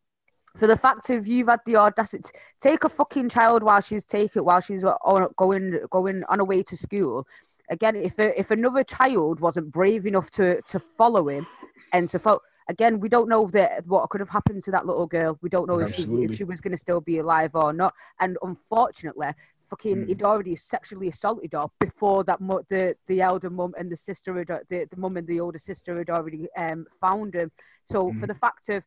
For 0.57 0.69
the 0.69 0.77
fact 0.77 1.11
of 1.11 1.27
you've 1.27 1.49
had 1.49 1.59
the 1.67 1.75
audacity, 1.75 2.23
to 2.23 2.31
take 2.61 2.85
a 2.85 2.89
fucking 2.89 3.31
child 3.31 3.65
while 3.65 3.81
she's 3.81 4.05
take 4.05 4.37
it 4.37 4.45
while 4.45 4.61
she's 4.61 4.85
uh, 4.85 4.95
on, 5.05 5.27
going 5.37 5.81
going 5.91 6.23
on 6.29 6.39
her 6.39 6.45
way 6.45 6.63
to 6.63 6.77
school. 6.77 7.27
Again, 7.69 7.97
if 7.97 8.17
a, 8.21 8.39
if 8.39 8.53
another 8.53 8.85
child 8.85 9.41
wasn't 9.41 9.73
brave 9.73 10.07
enough 10.07 10.31
to 10.33 10.63
to 10.63 10.79
follow 10.79 11.29
him 11.29 11.49
and 11.93 12.09
to 12.11 12.21
follow, 12.21 12.43
again, 12.69 13.01
we 13.01 13.09
don't 13.09 13.29
know 13.29 13.49
that 13.49 13.85
what 13.89 14.09
could 14.11 14.21
have 14.21 14.29
happened 14.29 14.63
to 14.65 14.71
that 14.71 14.87
little 14.87 15.09
girl. 15.09 15.37
We 15.43 15.49
don't 15.49 15.67
know 15.67 15.81
if 15.81 15.97
she, 15.97 16.03
if 16.03 16.37
she 16.37 16.45
was 16.45 16.61
going 16.61 16.73
to 16.73 16.79
still 16.79 17.01
be 17.01 17.19
alive 17.19 17.51
or 17.55 17.73
not. 17.73 17.93
And 18.21 18.39
unfortunately, 18.41 19.31
fucking, 19.73 20.05
Mm. 20.05 20.09
he'd 20.09 20.23
already 20.23 20.55
sexually 20.55 21.09
assaulted 21.09 21.53
her 21.55 21.67
before 21.81 22.25
that. 22.25 22.41
Mu- 22.41 22.63
the 22.69 22.95
the 23.07 23.21
elder 23.23 23.51
mum 23.51 23.73
and 23.79 23.91
the 23.91 23.97
sister 23.97 24.31
had 24.39 24.51
uh, 24.51 24.59
the 24.69 24.87
the 24.93 24.97
mum 25.03 25.17
and 25.17 25.27
the 25.27 25.41
older 25.41 25.59
sister 25.59 25.97
had 25.99 26.11
already 26.11 26.47
um 26.65 26.87
found 27.01 27.35
him. 27.35 27.51
So 27.87 28.13
for 28.13 28.27
Mhm. 28.27 28.29
the 28.29 28.35
fact 28.35 28.69
of 28.69 28.83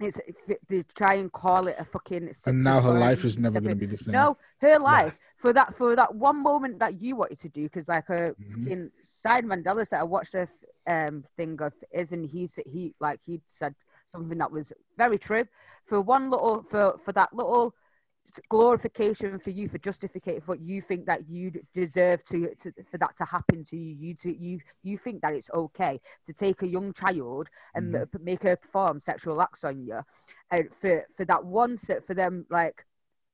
it's 0.00 0.18
if 0.26 0.58
they 0.68 0.82
try 0.94 1.14
and 1.14 1.30
call 1.32 1.68
it 1.68 1.76
a 1.78 1.84
fucking 1.84 2.26
and 2.46 2.64
now 2.64 2.80
her 2.80 2.96
life 3.06 3.24
is 3.24 3.38
never 3.38 3.60
gonna 3.60 3.74
be 3.74 3.86
the 3.86 3.96
same. 3.96 4.12
no, 4.12 4.36
her 4.60 4.78
life 4.78 5.16
for 5.36 5.52
that 5.52 5.74
for 5.78 5.94
that 5.96 6.14
one 6.14 6.38
moment 6.50 6.78
that 6.78 7.00
you 7.02 7.16
wanted 7.16 7.38
to 7.40 7.48
do 7.48 7.64
because 7.64 7.88
like 7.88 8.08
a 8.08 8.34
Mhm. 8.34 8.64
fucking 8.64 8.90
side 9.02 9.44
Mandela 9.44 9.86
said 9.86 10.00
I 10.00 10.04
watched 10.04 10.34
a 10.34 10.42
f- 10.42 10.64
um 10.94 11.24
thing 11.36 11.60
of 11.66 11.72
is 11.92 12.10
and 12.12 12.24
he 12.34 12.46
said 12.46 12.66
he 12.66 12.94
like 13.06 13.20
he 13.30 13.40
said 13.48 13.74
something 14.08 14.38
that 14.38 14.50
was 14.50 14.72
very 14.96 15.18
true 15.18 15.44
for 15.88 16.00
one 16.00 16.30
little 16.30 16.62
for 16.70 16.98
for 17.04 17.12
that 17.12 17.30
little 17.34 17.74
glorification 18.48 19.38
for 19.38 19.50
you 19.50 19.68
for 19.68 19.78
justification 19.78 20.40
for 20.40 20.52
what 20.52 20.60
you 20.60 20.80
think 20.80 21.06
that 21.06 21.28
you 21.28 21.52
deserve 21.74 22.22
to, 22.24 22.54
to 22.54 22.72
for 22.90 22.98
that 22.98 23.14
to 23.16 23.24
happen 23.24 23.64
to 23.64 23.76
you. 23.76 23.94
You 23.98 24.14
to 24.14 24.34
you 24.34 24.60
you 24.82 24.96
think 24.96 25.20
that 25.22 25.34
it's 25.34 25.50
okay 25.52 26.00
to 26.26 26.32
take 26.32 26.62
a 26.62 26.66
young 26.66 26.92
child 26.92 27.48
and 27.74 27.94
Mhm. 27.94 28.20
make 28.22 28.42
her 28.42 28.56
perform 28.56 29.00
sexual 29.00 29.42
acts 29.42 29.64
on 29.64 29.84
you 29.84 30.00
and 30.50 30.72
for 30.74 31.06
for 31.16 31.24
that 31.26 31.44
one 31.44 31.76
set 31.76 32.06
for 32.06 32.14
them 32.14 32.46
like 32.48 32.86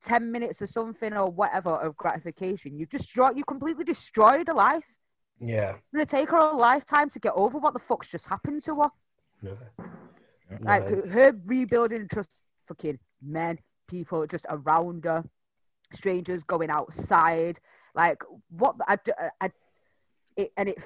10 0.03 0.31
minutes 0.33 0.63
or 0.63 0.67
something 0.67 1.13
or 1.13 1.31
whatever 1.31 1.71
of 1.71 1.97
gratification 1.97 2.79
you 2.79 2.87
destroy 2.87 3.31
you 3.31 3.45
completely 3.45 3.85
destroyed 3.85 4.49
her 4.49 4.55
life. 4.55 4.85
Yeah. 5.41 5.77
It's 5.77 5.93
gonna 5.93 6.07
take 6.07 6.31
her 6.31 6.39
a 6.39 6.57
lifetime 6.57 7.09
to 7.11 7.21
get 7.21 7.33
over 7.37 7.59
what 7.59 7.73
the 7.75 7.79
fuck's 7.81 8.09
just 8.09 8.27
happened 8.27 8.65
to 8.65 8.75
her. 8.83 8.91
No, 9.43 9.57
like 10.63 10.89
her 10.89 11.33
rebuilding 11.45 12.09
trust 12.09 12.43
fucking 12.67 12.99
men 13.23 13.59
people 13.89 14.27
just 14.27 14.47
around 14.49 15.05
her 15.05 15.25
strangers 15.93 16.45
going 16.45 16.71
outside. 16.71 17.59
Like 17.95 18.23
what 18.51 18.77
I, 18.87 18.99
it, 20.37 20.53
and 20.57 20.69
it 20.69 20.79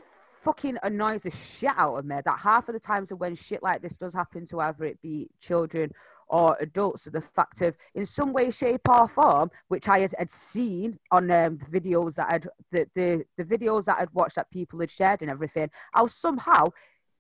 fucking 0.43 0.79
annoys 0.83 1.23
the 1.23 1.31
shit 1.31 1.71
out 1.77 1.97
of 1.97 2.05
me 2.05 2.17
that 2.25 2.41
half 2.41 2.69
of 2.69 2.75
the 2.75 2.81
times 2.81 3.13
when 3.13 3.35
shit 3.35 3.63
like 3.63 3.81
this 3.81 3.97
does 3.97 4.13
happen 4.13 4.47
to 4.47 4.61
either 4.61 4.85
it 4.85 5.01
be 5.01 5.29
children 5.41 5.91
or 6.29 6.57
adults 6.61 7.05
the 7.05 7.21
fact 7.21 7.61
of 7.61 7.77
in 7.95 8.05
some 8.05 8.33
way 8.33 8.51
shape 8.51 8.81
or 8.89 9.07
form 9.07 9.49
which 9.69 9.89
i 9.89 10.01
had, 10.01 10.31
seen 10.31 10.99
on 11.13 11.31
um, 11.31 11.59
the 11.71 11.81
videos 11.81 12.15
that 12.15 12.27
i'd 12.31 12.49
the, 12.73 12.87
the 12.97 13.25
the 13.37 13.45
videos 13.45 13.85
that 13.85 13.99
i'd 14.01 14.13
watched 14.15 14.35
that 14.35 14.51
people 14.51 14.81
had 14.81 14.91
shared 14.91 15.23
and 15.23 15.31
everything 15.31 15.71
how 15.93 16.07
somehow 16.09 16.67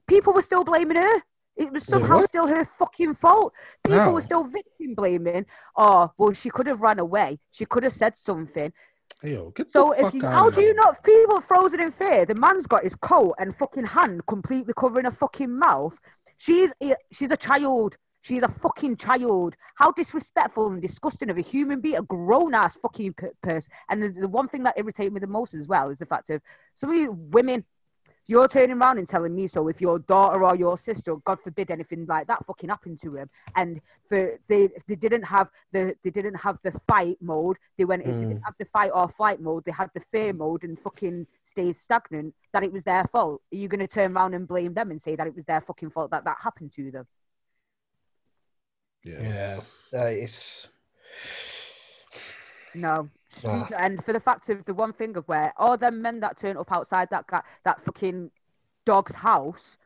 people 0.09 0.33
were 0.33 0.43
still 0.43 0.65
blaming 0.65 0.97
her 0.97 1.23
it 1.57 1.73
was 1.73 1.85
somehow 1.85 2.17
what? 2.17 2.29
still 2.29 2.47
her 2.47 2.65
fucking 2.65 3.15
fault. 3.15 3.53
People 3.85 4.01
How? 4.01 4.13
were 4.13 4.21
still 4.23 4.45
victim 4.45 4.95
blaming. 4.95 5.47
Oh, 5.77 6.11
well, 6.19 6.33
she 6.33 6.51
could 6.51 6.67
have 6.67 6.81
run 6.81 6.99
away. 6.99 7.39
She 7.51 7.65
could 7.67 7.83
have 7.83 7.93
said 7.93 8.17
something. 8.17 8.73
Yo, 9.23 9.51
get 9.51 9.71
So 9.71 9.95
the 9.97 10.07
if 10.07 10.15
you, 10.15 10.27
how 10.27 10.51
do 10.51 10.63
you 10.63 10.75
not? 10.75 11.05
People 11.05 11.41
frozen 11.41 11.81
in 11.81 11.93
fear. 11.93 12.27
The 12.27 12.35
man's 12.35 12.67
got 12.67 12.83
his 12.83 12.97
coat 12.97 13.35
and 13.39 13.55
fucking 13.55 13.87
hand 13.87 14.27
completely 14.27 14.73
covering 14.77 15.05
her 15.05 15.11
fucking 15.13 15.57
mouth. 15.59 15.97
She's 16.39 16.73
a- 16.83 16.97
she's 17.13 17.31
a 17.31 17.37
child. 17.37 17.97
She's 18.23 18.43
a 18.43 18.49
fucking 18.49 18.97
child. 18.97 19.57
How 19.75 19.91
disrespectful 19.93 20.69
and 20.69 20.81
disgusting 20.81 21.29
of 21.31 21.39
a 21.39 21.41
human 21.41 21.81
being, 21.81 21.97
a 21.99 22.03
grown 22.03 22.55
ass 22.55 22.77
fucking 22.81 23.15
person. 23.43 23.73
And 23.89 24.03
the, 24.03 24.09
the 24.09 24.29
one 24.29 24.49
thing 24.49 24.63
that 24.63 24.75
irritated 24.77 25.13
me 25.13 25.21
the 25.21 25.27
most 25.27 25.55
as 25.55 25.67
well 25.67 25.91
is 25.91 25.99
the 25.99 26.07
fact 26.07 26.31
of 26.31 26.41
some 26.75 26.91
of 26.91 26.97
these 26.97 27.09
women. 27.11 27.65
You're 28.33 28.49
turning 28.49 28.79
around 28.81 28.97
and 28.97 29.07
telling 29.07 29.35
me 29.35 29.47
so 29.47 29.69
if 29.69 29.79
your 29.79 29.99
daughter 29.99 30.43
or 30.43 30.57
your 30.57 30.79
sister, 30.79 31.15
God 31.17 31.39
forbid, 31.45 31.71
anything 31.71 32.07
like 32.07 32.27
that 32.29 32.47
fucking 32.47 32.71
happened 32.71 32.99
to 33.03 33.15
him, 33.15 33.29
and 33.57 33.79
for 34.09 34.39
they 34.49 34.71
they 34.89 34.95
didn't 34.95 35.25
have 35.25 35.49
the 35.71 35.95
they 36.03 36.09
didn't 36.09 36.37
have 36.37 36.57
the 36.63 36.73
fight 36.89 37.19
mode. 37.21 37.59
They 37.77 37.85
went 37.85 38.07
they 38.07 38.13
didn't 38.13 38.41
have 38.41 38.55
the 38.59 38.65
fight 38.65 38.91
or 38.95 39.07
flight 39.11 39.39
mode. 39.39 39.67
They 39.67 39.73
had 39.73 39.91
the 39.93 40.01
fear 40.11 40.33
mode 40.33 40.65
and 40.65 40.79
fucking 40.81 41.27
stays 41.45 41.79
stagnant. 41.79 42.35
That 42.55 42.65
it 42.65 42.73
was 42.73 42.85
their 42.85 43.05
fault. 43.05 43.43
Are 43.53 43.57
you 43.57 43.69
going 43.69 43.81
to 43.81 43.87
turn 43.87 44.17
around 44.17 44.33
and 44.33 44.49
blame 44.49 44.73
them 44.73 44.91
and 44.91 45.03
say 45.03 45.15
that 45.15 45.27
it 45.27 45.37
was 45.37 45.45
their 45.45 45.61
fucking 45.61 45.91
fault 45.91 46.11
that 46.13 46.25
that 46.25 46.39
happened 46.43 46.73
to 46.77 46.91
them? 46.91 47.07
yeah 49.05 49.61
uh, 49.93 50.07
it's 50.07 50.71
No. 52.75 53.09
Nah. 53.45 53.69
And 53.79 54.05
for 54.05 54.13
the 54.13 54.21
fact 54.21 54.49
of 54.49 54.65
the 54.65 54.75
one 54.75 54.93
thing 54.93 55.17
of 55.17 55.27
where 55.27 55.53
all 55.57 55.77
them 55.77 56.03
men 56.03 56.21
that 56.21 56.39
turned 56.39 56.59
up 56.59 56.71
outside 56.71 57.09
that 57.11 57.27
guy, 57.27 57.43
that 57.65 57.83
fucking 57.83 58.31
dog's 58.85 59.15
house 59.15 59.79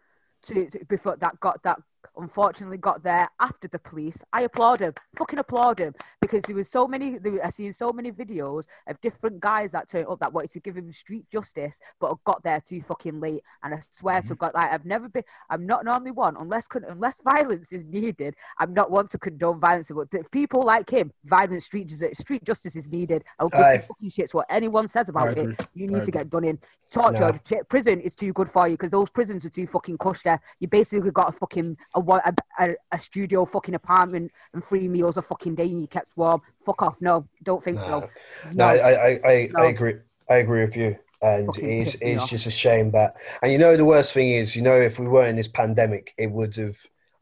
to, 0.43 0.69
to 0.71 0.85
before 0.87 1.17
that 1.17 1.39
got 1.41 1.63
that 1.63 1.81
unfortunately 2.17 2.79
got 2.79 3.03
there 3.03 3.29
after 3.41 3.69
the 3.69 3.79
police. 3.79 4.19
I 4.33 4.43
applaud 4.43 4.81
him, 4.81 4.95
fucking 5.17 5.39
applaud 5.39 5.79
him, 5.81 5.95
because 6.21 6.43
there 6.43 6.57
was 6.57 6.69
so 6.69 6.87
many. 6.87 7.19
There, 7.19 7.45
I 7.45 7.51
seen 7.51 7.73
so 7.73 7.93
many 7.93 8.11
videos 8.13 8.65
of 8.87 9.01
different 9.01 9.41
guys 9.41 9.73
that 9.73 9.89
turned 9.89 10.07
up 10.09 10.21
that 10.21 10.33
wanted 10.33 10.51
to 10.53 10.61
give 10.61 10.77
him 10.77 10.93
street 10.93 11.27
justice, 11.31 11.79
but 12.01 12.17
got 12.25 12.43
there 12.43 12.61
too 12.61 12.83
fucking 12.83 13.21
late. 13.21 13.43
And 13.63 13.75
I 13.75 13.81
swear 13.91 14.23
to 14.23 14.35
God, 14.35 14.53
like 14.55 14.73
I've 14.73 14.85
never 14.87 15.09
been. 15.09 15.25
I'm 15.51 15.67
not 15.67 15.85
normally 15.85 16.11
one 16.13 16.37
unless 16.39 16.67
unless 16.89 17.21
violence 17.23 17.73
is 17.73 17.85
needed. 17.85 18.35
I'm 18.59 18.73
not 18.73 18.91
one 18.91 19.07
to 19.09 19.19
condone 19.19 19.61
violence, 19.61 19.91
but 19.95 20.09
if 20.13 20.31
people 20.31 20.63
like 20.63 20.89
him, 20.91 21.13
violent 21.25 21.63
street 21.63 21.89
justice, 21.89 22.19
street 22.19 22.45
justice 22.45 22.77
is 22.77 22.89
needed. 22.91 23.25
I 23.39 23.43
don't 23.45 23.53
give 23.53 23.87
fucking 23.87 24.11
shits 24.11 24.35
what 24.35 24.47
anyone 24.49 24.89
says 24.89 25.09
about 25.09 25.37
it. 25.37 25.61
You 25.75 25.87
need 25.89 26.05
to 26.05 26.11
get 26.11 26.31
done 26.31 26.45
in. 26.45 26.59
Torture, 26.89 27.41
Nah. 27.51 27.63
prison 27.69 28.01
is 28.01 28.15
too 28.15 28.33
good 28.33 28.49
for 28.49 28.69
you 28.69 28.75
because 28.75 28.93
those 28.93 29.11
prisons 29.11 29.45
are 29.45 29.51
too 29.51 29.67
fucking 29.67 29.99
cush 29.99 30.23
there. 30.23 30.41
You 30.61 30.69
basically 30.69 31.11
got 31.11 31.31
a 31.31 31.33
fucking 31.33 31.77
a, 31.97 32.35
a, 32.59 32.75
a, 32.93 32.99
studio 32.99 33.45
fucking 33.45 33.75
apartment 33.75 34.31
and 34.53 34.65
three 34.65 34.89
meals 34.89 35.17
a 35.17 35.23
fucking 35.23 35.55
day 35.55 35.65
and 35.65 35.81
you 35.81 35.87
kept 35.87 36.17
warm. 36.17 36.41
Fuck 36.65 36.83
off. 36.83 36.97
No, 37.01 37.27
don't 37.43 37.63
think 37.63 37.79
so. 37.79 38.01
no, 38.01 38.09
no 38.55 38.65
I, 38.65 38.91
I, 38.91 39.21
I, 39.25 39.51
No. 39.53 39.63
I 39.63 39.67
agree 39.67 39.95
I 40.29 40.37
agree 40.37 40.65
with 40.65 40.77
you 40.77 40.97
and 41.23 41.47
Fucking 41.47 41.83
it's, 41.83 41.97
it's 42.01 42.23
off. 42.23 42.31
just 42.31 42.47
a 42.47 42.51
shame 42.51 42.91
that 42.91 43.17
and 43.43 43.51
you 43.51 43.59
know 43.59 43.77
the 43.77 43.85
worst 43.85 44.13
thing 44.13 44.31
is 44.31 44.55
you 44.55 44.61
know 44.63 44.75
if 44.77 44.99
we 44.99 45.09
weren't 45.09 45.31
in 45.31 45.37
this 45.37 45.49
pandemic 45.49 46.13
it 46.19 46.31
would 46.31 46.55
have 46.57 46.77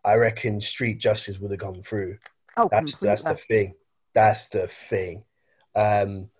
I 0.05 0.17
reckon 0.17 0.61
street 0.61 0.99
justice 0.99 1.39
would 1.39 1.53
have 1.53 1.61
gone 1.61 1.83
through 1.83 2.19
Oh, 2.57 2.69
That's 2.71 2.95
completely. 2.95 3.09
that's 3.09 3.23
the 3.25 3.35
thing. 3.35 3.75
That's 4.15 4.49
the 4.49 4.69
thing. 4.69 5.25
Um, 5.75 6.31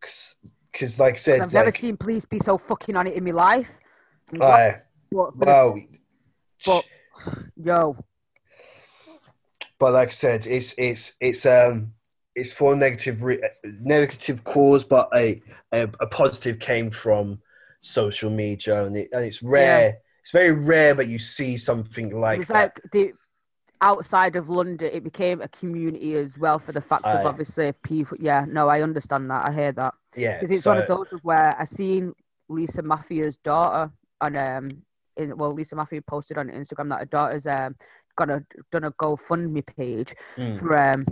because 0.00 0.98
like 0.98 1.14
I 1.14 1.16
said, 1.16 1.40
I've 1.40 1.52
never 1.52 1.70
seen 1.70 1.96
police 1.96 2.24
be 2.24 2.38
so 2.38 2.58
fucking 2.58 2.96
on 2.96 3.06
it 3.06 3.14
in 3.14 3.24
my 3.24 3.30
life. 3.30 3.78
I 4.40 4.80
well, 5.10 5.32
but 5.34 5.76
yo, 7.56 7.96
but 9.78 9.92
like 9.92 10.08
I 10.08 10.12
said, 10.12 10.46
it's 10.46 10.74
it's 10.78 11.14
it's 11.20 11.44
um 11.46 11.92
it's 12.34 12.52
for 12.52 12.72
a 12.72 12.76
negative 12.76 13.22
re- 13.22 13.42
negative 13.64 14.44
cause, 14.44 14.84
but 14.84 15.08
a, 15.14 15.42
a 15.72 15.88
a 16.00 16.06
positive 16.06 16.58
came 16.58 16.90
from 16.90 17.40
social 17.80 18.30
media, 18.30 18.84
and, 18.84 18.96
it, 18.96 19.08
and 19.12 19.24
it's 19.24 19.42
rare. 19.42 19.98
It's 20.22 20.30
very 20.30 20.52
rare, 20.52 20.94
but 20.94 21.08
you 21.08 21.18
see 21.18 21.56
something 21.56 22.18
like 22.18 22.36
it 22.36 22.38
was 22.38 22.48
that. 22.48 22.54
like 22.54 22.80
the 22.92 23.12
outside 23.80 24.36
of 24.36 24.48
London, 24.48 24.88
it 24.92 25.02
became 25.02 25.40
a 25.40 25.48
community 25.48 26.14
as 26.14 26.38
well 26.38 26.58
for 26.58 26.70
the 26.70 26.80
fact 26.80 27.04
Aye. 27.04 27.20
of 27.20 27.26
obviously 27.26 27.72
people. 27.82 28.16
Yeah, 28.20 28.44
no, 28.48 28.68
I 28.68 28.82
understand 28.82 29.30
that. 29.30 29.48
I 29.48 29.52
hear 29.52 29.72
that 29.72 29.94
yeah, 30.16 30.34
because 30.34 30.50
it's 30.52 30.62
so, 30.62 30.70
one 30.70 30.78
of 30.78 30.86
those 30.86 31.08
where 31.22 31.56
I 31.58 31.64
seen 31.64 32.14
Lisa 32.48 32.82
Matthews' 32.82 33.36
daughter 33.38 33.90
on 34.20 34.36
um, 34.36 34.82
in, 35.16 35.36
well, 35.36 35.52
Lisa 35.52 35.76
Matthews 35.76 36.02
posted 36.06 36.38
on 36.38 36.48
Instagram 36.48 36.88
that 36.90 37.00
her 37.00 37.04
daughter's 37.06 37.46
um 37.46 37.76
got 38.16 38.30
a 38.30 38.44
done 38.70 38.84
a 38.84 38.92
GoFundMe 38.92 39.64
page 39.64 40.14
Mm, 40.36 40.58
for 40.58 40.76
um 40.78 41.06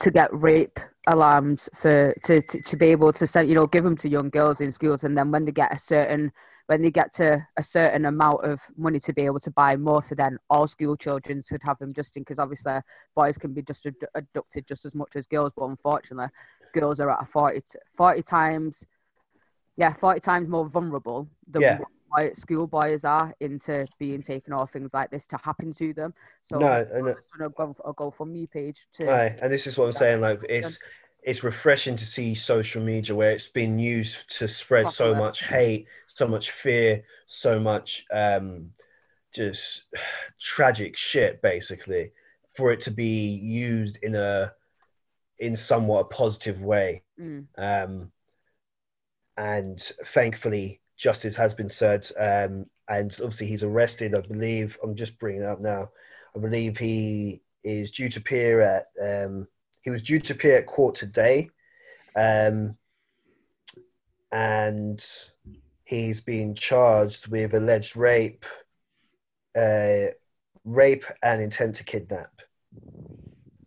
to 0.00 0.10
get 0.10 0.28
rape 0.32 0.78
alarms 1.06 1.68
for 1.74 2.12
to, 2.24 2.42
to 2.42 2.60
to 2.62 2.76
be 2.76 2.86
able 2.86 3.12
to 3.12 3.26
send 3.26 3.48
you 3.48 3.54
know 3.54 3.66
give 3.66 3.84
them 3.84 3.96
to 3.98 4.08
young 4.08 4.30
girls 4.30 4.60
in 4.60 4.72
schools. 4.72 5.04
And 5.04 5.16
then 5.16 5.30
when 5.30 5.44
they 5.44 5.52
get 5.52 5.72
a 5.72 5.78
certain 5.78 6.32
when 6.66 6.82
they 6.82 6.90
get 6.90 7.14
to 7.14 7.46
a 7.56 7.62
certain 7.62 8.06
amount 8.06 8.44
of 8.44 8.60
money 8.76 8.98
to 8.98 9.12
be 9.12 9.22
able 9.22 9.38
to 9.38 9.52
buy 9.52 9.76
more 9.76 10.02
for 10.02 10.16
then 10.16 10.36
all 10.50 10.66
school 10.66 10.96
children 10.96 11.40
should 11.48 11.62
have 11.62 11.78
them 11.78 11.94
just 11.94 12.16
in 12.16 12.22
because 12.22 12.40
obviously 12.40 12.78
boys 13.14 13.38
can 13.38 13.52
be 13.52 13.62
just 13.62 13.86
ad- 13.86 13.94
abducted 14.16 14.66
just 14.66 14.84
as 14.84 14.92
much 14.92 15.14
as 15.14 15.26
girls. 15.28 15.52
But 15.56 15.66
unfortunately 15.66 16.26
girls 16.74 16.98
are 16.98 17.10
at 17.10 17.22
a 17.22 17.26
40, 17.26 17.60
t- 17.60 17.78
40 17.96 18.22
times 18.22 18.84
yeah 19.76 19.92
40 19.94 20.20
times 20.20 20.48
more 20.48 20.68
vulnerable 20.68 21.28
than 21.48 21.62
Yeah. 21.62 21.78
Boy- 22.14 22.32
schoolboys 22.34 23.04
are 23.04 23.34
into 23.40 23.86
being 23.98 24.22
taken 24.22 24.52
or 24.52 24.66
things 24.66 24.94
like 24.94 25.10
this 25.10 25.26
to 25.26 25.38
happen 25.42 25.72
to 25.72 25.92
them 25.92 26.14
so 26.44 26.58
No, 26.58 26.86
and, 26.92 27.08
on 27.08 27.46
a 27.46 27.50
go 27.50 27.76
a 27.84 27.92
GoFundMe 27.92 28.50
page 28.50 28.86
to 28.94 29.10
Aye, 29.10 29.38
and 29.40 29.52
this 29.52 29.66
is 29.66 29.76
what 29.78 29.86
I'm 29.86 29.92
saying. 29.92 30.20
Like 30.20 30.40
it's 30.48 30.78
it's 31.26 31.42
refreshing 31.42 31.96
to 31.96 32.06
see 32.06 32.36
social 32.36 32.80
media 32.80 33.14
where 33.14 33.32
it's 33.32 33.48
been 33.48 33.80
used 33.80 34.30
to 34.38 34.46
spread 34.46 34.88
so 34.88 35.12
much 35.12 35.42
hate, 35.42 35.88
so 36.06 36.28
much 36.28 36.52
fear, 36.52 37.02
so 37.26 37.58
much 37.58 38.06
um, 38.12 38.70
just 39.34 39.86
tragic 40.40 40.96
shit, 40.96 41.42
basically, 41.42 42.12
for 42.54 42.70
it 42.70 42.80
to 42.80 42.92
be 42.92 43.28
used 43.30 43.98
in 44.02 44.14
a 44.14 44.52
in 45.38 45.56
somewhat 45.56 46.00
a 46.00 46.14
positive 46.14 46.62
way. 46.62 47.02
Mm. 47.20 47.46
Um, 47.58 48.12
and 49.36 49.80
thankfully, 50.04 50.80
justice 50.96 51.36
has 51.36 51.54
been 51.54 51.68
served. 51.68 52.12
Um, 52.18 52.66
and 52.88 53.10
obviously, 53.20 53.46
he's 53.46 53.64
arrested. 53.64 54.14
I 54.14 54.20
believe. 54.20 54.78
I'm 54.82 54.94
just 54.94 55.18
bringing 55.18 55.42
it 55.42 55.48
up 55.48 55.60
now. 55.60 55.90
I 56.34 56.38
believe 56.38 56.78
he 56.78 57.42
is 57.64 57.90
due 57.90 58.08
to 58.08 58.20
appear 58.20 58.60
at. 58.60 58.86
Um, 59.00 59.48
he 59.82 59.90
was 59.90 60.02
due 60.02 60.20
to 60.20 60.32
appear 60.32 60.56
at 60.58 60.66
court 60.66 60.94
today, 60.94 61.50
um, 62.16 62.76
and 64.32 65.04
he's 65.84 66.20
been 66.20 66.54
charged 66.54 67.28
with 67.28 67.54
alleged 67.54 67.96
rape, 67.96 68.44
uh, 69.56 70.06
rape 70.64 71.04
and 71.22 71.40
intent 71.40 71.76
to 71.76 71.84
kidnap. 71.84 72.42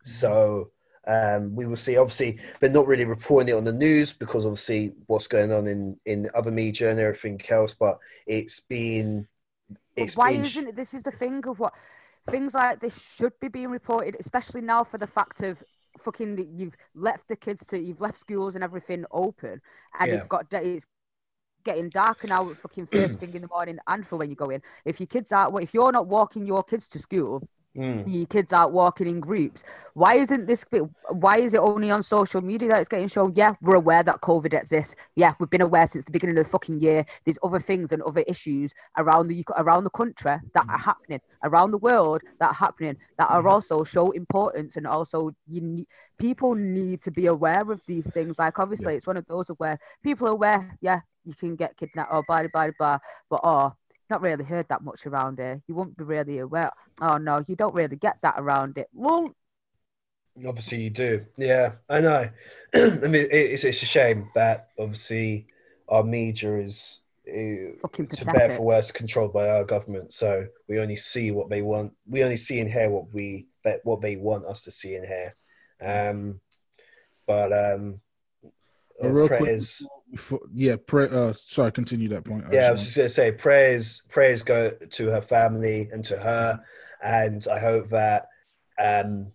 So 0.03 0.71
um, 1.09 1.55
we 1.55 1.65
will 1.65 1.75
see. 1.75 1.97
Obviously, 1.97 2.39
they're 2.59 2.69
not 2.69 2.85
really 2.85 3.05
reporting 3.05 3.49
it 3.49 3.57
on 3.57 3.63
the 3.63 3.73
news 3.73 4.13
because 4.13 4.45
obviously 4.45 4.93
what's 5.07 5.25
going 5.27 5.51
on 5.51 5.65
in 5.67 5.99
in 6.05 6.29
other 6.35 6.51
media 6.51 6.91
and 6.91 6.99
everything 6.99 7.41
else. 7.49 7.73
But 7.73 7.97
it's 8.27 8.59
been. 8.59 9.27
It's 9.95 10.15
why 10.15 10.33
been, 10.33 10.45
isn't 10.45 10.67
it? 10.67 10.75
This 10.75 10.93
is 10.93 11.01
the 11.03 11.11
thing 11.11 11.43
of 11.47 11.59
what 11.59 11.73
things 12.29 12.53
like 12.53 12.79
this 12.79 13.01
should 13.01 13.33
be 13.41 13.47
being 13.47 13.69
reported, 13.69 14.17
especially 14.19 14.61
now 14.61 14.83
for 14.83 14.99
the 14.99 15.07
fact 15.07 15.41
of 15.41 15.63
fucking 15.97 16.35
that 16.35 16.47
you've 16.47 16.77
left 16.93 17.27
the 17.27 17.35
kids 17.35 17.65
to 17.67 17.79
you've 17.79 18.01
left 18.01 18.17
schools 18.17 18.53
and 18.53 18.63
everything 18.63 19.03
open, 19.11 19.61
and 19.99 20.11
Yeah. 20.11 20.17
it's 20.17 20.27
got 20.27 20.45
it's 20.51 20.85
getting 21.63 21.89
darker 21.89 22.27
now. 22.27 22.53
Fucking 22.53 22.85
first 22.85 23.19
thing 23.19 23.33
in 23.33 23.41
the 23.41 23.47
morning, 23.47 23.79
and 23.87 24.07
for 24.07 24.17
when 24.17 24.29
you 24.29 24.35
go 24.35 24.51
in, 24.51 24.61
if 24.85 24.99
your 24.99 25.07
kids 25.07 25.31
are 25.31 25.59
if 25.59 25.73
you're 25.73 25.91
not 25.91 26.07
walking 26.07 26.45
your 26.45 26.63
kids 26.63 26.87
to 26.89 26.99
school, 26.99 27.47
Mm, 27.77 28.11
your 28.11 28.25
kids 28.25 28.51
out 28.51 28.71
walking 28.71 29.07
in 29.07 29.19
groups. 29.19 29.63
Why 29.93 30.15
isn't 30.15 30.47
this? 30.47 30.65
Why 31.09 31.37
is 31.37 31.53
it 31.53 31.59
only 31.59 31.91
on 31.91 32.01
social 32.01 32.41
media 32.41 32.69
that 32.69 32.79
it's 32.79 32.89
getting 32.89 33.07
shown? 33.07 33.33
Yeah, 33.35 33.53
we're 33.61 33.75
aware 33.75 34.01
that 34.01 34.21
COVID 34.21 34.59
exists. 34.59 34.95
Yeah, 35.15 35.33
we've 35.39 35.51
been 35.51 35.61
aware 35.61 35.85
since 35.85 36.03
the 36.03 36.11
beginning 36.11 36.37
of 36.39 36.45
the 36.45 36.49
fucking 36.49 36.79
year. 36.79 37.05
There's 37.25 37.37
other 37.43 37.59
things 37.59 37.91
and 37.91 38.01
other 38.01 38.23
issues 38.27 38.73
around 38.97 39.27
the 39.27 39.45
around 39.55 39.83
the 39.83 39.91
country 39.91 40.37
that 40.53 40.65
are 40.67 40.77
happening 40.79 41.21
around 41.43 41.69
the 41.71 41.77
world 41.77 42.21
that 42.39 42.51
are 42.51 42.53
happening 42.53 42.97
that 43.19 43.29
are 43.29 43.47
also 43.47 43.83
show 43.83 44.11
importance 44.11 44.75
and 44.75 44.87
also 44.87 45.31
you 45.47 45.61
need, 45.61 45.85
people 46.17 46.55
need 46.55 47.01
to 47.03 47.11
be 47.11 47.27
aware 47.27 47.71
of 47.71 47.81
these 47.85 48.09
things. 48.09 48.39
Like 48.39 48.57
obviously, 48.57 48.95
it's 48.95 49.07
one 49.07 49.17
of 49.17 49.27
those 49.27 49.47
where 49.57 49.77
people 50.03 50.27
are 50.27 50.31
aware. 50.31 50.75
Yeah, 50.81 51.01
you 51.23 51.35
can 51.35 51.55
get 51.55 51.77
kidnapped 51.77 52.11
or 52.11 52.23
blah 52.27 52.47
blah 52.51 52.69
blah, 52.79 52.97
but 53.29 53.41
oh 53.43 53.73
not 54.09 54.21
really 54.21 54.43
heard 54.43 54.67
that 54.69 54.83
much 54.83 55.05
around 55.05 55.39
here. 55.39 55.61
You 55.67 55.75
won't 55.75 55.97
be 55.97 56.03
really 56.03 56.39
aware. 56.39 56.71
Oh 57.01 57.17
no, 57.17 57.43
you 57.47 57.55
don't 57.55 57.75
really 57.75 57.95
get 57.95 58.17
that 58.23 58.35
around 58.37 58.77
it. 58.77 58.89
Well, 58.93 59.33
obviously, 60.45 60.81
you 60.83 60.89
do. 60.89 61.25
Yeah, 61.37 61.73
I 61.89 62.01
know. 62.01 62.29
I 62.75 62.89
mean, 63.07 63.27
it's 63.31 63.63
it's 63.63 63.83
a 63.83 63.85
shame 63.85 64.29
that 64.35 64.69
obviously 64.77 65.47
our 65.87 66.03
media 66.03 66.57
is. 66.57 67.01
uh, 67.27 67.77
to 68.15 68.25
better 68.25 68.55
for 68.55 68.63
worse 68.63 68.91
controlled 68.91 69.31
by 69.31 69.47
our 69.49 69.63
government 69.63 70.11
so 70.11 70.43
we 70.67 70.79
only 70.79 70.95
see 70.95 71.29
what 71.29 71.47
they 71.47 71.61
want 71.61 71.93
we 72.07 72.23
only 72.23 72.37
see 72.37 72.59
and 72.59 72.71
hear 72.71 72.89
what 72.89 73.13
we 73.13 73.45
that 73.63 73.81
what 73.83 74.01
they 74.01 74.15
want 74.15 74.45
us 74.45 74.63
to 74.63 74.71
see 74.71 74.95
and 74.95 75.05
hear 75.05 75.35
um 75.79 76.41
but 77.27 77.53
um 77.53 78.01
real 78.99 79.27
quick, 79.27 79.61
prayers 80.09 80.11
Before, 80.11 80.39
yeah, 80.53 80.75
pray, 80.85 81.07
uh, 81.09 81.33
sorry, 81.39 81.71
continue 81.71 82.09
that 82.09 82.23
point. 82.25 82.45
I 82.49 82.53
yeah 82.53 82.67
i 82.67 82.71
just 82.71 82.71
was 82.71 82.83
just 82.85 82.97
gonna 82.97 83.09
say 83.09 83.31
prayers 83.31 84.03
prayers 84.09 84.43
go 84.43 84.71
to 84.71 85.07
her 85.07 85.21
family 85.21 85.89
and 85.91 86.03
to 86.05 86.17
her 86.17 86.59
and 87.03 87.47
i 87.47 87.59
hope 87.59 87.89
that 87.89 88.27
um 88.79 89.31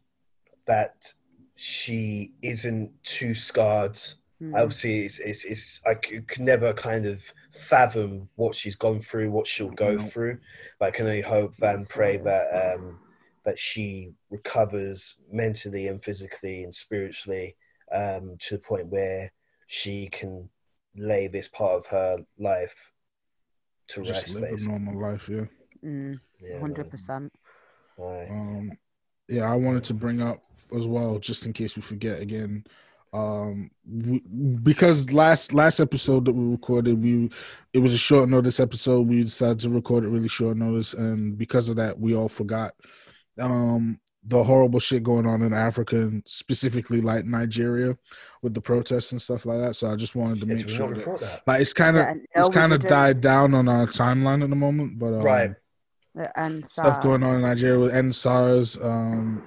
that 0.66 1.12
she 1.56 2.32
isn't 2.42 2.90
too 3.04 3.34
scarred 3.34 3.98
Hmm. 4.40 4.54
obviously 4.56 5.04
it's, 5.04 5.20
it's, 5.20 5.44
it's 5.44 5.80
i 5.86 5.94
c- 6.04 6.20
could 6.22 6.42
never 6.42 6.72
kind 6.72 7.06
of 7.06 7.22
fathom 7.68 8.28
what 8.34 8.56
she's 8.56 8.74
gone 8.74 8.98
through 9.00 9.30
what 9.30 9.46
she'll 9.46 9.70
go 9.70 9.96
No. 9.96 10.02
through 10.08 10.38
but 10.80 10.86
i 10.86 10.90
can 10.90 11.06
only 11.06 11.20
hope 11.20 11.54
and 11.62 11.88
pray 11.88 12.16
that 12.16 12.46
um 12.74 12.98
that 13.44 13.56
she 13.58 14.12
recovers 14.30 15.14
mentally 15.30 15.86
and 15.86 16.02
physically 16.02 16.64
and 16.64 16.74
spiritually 16.74 17.54
um 17.94 18.36
to 18.40 18.56
the 18.56 18.60
point 18.60 18.88
where 18.88 19.32
she 19.68 20.08
can 20.08 20.48
lay 20.96 21.28
this 21.28 21.48
part 21.48 21.74
of 21.74 21.86
her 21.86 22.18
life 22.38 22.92
to 23.88 24.02
just 24.02 24.28
rest 24.28 24.40
live 24.40 24.60
a 24.60 24.64
normal 24.64 25.00
life. 25.00 25.28
Yeah. 25.28 25.44
Mm, 25.84 26.18
Yeah, 26.40 26.60
hundred 26.60 26.84
man. 26.84 26.90
percent. 26.90 27.32
Aye. 27.98 28.28
Um, 28.30 28.72
yeah, 29.28 29.50
I 29.50 29.56
wanted 29.56 29.84
to 29.84 29.94
bring 29.94 30.22
up 30.22 30.42
as 30.76 30.86
well, 30.86 31.18
just 31.18 31.46
in 31.46 31.52
case 31.52 31.76
we 31.76 31.82
forget 31.82 32.20
again, 32.20 32.64
um, 33.12 33.70
we, 33.88 34.20
because 34.62 35.12
last 35.12 35.52
last 35.54 35.78
episode 35.78 36.24
that 36.24 36.32
we 36.32 36.50
recorded, 36.50 37.00
we 37.02 37.30
it 37.72 37.78
was 37.78 37.92
a 37.92 37.98
short 37.98 38.28
notice 38.28 38.58
episode. 38.58 39.06
We 39.06 39.22
decided 39.22 39.60
to 39.60 39.70
record 39.70 40.04
it 40.04 40.08
really 40.08 40.28
short 40.28 40.56
notice, 40.56 40.94
and 40.94 41.38
because 41.38 41.68
of 41.68 41.76
that, 41.76 41.98
we 42.00 42.14
all 42.14 42.28
forgot 42.28 42.74
um, 43.38 44.00
the 44.26 44.42
horrible 44.42 44.80
shit 44.80 45.02
going 45.02 45.26
on 45.26 45.42
in 45.42 45.52
Africa, 45.52 45.96
and 45.96 46.22
specifically 46.26 47.00
like 47.00 47.24
Nigeria 47.24 47.96
with 48.42 48.54
the 48.54 48.60
protests 48.60 49.12
and 49.12 49.20
stuff 49.20 49.44
like 49.44 49.60
that. 49.60 49.74
So 49.74 49.90
I 49.90 49.96
just 49.96 50.16
wanted 50.16 50.40
to 50.40 50.46
make 50.46 50.66
we 50.66 50.72
sure 50.72 50.94
that 50.94 51.20
that? 51.20 51.42
like 51.46 51.60
it's 51.60 51.72
kind 51.72 51.96
of 51.96 52.06
Yeah, 52.06 52.14
it's 52.34 52.54
kind 52.54 52.72
of 52.72 52.86
died 52.86 53.20
down 53.20 53.54
on 53.54 53.68
our 53.68 53.86
timeline 53.86 54.42
at 54.42 54.50
the 54.50 54.56
moment, 54.56 54.98
but 54.98 55.14
um, 55.14 55.20
Right. 55.20 55.50
And 56.36 56.68
stuff 56.68 57.02
going 57.02 57.24
on 57.24 57.36
in 57.36 57.42
Nigeria 57.42 57.80
with 57.80 57.94
End 57.94 58.14
SARS, 58.14 58.78
um, 58.80 59.42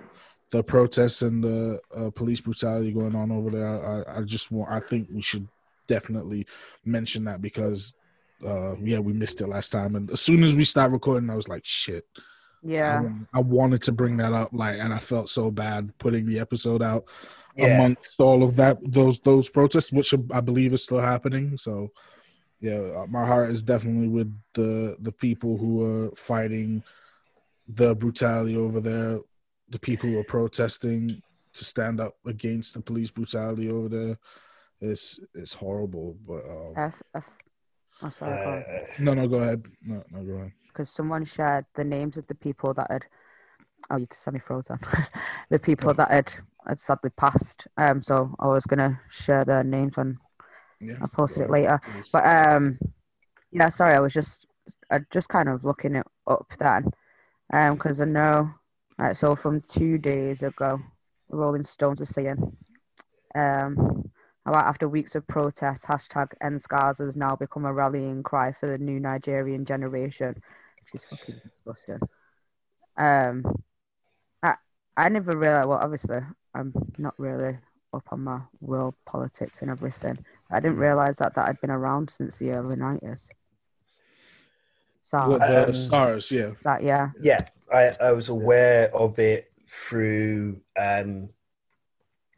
the 0.52 0.64
protests 0.64 1.22
and 1.22 1.44
the 1.44 1.80
uh, 1.96 2.10
police 2.12 2.42
brutality 2.42 2.92
going 2.92 3.16
on 3.16 3.32
over 3.32 3.50
there. 3.50 4.10
I, 4.10 4.20
I 4.20 4.22
just 4.24 4.52
want, 4.52 4.70
I 4.70 4.82
think 4.82 5.08
we 5.12 5.22
should 5.22 5.48
definitely 5.88 6.46
mention 6.84 7.24
that 7.24 7.42
because, 7.42 7.96
uh, 8.46 8.76
yeah, 8.78 9.00
we 9.00 9.14
missed 9.14 9.40
it 9.40 9.48
last 9.48 9.72
time. 9.72 9.96
And 9.96 10.12
as 10.12 10.22
soon 10.22 10.44
as 10.44 10.56
we 10.56 10.66
start 10.66 10.92
recording, 10.92 11.30
I 11.30 11.36
was 11.36 11.48
like, 11.48 11.66
shit. 11.66 12.06
I, 12.66 12.68
Yeah. 12.68 13.02
want- 13.02 13.28
I 13.34 13.40
wanted 13.40 13.84
to 13.84 13.92
bring 13.92 14.18
that 14.18 14.34
up, 14.34 14.50
like, 14.52 14.80
and 14.80 14.94
I 14.94 15.00
felt 15.00 15.30
so 15.30 15.52
bad 15.52 15.98
putting 16.00 16.26
the 16.26 16.40
episode 16.40 16.82
out 16.82 17.06
Yeah. 17.56 17.76
amongst 17.76 18.20
all 18.20 18.44
of 18.44 18.56
that, 18.58 18.78
those 18.84 19.20
those 19.20 19.50
protests, 19.50 19.92
which 19.92 20.14
I 20.32 20.42
believe 20.42 20.74
is 20.74 20.84
still 20.84 21.00
happening. 21.00 21.58
So, 21.58 21.92
yeah, 22.60 22.80
uh, 22.98 23.08
my 23.08 23.26
heart 23.26 23.52
is 23.52 23.64
definitely 23.64 24.08
with 24.10 24.34
the 24.54 24.98
the 25.00 25.12
people 25.12 25.58
who 25.58 25.84
are 25.86 26.12
fighting 26.12 26.84
the 27.68 27.96
brutality 27.96 28.56
over 28.58 28.80
there, 28.80 29.20
the 29.70 29.80
people 29.80 30.10
who 30.10 30.18
are 30.20 30.24
protesting 30.24 31.22
to 31.54 31.64
stand 31.66 32.00
up 32.00 32.16
against 32.26 32.74
the 32.74 32.82
police 32.82 33.12
brutality 33.12 33.70
over 33.70 33.90
there. 33.90 34.18
It's 34.80 35.20
it's 35.34 35.54
horrible, 35.54 36.18
but 36.28 36.46
um, 36.50 36.74
F, 36.78 37.02
F, 37.16 37.30
oh, 38.04 38.10
sorry. 38.12 38.32
Uh, 38.32 38.86
no, 39.00 39.14
no, 39.16 39.28
go 39.28 39.38
ahead. 39.38 39.66
No, 39.84 40.04
no, 40.12 40.24
go 40.24 40.34
ahead. 40.34 40.52
Because 40.78 40.92
someone 40.92 41.26
shared 41.26 41.66
the 41.74 41.84
names 41.84 42.18
of 42.18 42.28
the 42.28 42.36
people 42.36 42.74
that 42.76 42.88
had 42.92 43.06
oh 43.90 43.98
you 43.98 44.08
semi 44.12 44.40
frozen 44.40 44.78
the 45.50 45.58
people 45.58 45.94
that 45.94 46.12
had 46.12 46.34
had 46.68 46.80
sadly 46.80 47.10
passed 47.10 47.68
um 47.78 48.02
so 48.02 48.36
i 48.40 48.48
was 48.48 48.66
gonna 48.66 49.00
share 49.10 49.44
their 49.46 49.64
names 49.64 49.96
when 49.96 50.20
Yeah, 50.82 50.98
i 51.02 51.08
posted 51.08 51.44
it 51.44 51.50
later. 51.50 51.80
But 52.14 52.26
um 52.26 52.78
Yeah, 53.52 53.70
sorry, 53.70 53.96
I 53.96 54.00
was 54.00 54.14
just 54.14 54.46
I 54.92 55.00
just 55.12 55.30
kind 55.30 55.50
of 55.50 55.64
looking 55.64 55.96
it 55.96 56.06
up 56.28 56.52
then, 56.60 56.92
um, 57.54 57.76
because 57.76 58.02
I 58.02 58.06
know, 58.06 58.52
like, 59.00 59.16
so 59.16 59.36
from 59.36 59.62
two 59.62 59.98
days 59.98 60.44
ago, 60.44 60.82
Rolling 61.30 61.64
Stones 61.64 62.00
were 62.02 62.06
saying, 62.06 62.58
um, 63.34 64.12
about 64.46 64.66
after 64.66 64.90
weeks 64.90 65.16
of 65.16 65.26
protests, 65.28 65.86
hashtag 65.86 66.28
End 66.42 66.62
SARS 66.62 66.98
has 66.98 67.16
now 67.16 67.36
become 67.36 67.66
a 67.66 67.74
rallying 67.74 68.22
cry 68.24 68.52
for 68.52 68.68
the 68.68 68.78
new 68.78 69.00
Nigerian 69.00 69.66
generation, 69.66 70.44
which 70.92 71.02
is 71.02 71.08
fucking 71.08 71.42
disgusting. 71.44 72.00
Um, 72.98 73.44
I 74.42 74.56
I 74.96 75.10
never 75.10 75.38
realized. 75.38 75.68
Well, 75.68 75.80
obviously, 75.80 76.20
I'm 76.54 76.74
not 76.98 77.14
really 77.18 77.58
up 77.94 78.08
on 78.12 78.24
my 78.24 78.42
world 78.62 78.96
politics 79.06 79.62
and 79.62 79.72
everything. 79.72 80.18
I 80.52 80.60
didn't 80.60 80.78
realize 80.78 81.18
that 81.18 81.36
that 81.36 81.48
had 81.48 81.62
been 81.62 81.72
around 81.72 82.10
since 82.10 82.38
the 82.38 82.52
early 82.52 82.76
nineties. 82.76 83.30
So 85.06 85.18
What, 85.30 85.42
the 85.42 85.68
Um, 85.68 85.74
SARS, 85.74 86.32
yeah. 86.32 86.52
that 86.64 86.84
yeah, 86.84 87.12
Yeah, 87.22 87.48
I, 87.74 87.96
I 88.02 88.12
was 88.12 88.30
aware 88.30 88.94
of 88.96 89.20
it 89.20 89.52
through 89.68 90.62
um, 90.78 91.30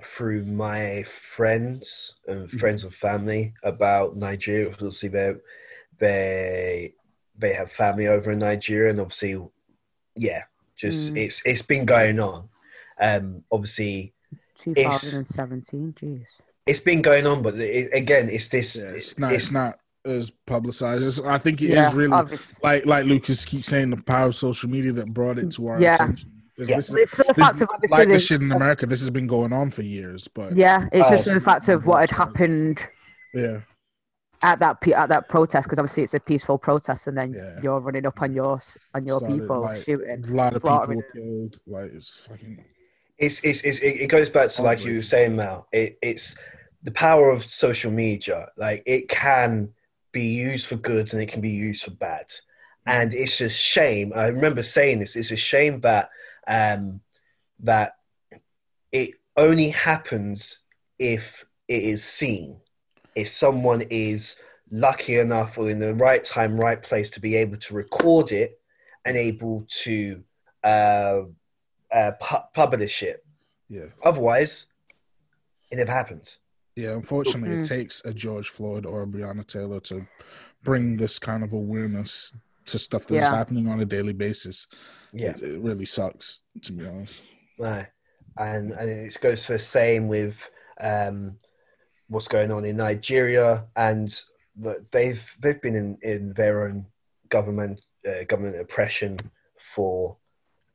through 0.03 0.45
my 0.45 1.03
friends 1.03 2.17
and 2.27 2.49
friends 2.49 2.83
of 2.83 2.93
family 2.93 3.53
about 3.63 4.17
Nigeria. 4.17 4.69
Obviously, 4.69 5.09
they 5.09 5.35
they 5.99 6.93
they 7.39 7.53
have 7.53 7.71
family 7.71 8.07
over 8.07 8.31
in 8.31 8.39
Nigeria, 8.39 8.89
and 8.91 8.99
obviously, 8.99 9.39
yeah, 10.15 10.43
just 10.75 11.13
Mm. 11.13 11.17
it's 11.17 11.41
it's 11.45 11.61
been 11.61 11.85
going 11.85 12.19
on. 12.19 12.49
Um, 12.99 13.43
obviously, 13.51 14.13
2017. 14.63 15.93
Jeez. 15.99 16.25
it's 16.65 16.79
been 16.79 17.01
going 17.01 17.25
on, 17.25 17.41
but 17.41 17.55
it, 17.55 17.89
again, 17.93 18.29
it's 18.29 18.47
this. 18.49 18.75
yeah 18.75 18.89
it's 18.91 19.17
not 19.17 19.33
it's 19.33 19.51
not 19.51 19.75
as 20.05 20.31
publicized. 20.45 21.03
It's, 21.03 21.19
I 21.21 21.37
think 21.37 21.61
it 21.61 21.69
is 21.69 21.75
Yeah, 21.75 21.91
really 21.93 22.13
obviously. 22.13 22.59
like 22.63 22.85
like 22.85 23.05
Lucas 23.05 23.45
keeps 23.45 23.67
saying 23.67 23.89
the 23.89 23.97
power 23.97 24.27
of 24.27 24.35
social 24.35 24.69
media 24.69 24.91
that 24.93 25.13
brought 25.13 25.37
it 25.39 25.51
to 25.51 25.67
our 25.67 25.81
yeah. 25.81 25.95
attention. 25.95 26.31
Yeah. 26.57 26.75
This, 26.75 26.87
this, 26.87 27.09
this, 27.09 27.63
like 27.89 28.09
this 28.09 28.25
shit 28.25 28.41
in 28.41 28.51
America, 28.51 28.85
this 28.85 28.99
has 28.99 29.09
been 29.09 29.27
going 29.27 29.53
on 29.53 29.71
for 29.71 29.81
years, 29.81 30.27
but 30.27 30.57
Yeah, 30.57 30.89
it's 30.91 31.07
Oh. 31.07 31.11
just 31.11 31.23
for 31.25 31.33
the 31.33 31.39
fact 31.39 31.69
of 31.69 31.85
what 31.85 32.01
had 32.01 32.09
happened 32.09 32.79
yeah, 33.33 33.61
at 34.41 34.59
that 34.59 34.77
at 34.89 35.09
that 35.09 35.27
protest 35.27 35.65
because 35.67 35.79
obviously 35.79 36.03
it's 36.03 36.13
a 36.13 36.19
peaceful 36.19 36.57
protest 36.57 37.07
and 37.07 37.17
then 37.17 37.33
Yeah. 37.33 37.59
you're 37.61 37.79
running 37.79 38.05
up 38.05 38.21
on 38.21 38.33
your 38.33 38.57
s- 38.57 38.77
on 38.93 39.05
your 39.05 39.19
Started, 39.19 39.39
people 39.41 39.61
like, 39.61 39.83
shooting. 39.83 40.23
a 40.27 40.31
lot 40.31 40.55
of 40.55 40.61
slaughtering 40.61 41.01
people 41.01 41.21
killed. 41.21 41.59
Like 41.67 41.91
it's 41.93 42.25
fucking 42.25 42.63
it's, 43.17 43.43
it's, 43.43 43.61
it's 43.61 43.79
it 43.79 44.01
it 44.01 44.07
goes 44.07 44.29
back 44.29 44.49
to 44.51 44.61
like 44.61 44.85
you 44.85 44.95
were 44.95 45.03
saying 45.03 45.35
Mal. 45.35 45.67
It, 45.73 45.97
it's 46.01 46.35
the 46.83 46.91
power 46.91 47.29
of 47.29 47.43
social 47.43 47.91
media. 47.91 48.47
Like 48.55 48.81
it 48.85 49.09
can 49.09 49.73
be 50.13 50.27
used 50.27 50.67
for 50.67 50.77
good 50.77 51.11
and 51.11 51.21
it 51.21 51.27
can 51.27 51.41
be 51.41 51.49
used 51.49 51.83
for 51.83 51.91
bad. 51.91 52.31
And 52.85 53.13
it's 53.13 53.41
a 53.41 53.49
shame. 53.49 54.13
I 54.15 54.27
remember 54.27 54.63
saying 54.63 54.99
this. 54.99 55.15
It's 55.17 55.31
a 55.31 55.35
shame 55.35 55.81
that 55.81 56.09
um, 56.47 57.01
that 57.59 57.97
it 58.91 59.11
only 59.35 59.69
happens 59.69 60.59
if 60.97 61.45
it 61.67 61.83
is 61.83 62.03
seen. 62.03 62.59
If 63.21 63.29
someone 63.29 63.81
is 63.89 64.35
lucky 64.71 65.17
enough 65.17 65.57
or 65.57 65.69
in 65.69 65.79
the 65.79 65.93
right 65.95 66.23
time, 66.23 66.59
right 66.59 66.81
place 66.81 67.09
to 67.11 67.19
be 67.19 67.35
able 67.35 67.57
to 67.57 67.73
record 67.73 68.31
it 68.31 68.59
and 69.05 69.17
able 69.17 69.65
to 69.83 70.23
uh, 70.63 71.21
uh, 71.91 72.11
pu- 72.19 72.47
publish 72.53 73.01
it. 73.03 73.25
yeah. 73.69 73.85
Otherwise, 74.03 74.67
it 75.71 75.77
never 75.77 75.91
happens. 75.91 76.39
Yeah, 76.75 76.91
unfortunately, 76.93 77.55
Mm. 77.57 77.61
it 77.65 77.67
takes 77.67 78.01
a 78.05 78.13
George 78.13 78.49
Floyd 78.49 78.85
or 78.85 79.03
a 79.03 79.07
Breonna 79.07 79.45
Taylor 79.45 79.79
to 79.81 80.05
bring 80.63 80.97
this 80.97 81.19
kind 81.19 81.43
of 81.43 81.51
awareness 81.53 82.31
to 82.65 82.77
stuff 82.79 83.07
that's 83.07 83.25
Yeah. 83.25 83.35
happening 83.35 83.67
on 83.67 83.79
a 83.79 83.85
daily 83.85 84.13
basis. 84.13 84.67
Yeah, 85.13 85.31
It, 85.31 85.41
it 85.43 85.61
really 85.61 85.85
sucks, 85.85 86.43
to 86.61 86.71
be 86.73 86.85
honest. 86.85 87.21
no. 87.57 87.85
and 88.37 88.71
and 88.71 88.89
it 88.89 89.17
goes 89.21 89.45
for 89.45 89.53
the 89.53 89.59
same 89.59 90.07
with 90.07 90.49
um, 90.79 91.37
what's 92.09 92.27
going 92.27 92.51
on 92.51 92.65
in 92.65 92.77
Nigeria, 92.77 93.65
and 93.75 94.13
they've 94.91 95.35
they've 95.41 95.61
been 95.61 95.75
in, 95.75 95.97
in 96.01 96.33
their 96.33 96.67
own 96.67 96.85
government 97.29 97.79
uh, 98.07 98.23
government 98.27 98.59
oppression 98.59 99.17
for 99.57 100.17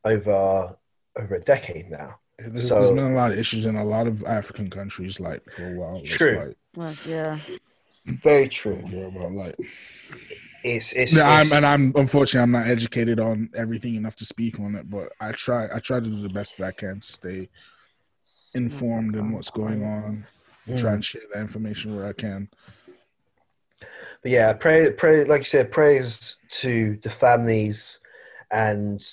over 0.05 0.75
over 1.19 1.35
a 1.35 1.41
decade 1.41 1.91
now. 1.91 2.19
There's, 2.39 2.69
So- 2.69 2.77
there's 2.77 2.91
been 2.91 3.13
a 3.13 3.15
lot 3.15 3.33
of 3.33 3.39
issues 3.39 3.67
in 3.67 3.77
a 3.77 3.85
lot 3.85 4.07
of 4.07 4.25
African 4.25 4.71
countries, 4.71 5.21
like 5.21 5.43
for 5.51 5.75
a 5.75 5.79
while. 5.79 6.01
True. 6.03 6.37
Like, 6.47 6.57
Well, 6.77 6.97
yeah, 7.07 7.39
Very 8.07 8.49
true. 8.49 8.77
don't 8.77 8.87
hear 8.87 9.07
about 9.09 9.33
like. 9.33 9.55
It's 10.65 10.93
it's, 10.95 11.13
Yeah, 11.13 11.29
I'm, 11.29 11.53
and 11.53 11.67
I'm 11.67 11.93
unfortunately 11.95 12.43
I'm 12.43 12.51
not 12.53 12.67
educated 12.67 13.21
on 13.21 13.51
everything 13.55 13.97
enough 13.97 14.17
to 14.17 14.25
speak 14.25 14.59
on 14.59 14.75
it, 14.77 14.89
but 14.89 15.13
I 15.21 15.33
try 15.33 15.69
I 15.75 15.79
try 15.79 16.01
to 16.01 16.07
do 16.07 16.23
the 16.23 16.29
best 16.31 16.57
that 16.59 16.65
I 16.67 16.73
can 16.73 17.01
to 17.01 17.13
stay 17.13 17.49
informed 18.55 19.15
in 19.17 19.33
what's 19.33 19.51
going 19.51 19.85
on. 19.85 20.27
Mm. 20.69 20.81
Try 20.81 20.93
and 20.95 21.05
share 21.05 21.23
that 21.33 21.41
information 21.41 21.97
where 21.97 22.07
I 22.07 22.13
can. 22.13 22.49
But 24.23 24.33
yeah, 24.33 24.53
pray, 24.55 24.91
pray, 24.93 25.25
like 25.25 25.43
you 25.43 25.47
said, 25.47 25.71
prayers 25.71 26.37
to 26.49 26.99
the 27.03 27.11
families 27.11 28.01
and 28.51 29.05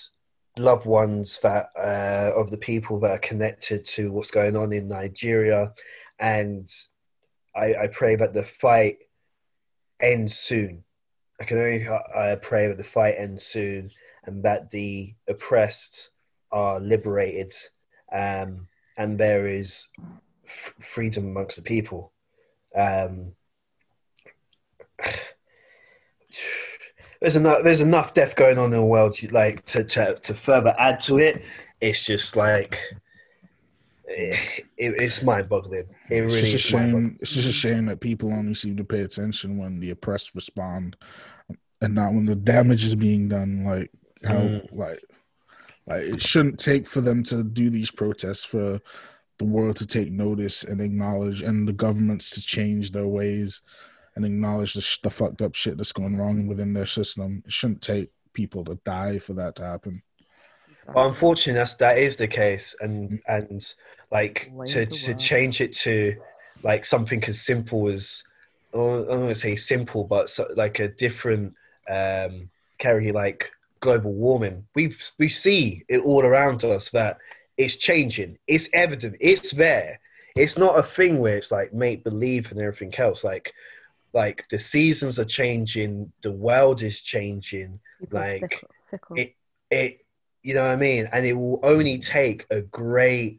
loved 0.58 0.86
ones 0.86 1.40
that 1.44 1.70
uh, 1.78 2.32
of 2.36 2.50
the 2.52 2.58
people 2.58 3.00
that 3.00 3.12
are 3.12 3.20
connected 3.20 3.86
to 3.86 4.12
what's 4.12 4.32
going 4.32 4.56
on 4.56 4.72
in 4.72 4.88
Nigeria, 4.88 5.74
and 6.20 6.70
I, 7.56 7.76
I 7.76 7.88
pray 7.88 8.16
that 8.16 8.34
the 8.34 8.44
fight 8.44 9.00
ends 10.02 10.38
soon. 10.38 10.84
I 11.40 11.44
can 11.44 11.58
only 11.58 11.88
uh, 11.88 12.36
pray 12.38 12.68
that 12.68 12.78
the 12.78 12.84
fight 12.84 13.16
ends 13.18 13.46
soon 13.46 13.92
and 14.26 14.44
that 14.44 14.70
the 14.72 15.16
oppressed 15.28 16.12
are 16.52 16.80
liberated, 16.80 17.54
um, 18.12 18.68
and 18.98 19.18
there 19.18 19.48
is 19.48 19.88
f- 20.52 20.74
freedom 20.80 21.26
amongst 21.26 21.56
the 21.58 21.64
people. 21.64 22.12
Um, 22.76 23.34
there's 27.22 27.36
enough 27.36 27.64
there's 27.64 27.82
enough 27.82 28.14
death 28.14 28.36
going 28.36 28.58
on 28.58 28.66
in 28.66 28.72
the 28.72 28.84
world 28.86 29.18
like 29.32 29.64
to, 29.66 29.84
to, 29.84 30.16
to 30.24 30.34
further 30.34 30.74
add 30.80 31.00
to 31.00 31.20
it 31.20 31.44
it's 31.82 32.06
just 32.06 32.36
like 32.36 32.80
it, 34.08 34.64
it's 34.78 35.22
mind-boggling 35.22 35.86
it 36.10 36.24
it's 36.24 36.40
just 36.40 36.54
a 36.56 36.58
shame. 36.58 37.18
It's 37.22 37.34
just 37.34 37.48
a 37.48 37.52
shame 37.52 37.86
that 37.86 38.00
people 38.02 38.34
only 38.34 38.56
seem 38.56 38.76
to 38.78 38.84
pay 38.84 39.02
attention 39.02 39.58
when 39.58 39.80
the 39.80 39.92
oppressed 39.92 40.36
respond, 40.36 40.98
and 41.82 41.96
not 41.96 42.14
when 42.14 42.26
the 42.26 42.36
damage 42.36 42.84
is 42.84 42.96
being 42.96 43.30
done. 43.30 43.64
Like 43.64 43.90
how, 44.26 44.36
Mm. 44.36 44.68
like, 44.74 45.02
like 45.88 46.02
it 46.02 46.22
shouldn't 46.22 46.60
take 46.60 46.86
for 46.88 47.00
them 47.00 47.24
to 47.24 47.44
do 47.44 47.70
these 47.70 47.90
protests 47.90 48.44
for 48.44 48.82
the 49.38 49.46
world 49.46 49.76
to 49.78 49.88
take 49.88 50.12
notice 50.12 50.64
and 50.64 50.82
acknowledge, 50.82 51.42
and 51.42 51.68
the 51.68 51.74
governments 51.74 52.30
to 52.32 52.42
change 52.42 52.92
their 52.92 53.08
ways 53.08 53.62
and 54.16 54.26
acknowledge 54.26 54.74
the, 54.74 54.82
sh- 54.82 55.00
the 55.00 55.10
fucked 55.10 55.42
up 55.42 55.56
shit 55.56 55.78
that's 55.78 55.94
going 55.94 56.18
wrong 56.18 56.48
within 56.48 56.74
their 56.74 56.86
system. 56.86 57.44
It 57.46 57.52
shouldn't 57.52 57.82
take 57.82 58.12
people 58.34 58.64
to 58.66 58.80
die 58.86 59.20
for 59.20 59.34
that 59.34 59.56
to 59.56 59.66
happen. 59.66 60.02
But 60.94 61.06
unfortunately 61.08 61.60
that's 61.60 61.76
that 61.76 61.98
is 61.98 62.18
the 62.18 62.28
case 62.28 62.76
and 62.82 63.22
and 63.28 63.74
like 64.12 64.50
Way 64.52 64.66
to, 64.68 64.86
to 64.86 65.16
change 65.16 65.62
it 65.62 65.74
to 65.78 66.16
like 66.64 66.86
something 66.86 67.24
as 67.26 67.42
simple 67.42 67.88
as 67.88 68.24
oh, 68.74 69.00
I'm 69.00 69.06
going 69.06 69.28
to 69.30 69.36
say 69.36 69.56
simple 69.56 70.04
but 70.04 70.30
so, 70.30 70.48
like 70.56 70.80
a 70.80 70.90
different 70.90 71.54
um 71.90 72.50
carry 72.78 73.12
like 73.12 73.52
global 73.80 74.14
warming 74.14 74.66
we've 74.76 75.12
we 75.18 75.30
see 75.30 75.84
it 75.88 76.00
all 76.00 76.26
around 76.26 76.64
us 76.64 76.90
that 76.90 77.18
it's 77.58 77.76
changing. 77.76 78.38
It's 78.48 78.70
evident. 78.74 79.18
It's 79.20 79.52
there. 79.52 80.00
It's 80.36 80.58
not 80.58 80.80
a 80.80 80.84
thing 80.84 81.20
where 81.20 81.38
it's 81.38 81.52
like 81.52 81.74
make 81.74 82.04
believe 82.04 82.52
and 82.52 82.60
everything 82.60 82.94
else. 82.98 83.24
Like 83.24 83.54
like 84.14 84.48
the 84.50 84.60
seasons 84.60 85.20
are 85.20 85.26
changing. 85.26 86.12
The 86.22 86.32
world 86.32 86.82
is 86.82 87.02
changing. 87.02 87.80
People 88.00 88.20
like, 88.20 88.42
fickle- 88.42 88.70
fickle. 88.90 89.16
it 89.18 89.36
it 89.70 90.06
you 90.44 90.54
know 90.54 90.64
what 90.64 90.72
I 90.72 90.76
mean? 90.78 91.08
And 91.12 91.26
it 91.26 91.34
will 91.34 91.60
only 91.64 92.00
take 92.00 92.46
a 92.50 92.62
great 92.62 93.38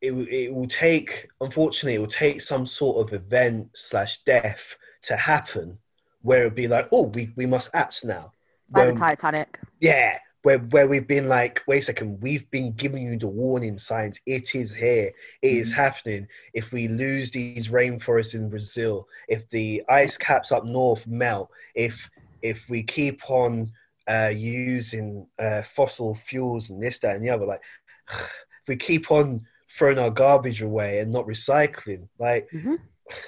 it, 0.00 0.14
will- 0.14 0.26
it 0.28 0.54
will 0.54 0.66
take 0.68 1.28
unfortunately 1.40 1.94
it 1.94 1.98
will 1.98 2.06
take 2.06 2.40
some 2.40 2.66
sort 2.66 3.06
of 3.06 3.14
event 3.14 3.70
slash 3.74 4.18
death 4.22 4.76
to 5.02 5.16
happen 5.16 5.78
where 6.22 6.40
it'll 6.46 6.50
be 6.54 6.68
like 6.68 6.88
oh 6.92 7.02
we, 7.04 7.32
we 7.36 7.46
must 7.46 7.70
act 7.74 8.04
now. 8.04 8.32
Like 8.72 8.86
When- 8.86 8.94
the 8.94 9.00
Titanic. 9.00 9.58
yeah 9.80 10.18
where, 10.44 10.58
where 10.58 10.86
we've 10.86 11.08
been 11.08 11.28
like 11.28 11.62
wait 11.66 11.78
a 11.78 11.82
second 11.82 12.20
we've 12.22 12.48
been 12.50 12.72
giving 12.72 13.02
you 13.02 13.18
the 13.18 13.26
warning 13.26 13.78
signs 13.78 14.20
it 14.26 14.54
is 14.54 14.72
here 14.72 15.10
it 15.42 15.52
is 15.52 15.72
happening 15.72 16.28
if 16.52 16.70
we 16.70 16.86
lose 16.86 17.30
these 17.30 17.68
rainforests 17.68 18.34
in 18.34 18.48
brazil 18.48 19.08
if 19.28 19.48
the 19.50 19.82
ice 19.88 20.16
caps 20.16 20.52
up 20.52 20.64
north 20.64 21.06
melt 21.06 21.50
if 21.74 22.08
if 22.42 22.68
we 22.68 22.82
keep 22.82 23.28
on 23.30 23.72
uh, 24.06 24.30
using 24.34 25.26
uh, 25.38 25.62
fossil 25.62 26.14
fuels 26.14 26.68
and 26.68 26.82
this 26.82 26.98
that 26.98 27.16
and 27.16 27.24
the 27.24 27.30
other 27.30 27.46
like 27.46 27.62
if 28.10 28.68
we 28.68 28.76
keep 28.76 29.10
on 29.10 29.40
throwing 29.70 29.98
our 29.98 30.10
garbage 30.10 30.60
away 30.60 31.00
and 31.00 31.10
not 31.10 31.26
recycling 31.26 32.06
like 32.18 32.48
Mhm. 32.52 32.78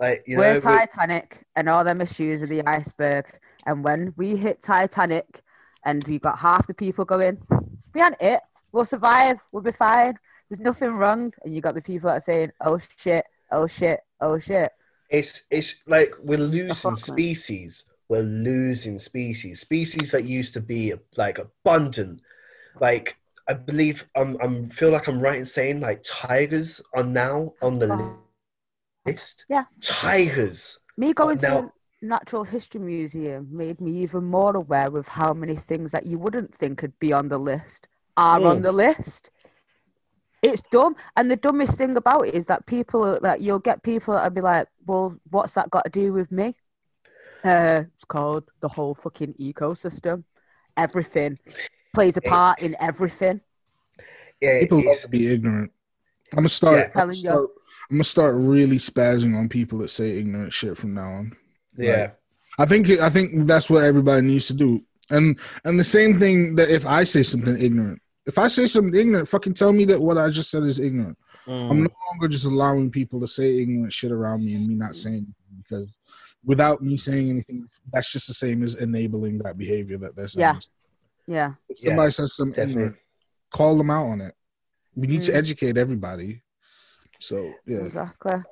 Like 0.00 0.22
you 0.28 0.38
We're 0.38 0.54
know, 0.54 0.60
Titanic, 0.60 1.44
and 1.56 1.68
all 1.68 1.82
them 1.82 2.00
issues 2.00 2.40
are 2.40 2.46
the 2.46 2.64
iceberg. 2.68 3.24
And 3.66 3.82
when 3.82 4.14
we 4.16 4.36
hit 4.36 4.62
Titanic, 4.62 5.42
and 5.88 6.04
we 6.06 6.18
got 6.18 6.38
half 6.38 6.66
the 6.66 6.74
people 6.74 7.04
going, 7.06 7.38
we 7.94 8.00
aren't 8.02 8.20
it. 8.20 8.40
We'll 8.72 8.84
survive. 8.84 9.38
We'll 9.50 9.62
be 9.62 9.72
fine. 9.72 10.18
There's 10.48 10.60
nothing 10.60 10.90
wrong. 10.90 11.32
And 11.42 11.54
you 11.54 11.60
got 11.62 11.74
the 11.74 11.80
people 11.80 12.08
that 12.08 12.18
are 12.18 12.20
saying, 12.20 12.50
"Oh 12.60 12.78
shit! 12.98 13.24
Oh 13.50 13.66
shit! 13.66 14.00
Oh 14.20 14.38
shit!" 14.38 14.70
it's 15.10 15.42
it's 15.50 15.76
like 15.86 16.12
we're 16.22 16.38
losing 16.58 16.96
species. 16.96 17.84
We're 18.10 18.22
losing 18.22 18.98
species. 18.98 19.60
Species 19.60 20.10
that 20.12 20.24
used 20.24 20.52
to 20.54 20.60
be 20.60 20.92
like 21.16 21.38
abundant. 21.38 22.20
Like 22.80 23.16
I 23.48 23.54
believe 23.54 24.06
I'm 24.14 24.36
I'm 24.42 24.64
feel 24.68 24.90
like 24.90 25.06
I'm 25.08 25.20
right 25.20 25.38
in 25.38 25.46
saying 25.46 25.80
like 25.80 26.02
tigers 26.04 26.80
are 26.94 27.04
now 27.04 27.54
on 27.62 27.78
the 27.78 27.88
Oh. 27.92 28.18
list. 29.06 29.46
Yeah. 29.48 29.64
Tigers. 29.80 30.80
Me 30.98 31.12
going 31.14 31.38
now- 31.40 31.60
to 31.62 31.72
Natural 32.00 32.44
History 32.44 32.80
Museum 32.80 33.48
made 33.50 33.80
me 33.80 34.02
even 34.02 34.24
more 34.24 34.56
aware 34.56 34.96
of 34.96 35.08
how 35.08 35.32
many 35.32 35.56
things 35.56 35.90
that 35.92 36.06
you 36.06 36.18
wouldn't 36.18 36.54
think 36.54 36.82
would 36.82 36.98
be 37.00 37.12
on 37.12 37.28
the 37.28 37.38
list 37.38 37.88
are 38.16 38.40
on 38.44 38.58
Mm. 38.60 38.62
the 38.62 38.72
list. 38.72 39.30
It's 40.42 40.62
dumb, 40.70 40.94
and 41.16 41.28
the 41.28 41.36
dumbest 41.36 41.76
thing 41.76 41.96
about 41.96 42.28
it 42.28 42.34
is 42.34 42.46
that 42.46 42.66
people 42.66 43.18
that 43.22 43.40
you'll 43.40 43.58
get 43.58 43.82
people 43.82 44.14
that'll 44.14 44.30
be 44.30 44.40
like, 44.40 44.68
"Well, 44.86 45.18
what's 45.30 45.54
that 45.54 45.70
got 45.70 45.84
to 45.84 45.90
do 45.90 46.12
with 46.12 46.30
me?" 46.30 46.54
Uh, 47.44 47.84
it's 47.94 48.04
called 48.04 48.48
the 48.60 48.68
whole 48.68 48.94
fucking 48.94 49.34
ecosystem. 49.34 50.22
Everything 50.76 51.38
plays 51.92 52.16
a 52.16 52.20
It- 52.24 52.28
part 52.28 52.60
in 52.60 52.76
everything. 52.78 53.40
Yeah, 54.40 54.60
People 54.60 54.84
love 54.84 55.00
to 55.00 55.08
be 55.08 55.26
ignorant. 55.26 55.72
I'm 56.32 56.36
gonna 56.38 56.48
start. 56.48 56.76
Yeah. 56.78 56.84
I'm, 56.94 57.08
gonna 57.08 57.14
start 57.14 57.48
I'm 57.90 57.96
gonna 57.96 58.04
start 58.04 58.34
really 58.36 58.76
spazzing 58.78 59.36
on 59.36 59.48
people 59.48 59.78
that 59.78 59.88
say 59.88 60.18
ignorant 60.18 60.52
shit 60.52 60.76
from 60.76 60.94
now 60.94 61.10
on. 61.12 61.36
Yeah. 61.78 62.10
I 62.58 62.66
think 62.66 62.88
I 62.90 63.08
think 63.10 63.46
that's 63.46 63.70
what 63.70 63.84
everybody 63.84 64.22
needs 64.26 64.46
to 64.48 64.54
do. 64.54 64.82
And 65.10 65.38
and 65.64 65.78
the 65.78 65.84
same 65.84 66.18
thing 66.18 66.56
that 66.56 66.68
if 66.70 66.86
I 66.86 67.04
say 67.04 67.22
something 67.22 67.58
ignorant, 67.60 68.00
if 68.26 68.36
I 68.38 68.48
say 68.48 68.66
something 68.66 68.98
ignorant, 68.98 69.28
fucking 69.28 69.54
tell 69.54 69.72
me 69.72 69.84
that 69.86 70.00
what 70.00 70.18
I 70.18 70.28
just 70.30 70.50
said 70.50 70.64
is 70.64 70.78
ignorant. 70.78 71.16
Mm. 71.46 71.70
I'm 71.70 71.82
no 71.84 71.90
longer 72.10 72.28
just 72.28 72.44
allowing 72.44 72.90
people 72.90 73.20
to 73.20 73.28
say 73.28 73.58
ignorant 73.58 73.92
shit 73.92 74.12
around 74.12 74.44
me 74.44 74.54
and 74.54 74.68
me 74.68 74.74
not 74.74 74.94
saying 74.94 75.14
anything 75.16 75.62
because 75.62 75.98
without 76.44 76.82
me 76.82 76.96
saying 76.96 77.30
anything, 77.30 77.66
that's 77.92 78.12
just 78.12 78.26
the 78.28 78.34
same 78.34 78.62
as 78.62 78.74
enabling 78.74 79.38
that 79.38 79.56
behavior 79.56 79.96
that 79.98 80.14
they're 80.16 80.28
saying. 80.28 80.42
Yeah. 80.42 80.58
Yeah, 81.26 81.52
If 81.68 81.76
Yeah, 81.82 81.88
somebody 81.90 82.12
says 82.12 82.34
something 82.36 82.54
definitely. 82.54 82.82
ignorant, 82.82 82.96
call 83.50 83.76
them 83.78 83.90
out 83.90 84.06
on 84.08 84.20
it. 84.22 84.34
We 84.94 85.06
need 85.06 85.22
to 85.22 85.32
Mm. 85.32 85.36
educate 85.36 85.76
everybody. 85.76 86.42
So 87.20 87.52
yeah, 87.66 87.78
exactly. 87.78 88.42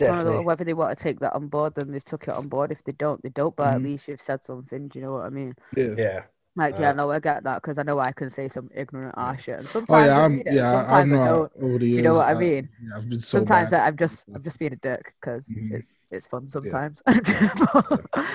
I 0.00 0.04
don't 0.12 0.24
know 0.24 0.42
whether 0.42 0.64
they 0.64 0.74
want 0.74 0.96
to 0.96 1.02
take 1.02 1.20
that 1.20 1.34
on 1.34 1.48
board, 1.48 1.74
then 1.74 1.90
they've 1.92 2.04
took 2.04 2.24
it 2.24 2.30
on 2.34 2.48
board. 2.48 2.72
If 2.72 2.84
they 2.84 2.92
don't, 2.92 3.22
they 3.22 3.30
don't. 3.30 3.54
But 3.56 3.74
at 3.74 3.82
Mhm. 3.82 3.82
least 3.82 4.08
you've 4.08 4.22
said 4.22 4.44
something. 4.44 4.88
Do 4.88 4.98
you 4.98 5.04
know 5.04 5.12
what 5.14 5.26
I 5.26 5.30
mean? 5.30 5.54
yeah. 5.76 5.94
Yeah. 5.96 6.22
Like, 6.56 6.76
yeah, 6.78 6.90
Uh, 6.90 6.92
no, 6.92 7.10
I 7.12 7.20
get 7.20 7.44
that 7.44 7.62
because 7.62 7.78
I 7.78 7.84
know 7.84 8.00
I 8.00 8.10
can 8.12 8.30
say 8.30 8.48
some 8.48 8.68
ignorant 8.74 9.14
ass 9.16 9.42
shit, 9.42 9.58
and 9.58 9.68
Oh 9.88 9.98
sometimes 9.98 10.06
yeah, 10.06 10.18
I 10.18 10.24
I'm 10.24 10.34
read 10.34 10.46
it, 10.46 10.54
yeah, 10.54 10.86
I 10.88 11.04
sometimes 11.04 11.12
I 11.12 11.16
know 11.16 11.24
don't. 11.28 11.52
over 11.62 11.78
the 11.78 11.86
years. 11.86 11.96
you 11.98 12.02
know 12.02 12.14
what 12.16 12.26
I 12.26 12.34
mean? 12.34 12.68
yeah, 12.82 12.96
I've 12.96 13.08
been 13.08 13.20
so 13.20 13.38
sometimes 13.38 13.46
bad. 13.46 13.74
I, 13.74 13.86
I'm 13.86 13.96
just 13.96 14.26
I'm 14.34 14.42
just 14.42 14.58
being 14.58 14.72
a 14.72 14.76
dick 14.76 15.14
because 15.20 15.50
Mhm. 15.50 15.70
it's 15.70 15.94
it's 16.10 16.26
fun 16.26 16.48
sometimes. 16.48 17.02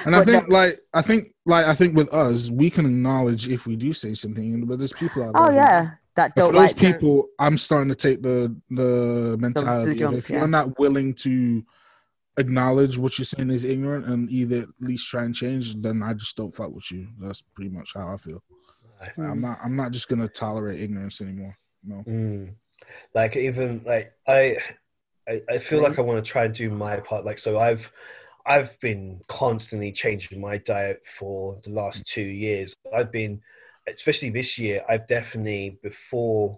And 0.06 0.16
I 0.16 0.22
think 0.22 0.50
like 0.50 0.80
I 0.94 1.02
think 1.02 1.34
like 1.46 1.66
I 1.66 1.76
think 1.76 1.96
with 1.96 2.14
us, 2.14 2.50
we 2.50 2.70
can 2.70 2.86
acknowledge 2.86 3.48
if 3.48 3.66
we 3.68 3.76
do 3.76 3.94
say 3.94 4.14
something, 4.14 4.66
but 4.66 4.80
there's 4.80 4.94
people 4.94 5.24
out 5.24 5.36
there. 5.38 5.44
oh 5.44 5.52
yeah, 5.52 5.98
that 6.16 6.34
But 6.36 6.46
for 6.48 6.52
don't 6.52 6.62
those 6.62 6.72
like 6.72 6.78
to- 6.78 6.94
people, 6.94 7.28
I'm 7.40 7.58
starting 7.58 7.90
to 7.90 7.96
take 7.96 8.22
the 8.22 8.56
the 8.70 9.36
mentality 9.40 9.96
jump, 9.96 10.14
of 10.14 10.20
if 10.20 10.30
yeah. 10.30 10.40
you're 10.40 10.48
not 10.48 10.78
willing 10.80 11.14
to 11.16 11.64
acknowledge 12.38 12.98
what 12.98 13.18
you're 13.18 13.26
saying 13.26 13.52
is 13.52 13.64
ignorant 13.64 14.06
and 14.06 14.30
either 14.32 14.64
at 14.64 14.70
least 14.80 15.08
try 15.08 15.24
and 15.24 15.36
change, 15.36 15.76
then 15.76 16.02
I 16.02 16.14
just 16.14 16.36
don't 16.36 16.54
fuck 16.56 16.72
with 16.74 16.92
you. 16.92 17.08
That's 17.20 17.42
pretty 17.56 17.70
much 17.70 17.92
how 17.96 18.08
I 18.14 18.18
feel. 18.18 18.42
Like, 19.00 19.18
I'm 19.18 19.42
not 19.42 19.60
I'm 19.64 19.76
not 19.76 19.92
just 19.92 20.08
gonna 20.08 20.28
tolerate 20.28 20.80
ignorance 20.80 21.22
anymore. 21.22 21.56
No. 21.84 22.04
Mm. 22.08 22.56
Like 23.14 23.36
even 23.36 23.82
like 23.86 24.14
I, 24.28 24.58
I, 25.28 25.42
I 25.50 25.58
feel 25.58 25.82
like 25.82 26.00
I 26.00 26.02
want 26.02 26.24
to 26.24 26.32
try 26.32 26.46
and 26.46 26.54
do 26.54 26.70
my 26.70 26.98
part. 27.00 27.26
Like 27.26 27.40
so, 27.40 27.58
I've, 27.58 27.92
I've 28.46 28.78
been 28.82 29.22
constantly 29.28 29.92
changing 29.92 30.42
my 30.42 30.58
diet 30.58 31.02
for 31.18 31.60
the 31.64 31.70
last 31.72 32.06
two 32.08 32.22
years. 32.22 32.76
I've 32.94 33.12
been, 33.12 33.42
especially 33.88 34.30
this 34.30 34.58
year, 34.58 34.84
I've 34.88 35.08
definitely 35.08 35.80
before, 35.82 36.58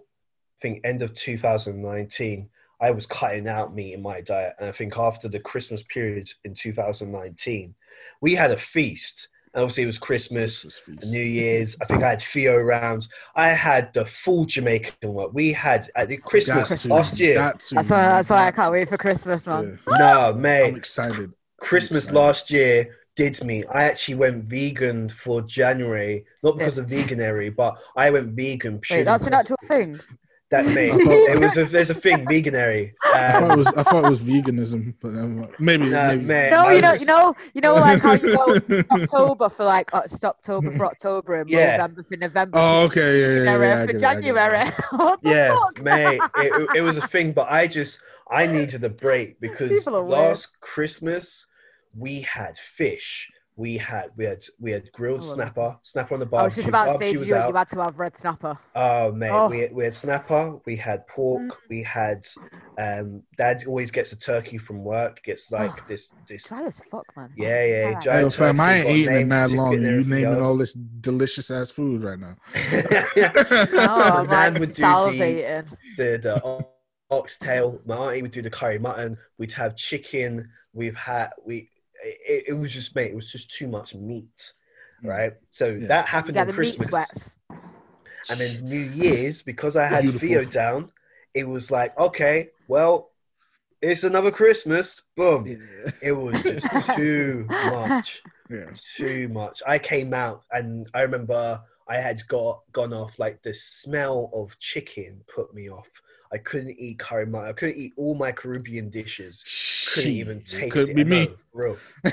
I 0.58 0.62
think 0.62 0.80
end 0.84 1.02
of 1.02 1.14
2019, 1.14 2.48
I 2.80 2.90
was 2.90 3.06
cutting 3.06 3.48
out 3.48 3.74
meat 3.74 3.94
in 3.94 4.02
my 4.02 4.20
diet, 4.20 4.54
and 4.58 4.68
I 4.68 4.72
think 4.72 4.98
after 4.98 5.28
the 5.28 5.40
Christmas 5.40 5.82
period 5.82 6.28
in 6.44 6.54
2019, 6.54 7.74
we 8.20 8.34
had 8.34 8.50
a 8.50 8.56
feast. 8.56 9.28
And 9.54 9.62
obviously, 9.62 9.84
it 9.84 9.86
was 9.86 9.96
Christmas. 9.96 10.60
Christmas. 10.60 11.10
New 11.10 11.24
Year's. 11.24 11.76
I 11.80 11.86
think 11.86 12.02
I 12.02 12.10
had 12.10 12.20
Theo 12.20 12.56
around. 12.56 13.08
I 13.34 13.48
had 13.48 13.90
the 13.94 14.04
full 14.04 14.44
Jamaican 14.44 15.14
one. 15.14 15.32
We 15.32 15.54
had 15.54 15.88
at 15.96 16.08
the 16.08 16.18
Christmas 16.18 16.68
Got 16.68 16.78
to, 16.78 16.88
last 16.88 17.18
year. 17.18 17.34
got 17.36 17.60
to, 17.60 17.76
That's 17.76 17.88
why 17.88 18.02
that's 18.02 18.28
why 18.28 18.48
I 18.48 18.50
can't 18.50 18.70
wait 18.70 18.90
for 18.90 18.98
Christmas, 18.98 19.46
man. 19.46 19.78
Yeah. 19.88 19.96
No, 19.96 20.34
mate. 20.34 20.68
I'm 20.68 20.76
excited. 20.76 21.32
Christmas 21.58 22.04
excited. 22.04 22.18
last 22.18 22.50
year 22.50 22.96
did 23.16 23.42
me. 23.44 23.64
I 23.64 23.84
actually 23.84 24.14
went 24.16 24.44
vegan 24.44 25.08
for 25.08 25.42
January, 25.42 26.24
not 26.42 26.58
because 26.58 26.78
of 26.78 26.86
Veganuary, 26.86 27.54
but 27.54 27.76
I 27.96 28.10
went 28.10 28.34
vegan. 28.36 28.80
Wait, 28.90 29.04
that's 29.04 29.26
an 29.26 29.34
actual 29.34 29.56
thing. 29.66 29.98
That's 30.48 30.68
me. 30.76 30.90
Thought- 30.90 31.00
it 31.30 31.40
was 31.40 31.56
a, 31.56 31.64
there's 31.64 31.90
a 31.90 31.94
thing 31.94 32.24
Veganuary. 32.26 32.92
I 33.04 33.32
thought 33.32 33.42
it 33.44 33.50
Um, 33.50 33.58
was 33.58 33.66
I 33.68 33.82
thought 33.82 34.04
it 34.04 34.10
was 34.10 34.22
veganism, 34.22 34.94
but 35.00 35.08
um, 35.08 35.48
maybe 35.58 35.88
Nah, 35.88 36.08
maybe. 36.08 36.24
mate. 36.24 36.50
No, 36.50 36.70
you 36.70 36.80
know, 36.80 36.90
was- 36.90 37.00
you 37.00 37.06
know, 37.06 37.34
you 37.54 37.60
know, 37.62 37.74
like 37.74 38.00
how 38.00 38.12
you 38.12 38.36
go 38.36 38.60
October 38.92 39.48
for 39.48 39.64
like 39.64 39.92
uh, 39.92 40.02
October 40.22 40.70
for 40.76 40.86
October 40.86 41.34
and 41.40 41.50
Yeah. 41.50 41.78
November 41.78 42.04
for 42.08 42.16
November. 42.16 42.58
Oh, 42.60 42.82
okay, 42.82 43.20
yeah, 43.20 43.26
yeah, 43.26 43.32
yeah. 43.32 43.44
Yeah, 43.44 43.56
for 43.56 43.64
it, 43.64 43.72
I 43.72 43.86
get 43.86 43.94
it. 43.96 43.98
January. 43.98 44.72
Yeah, 45.22 45.54
fuck? 45.56 45.82
mate. 45.82 46.20
It, 46.36 46.68
it 46.76 46.80
was 46.82 46.96
a 46.98 47.06
thing, 47.08 47.32
but 47.32 47.50
I 47.50 47.66
just 47.66 47.98
I 48.30 48.46
needed 48.46 48.84
a 48.84 48.90
break 48.90 49.40
because 49.40 49.70
People 49.70 49.96
are 49.96 50.04
weird. 50.04 50.18
last 50.28 50.60
Christmas 50.60 51.46
we 51.96 52.20
had 52.22 52.58
fish. 52.58 53.30
We 53.58 53.78
had 53.78 54.10
we 54.18 54.26
had 54.26 54.44
we 54.60 54.70
had 54.70 54.92
grilled 54.92 55.22
Oh, 55.22 55.34
snapper, 55.34 55.78
snapper 55.82 56.12
on 56.12 56.20
the 56.20 56.26
bar. 56.26 56.42
I 56.42 56.44
was 56.44 56.54
just 56.56 56.68
about 56.68 56.92
to 56.92 56.98
say 56.98 57.14
to 57.14 57.24
you, 57.24 57.34
out. 57.34 57.48
you 57.48 57.56
had 57.56 57.68
to 57.70 57.82
have 57.82 57.98
red 57.98 58.14
snapper. 58.14 58.58
Oh 58.74 59.12
mate, 59.12 59.30
Oh. 59.32 59.48
we 59.48 59.60
had, 59.60 59.72
we 59.72 59.84
had 59.84 59.94
snapper, 59.94 60.58
we 60.66 60.76
had 60.76 61.06
pork, 61.06 61.40
Mm. 61.42 61.56
we 61.70 61.82
had 61.82 62.26
um 62.76 63.22
dad 63.38 63.64
always 63.66 63.90
gets 63.90 64.12
a 64.12 64.16
turkey 64.16 64.58
from 64.58 64.84
work, 64.84 65.22
gets 65.22 65.50
like 65.50 65.70
Oh. 65.72 65.84
this 65.88 66.10
this 66.28 66.44
Dry 66.44 66.66
as 66.66 66.82
fuck, 66.90 67.06
man. 67.16 67.32
Yeah, 67.34 67.64
yeah, 67.64 67.86
Alright. 67.86 68.02
giant 68.02 68.32
Hey, 68.34 68.38
fam, 68.38 68.60
I 68.60 68.74
ain't 68.74 68.90
eating 68.90 69.06
it 69.10 69.16
names, 69.20 69.28
mad 69.30 69.50
long. 69.52 69.72
You 69.72 70.04
naming 70.04 70.24
else. 70.26 70.44
all 70.44 70.56
this 70.58 70.74
delicious 70.74 71.50
ass 71.50 71.70
food 71.70 72.02
right 72.02 72.18
now. 72.18 72.36
Oh, 73.16 74.00
I'm 74.18 74.26
like 74.28 74.52
would 74.60 74.68
do 74.68 74.74
the- 74.74 74.82
salivating. 74.82 75.66
the 75.96 76.18
the 76.22 76.66
oxtail. 77.10 77.80
My 77.86 77.96
auntie 77.96 78.20
would 78.22 78.32
do 78.32 78.42
the 78.42 78.50
curry 78.50 78.78
mutton. 78.78 79.16
We'd 79.38 79.52
have 79.52 79.76
chicken. 79.76 80.50
We've 80.74 80.94
had 80.96 81.30
we. 81.44 81.70
It, 82.04 82.44
it 82.48 82.52
was 82.54 82.72
just 82.72 82.94
mate. 82.94 83.10
It 83.12 83.14
was 83.16 83.30
just 83.32 83.50
too 83.50 83.68
much 83.68 83.94
meat, 83.94 84.52
Mm. 85.04 85.08
right? 85.08 85.32
So 85.50 85.68
Yeah. 85.68 85.88
that 85.88 86.06
happened 86.06 86.34
get 86.34 86.42
on 86.42 86.46
the 86.46 86.52
meat 86.60 86.76
Christmas, 86.78 87.36
and 88.30 88.40
then 88.40 88.62
New 88.64 88.78
Year's 88.80 89.42
because 89.42 89.76
I 89.76 89.86
had 89.86 90.02
Beautiful. 90.02 90.28
Theo 90.28 90.44
down. 90.44 90.90
It 91.34 91.46
was 91.46 91.70
like 91.70 91.96
okay, 91.98 92.50
well, 92.68 93.10
it's 93.82 94.04
another 94.04 94.30
Christmas. 94.30 95.02
Boom. 95.16 95.46
Yeah. 95.46 95.90
It 96.02 96.12
was 96.12 96.42
just 96.42 96.66
too 96.96 97.46
much. 97.48 98.22
yeah. 98.50 98.70
too 98.96 99.28
much. 99.28 99.62
I 99.66 99.78
came 99.78 100.14
out 100.14 100.44
and 100.50 100.88
I 100.94 101.02
remember 101.02 101.60
I 101.88 101.98
had 101.98 102.26
got 102.26 102.62
gone 102.72 102.92
off 102.92 103.18
like 103.18 103.42
the 103.42 103.54
smell 103.54 104.30
of 104.34 104.58
chicken 104.58 105.20
put 105.32 105.54
me 105.54 105.68
off. 105.70 105.88
I 106.32 106.38
couldn't 106.38 106.74
eat 106.80 106.98
curry 106.98 107.26
mutton. 107.26 107.48
I 107.48 107.52
couldn't 107.52 107.76
eat 107.76 107.92
all 107.96 108.14
my 108.16 108.32
Caribbean 108.32 108.90
dishes. 108.90 109.44
Couldn't 109.96 110.12
even 110.12 110.44
Shit, 110.44 110.60
taste 110.60 110.72
Could 110.72 110.88
it. 110.90 110.96
be 110.96 111.04
me. 111.04 111.28
real. 111.52 111.76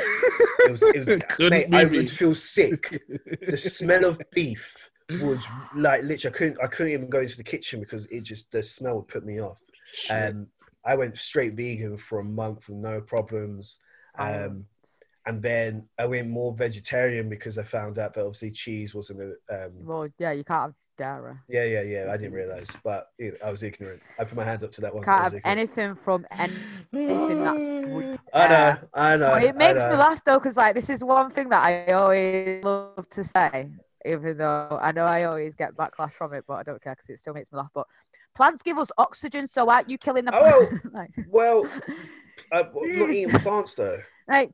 It 0.65 0.71
was, 0.71 0.81
it 0.81 1.05
was 1.05 1.21
Couldn't 1.29 1.49
mate, 1.51 1.69
be 1.71 1.77
I 1.77 1.85
me. 1.85 1.97
would 1.97 2.09
feel 2.11 2.33
sick. 2.35 3.01
The 3.41 3.57
smell 3.57 4.05
of 4.05 4.21
beef 4.33 4.75
was 5.21 5.45
like 5.75 6.03
literally. 6.03 6.33
I 6.33 6.37
couldn't. 6.37 6.57
I 6.63 6.67
couldn't 6.67 6.93
even 6.93 7.09
go 7.09 7.19
into 7.19 7.35
the 7.37 7.43
kitchen 7.43 7.79
because 7.81 8.05
it 8.05 8.21
just 8.21 8.49
the 8.51 8.63
smell 8.63 8.97
would 8.97 9.07
put 9.09 9.25
me 9.25 9.41
off. 9.41 9.59
Um, 10.09 10.47
I 10.85 10.95
went 10.95 11.17
straight 11.17 11.53
vegan 11.55 11.97
for 11.97 12.19
a 12.19 12.23
month 12.23 12.69
with 12.69 12.77
no 12.77 13.01
problems. 13.01 13.77
Um, 14.17 14.65
and 15.25 15.41
then 15.41 15.87
I 15.97 16.05
went 16.05 16.27
more 16.29 16.53
vegetarian 16.53 17.29
because 17.29 17.57
I 17.57 17.63
found 17.63 17.97
out 17.99 18.13
that 18.13 18.21
obviously 18.21 18.51
cheese 18.51 18.93
wasn't 18.95 19.21
a. 19.49 19.65
Um, 19.65 19.71
Well, 19.81 20.07
yeah, 20.19 20.31
you 20.31 20.43
can't 20.43 20.61
have 20.61 20.73
dairy. 20.97 21.35
yeah, 21.47 21.63
yeah, 21.63 21.81
yeah. 21.81 22.11
I 22.11 22.17
didn't 22.17 22.33
realize, 22.33 22.67
but 22.83 23.07
I 23.43 23.51
was 23.51 23.63
ignorant. 23.63 24.01
I 24.19 24.23
put 24.23 24.35
my 24.35 24.43
hand 24.43 24.63
up 24.63 24.71
to 24.71 24.81
that 24.81 24.93
one. 24.93 25.03
Can't 25.03 25.33
have 25.33 25.41
anything 25.43 25.95
from 25.95 26.25
anything 26.31 27.43
that's. 27.43 28.19
I 28.33 28.47
know, 28.47 28.77
I 28.93 29.17
know. 29.17 29.31
But 29.31 29.43
it 29.43 29.55
makes 29.55 29.83
I 29.83 29.91
me 29.91 29.97
laugh 29.97 30.23
though, 30.23 30.39
because 30.39 30.57
like 30.57 30.75
this 30.75 30.89
is 30.89 31.03
one 31.03 31.29
thing 31.29 31.49
that 31.49 31.63
I 31.63 31.93
always 31.93 32.63
love 32.63 33.07
to 33.11 33.23
say, 33.23 33.69
even 34.05 34.37
though 34.37 34.79
I 34.81 34.91
know 34.91 35.05
I 35.05 35.23
always 35.23 35.55
get 35.55 35.75
backlash 35.75 36.13
from 36.13 36.33
it, 36.33 36.45
but 36.47 36.55
I 36.55 36.63
don't 36.63 36.81
care 36.81 36.95
because 36.95 37.09
it 37.09 37.19
still 37.19 37.33
makes 37.33 37.51
me 37.51 37.57
laugh. 37.57 37.71
But 37.73 37.87
plants 38.35 38.61
give 38.61 38.77
us 38.77 38.91
oxygen, 38.97 39.47
so 39.47 39.69
aren't 39.69 39.89
you 39.89 39.97
killing 39.97 40.25
the 40.25 40.31
Oh, 40.35 40.71
like, 40.93 41.11
Well, 41.27 41.67
Uh, 42.51 42.63
not 42.73 43.09
eating 43.09 43.29
plants 43.39 43.73
though. 43.73 43.99
Like, 44.27 44.51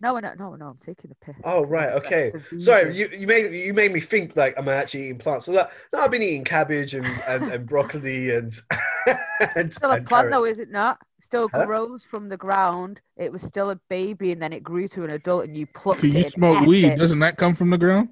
no, 0.00 0.18
no, 0.18 0.34
no, 0.38 0.54
no. 0.56 0.66
I'm 0.68 0.78
taking 0.78 1.10
the 1.10 1.16
piss. 1.24 1.36
Oh 1.42 1.64
right, 1.64 1.90
okay. 1.92 2.32
Sorry, 2.58 2.96
you, 2.96 3.08
you 3.16 3.26
made 3.26 3.54
you 3.54 3.72
made 3.72 3.92
me 3.92 4.00
think 4.00 4.36
like 4.36 4.56
am 4.58 4.68
I'm 4.68 4.74
actually 4.74 5.04
eating 5.04 5.18
plants. 5.18 5.46
So 5.46 5.52
that, 5.52 5.72
no, 5.92 6.00
I've 6.00 6.10
been 6.10 6.22
eating 6.22 6.44
cabbage 6.44 6.94
and, 6.94 7.06
and, 7.26 7.44
and 7.44 7.66
broccoli 7.66 8.30
and 8.34 8.52
and, 9.56 9.72
Still 9.72 9.90
a 9.92 9.96
and 9.96 10.06
plant, 10.06 10.30
though, 10.30 10.44
is 10.44 10.58
it 10.58 10.70
not? 10.70 10.98
Still 11.22 11.48
Huh? 11.48 11.66
grows 11.66 12.04
from 12.04 12.28
the 12.28 12.36
ground. 12.36 13.00
It 13.16 13.32
was 13.32 13.42
still 13.42 13.70
a 13.70 13.76
baby, 13.88 14.32
and 14.32 14.42
then 14.42 14.52
it 14.52 14.62
grew 14.62 14.86
to 14.88 15.04
an 15.04 15.10
adult, 15.10 15.44
and 15.44 15.56
you 15.56 15.66
plucked 15.66 16.00
Can 16.00 16.10
it. 16.10 16.14
you 16.16 16.22
and 16.24 16.32
smoke 16.32 16.66
weed? 16.66 16.84
it. 16.92 16.98
Doesn't 16.98 17.18
that 17.20 17.36
come 17.36 17.54
from 17.54 17.70
the 17.70 17.78
ground? 17.78 18.10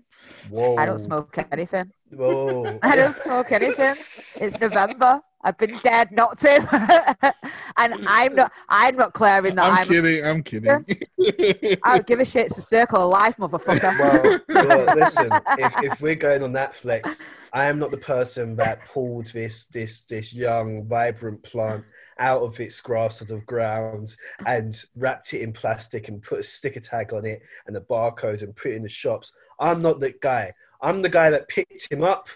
Whoa. 0.50 0.76
I 0.76 0.86
don't 0.86 0.98
smoke 0.98 1.36
anything. 1.52 1.92
Whoa. 2.10 2.78
I 2.82 2.96
don't 2.96 3.20
smoke 3.20 3.52
anything. 3.52 3.90
It's 3.90 4.60
November. 4.60 5.20
I've 5.42 5.56
been 5.56 5.78
dead 5.84 6.10
not 6.10 6.36
to, 6.38 7.34
and 7.76 8.08
I'm 8.08 8.34
not. 8.34 8.52
I'm 8.68 8.96
not 8.96 9.12
clearing 9.12 9.54
that. 9.54 9.66
I'm, 9.66 9.78
I'm. 9.78 9.86
kidding. 9.86 10.26
I'm 10.26 10.42
kidding. 10.42 10.84
I 11.84 11.94
don't 11.94 12.06
give 12.06 12.18
a 12.18 12.24
shit. 12.24 12.46
It's 12.46 12.58
a 12.58 12.62
circle 12.62 13.04
of 13.04 13.10
life, 13.10 13.36
motherfucker. 13.36 13.98
Well, 13.98 14.40
well, 14.48 14.96
listen. 14.96 15.30
If, 15.58 15.92
if 15.92 16.00
we're 16.00 16.16
going 16.16 16.42
on 16.42 16.52
Netflix, 16.52 17.20
I 17.52 17.66
am 17.66 17.78
not 17.78 17.92
the 17.92 17.98
person 17.98 18.56
that 18.56 18.84
pulled 18.86 19.26
this 19.26 19.66
this 19.66 20.02
this 20.02 20.34
young 20.34 20.84
vibrant 20.88 21.40
plant 21.44 21.84
out 22.18 22.42
of 22.42 22.58
its 22.58 22.80
grass 22.80 23.18
sort 23.18 23.30
of 23.30 23.46
ground 23.46 24.16
and 24.46 24.84
wrapped 24.96 25.32
it 25.34 25.42
in 25.42 25.52
plastic 25.52 26.08
and 26.08 26.20
put 26.20 26.40
a 26.40 26.42
sticker 26.42 26.80
tag 26.80 27.12
on 27.12 27.24
it 27.24 27.40
and 27.66 27.76
a 27.76 27.80
barcode 27.80 28.42
and 28.42 28.56
put 28.56 28.72
it 28.72 28.74
in 28.74 28.82
the 28.82 28.88
shops. 28.88 29.32
I'm 29.58 29.82
not 29.82 30.00
that 30.00 30.20
guy. 30.20 30.52
I'm 30.80 31.02
the 31.02 31.08
guy 31.08 31.30
that 31.30 31.48
picked 31.48 31.90
him 31.92 32.02
up 32.04 32.28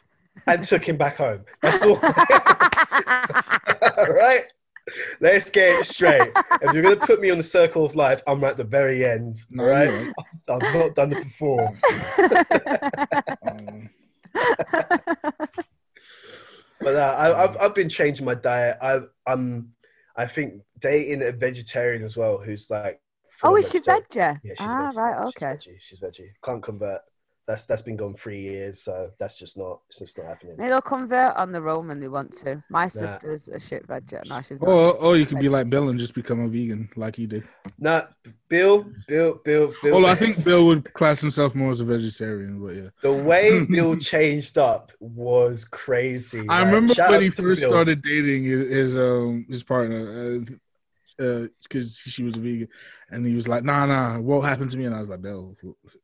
and 0.47 0.65
took 0.70 0.85
him 0.89 0.97
back 0.97 1.16
home. 1.16 1.44
That's 1.62 1.82
all. 1.85 1.97
right. 4.15 4.44
Let's 5.20 5.49
get 5.51 5.78
it 5.81 5.86
straight. 5.86 6.32
If 6.61 6.73
you're 6.73 6.82
gonna 6.82 6.97
put 6.97 7.20
me 7.20 7.31
on 7.31 7.39
the 7.39 7.44
circle 7.44 7.85
of 7.85 7.94
life, 7.94 8.20
I'm 8.27 8.43
at 8.43 8.57
the 8.57 8.65
very 8.65 9.05
end. 9.07 9.36
All 9.59 9.65
right. 9.65 10.12
I've 10.49 10.74
not 10.74 10.94
done 10.97 11.12
it 11.12 11.23
before. 11.23 11.73
Um, 13.49 13.90
But 16.81 16.97
uh, 16.97 17.15
I, 17.16 17.44
I've 17.44 17.57
I've 17.61 17.74
been 17.74 17.89
changing 17.89 18.24
my 18.27 18.35
diet. 18.35 18.77
I 18.82 19.01
I'm 19.27 19.73
I 20.16 20.27
think 20.27 20.62
dating 20.81 21.23
a 21.23 21.31
vegetarian 21.31 22.03
as 22.03 22.16
well, 22.16 22.39
who's 22.39 22.69
like. 22.70 23.01
oh, 23.44 23.57
is 23.57 23.70
she 23.70 23.78
veggie? 23.78 24.40
Yeah, 24.43 24.55
she's 24.57 24.57
ah, 24.61 24.90
veggie. 24.90 24.97
right. 24.97 25.27
She's 25.28 25.36
Okay. 25.36 25.47
veggie. 25.55 25.77
She's 25.81 26.01
veggie. 26.01 26.31
Can't 26.44 26.62
convert. 26.62 27.03
That's 27.47 27.66
that's 27.66 27.82
been 27.82 27.97
gone 27.97 28.14
three 28.14 28.40
years, 28.40 28.81
so 28.82 29.10
that's 29.19 29.36
just 29.36 29.59
not. 29.59 29.81
It's 29.89 29.98
just 29.98 30.16
not 30.16 30.28
happening. 30.28 30.55
Maybe 30.56 30.69
they'll 30.70 30.81
convert 30.81 31.35
on 31.36 31.51
their 31.51 31.69
own 31.69 31.89
when 31.89 31.98
they 31.98 32.06
want 32.06 32.36
to. 32.39 32.62
My 32.70 32.86
sister's 32.86 33.48
a 33.48 33.59
shit 33.59 33.85
veggie. 33.89 34.24
No, 34.28 34.40
she's 34.43 34.60
not. 34.60 34.69
or, 34.69 34.93
or 34.93 35.16
you 35.16 35.27
could 35.27 35.40
be 35.40 35.48
like 35.48 35.69
Bill 35.69 35.89
and 35.89 35.98
just 35.98 36.14
become 36.14 36.39
a 36.39 36.47
vegan, 36.47 36.89
like 36.94 37.16
he 37.16 37.27
did. 37.27 37.43
No, 37.81 38.06
Bill, 38.48 38.86
Bill, 39.09 39.40
Bill, 39.44 39.73
Bill. 39.82 39.94
Although 39.94 40.06
I 40.06 40.14
think 40.14 40.44
Bill 40.44 40.66
would 40.66 40.93
class 40.94 41.20
himself 41.20 41.56
more 41.56 41.73
as 41.73 41.81
a 41.81 41.85
vegetarian, 41.85 42.60
but 42.64 42.77
yeah. 42.77 42.89
the 43.02 43.12
way 43.12 43.64
Bill 43.69 43.97
changed 43.97 44.56
up 44.56 44.93
was 45.01 45.64
crazy. 45.64 46.47
I 46.48 46.59
Like, 46.60 46.66
remember 46.66 46.94
shout 46.94 47.10
when 47.10 47.23
he 47.23 47.28
first 47.31 47.60
Bill. 47.60 47.70
started 47.70 48.02
dating 48.02 48.44
his 48.44 48.69
his, 48.70 48.97
um 48.97 49.47
his 49.48 49.64
partner, 49.64 50.44
because 51.16 52.01
uh, 52.06 52.10
she 52.10 52.23
was 52.23 52.36
a 52.36 52.40
vegan, 52.40 52.69
and 53.10 53.27
he 53.27 53.35
was 53.35 53.48
like, 53.48 53.64
"Nah, 53.64 53.86
nah, 53.86 54.19
what 54.19 54.43
happened 54.43 54.70
to 54.70 54.77
me?" 54.77 54.85
And 54.85 54.94
I 54.94 55.01
was 55.01 55.09
like, 55.09 55.23
"Bill, 55.23 55.56
it's 55.85 55.97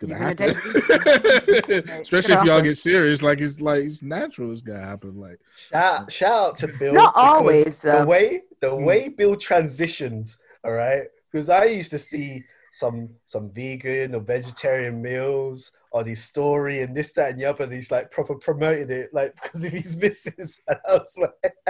gonna 0.00 0.18
You're 0.18 0.34
gonna 0.34 0.52
happen." 0.54 1.88
Especially 2.00 2.34
if 2.34 2.44
y'all 2.44 2.60
get 2.60 2.76
serious, 2.78 3.22
like 3.22 3.40
it's 3.40 3.60
like 3.60 3.84
it's 3.84 4.02
natural. 4.02 4.50
It's 4.52 4.62
gonna 4.62 4.80
happen. 4.84 5.18
Like 5.20 5.38
Shout, 5.72 6.12
shout 6.12 6.32
out 6.50 6.56
to 6.58 6.68
Bill. 6.68 6.94
Not 6.94 7.14
because 7.14 7.30
always, 7.40 7.78
The 7.80 7.88
though. 7.90 8.04
way 8.06 8.42
the 8.60 8.70
Hmm. 8.76 8.84
way 8.84 9.08
Bill 9.08 9.36
transitioned, 9.36 10.36
all 10.64 10.72
right, 10.72 11.04
because 11.30 11.48
I 11.48 11.64
used 11.64 11.90
to 11.92 11.98
see 11.98 12.44
some 12.72 13.08
some 13.26 13.50
vegan 13.52 14.14
or 14.14 14.20
vegetarian 14.20 15.00
meals 15.02 15.72
on 15.92 16.06
his 16.06 16.22
story 16.22 16.82
and 16.82 16.96
this, 16.96 17.12
that, 17.14 17.30
and 17.30 17.40
the 17.40 17.44
other. 17.44 17.64
And 17.64 17.72
he's 17.72 17.90
like 17.90 18.10
proper 18.12 18.34
promoted 18.36 18.90
it, 18.90 19.12
like 19.12 19.34
because 19.42 19.64
of 19.64 19.72
his 19.72 19.96
missus. 19.96 20.60
And 20.68 20.78
I 20.88 20.92
was 20.94 21.14
like, 21.18 21.66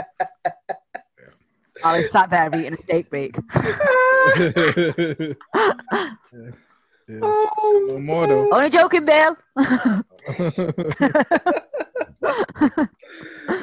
I 1.83 1.99
was 1.99 2.11
sat 2.11 2.29
there 2.29 2.51
eating 2.55 2.75
a 2.75 2.77
steak 2.77 3.09
bake. 3.11 3.35
Yeah. 7.11 7.19
Yeah. 7.21 7.21
oh, 7.23 7.87
No 7.89 7.99
more 7.99 8.27
though. 8.27 8.51
Only 8.51 8.71
joking, 8.71 9.05
Bill. 9.05 9.37
no, 9.57 10.03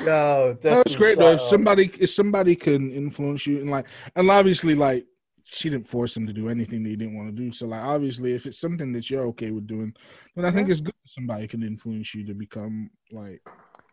No, 0.06 0.58
it's 0.64 0.96
great 0.96 1.18
though. 1.18 1.34
If 1.34 1.42
somebody 1.42 1.92
if 2.00 2.10
somebody 2.10 2.56
can 2.56 2.92
influence 2.92 3.48
you 3.48 3.60
and 3.60 3.70
like 3.70 3.88
and 4.16 4.30
obviously 4.30 4.76
like 4.76 5.06
she 5.44 5.70
didn't 5.70 5.88
force 5.88 6.18
him 6.18 6.28
to 6.28 6.34
do 6.34 6.50
anything 6.50 6.84
that 6.84 6.90
he 6.90 6.96
didn't 6.96 7.16
want 7.16 7.30
to 7.30 7.44
do. 7.44 7.52
So 7.52 7.68
like 7.68 7.84
obviously 7.84 8.34
if 8.34 8.46
it's 8.46 8.60
something 8.60 8.92
that 8.94 9.10
you're 9.10 9.28
okay 9.28 9.52
with 9.52 9.68
doing, 9.68 9.94
then 10.36 10.46
I 10.46 10.52
think 10.52 10.66
mm-hmm. 10.66 10.72
it's 10.72 10.82
good 10.82 10.94
that 10.94 11.10
somebody 11.10 11.48
can 11.48 11.64
influence 11.64 12.14
you 12.14 12.26
to 12.26 12.34
become 12.34 12.90
like 13.12 13.42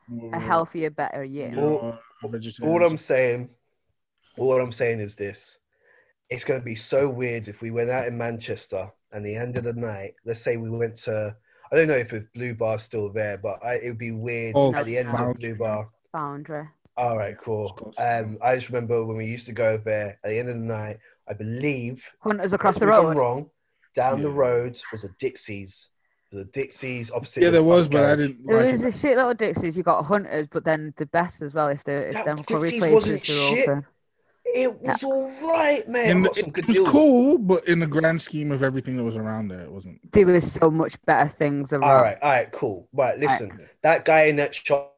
more 0.09 0.35
a 0.35 0.41
healthier, 0.41 0.91
better 0.91 1.25
you. 1.25 1.45
you 1.45 1.51
know. 1.53 1.99
know, 2.23 2.29
vegetarian. 2.29 2.75
All 2.75 2.87
I'm 2.87 2.99
saying, 2.99 3.51
all 4.37 4.61
I'm 4.61 4.73
saying 4.73 5.01
is 5.01 5.17
this: 5.17 5.59
it's 6.31 6.45
going 6.45 6.61
to 6.61 6.65
be 6.65 6.75
so 6.75 7.09
weird 7.09 7.49
if 7.49 7.63
we 7.63 7.71
went 7.71 7.91
out 7.91 8.07
in 8.07 8.19
Manchester 8.19 8.91
and 9.15 9.25
the 9.25 9.35
end 9.35 9.57
of 9.57 9.65
the 9.65 9.73
night. 9.73 10.15
Let's 10.27 10.41
say 10.41 10.59
we 10.59 10.69
went 10.69 10.97
to. 11.05 11.35
I 11.73 11.77
don't 11.77 11.89
know 11.89 11.95
if 11.97 12.11
the 12.11 12.27
Blue 12.35 12.55
Bar's 12.55 12.83
still 12.83 13.09
there, 13.11 13.39
but 13.39 13.65
I, 13.65 13.77
it 13.77 13.89
would 13.89 13.99
be 13.99 14.13
weird 14.13 14.53
Oh, 14.55 14.75
at 14.75 14.85
the 14.85 14.99
end 14.99 15.09
of 15.09 15.15
Foundry. 15.17 15.49
Blue 15.55 15.59
Bar. 15.59 15.89
Boundary. 16.13 16.69
All 16.97 17.17
right, 17.17 17.37
cool. 17.41 17.93
Um, 17.99 18.39
I 18.43 18.55
just 18.55 18.69
remember 18.69 19.05
when 19.05 19.17
we 19.17 19.27
used 19.27 19.47
to 19.47 19.53
go 19.53 19.79
there 19.79 20.19
at 20.23 20.29
the 20.31 20.39
end 20.39 20.49
of 20.51 20.55
the 20.57 20.61
night. 20.61 20.99
I 21.29 21.33
believe 21.33 22.05
Hunters 22.21 22.53
across 22.53 22.75
the 22.79 22.85
correct 22.85 23.03
me 23.05 23.11
if 23.13 23.17
road. 23.17 23.21
Wrong. 23.21 23.51
Down 23.97 24.23
the 24.23 24.29
road 24.29 24.81
was 24.93 25.05
a 25.05 25.09
Dixie's. 25.19 25.89
The 26.31 26.45
Dixie's 26.47 27.11
opposite. 27.13 27.43
yeah, 27.45 27.49
the 27.51 27.53
there 27.53 27.63
was, 27.63 27.89
bus 27.89 27.93
but 28.01 28.11
I 28.11 28.17
didn't 28.17 28.45
There 28.45 28.57
like 28.63 28.73
was 28.73 28.83
a 28.83 28.93
shit 28.99 29.17
little 29.17 29.35
Dixies. 29.35 29.77
You 29.77 29.85
got 29.85 30.05
Hunters, 30.05 30.49
but 30.51 30.65
then 30.65 30.93
the 30.97 31.07
best 31.07 31.43
as 31.43 31.55
well 31.55 31.69
if 31.69 31.85
the 31.85 32.09
if 32.09 32.15
that, 32.15 32.25
them 32.25 32.43
Dixies 32.43 32.85
wasn't 32.87 33.25
shit. 33.25 33.69
open. 33.69 33.87
It 34.55 34.81
was 34.81 35.03
all 35.03 35.31
right, 35.53 35.83
man. 35.89 36.11
And 36.11 36.21
I 36.21 36.27
got 36.29 36.37
some 36.37 36.49
it, 36.49 36.53
good 36.53 36.67
was 36.67 36.77
deals. 36.77 36.89
cool, 36.89 37.39
but 37.39 37.67
in 37.67 37.81
the 37.81 37.87
grand 37.87 38.23
scheme 38.23 38.53
of 38.53 38.63
everything 38.63 38.97
that 38.97 39.03
was 39.03 39.17
around 39.17 39.49
there, 39.49 39.63
it 39.63 39.71
wasn't. 39.71 40.01
There 40.13 40.27
was 40.27 40.53
so 40.53 40.71
much 40.71 40.97
better 41.07 41.29
things 41.29 41.73
around. 41.73 41.85
All 41.85 42.01
right, 42.01 42.17
all 42.23 42.31
right, 42.31 42.53
cool. 42.53 42.89
Right, 42.93 43.19
listen, 43.19 43.69
that 43.83 44.05
guy 44.05 44.25
in 44.25 44.37
that 44.37 44.55
shop 44.55 44.97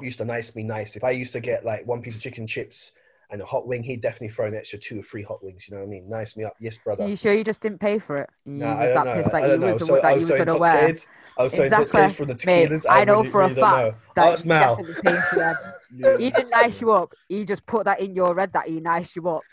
used 0.00 0.18
to 0.18 0.24
nice 0.24 0.54
me 0.56 0.62
nice. 0.62 0.96
If 0.96 1.04
I 1.04 1.10
used 1.10 1.34
to 1.34 1.40
get 1.40 1.64
like 1.64 1.86
one 1.86 2.00
piece 2.00 2.16
of 2.16 2.22
chicken 2.22 2.46
chips 2.46 2.92
and 3.30 3.40
a 3.42 3.46
hot 3.46 3.66
wing, 3.66 3.82
he'd 3.82 4.00
definitely 4.02 4.28
throw 4.28 4.46
an 4.46 4.54
extra 4.54 4.78
two 4.78 5.00
or 5.00 5.02
three 5.02 5.22
hot 5.22 5.42
wings. 5.42 5.68
You 5.68 5.74
know 5.74 5.80
what 5.82 5.86
I 5.88 5.90
mean? 5.90 6.08
Nice 6.08 6.36
me 6.36 6.44
up, 6.44 6.54
yes, 6.60 6.78
brother. 6.78 7.04
Are 7.04 7.08
you 7.08 7.16
sure 7.16 7.32
you 7.32 7.44
just 7.44 7.62
didn't 7.62 7.78
pay 7.80 7.98
for 7.98 8.18
it? 8.18 8.30
You 8.46 8.60
No, 8.60 8.66
was 8.66 8.78
I 8.78 8.86
don't 8.86 9.04
that 9.04 9.04
know. 9.04 9.12
pissed 9.12 9.32
that 9.32 9.42
I 9.42 9.48
don't 9.48 9.60
know. 9.60 9.68
I 9.68 9.72
so, 9.78 10.00
that 10.02 10.12
I 10.12 10.14
was 10.14 10.26
so 10.26 10.36
unaware. 10.40 10.42
intoxicated. 10.42 11.04
I 11.36 11.44
was 11.44 11.54
so 11.54 11.64
intoxicated 11.64 12.12
from 12.16 12.28
the 12.28 12.34
Mate, 12.44 12.70
tequilas. 12.70 12.86
I 12.88 13.04
know 13.04 13.24
really, 13.24 13.30
for 13.30 13.42
a 13.42 13.48
really 13.48 13.54
don't 13.54 13.68
fact 13.68 13.98
that 14.16 14.32
Ask 14.32 14.44
he 14.44 14.52
Mal. 14.52 14.76
definitely 14.76 14.94
paid 15.02 15.26
for 15.26 15.36
them. 15.36 15.58
He 16.16 16.30
didn't 16.30 16.50
nice 16.50 16.80
you 16.80 16.92
up. 16.92 17.14
He 17.28 17.44
just 17.44 17.66
put 17.66 17.86
that 17.86 18.00
in 18.00 18.14
your 18.14 18.36
head 18.38 18.52
that 18.52 18.68
he 18.68 18.80
nice 18.80 19.16
you 19.16 19.28
up. 19.28 19.46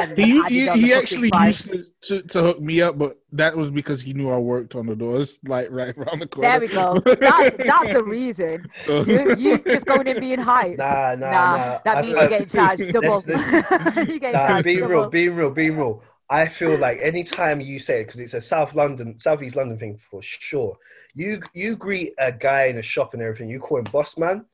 And 0.00 0.16
He 0.16 0.42
he, 0.48 0.68
he 0.70 0.92
actually 0.94 1.30
price. 1.30 1.66
used 1.66 1.92
to, 2.02 2.20
to, 2.22 2.28
to 2.28 2.42
hook 2.42 2.60
me 2.60 2.80
up, 2.82 2.98
but 2.98 3.18
that 3.32 3.56
was 3.56 3.70
because 3.70 4.00
he 4.02 4.12
knew 4.12 4.30
I 4.30 4.36
worked 4.38 4.74
on 4.74 4.86
the 4.86 4.94
doors, 4.96 5.38
like 5.44 5.68
right 5.70 5.96
around 5.96 6.20
the 6.20 6.26
corner. 6.26 6.48
There 6.50 6.60
we 6.60 6.68
go. 6.68 7.00
That's 7.04 7.56
that's 7.56 7.92
the 7.92 8.02
reason. 8.04 8.66
So- 8.86 9.02
You 9.04 9.36
you 9.36 9.58
just 9.58 9.86
going 9.86 10.06
in 10.06 10.20
being 10.20 10.38
hyped. 10.38 10.78
Nah, 10.78 11.14
nah, 11.16 11.30
Nah, 11.30 11.56
nah. 11.56 11.78
that 11.84 11.96
I- 11.98 12.02
means 12.02 12.16
I- 12.16 12.20
you're 12.20 12.28
getting 12.28 12.48
charged 12.48 12.92
double. 12.92 13.22
Let's- 13.26 13.26
you're 14.08 14.18
getting 14.18 14.32
Nah, 14.32 14.48
charged 14.48 14.64
being 14.64 14.78
double. 14.80 14.94
real, 14.94 15.08
being 15.10 15.34
real, 15.36 15.50
being 15.50 15.76
real. 15.76 16.02
I 16.30 16.46
feel 16.46 16.76
like 16.76 16.98
anytime 17.00 17.60
you 17.60 17.78
say 17.78 18.00
it, 18.02 18.04
because 18.06 18.20
it's 18.20 18.34
a 18.34 18.40
South 18.40 18.74
London, 18.74 19.18
Southeast 19.18 19.56
London 19.56 19.78
thing 19.78 19.98
for 20.10 20.20
sure. 20.22 20.76
You 21.14 21.40
you 21.54 21.74
greet 21.74 22.12
a 22.18 22.30
guy 22.30 22.64
in 22.66 22.76
a 22.78 22.82
shop 22.82 23.14
and 23.14 23.22
everything, 23.22 23.48
you 23.48 23.58
call 23.60 23.78
him 23.78 23.84
boss 23.90 24.18
man. 24.18 24.44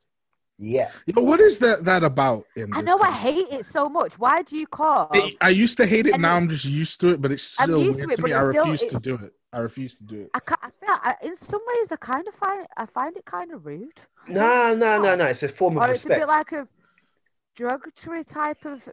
Yeah. 0.57 0.89
Yo, 1.05 1.21
what 1.21 1.39
is 1.41 1.59
that 1.59 1.83
that 1.85 2.03
about? 2.03 2.45
In 2.55 2.73
I 2.73 2.81
this 2.81 2.85
know 2.87 2.97
I 3.01 3.11
hate 3.11 3.47
it 3.51 3.65
so 3.65 3.89
much. 3.89 4.17
Why 4.17 4.41
do 4.41 4.57
you 4.57 4.67
call? 4.67 5.09
I- 5.13 5.35
I 5.41 5.49
used 5.49 5.77
to 5.77 5.85
hate 5.85 6.07
it. 6.07 6.13
And 6.13 6.21
Now 6.21 6.35
I'm 6.35 6.47
just 6.47 6.65
used 6.65 7.01
to 7.01 7.09
it, 7.09 7.21
but 7.21 7.31
it's 7.31 7.59
I'm 7.59 7.65
still 7.65 7.83
used 7.83 7.97
weird 7.99 8.11
to 8.11 8.15
to, 8.17 8.21
me. 8.23 8.33
I 8.33 8.39
it's 8.45 8.49
still- 8.55 8.63
refuse 8.71 8.87
to 8.91 8.99
do 8.99 9.15
it. 9.15 9.33
I 9.51 9.59
refuse 9.59 9.95
to 9.95 10.03
do 10.03 10.21
it. 10.21 10.29
I, 10.33 10.39
I 10.61 10.69
feel 10.79 10.97
I, 11.09 11.15
in 11.23 11.35
some 11.37 11.61
ways 11.67 11.91
I 11.91 11.95
kind 11.97 12.27
of 12.27 12.33
find 12.35 12.65
I 12.77 12.85
find 12.85 13.15
it 13.17 13.25
kind 13.25 13.51
of 13.53 13.65
rude. 13.65 13.99
No, 14.27 14.75
no, 14.75 15.01
no, 15.01 15.15
no. 15.15 15.25
It's 15.27 15.43
a 15.43 15.49
form 15.49 15.77
of 15.77 15.83
Or 15.83 15.93
it's 15.93 16.05
a 16.05 16.09
bit 16.09 16.27
like 16.27 16.51
a 16.51 16.67
derogatory 17.55 18.23
type 18.23 18.65
of. 18.65 18.87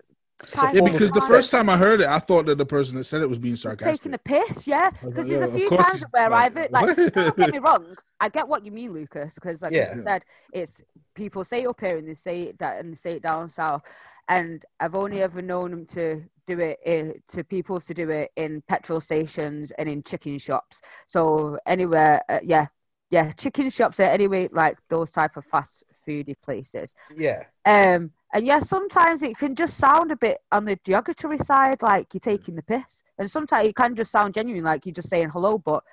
Yeah, 0.54 0.70
form 0.70 0.74
of 0.74 0.86
of 0.86 0.92
because 0.92 1.12
the 1.12 1.20
first 1.20 1.50
time 1.50 1.68
I 1.68 1.76
heard 1.76 2.00
it, 2.00 2.06
I 2.08 2.18
thought 2.18 2.46
that 2.46 2.58
the 2.58 2.66
person 2.66 2.96
that 2.96 3.04
said 3.04 3.22
it 3.22 3.28
was 3.28 3.38
being 3.38 3.56
sarcastic. 3.56 4.00
taking 4.00 4.12
the 4.12 4.18
piss, 4.18 4.66
yeah. 4.66 4.90
Because 4.90 5.28
there's 5.28 5.42
a 5.42 5.52
few 5.52 5.68
times 5.70 6.04
where 6.10 6.30
like, 6.30 6.56
I've 6.56 6.70
like, 6.70 6.96
what? 6.96 7.14
don't 7.14 7.36
get 7.38 7.52
me 7.52 7.58
wrong, 7.66 7.96
I 8.20 8.28
get 8.28 8.46
what 8.48 8.64
you 8.64 8.72
mean, 8.72 8.92
Lucas, 8.92 9.34
because 9.34 9.62
like 9.62 9.72
Yeah. 9.72 9.94
you 9.94 10.02
said, 10.02 10.24
it's 10.52 10.82
people 11.14 11.44
say 11.44 11.62
it 11.62 11.66
up 11.66 11.80
here 11.80 11.96
and 11.96 12.08
they 12.08 12.14
say 12.14 12.42
it 12.42 12.58
that 12.58 12.78
and 12.80 12.92
they 12.92 12.96
say 12.96 13.12
it 13.14 13.22
down 13.22 13.50
south, 13.50 13.82
and 14.28 14.64
I've 14.80 14.94
only 14.94 15.22
ever 15.22 15.42
known 15.42 15.70
them 15.70 15.86
to 15.86 16.22
do 16.46 16.58
it 16.58 16.78
in, 16.84 17.14
to 17.28 17.44
people 17.44 17.80
to 17.80 17.94
do 17.94 18.10
it 18.10 18.30
in 18.36 18.62
petrol 18.68 19.00
stations 19.00 19.72
and 19.78 19.88
in 19.88 20.02
chicken 20.02 20.38
shops. 20.38 20.80
So 21.06 21.58
anywhere, 21.66 22.22
uh, 22.28 22.40
yeah, 22.42 22.66
yeah, 23.10 23.30
chicken 23.32 23.70
shops 23.70 24.00
are 24.00 24.04
anyway 24.04 24.48
like 24.52 24.78
those 24.88 25.10
type 25.10 25.36
of 25.36 25.44
fast 25.44 25.84
foody 26.06 26.34
places. 26.42 26.94
yeah. 27.16 27.44
Um, 27.64 28.10
And 28.32 28.46
yeah, 28.46 28.60
sometimes 28.60 29.22
it 29.22 29.36
can 29.36 29.54
just 29.54 29.76
sound 29.76 30.10
a 30.10 30.16
bit 30.16 30.38
on 30.50 30.64
the 30.64 30.78
derogatory 30.84 31.38
side, 31.38 31.82
like 31.82 32.14
you're 32.14 32.20
taking 32.20 32.54
the 32.54 32.62
piss. 32.62 33.02
And 33.18 33.30
sometimes 33.30 33.68
it 33.68 33.76
can 33.76 33.94
just 33.94 34.10
sound 34.10 34.34
genuine, 34.34 34.64
like 34.64 34.86
you're 34.86 34.94
just 34.94 35.10
saying 35.10 35.30
hello. 35.30 35.58
But 35.58 35.84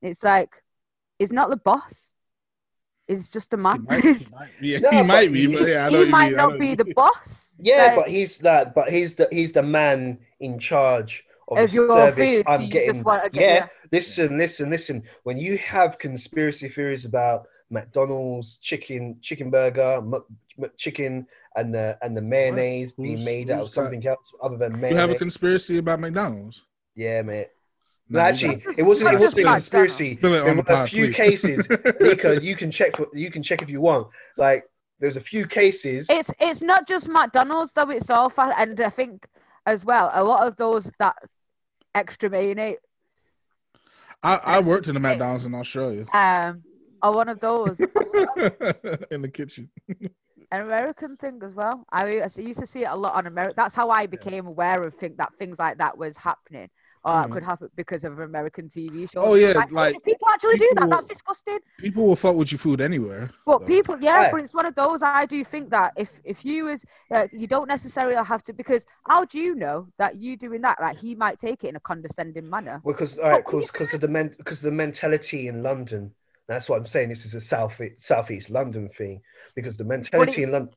it's 0.00 0.22
like, 0.22 0.62
it's 1.18 1.32
not 1.32 1.50
the 1.50 1.56
boss. 1.56 2.12
It's 3.08 3.28
just 3.28 3.52
a 3.54 3.56
He 3.56 3.62
man. 3.62 3.84
might, 3.88 4.04
he 4.04 4.26
might, 4.32 4.48
yeah, 4.60 4.78
No, 4.78 4.90
he 4.90 5.02
might 5.02 5.32
be. 5.32 5.46
But 5.52 5.68
yeah, 5.68 5.88
he 5.90 6.04
might 6.04 6.28
mean, 6.28 6.36
not 6.36 6.58
be 6.58 6.74
the 6.76 6.84
boss. 6.94 7.54
Yeah, 7.58 7.86
Like, 7.86 7.96
but 7.96 8.08
he's 8.10 8.38
that. 8.40 8.74
But 8.74 8.90
he's 8.90 9.14
the 9.16 9.28
he's 9.32 9.52
the 9.52 9.62
man 9.64 10.18
in 10.40 10.58
charge 10.58 11.24
of, 11.48 11.58
Of 11.58 11.70
the 11.70 11.74
your 11.74 11.90
service. 11.90 12.36
food, 12.36 12.44
I'm 12.46 12.68
getting. 12.68 12.92
just 12.92 13.04
wanna 13.04 13.28
get- 13.30 13.40
yeah, 13.42 13.54
yeah. 13.54 13.66
listen, 13.90 14.38
listen, 14.38 14.70
listen. 14.70 15.02
When 15.24 15.38
you 15.38 15.56
have 15.58 15.98
conspiracy 15.98 16.68
theories 16.68 17.04
about 17.06 17.48
McDonald's 17.70 18.58
chicken, 18.58 19.16
chicken 19.22 19.50
burger, 19.50 20.00
Mc, 20.02 20.22
chicken, 20.76 21.26
and 21.58 21.74
the 21.74 21.98
and 22.02 22.16
the 22.16 22.22
mayonnaise 22.22 22.92
being 22.92 23.24
made 23.24 23.50
out 23.50 23.54
of 23.54 23.58
who's 23.60 23.74
that? 23.74 23.82
something 23.82 24.06
else 24.06 24.32
other 24.42 24.56
than 24.56 24.72
mayonnaise. 24.72 24.90
You 24.92 24.96
have 24.98 25.10
a 25.10 25.14
conspiracy 25.16 25.78
about 25.78 26.00
McDonald's? 26.00 26.62
yeah, 26.94 27.22
mate. 27.22 27.48
No, 28.10 28.20
actually, 28.20 28.62
it 28.78 28.82
wasn't. 28.82 29.12
It 29.12 29.20
wasn't 29.20 29.46
a 29.46 29.50
conspiracy. 29.50 30.16
Spill 30.16 30.32
There 30.32 30.54
were 30.54 30.60
a 30.60 30.64
pod, 30.64 30.88
few 30.88 31.06
please. 31.06 31.16
cases. 31.16 31.68
Nika, 32.00 32.40
you 32.42 32.56
can 32.56 32.70
check 32.70 32.96
for 32.96 33.06
you 33.12 33.30
can 33.30 33.42
check 33.42 33.60
if 33.60 33.68
you 33.68 33.82
want. 33.82 34.08
Like 34.38 34.64
there's 34.98 35.18
a 35.18 35.20
few 35.20 35.46
cases. 35.46 36.08
It's 36.08 36.30
it's 36.40 36.62
not 36.62 36.88
just 36.88 37.06
McDonald's 37.08 37.74
though 37.74 37.90
itself, 37.90 38.38
and 38.38 38.80
I 38.80 38.88
think 38.88 39.26
as 39.66 39.84
well 39.84 40.10
a 40.14 40.24
lot 40.24 40.46
of 40.46 40.56
those 40.56 40.90
that 40.98 41.16
extra 41.94 42.30
mayonnaise 42.30 42.78
I, 44.22 44.36
I 44.36 44.60
worked 44.60 44.88
in 44.88 44.94
the 44.94 45.00
McDonald's 45.00 45.44
in 45.44 45.54
Australia 45.54 46.06
um 46.12 46.62
are 47.02 47.12
one 47.12 47.28
of 47.28 47.38
those 47.40 47.78
in 49.10 49.22
the 49.22 49.30
kitchen. 49.32 49.70
an 50.50 50.62
American 50.62 51.16
thing 51.16 51.40
as 51.44 51.54
well. 51.54 51.84
I, 51.92 52.04
mean, 52.04 52.22
I 52.22 52.40
used 52.40 52.60
to 52.60 52.66
see 52.66 52.82
it 52.84 52.88
a 52.90 52.96
lot 52.96 53.14
on 53.14 53.26
America. 53.26 53.54
That's 53.56 53.74
how 53.74 53.90
I 53.90 54.06
became 54.06 54.46
aware 54.46 54.82
of 54.82 54.94
think 54.94 55.16
that 55.18 55.34
things 55.34 55.58
like 55.58 55.78
that 55.78 55.96
was 55.98 56.16
happening. 56.16 56.70
Or 57.04 57.12
Mhm. 57.12 57.22
that 57.22 57.30
could 57.30 57.42
happen 57.44 57.70
because 57.76 58.02
of 58.02 58.18
American 58.18 58.68
TV 58.68 59.06
shows. 59.06 59.22
Oh, 59.24 59.34
yeah, 59.34 59.52
Like, 59.52 59.70
like, 59.70 60.02
people 60.04 60.26
actually 60.28 60.56
do 60.56 60.66
that. 60.74 60.82
people- 60.82 60.88
That's 60.88 61.04
disgusting. 61.04 61.58
People 61.78 62.06
will 62.06 62.16
fuck 62.16 62.34
with 62.34 62.50
your 62.50 62.58
food 62.58 62.80
anywhere. 62.80 63.30
But 63.46 63.60
though. 63.60 63.66
people, 63.66 63.96
yeah, 64.00 64.16
Right. 64.16 64.32
but 64.32 64.40
it's 64.42 64.52
one 64.52 64.66
of 64.66 64.74
those. 64.74 65.02
I 65.02 65.24
do 65.24 65.44
think 65.44 65.70
that 65.70 65.92
if 65.96 66.20
if 66.24 66.44
you 66.44 66.64
was, 66.64 66.84
uh, 67.14 67.28
you 67.32 67.46
don't 67.46 67.68
necessarily 67.68 68.16
have 68.16 68.42
to 68.44 68.52
because 68.52 68.84
how 69.06 69.24
do 69.24 69.38
you 69.38 69.54
know 69.54 69.86
that 69.98 70.16
you 70.16 70.36
doing 70.36 70.60
that? 70.62 70.80
Like 70.80 70.96
he 70.98 71.14
might 71.14 71.38
take 71.38 71.62
it 71.62 71.68
in 71.68 71.76
a 71.76 71.80
condescending 71.80 72.50
manner. 72.50 72.82
Because 72.84 73.16
all 73.18 73.30
right, 73.30 73.44
because 73.44 73.70
because 73.70 73.94
of 73.94 74.00
the 74.00 74.08
men, 74.08 74.34
because 74.36 74.60
the 74.60 74.72
mentality 74.72 75.46
in 75.46 75.62
London. 75.62 76.14
That's 76.48 76.68
what 76.68 76.78
I'm 76.78 76.86
saying. 76.86 77.10
This 77.10 77.26
is 77.26 77.34
a 77.34 77.40
south 77.40 77.80
southeast 77.98 78.50
London 78.50 78.88
thing 78.88 79.20
because 79.54 79.76
the 79.76 79.84
mentality 79.84 80.42
in 80.42 80.48
it's- 80.48 80.52
London. 80.52 80.74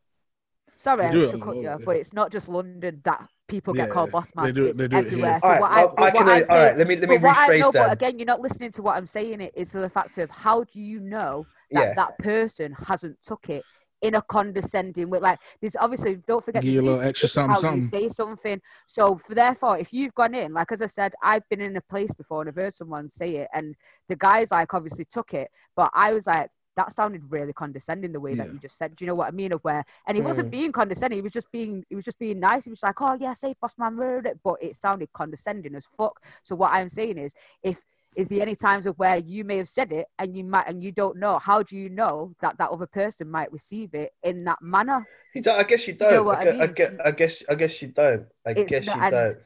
Sorry, 0.73 1.05
I 1.05 1.11
do 1.11 1.23
it 1.25 1.31
to 1.31 1.37
cut 1.37 1.57
you, 1.57 1.67
off, 1.69 1.81
but 1.85 1.97
it's 1.97 2.13
not 2.13 2.31
just 2.31 2.47
London 2.47 3.01
that 3.03 3.27
people 3.47 3.73
get 3.73 3.87
Yeah, 3.89 3.93
called 3.93 4.09
boss 4.11 4.31
man. 4.35 4.45
they 4.45 4.47
man. 4.47 4.55
do 4.55 4.65
it- 4.65 4.77
they 4.77 4.87
do 4.87 4.97
it 4.97 4.99
here. 4.99 5.07
everywhere. 5.25 5.39
All 5.43 5.49
right, 5.49 5.57
so 5.57 5.61
what 5.61 5.71
I, 5.71 5.81
I 5.81 5.83
what 5.83 6.13
can. 6.15 6.29
I'm 6.29 6.45
All 6.49 6.55
right, 6.65 6.77
let 6.77 6.87
me 6.87 6.95
let 6.95 7.09
me 7.09 7.17
but 7.17 7.23
what 7.27 7.37
I 7.37 7.49
rephrase 7.49 7.59
know, 7.59 7.71
that. 7.71 7.87
but 7.87 7.93
again, 7.93 8.19
you're 8.19 8.25
not 8.25 8.41
listening 8.41 8.71
to 8.71 8.81
what 8.81 8.95
I'm 8.97 9.05
saying. 9.05 9.41
It 9.41 9.53
is 9.55 9.71
the 9.73 9.89
fact 9.89 10.17
of 10.17 10.29
how 10.29 10.63
do 10.63 10.79
you 10.79 10.99
know 11.01 11.45
that 11.71 11.87
Yeah. 11.89 11.93
that 11.95 12.17
person 12.17 12.73
hasn't 12.73 13.17
took 13.23 13.49
it 13.49 13.63
in 14.01 14.15
a 14.15 14.21
condescending 14.21 15.09
way? 15.09 15.19
Like 15.19 15.39
there's 15.61 15.75
obviously 15.75 16.15
don't 16.27 16.43
forget 16.43 16.61
to 16.61 16.65
Give 16.65 16.75
you 16.75 16.81
a 16.81 16.89
little 16.89 17.01
extra 17.01 17.27
this 17.27 17.33
something, 17.33 17.83
you 17.83 17.89
say 17.89 18.09
something. 18.09 18.61
So 18.87 19.17
for 19.17 19.35
therefore, 19.35 19.77
if 19.77 19.93
you've 19.93 20.15
gone 20.15 20.35
in, 20.35 20.53
like 20.53 20.71
as 20.71 20.81
I 20.81 20.87
said, 20.87 21.13
I've 21.23 21.47
been 21.49 21.61
in 21.61 21.75
a 21.77 21.81
place 21.81 22.13
before 22.13 22.41
and 22.41 22.49
I've 22.49 22.55
heard 22.55 22.73
someone 22.73 23.09
say 23.09 23.37
it, 23.37 23.49
and 23.53 23.75
the 24.09 24.15
guys 24.15 24.51
like 24.51 24.73
obviously 24.73 25.05
took 25.05 25.33
it, 25.33 25.49
but 25.75 25.91
I 25.93 26.13
was 26.13 26.27
like. 26.27 26.49
That 26.77 26.93
sounded 26.93 27.21
really 27.29 27.51
condescending 27.51 28.13
the 28.13 28.19
way 28.21 28.33
that 28.33 28.53
you 28.53 28.57
just 28.57 28.77
said. 28.77 28.95
Do 28.95 29.03
you 29.03 29.07
know 29.09 29.15
what 29.15 29.27
I 29.27 29.31
mean? 29.31 29.51
Of 29.51 29.59
where, 29.61 29.83
and 30.07 30.15
he 30.15 30.23
wasn't 30.23 30.47
Mm. 30.47 30.51
being 30.51 30.71
condescending. 30.71 31.17
He 31.17 31.21
was 31.21 31.33
just 31.33 31.51
being, 31.51 31.83
he 31.89 31.95
was 31.95 32.05
just 32.05 32.17
being 32.17 32.39
nice. 32.39 32.63
He 32.63 32.69
was 32.69 32.81
like, 32.81 32.95
"Oh 33.01 33.17
yeah, 33.19 33.33
say 33.33 33.53
boss 33.61 33.77
man," 33.77 33.97
blah," 33.97 34.21
but 34.41 34.55
it 34.61 34.77
sounded 34.77 35.11
condescending 35.11 35.75
as 35.75 35.85
fuck. 35.97 36.23
So 36.43 36.55
what 36.55 36.71
I'm 36.71 36.87
saying 36.87 37.17
is, 37.17 37.33
if 37.61 37.81
is 38.15 38.27
there 38.27 38.41
any 38.41 38.55
times 38.55 38.85
of 38.85 38.97
where 38.99 39.17
you 39.17 39.43
may 39.43 39.57
have 39.57 39.69
said 39.69 39.91
it 39.93 40.07
and 40.19 40.35
you 40.35 40.43
might 40.43 40.67
and 40.67 40.83
you 40.83 40.91
don't 40.91 41.17
know, 41.17 41.39
how 41.39 41.63
do 41.63 41.77
you 41.77 41.89
know 41.89 42.33
that 42.41 42.57
that 42.57 42.69
other 42.69 42.85
person 42.87 43.29
might 43.31 43.51
receive 43.53 43.93
it 43.93 44.11
in 44.23 44.43
that 44.45 44.61
manner? 44.61 45.07
You 45.33 45.41
don't, 45.41 45.57
I 45.57 45.63
guess 45.63 45.87
you 45.87 45.93
You 45.93 45.99
know 45.99 46.09
don't. 46.11 46.25
what 46.25 46.37
I, 46.39 46.41
I 46.41 46.49
I, 46.49 46.57
mean? 46.67 46.73
gue- 46.73 46.97
I 47.05 47.11
guess 47.11 47.43
I 47.49 47.55
guess 47.55 47.81
you 47.81 47.87
don't. 47.89 48.25
I 48.45 48.51
It's 48.51 48.69
guess 48.69 48.85
not- 48.87 49.03
you 49.05 49.11
don't. 49.11 49.37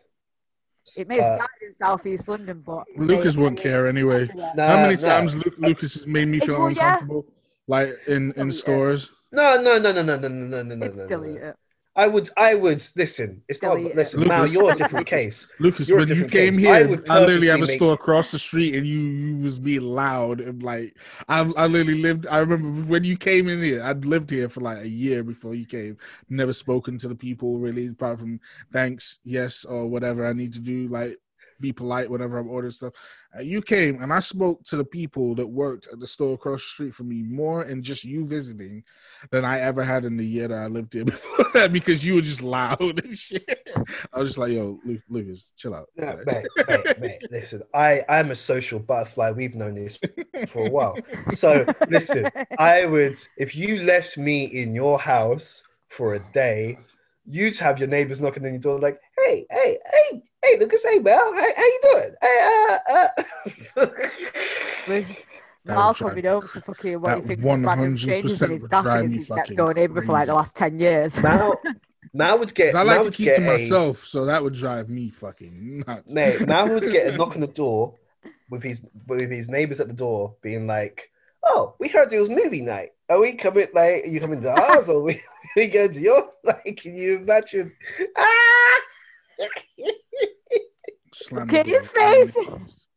It 0.97 1.07
may 1.07 1.15
have 1.15 1.25
Uh, 1.25 1.35
started 1.37 1.61
in 1.67 1.73
southeast 1.73 2.27
London, 2.27 2.61
but 2.65 2.83
Lucas 2.95 3.35
they- 3.35 3.41
won't 3.41 3.57
care 3.59 3.87
anyway. 3.87 4.29
Nah, 4.35 4.67
How 4.67 4.75
many 4.77 4.95
nah. 5.01 5.07
times 5.09 5.35
Luke, 5.35 5.55
Lucas 5.57 5.95
has 5.95 6.05
made 6.07 6.27
me 6.27 6.39
feel 6.39 6.59
Well, 6.59 6.69
yeah. 6.71 6.93
uncomfortable? 6.93 7.25
Like 7.67 7.97
in, 8.07 8.31
in 8.33 8.51
stores. 8.51 9.11
No, 9.31 9.59
no, 9.61 9.79
no, 9.79 9.91
no, 9.91 10.03
no, 10.03 10.17
no, 10.17 10.27
no, 10.27 10.61
no, 10.63 10.75
no, 10.75 10.85
It's 10.85 10.97
no, 10.97 11.05
still 11.05 11.21
no, 11.21 11.29
eat 11.33 11.41
no. 11.41 11.53
It. 11.95 12.01
I 12.01 12.07
would, 12.07 12.29
I 12.37 12.55
would 12.55 12.83
listen. 12.95 13.41
It's 13.47 13.59
Still 13.59 13.75
not. 13.75 13.79
eat 13.81 13.85
it. 13.87 13.95
Listen, 13.95 14.21
now 14.27 14.39
Lucas. 14.41 14.53
you're 14.53 14.71
a 14.71 14.75
different 14.83 15.07
case. 15.07 15.47
Lucas, 15.59 15.87
You're 15.89 15.99
a 15.99 16.01
when 16.01 16.09
you 16.09 16.13
different 16.15 16.31
came 16.33 16.53
case. 16.53 16.59
here, 16.61 16.73
I 16.73 16.79
I, 16.79 16.83
would 16.85 17.07
literally 17.07 17.47
have 17.47 17.55
a 17.55 17.59
purposely 17.59 17.67
make- 17.67 17.77
store 17.77 17.93
across 17.93 18.31
the 18.31 18.39
street, 18.39 18.75
and 18.75 18.85
you, 18.85 18.99
you 18.99 19.37
was 19.37 19.59
being 19.59 19.81
loud 19.81 20.41
and 20.41 20.61
like 20.61 20.97
I, 21.29 21.39
I 21.39 21.67
literally 21.67 22.01
lived. 22.01 22.27
I 22.27 22.37
remember 22.39 22.81
when 22.91 23.03
you 23.03 23.17
came 23.17 23.47
in 23.49 23.61
here. 23.61 23.83
I'd 23.83 24.05
lived 24.05 24.29
here 24.29 24.49
for 24.49 24.61
like 24.61 24.79
a 24.79 24.87
year 24.89 25.23
before 25.23 25.55
you 25.55 25.65
came. 25.65 25.97
Never 26.29 26.53
spoken 26.53 26.97
to 26.99 27.07
the 27.07 27.15
people 27.15 27.59
really, 27.59 27.87
apart 27.87 28.19
from 28.19 28.39
thanks, 28.73 29.19
yes, 29.23 29.63
or 29.65 29.87
whatever 29.87 30.27
I 30.27 30.33
need 30.33 30.53
to 30.53 30.59
do. 30.59 30.87
Like 30.87 31.17
be 31.59 31.71
polite 31.71 32.09
whenever 32.09 32.37
I'm 32.37 32.49
ordering 32.49 32.71
stuff. 32.71 32.93
Uh, 33.37 33.41
you 33.41 33.61
came 33.61 34.01
and 34.01 34.13
I 34.13 34.19
spoke 34.19 34.63
to 34.65 34.77
the 34.77 34.83
people 34.85 35.35
that 35.35 35.47
worked 35.47 35.87
at 35.91 35.99
the 35.99 36.07
store 36.07 36.33
across 36.33 36.61
the 36.61 36.67
street 36.67 36.93
from 36.93 37.09
me 37.09 37.21
more 37.23 37.63
in 37.63 37.83
just 37.83 38.03
you 38.03 38.25
visiting 38.25 38.83
than 39.31 39.43
I 39.43 39.59
ever 39.59 39.83
had 39.83 40.05
in 40.05 40.17
the 40.17 40.25
year 40.25 40.47
that 40.47 40.57
I 40.57 40.67
lived 40.67 40.93
here 40.93 41.05
before 41.05 41.45
that 41.53 41.73
because 41.73 42.05
you 42.05 42.15
were 42.15 42.21
just 42.21 42.41
loud 42.41 43.03
and 43.03 43.17
shit. 43.17 43.67
I 44.13 44.19
was 44.19 44.29
just 44.29 44.37
like, 44.37 44.51
yo, 44.51 44.79
Lu- 44.85 45.01
Lucas, 45.09 45.53
chill 45.55 45.75
out. 45.75 45.87
No, 45.95 46.17
mate, 46.25 46.45
mate, 46.67 46.99
mate, 46.99 47.21
listen. 47.31 47.61
I, 47.73 48.03
I'm 48.07 48.31
a 48.31 48.35
social 48.35 48.79
butterfly. 48.79 49.31
We've 49.31 49.55
known 49.55 49.75
this 49.75 49.99
for 50.47 50.67
a 50.67 50.69
while. 50.69 50.97
So 51.29 51.65
listen, 51.89 52.29
I 52.57 52.85
would 52.85 53.17
if 53.37 53.55
you 53.55 53.81
left 53.81 54.17
me 54.17 54.45
in 54.45 54.75
your 54.75 54.99
house 54.99 55.63
for 55.89 56.15
a 56.15 56.31
day, 56.31 56.77
you'd 57.27 57.57
have 57.57 57.79
your 57.79 57.87
neighbors 57.87 58.21
knocking 58.21 58.45
on 58.45 58.51
your 58.53 58.59
door 58.61 58.79
like, 58.79 58.99
"Hey, 59.17 59.45
hey, 59.49 59.77
hey, 59.91 60.21
hey, 60.43 60.59
Lucas, 60.59 60.83
hey, 60.85 60.99
Mel, 60.99 61.33
hey, 61.33 61.51
how 61.55 61.63
you 61.63 61.79
doing? 61.83 62.15
Hey, 62.21 62.77
uh, 62.89 63.07
uh. 63.79 63.87
With 64.87 65.07
That 65.65 65.75
Mal 65.75 65.87
would 65.87 65.95
drive 65.95 65.97
coming 65.97 66.23
me 66.23 66.29
home 66.29 66.41
to 66.47 66.61
fucking 66.61 67.01
what 67.01 67.17
you 67.17 67.23
think 67.23 67.39
of 67.39 67.45
random 67.45 67.97
strangers 67.97 68.41
in 68.41 68.49
100% 68.49 68.51
his 68.51 68.61
would 68.61 68.71
gaff 68.71 68.83
drive 68.83 68.99
and 69.01 69.11
me 69.11 69.17
he's 69.17 69.29
next 69.29 69.39
fucking 69.39 69.55
door 69.55 69.73
neighbour 69.73 70.01
for 70.03 70.11
like 70.11 70.27
the 70.27 70.35
last 70.35 70.55
ten 70.55 70.79
years. 70.79 71.21
Mal, 71.21 71.59
Mal 72.13 72.39
would 72.39 72.53
get. 72.53 72.67
'Cause 72.67 72.75
I 72.75 72.83
like 72.83 72.95
Mal 72.97 73.03
to 73.05 73.11
keep 73.11 73.25
get 73.25 73.35
to 73.37 73.41
a- 73.43 73.45
myself, 73.47 74.05
so 74.05 74.25
that 74.25 74.43
would 74.43 74.53
drive 74.53 74.89
me 74.89 75.09
fucking 75.09 75.83
nuts. 75.87 76.13
Mate, 76.13 76.47
Mal 76.47 76.69
would 76.69 76.83
get 76.83 77.13
a 77.13 77.17
knock 77.17 77.33
on 77.35 77.41
the 77.41 77.47
door 77.63 77.95
with 78.51 78.61
his 78.61 78.87
with 79.07 79.29
his 79.31 79.49
neighbors 79.49 79.79
at 79.79 79.87
the 79.87 79.93
door, 79.93 80.35
being 80.43 80.67
like, 80.67 81.09
"Oh, 81.45 81.75
we 81.79 81.87
heard 81.89 82.11
it 82.11 82.19
was 82.19 82.29
movie 82.29 82.61
night. 82.61 82.89
Are 83.09 83.19
we 83.19 83.33
coming? 83.33 83.67
Like, 83.73 84.03
are 84.03 84.07
you 84.07 84.19
coming 84.19 84.41
to 84.41 84.49
ours, 84.51 84.89
or 84.89 85.03
we 85.03 85.21
we 85.55 85.67
going 85.67 85.91
to 85.91 86.01
your? 86.01 86.29
Like, 86.43 86.77
can 86.77 86.95
you 86.95 87.17
imagine? 87.17 87.71
Ah! 88.17 88.79
Slam 91.13 91.47
Look 91.47 91.53
at 91.53 91.65
the 91.65 91.71
his 91.71 91.91
door 91.91 92.03
right 92.03 92.17
in 92.17 92.25
face. 92.25 92.33
their 92.33 92.43
face. 92.59 92.87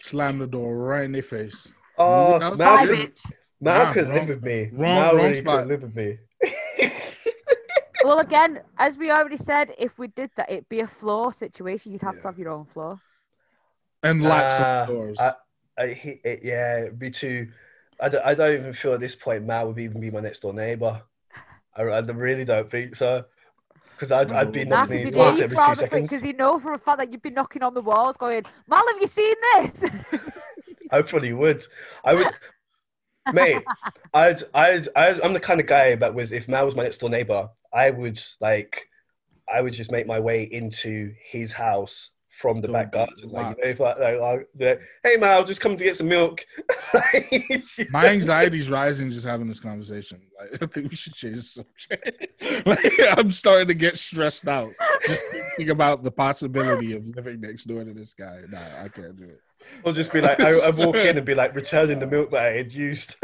Slam 0.00 0.38
the 0.38 0.46
door 0.46 0.76
right 0.76 1.04
in 1.04 1.12
their 1.12 1.22
face. 1.22 1.72
Oh, 1.96 2.38
Mal- 2.38 2.56
Mal, 2.56 2.56
Bye, 2.56 2.84
Mal- 2.84 2.86
could, 2.96 3.12
Nah, 3.60 3.92
couldn't 3.92 4.10
wrong- 4.10 4.18
live 4.26 4.28
with 4.28 4.42
me. 4.44 4.62
wrong- 4.72 4.80
Mal 4.94 5.14
wrong 5.14 5.22
really 5.24 5.34
spot. 5.34 5.54
couldn't 5.54 5.68
live 5.68 5.82
with 5.82 5.96
me. 5.96 6.18
Well, 8.04 8.20
again, 8.20 8.60
as 8.78 8.96
we 8.96 9.10
already 9.10 9.36
said, 9.36 9.74
if 9.76 9.98
we 9.98 10.06
did 10.06 10.30
that, 10.36 10.48
it'd 10.50 10.68
be 10.68 10.80
a 10.80 10.86
floor 10.86 11.32
situation. 11.32 11.92
You'd 11.92 12.02
have 12.02 12.14
Yeah. 12.14 12.20
to 12.22 12.26
have 12.28 12.38
your 12.38 12.50
own 12.50 12.64
floor. 12.64 13.00
And 14.04 14.22
locks 14.22 14.56
Ah, 14.60 14.82
on 14.82 14.88
doors. 14.88 15.18
I, 15.20 15.32
I, 15.76 15.84
it, 16.24 16.40
yeah, 16.44 16.78
it'd 16.82 16.98
be 16.98 17.10
too. 17.10 17.48
I 18.00 18.08
don't, 18.08 18.24
I 18.24 18.34
don't 18.34 18.52
even 18.54 18.72
feel 18.72 18.94
at 18.94 19.00
this 19.00 19.16
point 19.16 19.44
Mal 19.44 19.66
would 19.68 19.78
even 19.78 20.00
be 20.00 20.10
my 20.10 20.20
next 20.20 20.40
door 20.40 20.52
neighbor. 20.52 21.02
I, 21.76 21.82
I 21.82 22.00
really 22.00 22.44
don't 22.44 22.70
think 22.70 22.96
so. 22.96 23.24
Because 23.90 24.12
I'd, 24.12 24.30
I'd 24.30 24.52
be 24.52 24.64
No. 24.64 24.76
Nah, 24.76 24.82
knocking 24.82 24.98
because 24.98 25.06
his 25.06 25.10
he 25.10 25.16
door 25.16 25.28
every 25.30 25.48
two 25.48 25.74
seconds. 25.74 26.10
because 26.10 26.22
he 26.22 26.32
know 26.32 26.58
for 26.60 26.72
a 26.72 26.78
fact 26.78 26.98
that 26.98 27.10
you'd 27.10 27.22
be 27.22 27.30
knocking 27.30 27.62
on 27.64 27.74
the 27.74 27.80
walls, 27.80 28.16
going, 28.16 28.44
"Mal, 28.68 28.86
have 28.86 29.00
you 29.00 29.08
seen 29.08 29.34
this?" 29.56 29.84
I 30.92 31.02
probably 31.02 31.32
would. 31.32 31.64
I 32.04 32.14
would, 32.14 32.28
mate. 33.32 33.64
I'd, 34.14 34.42
I'd, 34.54 34.88
I'd, 34.94 35.20
I'm 35.20 35.32
the 35.32 35.40
kind 35.40 35.60
of 35.60 35.66
guy 35.66 35.96
that 35.96 36.14
was 36.14 36.30
if 36.30 36.46
Mal 36.46 36.64
was 36.64 36.76
my 36.76 36.84
next 36.84 36.98
door 36.98 37.10
neighbor, 37.10 37.48
I 37.72 37.90
would 37.90 38.20
like, 38.40 38.88
I 39.52 39.60
would 39.60 39.74
just 39.74 39.90
make 39.90 40.06
my 40.06 40.20
way 40.20 40.44
into 40.44 41.12
his 41.20 41.52
house 41.52 42.12
from 42.38 42.60
the 42.60 42.68
Don't 42.68 42.72
back 42.72 42.92
be 42.92 42.98
garden. 42.98 43.14
Like, 43.16 43.22
you 43.24 43.30
locked. 43.30 43.58
know, 43.58 43.68
if 43.68 43.80
I, 43.80 43.94
like, 43.94 44.20
I'll 44.20 44.44
be 44.56 44.64
like, 44.64 44.80
hey 45.02 45.16
Mal, 45.16 45.42
just 45.42 45.60
come 45.60 45.76
to 45.76 45.82
get 45.82 45.96
some 45.96 46.06
milk. 46.06 46.46
My 47.90 48.06
anxiety's 48.06 48.70
rising 48.70 49.10
just 49.10 49.26
having 49.26 49.48
this 49.48 49.58
conversation. 49.58 50.20
Like, 50.38 50.62
I 50.62 50.66
think 50.66 50.90
we 50.90 50.96
should 50.96 51.14
change 51.14 51.36
the 51.36 51.64
subject. 51.64 52.66
like, 52.66 53.18
I'm 53.18 53.32
starting 53.32 53.66
to 53.68 53.74
get 53.74 53.98
stressed 53.98 54.46
out 54.46 54.72
just 55.04 55.24
thinking 55.56 55.70
about 55.70 56.04
the 56.04 56.12
possibility 56.12 56.92
of 56.92 57.04
living 57.08 57.40
next 57.40 57.64
door 57.64 57.82
to 57.82 57.92
this 57.92 58.14
guy. 58.14 58.42
Nah, 58.48 58.84
I 58.84 58.88
can't 58.88 59.16
do 59.16 59.24
it. 59.24 59.40
I'll 59.84 59.92
just 59.92 60.12
be 60.12 60.20
like, 60.20 60.38
I, 60.38 60.52
I 60.52 60.70
walk 60.70 60.96
in 60.96 61.16
and 61.16 61.26
be 61.26 61.34
like, 61.34 61.56
returning 61.56 61.98
the 61.98 62.06
milk 62.14 62.30
that 62.30 62.46
I 62.46 62.52
had 62.52 62.72
used. 62.72 63.16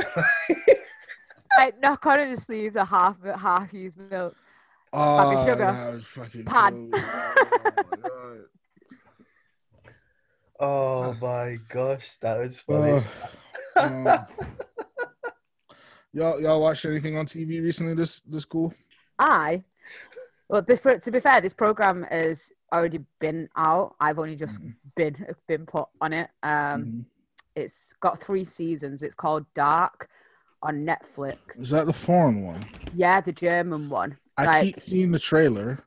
I 1.52 1.72
knock 1.80 2.04
on 2.04 2.18
and 2.18 2.34
just 2.34 2.48
leave 2.48 2.72
the 2.72 2.84
half 2.84 3.16
half 3.22 3.72
used 3.72 3.98
milk. 4.10 4.34
Oh, 4.92 5.46
Sugar. 5.46 5.72
that 5.72 5.94
was 5.94 6.04
fucking 6.04 6.44
Pan. 6.46 6.90
Oh 6.92 8.38
cool. 10.58 10.66
Oh, 10.68 11.16
my 11.20 11.56
God. 11.68 11.84
My 11.88 11.94
gosh, 11.94 12.16
that 12.18 12.38
was 12.38 12.60
funny. 12.60 13.00
Uh, 13.76 13.80
um, 14.10 14.26
y'all, 16.12 16.40
y'all 16.40 16.60
watched 16.60 16.84
anything 16.84 17.16
on 17.16 17.26
TV 17.26 17.62
recently? 17.62 17.94
This, 17.94 18.20
this 18.20 18.44
cool. 18.44 18.72
I, 19.18 19.62
well, 20.48 20.62
this 20.62 20.80
to 20.80 21.10
be 21.10 21.20
fair, 21.20 21.40
this 21.40 21.54
program 21.54 22.04
has 22.10 22.52
already 22.72 23.00
been 23.20 23.48
out. 23.56 23.94
I've 24.00 24.18
only 24.18 24.36
just 24.36 24.60
Mhm. 24.60 24.74
been 24.96 25.34
been 25.46 25.66
put 25.66 25.88
on 26.00 26.12
it. 26.12 26.30
Um, 26.42 26.84
Mhm. 26.84 27.04
it's 27.56 27.92
got 28.00 28.22
three 28.22 28.44
seasons. 28.44 29.02
It's 29.02 29.14
called 29.14 29.46
Dark 29.54 30.08
on 30.62 30.84
Netflix. 30.84 31.58
Is 31.58 31.70
that 31.70 31.86
the 31.86 31.92
foreign 31.92 32.42
one? 32.42 32.66
Yeah, 32.94 33.20
the 33.20 33.32
German 33.32 33.88
one. 33.88 34.18
I 34.36 34.46
Like, 34.46 34.62
keep 34.64 34.80
seeing 34.80 35.12
the 35.12 35.18
trailer 35.18 35.84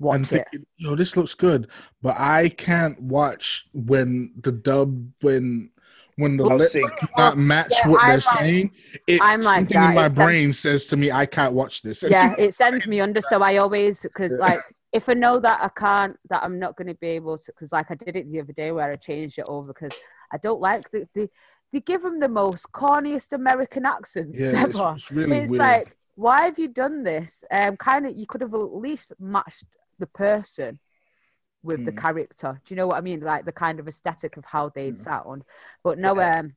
and 0.00 0.06
Watch 0.06 0.20
it. 0.20 0.26
thinking, 0.50 0.66
yo, 0.76 0.94
this 0.94 1.16
looks 1.16 1.34
good, 1.34 1.68
but 2.02 2.16
I 2.18 2.48
can't 2.50 3.00
watch 3.02 3.66
when 3.72 4.32
the 4.42 4.52
dub 4.52 5.10
when 5.20 5.70
when 6.16 6.36
the 6.36 6.58
sync. 6.68 6.90
not 7.16 7.38
match 7.38 7.72
Yeah, 7.84 7.90
what 7.90 8.00
I'm 8.02 8.08
they're 8.08 8.16
like- 8.16 8.38
saying. 8.40 8.70
It, 9.06 9.20
I'm 9.22 9.40
like 9.40 9.54
something 9.56 9.76
that. 9.80 9.88
in 9.90 9.94
my 9.94 10.06
It 10.06 10.14
brain 10.14 10.52
says 10.52 10.86
to 10.86 10.96
me, 10.96 11.12
I 11.12 11.26
can't 11.26 11.54
watch 11.54 11.82
this. 11.82 12.02
yeah, 12.08 12.34
it 12.38 12.54
sends 12.54 12.86
me 12.86 13.00
under. 13.00 13.20
So 13.20 13.40
I 13.42 13.56
always 13.58 14.00
because 14.02 14.32
Yeah. 14.32 14.46
like 14.46 14.60
if 14.92 15.08
I 15.08 15.14
know 15.14 15.38
that 15.38 15.60
I 15.62 15.68
can't, 15.78 16.16
that 16.30 16.42
I'm 16.42 16.58
not 16.58 16.76
going 16.76 16.88
to 16.88 16.94
be 16.94 17.08
able 17.08 17.36
to, 17.38 17.52
because 17.52 17.72
like 17.72 17.90
I 17.90 17.94
did 17.94 18.16
it 18.16 18.30
the 18.32 18.40
other 18.40 18.52
day 18.52 18.72
where 18.72 18.90
I 18.90 18.96
changed 18.96 19.38
it 19.38 19.44
over 19.46 19.72
because 19.72 19.96
I 20.32 20.38
don't 20.38 20.60
like 20.60 20.90
the, 20.90 21.06
the 21.14 21.28
they 21.72 21.80
give 21.80 22.02
them 22.02 22.18
the 22.18 22.28
most 22.28 22.66
corniest 22.72 23.32
American 23.32 23.84
accents 23.84 24.36
Yeah, 24.38 24.64
it's, 24.66 24.78
ever. 24.78 24.94
it's 24.96 25.10
really 25.12 25.36
it's 25.38 25.52
like 25.52 25.94
why 26.14 26.42
have 26.46 26.58
you 26.58 26.66
done 26.68 27.04
this? 27.04 27.44
Um, 27.52 27.76
kind 27.76 28.04
of 28.06 28.16
you 28.16 28.26
could 28.26 28.40
have 28.40 28.54
at 28.54 28.74
least 28.74 29.12
matched 29.20 29.66
the 29.98 30.06
person 30.06 30.78
with 31.62 31.84
the 31.84 31.92
Mm. 31.92 32.00
character. 32.00 32.60
Do 32.64 32.74
you 32.74 32.76
know 32.76 32.86
what 32.86 32.96
I 32.96 33.00
mean? 33.00 33.20
Like 33.20 33.44
the 33.44 33.52
kind 33.52 33.80
of 33.80 33.88
aesthetic 33.88 34.36
of 34.36 34.44
how 34.44 34.68
they'd 34.70 34.94
Mm. 34.94 34.98
sound. 35.04 35.44
But 35.82 35.98
no, 35.98 36.18
um, 36.20 36.56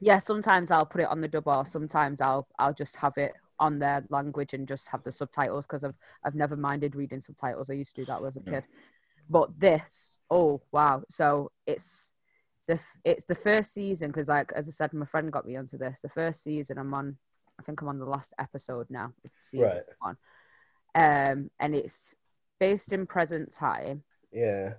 yeah. 0.00 0.18
Sometimes 0.18 0.70
I'll 0.70 0.86
put 0.86 1.00
it 1.00 1.08
on 1.08 1.20
the 1.20 1.28
dub, 1.28 1.46
or 1.48 1.66
sometimes 1.66 2.20
I'll 2.20 2.46
I'll 2.58 2.74
just 2.74 2.96
have 2.96 3.16
it 3.18 3.34
on 3.58 3.78
their 3.80 4.04
language 4.10 4.54
and 4.54 4.68
just 4.68 4.88
have 4.88 5.02
the 5.02 5.10
subtitles 5.12 5.66
because 5.66 5.82
I've 5.84 5.96
I've 6.24 6.36
never 6.36 6.56
minded 6.56 6.94
reading 6.94 7.20
subtitles. 7.20 7.68
I 7.70 7.74
used 7.74 7.94
to 7.96 8.02
do 8.02 8.06
that 8.06 8.22
as 8.24 8.36
a 8.36 8.40
Yeah. 8.46 8.50
kid. 8.60 8.64
But 9.28 9.58
this, 9.58 10.12
oh 10.30 10.62
wow! 10.72 11.02
So 11.10 11.50
it's 11.66 12.12
the 12.68 12.78
it's 13.04 13.24
the 13.24 13.34
first 13.34 13.72
season 13.74 14.10
because 14.10 14.28
like 14.28 14.52
as 14.52 14.68
I 14.68 14.72
said, 14.72 14.92
my 14.92 15.06
friend 15.06 15.32
got 15.32 15.46
me 15.46 15.56
onto 15.56 15.76
this. 15.78 15.98
The 16.00 16.08
first 16.08 16.42
season, 16.42 16.78
I'm 16.78 16.94
on. 16.94 17.18
I 17.58 17.64
think 17.64 17.80
I'm 17.82 17.88
on 17.88 17.98
the 17.98 18.06
last 18.06 18.32
episode 18.38 18.86
now. 18.88 19.12
of 19.24 19.30
Season 19.42 19.66
Right. 19.66 19.82
one, 19.98 20.16
um, 20.94 21.50
and 21.58 21.74
it's 21.74 22.14
based 22.60 22.92
in 22.92 23.06
present 23.06 23.52
time 23.54 24.02
Yeah. 24.32 24.74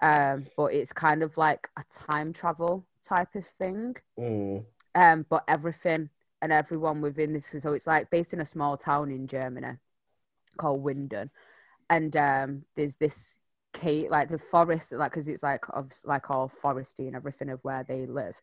um, 0.00 0.46
but 0.56 0.72
it's 0.74 0.92
kind 0.92 1.22
of 1.22 1.36
like 1.36 1.68
a 1.78 1.84
time 2.06 2.32
travel 2.32 2.84
type 3.06 3.34
of 3.34 3.46
thing. 3.46 3.96
Mm. 4.18 4.64
Um, 4.94 5.26
but 5.28 5.44
everything 5.48 6.10
and 6.40 6.52
everyone 6.52 7.00
within 7.00 7.32
this, 7.32 7.54
so 7.62 7.72
it's 7.72 7.86
like 7.86 8.10
based 8.10 8.32
in 8.32 8.40
a 8.40 8.46
small 8.46 8.76
town 8.76 9.10
in 9.10 9.26
Germany 9.26 9.78
called 10.56 10.84
Winden, 10.84 11.30
and 11.88 12.16
um, 12.16 12.64
there's 12.76 12.96
this 12.96 13.36
cave, 13.72 14.10
like 14.10 14.28
the 14.28 14.38
forest, 14.38 14.92
like 14.92 15.12
because 15.12 15.28
it's 15.28 15.42
like 15.42 15.64
of 15.70 15.92
like 16.04 16.30
all 16.30 16.50
foresty 16.62 17.06
and 17.06 17.16
everything 17.16 17.48
of 17.48 17.60
where 17.62 17.84
they 17.88 18.06
live, 18.06 18.34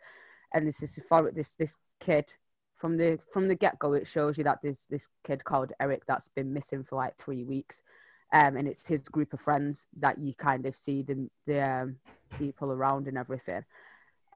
and 0.54 0.68
this 0.68 0.82
is 0.82 1.00
for 1.08 1.32
this 1.32 1.54
this 1.56 1.76
kid. 2.00 2.34
From 2.78 2.96
the 2.98 3.20
from 3.34 3.48
the 3.50 3.56
get 3.56 3.78
go, 3.78 3.94
it 3.94 4.08
shows 4.08 4.38
you 4.38 4.46
that 4.46 4.60
there's 4.64 4.86
this 4.90 5.08
kid 5.26 5.44
called 5.44 5.74
Erik 5.80 6.04
that's 6.08 6.30
been 6.30 6.54
missing 6.54 6.84
for 6.86 6.96
like 6.96 7.18
three 7.18 7.44
weeks, 7.44 7.84
um, 8.32 8.58
and 8.58 8.68
it's 8.68 8.86
his 8.86 9.08
group 9.10 9.34
of 9.34 9.42
friends 9.42 9.86
that 9.98 10.20
you 10.20 10.34
kind 10.34 10.66
of 10.66 10.76
see 10.76 11.02
the 11.02 11.30
the 11.48 11.60
um, 11.62 11.96
people 12.38 12.72
around 12.72 13.08
and 13.08 13.18
everything. 13.18 13.64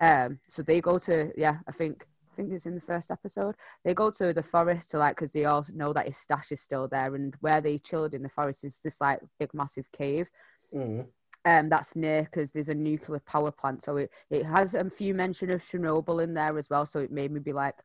Um, 0.01 0.39
so 0.47 0.63
they 0.63 0.81
go 0.81 0.97
to 0.99 1.31
yeah, 1.37 1.57
I 1.67 1.71
think 1.71 2.05
I 2.33 2.35
think 2.35 2.51
it's 2.51 2.65
in 2.65 2.75
the 2.75 2.81
first 2.81 3.11
episode. 3.11 3.55
They 3.83 3.93
go 3.93 4.09
to 4.11 4.33
the 4.33 4.41
forest 4.41 4.91
to 4.91 4.97
like 4.97 5.15
because 5.15 5.31
they 5.31 5.45
all 5.45 5.65
know 5.73 5.93
that 5.93 6.07
his 6.07 6.17
stash 6.17 6.51
is 6.51 6.61
still 6.61 6.87
there, 6.87 7.13
and 7.13 7.35
where 7.41 7.61
they 7.61 7.77
chilled 7.77 8.13
in 8.13 8.23
the 8.23 8.29
forest 8.29 8.63
is 8.63 8.79
this 8.83 8.99
like 8.99 9.19
big 9.39 9.53
massive 9.53 9.91
cave. 9.91 10.27
Mm. 10.73 11.07
Um, 11.45 11.69
that's 11.69 11.95
near 11.95 12.23
because 12.23 12.51
there's 12.51 12.69
a 12.69 12.73
nuclear 12.73 13.19
power 13.19 13.51
plant, 13.51 13.83
so 13.83 13.97
it 13.97 14.11
it 14.31 14.45
has 14.45 14.73
a 14.73 14.89
few 14.89 15.13
mention 15.13 15.51
of 15.51 15.61
Chernobyl 15.61 16.23
in 16.23 16.33
there 16.33 16.57
as 16.57 16.69
well. 16.69 16.87
So 16.87 16.99
it 16.99 17.11
made 17.11 17.31
me 17.31 17.39
be 17.39 17.53
like, 17.53 17.75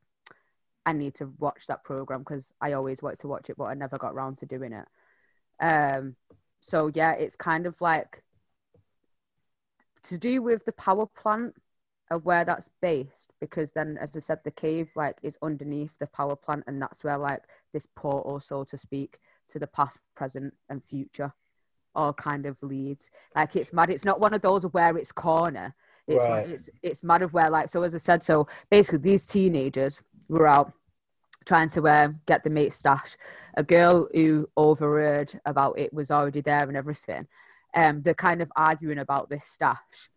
I 0.86 0.94
need 0.94 1.14
to 1.16 1.26
watch 1.39 1.66
that 1.66 1.85
program 1.85 2.20
because 2.20 2.51
I 2.62 2.72
always 2.72 3.02
wanted 3.02 3.18
to 3.20 3.28
watch 3.28 3.51
it, 3.51 3.59
but 3.59 3.64
I 3.64 3.74
never 3.74 3.98
got 3.98 4.14
around 4.14 4.39
to 4.39 4.47
doing 4.47 4.72
it. 4.72 4.86
Um, 5.60 6.16
so 6.60 6.90
yeah, 6.94 7.12
it's 7.12 7.36
kind 7.36 7.66
of 7.66 7.80
like 7.80 8.22
to 10.05 10.18
do 10.18 10.43
with 10.43 10.64
the 10.64 10.72
power 10.72 11.06
plant 11.06 11.55
of 12.10 12.24
where 12.24 12.44
that's 12.44 12.70
based 12.80 13.35
because 13.39 13.72
then 13.72 13.98
as 14.01 14.16
i 14.16 14.18
said 14.18 14.39
the 14.43 14.51
cave 14.51 14.89
like 14.97 15.16
is 15.22 15.36
underneath 15.43 15.90
the 15.98 16.06
power 16.06 16.35
plant 16.35 16.64
and 16.66 16.80
that's 16.80 17.05
where 17.05 17.18
like 17.18 17.43
this 17.74 17.86
portal 17.94 18.40
so 18.40 18.64
to 18.64 18.78
speak 18.78 19.18
to 19.51 19.59
the 19.59 19.66
past 19.66 19.98
present 20.14 20.55
and 20.70 20.82
future 20.82 21.35
all 21.94 22.12
kind 22.12 22.47
of 22.47 22.56
leads. 22.62 23.10
Like 23.35 23.56
it's 23.56 23.72
mad. 23.72 23.90
It's 23.90 24.05
not 24.05 24.20
one 24.20 24.32
of 24.32 24.40
those 24.40 24.62
where 24.64 24.97
it's 24.97 25.12
corner. 25.12 25.74
It's 26.06 26.24
Right. 26.24 26.48
it's 26.48 26.70
it's 26.82 27.02
mad 27.02 27.20
of 27.22 27.35
where 27.35 27.51
like 27.51 27.68
so 27.68 27.82
as 27.82 27.94
i 27.94 27.98
said 27.98 28.22
so 28.22 28.47
basically 28.70 29.01
these 29.01 29.26
teenagers 29.26 30.01
were 30.30 30.47
out 30.48 30.72
trying 31.48 31.68
to 31.70 31.88
uh, 31.88 32.08
get 32.26 32.44
the 32.44 32.50
mate 32.50 32.72
stash 32.72 33.16
a 33.56 33.64
girl 33.64 34.06
who 34.14 34.48
overheard 34.56 35.32
about 35.44 35.76
it 35.78 35.92
was 35.92 36.12
already 36.12 36.42
there 36.42 36.68
and 36.68 36.76
everything 36.76 37.26
um 37.74 38.02
they're 38.02 38.14
kind 38.14 38.40
of 38.42 38.50
arguing 38.56 38.98
about 38.98 39.28
this 39.28 39.44
stash. 39.44 40.10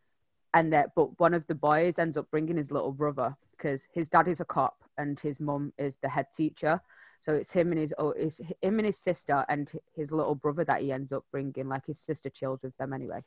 And 0.53 0.73
that 0.73 0.89
but 0.95 1.17
one 1.19 1.33
of 1.33 1.47
the 1.47 1.55
boys 1.55 1.97
ends 1.97 2.17
up 2.17 2.29
bringing 2.29 2.57
his 2.57 2.71
little 2.71 2.91
brother 2.91 3.35
because 3.51 3.87
his 3.93 4.09
dad 4.09 4.27
is 4.27 4.41
a 4.41 4.45
cop 4.45 4.75
and 4.97 5.19
his 5.19 5.39
mum 5.39 5.71
is 5.77 5.97
the 6.01 6.09
head 6.09 6.27
teacher. 6.35 6.81
So 7.21 7.33
it's 7.33 7.51
him 7.51 7.71
and 7.71 7.79
his 7.79 7.93
oh 7.97 8.09
it's 8.09 8.41
him 8.61 8.79
and 8.79 8.85
his 8.85 8.97
sister 8.97 9.45
and 9.47 9.71
his 9.95 10.11
little 10.11 10.35
brother 10.35 10.65
that 10.65 10.81
he 10.81 10.91
ends 10.91 11.13
up 11.13 11.23
bringing 11.31 11.69
like 11.69 11.85
his 11.85 11.99
sister 11.99 12.29
chills 12.29 12.63
with 12.63 12.75
them 12.77 12.91
anyway. 12.91 13.23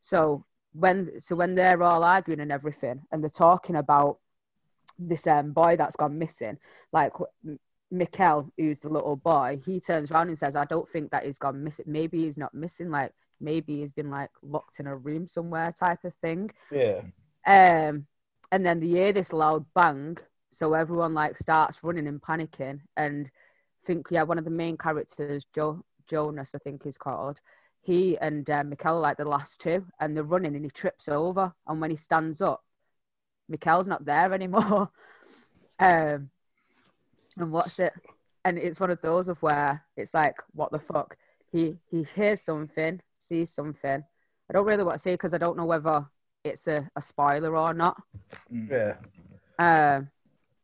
So 0.00 0.44
when 0.72 1.20
so 1.20 1.34
when 1.34 1.56
they're 1.56 1.82
all 1.82 2.04
arguing 2.04 2.40
and 2.40 2.52
everything 2.52 3.02
and 3.10 3.22
they're 3.22 3.30
talking 3.30 3.76
about 3.76 4.18
this 5.08 5.26
um 5.26 5.52
boy 5.52 5.76
that's 5.76 5.96
gone 5.96 6.18
missing 6.18 6.58
like 6.92 7.12
M- 7.46 7.58
Mikkel, 7.92 8.50
who's 8.56 8.80
the 8.80 8.88
little 8.88 9.16
boy, 9.16 9.60
he 9.64 9.80
turns 9.80 10.10
around 10.10 10.28
and 10.28 10.38
says, 10.38 10.54
I 10.54 10.64
don't 10.64 10.88
think 10.88 11.10
that 11.10 11.24
he's 11.24 11.38
gone 11.38 11.64
missing. 11.64 11.86
Maybe 11.88 12.24
he's 12.24 12.36
not 12.36 12.54
missing. 12.54 12.90
Like, 12.90 13.12
maybe 13.40 13.80
he's 13.80 13.90
been 13.90 14.10
like 14.10 14.30
locked 14.42 14.78
in 14.78 14.86
a 14.86 14.96
room 14.96 15.26
somewhere 15.26 15.72
type 15.72 16.04
of 16.04 16.14
thing. 16.22 16.50
Yeah. 16.70 17.02
Um, 17.46 18.06
and 18.52 18.64
then 18.64 18.80
they 18.80 18.88
hear 18.88 19.12
this 19.12 19.32
loud 19.32 19.66
bang. 19.74 20.18
So 20.52 20.74
everyone 20.74 21.14
like 21.14 21.36
starts 21.36 21.82
running 21.82 22.06
and 22.06 22.20
panicking. 22.20 22.80
And 22.96 23.26
I 23.26 23.86
think, 23.86 24.06
yeah, 24.10 24.22
one 24.22 24.38
of 24.38 24.44
the 24.44 24.50
main 24.50 24.76
characters, 24.76 25.46
Joe, 25.54 25.84
Jonas, 26.08 26.50
I 26.54 26.58
think 26.58 26.84
he's 26.84 26.98
called, 26.98 27.40
he 27.82 28.18
and 28.18 28.48
uh, 28.50 28.62
Mikkel 28.62 28.86
are 28.86 29.00
like 29.00 29.16
the 29.16 29.24
last 29.24 29.60
two. 29.60 29.86
And 29.98 30.16
they're 30.16 30.22
running 30.22 30.54
and 30.54 30.64
he 30.64 30.70
trips 30.70 31.08
over. 31.08 31.54
And 31.66 31.80
when 31.80 31.90
he 31.90 31.96
stands 31.96 32.40
up, 32.40 32.62
Mikkel's 33.50 33.88
not 33.88 34.04
there 34.04 34.32
anymore. 34.32 34.90
um, 35.78 36.30
and 37.36 37.52
what's 37.52 37.78
it? 37.78 37.92
And 38.44 38.58
it's 38.58 38.80
one 38.80 38.90
of 38.90 39.00
those 39.02 39.28
of 39.28 39.42
where 39.42 39.82
it's 39.96 40.14
like, 40.14 40.36
what 40.52 40.72
the 40.72 40.78
fuck? 40.78 41.16
He 41.52 41.76
he 41.90 42.06
hears 42.14 42.40
something, 42.40 43.00
sees 43.18 43.50
something. 43.52 44.04
I 44.48 44.52
don't 44.52 44.66
really 44.66 44.84
want 44.84 44.96
to 44.96 45.02
say 45.02 45.14
because 45.14 45.34
I 45.34 45.38
don't 45.38 45.56
know 45.56 45.66
whether 45.66 46.06
it's 46.44 46.66
a, 46.66 46.88
a 46.96 47.02
spoiler 47.02 47.56
or 47.56 47.74
not. 47.74 48.00
Yeah. 48.50 48.94
Um, 49.58 50.10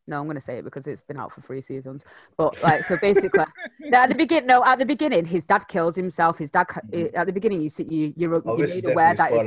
no, 0.06 0.20
I'm 0.20 0.26
gonna 0.26 0.40
say 0.40 0.58
it 0.58 0.64
because 0.64 0.86
it's 0.86 1.00
been 1.00 1.18
out 1.18 1.32
for 1.32 1.40
three 1.40 1.60
seasons. 1.60 2.04
But 2.36 2.62
like, 2.62 2.84
so 2.84 2.96
basically, 3.00 3.44
at 3.92 4.08
the 4.08 4.14
beginning, 4.14 4.46
no, 4.46 4.64
at 4.64 4.78
the 4.78 4.86
beginning, 4.86 5.24
his 5.24 5.44
dad 5.44 5.66
kills 5.68 5.96
himself. 5.96 6.38
His 6.38 6.50
dad, 6.50 6.66
at 7.14 7.26
the 7.26 7.32
beginning, 7.32 7.60
you 7.60 7.70
see, 7.70 7.84
you 7.84 8.14
you're, 8.16 8.42
Oh, 8.46 8.56
you're 8.56 8.68
made 8.68 8.88
aware 8.88 9.14
that, 9.16 9.32
is, 9.32 9.44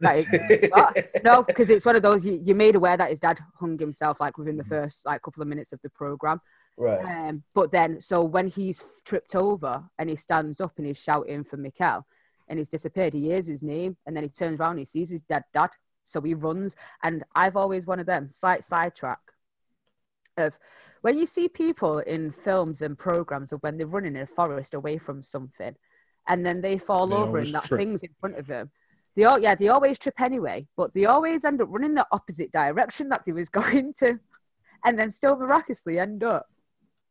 that 0.00 0.96
is, 0.96 1.22
no, 1.22 1.42
because 1.42 1.70
it's 1.70 1.84
one 1.84 1.94
of 1.94 2.02
those 2.02 2.26
you, 2.26 2.40
you're 2.44 2.56
made 2.56 2.74
aware 2.74 2.96
that 2.96 3.10
his 3.10 3.20
dad 3.20 3.38
hung 3.58 3.78
himself 3.78 4.20
like 4.20 4.38
within 4.38 4.56
the 4.56 4.64
first 4.64 5.06
like 5.06 5.22
couple 5.22 5.42
of 5.42 5.48
minutes 5.48 5.72
of 5.72 5.80
the 5.82 5.90
program. 5.90 6.40
Right. 6.76 7.28
Um, 7.28 7.44
but 7.54 7.70
then, 7.70 8.00
so 8.00 8.22
when 8.24 8.48
he's 8.48 8.82
tripped 9.04 9.36
over 9.36 9.84
and 9.98 10.10
he 10.10 10.16
stands 10.16 10.60
up 10.60 10.72
and 10.78 10.86
he's 10.86 11.00
shouting 11.00 11.44
for 11.44 11.56
Mikkel 11.58 12.02
and 12.48 12.58
he's 12.58 12.68
disappeared, 12.68 13.12
he 13.12 13.26
hears 13.26 13.46
his 13.46 13.62
name 13.62 13.96
and 14.06 14.16
then 14.16 14.24
he 14.24 14.30
turns 14.30 14.60
around 14.60 14.72
and 14.72 14.80
he 14.80 14.84
sees 14.84 15.10
his 15.10 15.22
dead 15.22 15.44
dad. 15.54 15.70
So 16.04 16.20
he 16.20 16.34
runs. 16.34 16.74
And 17.04 17.22
I've 17.34 17.56
always 17.56 17.86
one 17.86 18.00
of 18.00 18.06
them, 18.06 18.28
slight 18.30 18.64
sidetrack 18.64 19.20
of 20.36 20.58
when 21.02 21.18
you 21.18 21.26
see 21.26 21.48
people 21.48 21.98
in 22.00 22.30
films 22.32 22.82
and 22.82 22.98
programs 22.98 23.52
of 23.52 23.60
when 23.62 23.76
they're 23.76 23.86
running 23.86 24.16
in 24.16 24.22
a 24.22 24.26
forest 24.26 24.74
away 24.74 24.98
from 24.98 25.22
something 25.22 25.74
and 26.28 26.46
then 26.46 26.60
they 26.60 26.78
fall 26.78 27.06
They 27.08 27.16
over 27.16 27.38
and 27.38 27.52
that 27.54 27.64
trip. 27.64 27.78
thing's 27.80 28.02
in 28.02 28.10
front 28.20 28.36
of 28.38 28.46
them. 28.46 28.70
They 29.16 29.24
all, 29.24 29.38
yeah, 29.38 29.54
they 29.54 29.68
always 29.68 29.98
trip 29.98 30.20
anyway, 30.20 30.66
but 30.76 30.94
they 30.94 31.04
always 31.04 31.44
end 31.44 31.60
up 31.60 31.68
running 31.70 31.94
the 31.94 32.06
opposite 32.12 32.52
direction 32.52 33.08
that 33.10 33.22
they 33.26 33.32
was 33.32 33.48
going 33.60 33.92
to, 33.98 34.18
and 34.84 34.98
then 34.98 35.10
still 35.10 35.36
miraculously 35.36 35.98
end 35.98 36.24
up 36.24 36.46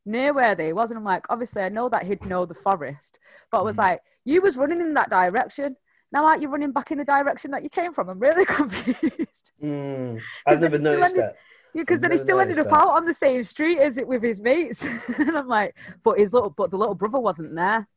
near 0.06 0.34
where 0.34 0.56
they 0.56 0.74
was, 0.74 0.90
and 0.90 0.98
I'm 0.98 1.04
like, 1.04 1.26
obviously, 1.30 1.62
I 1.62 1.70
know 1.70 1.88
that 1.90 2.04
he'd 2.08 2.26
know 2.26 2.46
the 2.46 2.56
forest, 2.56 3.20
but 3.52 3.60
I 3.60 3.62
was 3.62 3.76
Mhm. 3.76 3.80
like, 3.84 4.00
you 4.26 4.42
was 4.42 4.58
running 4.58 4.82
in 4.82 4.96
that 4.96 5.12
direction. 5.12 5.76
Now, 6.12 6.26
aren't 6.26 6.42
you 6.42 6.48
running 6.50 6.72
back 6.72 6.92
in 6.92 6.98
the 6.98 7.06
direction 7.06 7.52
that 7.52 7.62
you 7.64 7.70
came 7.70 7.94
from? 7.94 8.10
I'm 8.10 8.18
really 8.20 8.46
confused. 8.58 9.52
Mm, 9.62 10.20
I've 10.48 10.62
never 10.62 10.80
noticed 10.80 11.18
ended- 11.18 11.24
that. 11.24 11.36
Yeah, 11.74 11.84
because 11.84 12.02
then 12.02 12.12
he 12.12 12.18
still 12.18 12.40
ended 12.40 12.60
up 12.60 12.68
that. 12.68 12.74
out 12.82 12.90
on 12.90 13.06
the 13.06 13.14
same 13.14 13.44
street 13.44 13.80
as 13.80 13.98
it 13.98 14.08
with 14.08 14.22
his 14.22 14.42
mates, 14.42 14.86
and 15.18 15.38
I'm 15.38 15.48
like, 15.48 15.76
but 16.04 16.20
his 16.20 16.34
little, 16.34 16.50
but 16.50 16.70
the 16.70 16.78
little 16.78 16.96
brother 16.96 17.20
wasn't 17.20 17.56
there. 17.56 17.88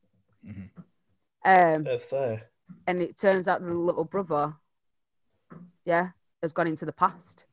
Mhm. 0.46 0.68
Um, 1.44 1.84
Fair 1.84 1.98
play. 1.98 2.42
and 2.86 3.02
it 3.02 3.18
turns 3.18 3.48
out 3.48 3.62
the 3.62 3.74
little 3.74 4.05
brother, 4.05 4.55
yeah, 5.84 6.10
has 6.42 6.52
gone 6.52 6.66
into 6.68 6.84
the 6.84 6.92
past. 6.92 7.44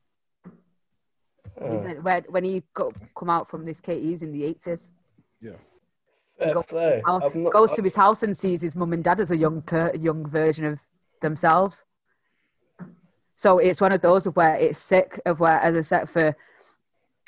He's- 1.60 1.98
Where, 2.02 2.22
when 2.30 2.43
he 2.43 2.64
got 2.73 2.93
come 3.15 3.30
out 3.30 3.49
from 3.49 3.65
this 3.65 3.81
case, 3.81 4.03
he's 4.03 4.22
in 4.22 4.31
the 4.31 4.43
eighties. 4.45 4.91
fair 6.38 6.53
go- 6.53 6.64
play. 6.64 7.02
I've 7.06 7.35
not, 7.35 7.53
Goes 7.53 7.73
to 7.73 7.81
his 7.84 7.95
house 7.95 8.23
and 8.23 8.35
sees 8.38 8.61
his 8.61 8.76
mum 8.76 8.93
and 8.93 9.03
dad 9.03 9.19
as 9.19 9.31
a 9.31 9.38
young 9.38 9.61
per, 9.61 9.91
young 9.95 10.26
version 10.27 10.65
of 10.65 10.80
themselves. 11.22 11.84
So 13.42 13.58
it's 13.58 13.82
one 13.82 13.92
of 13.92 14.02
those 14.02 14.28
of 14.28 14.36
where 14.36 14.54
it's 14.54 14.78
sick 14.78 15.20
of 15.26 15.40
where, 15.40 15.60
as 15.60 15.76
I 15.76 15.82
said, 15.82 16.08
for 16.08 16.38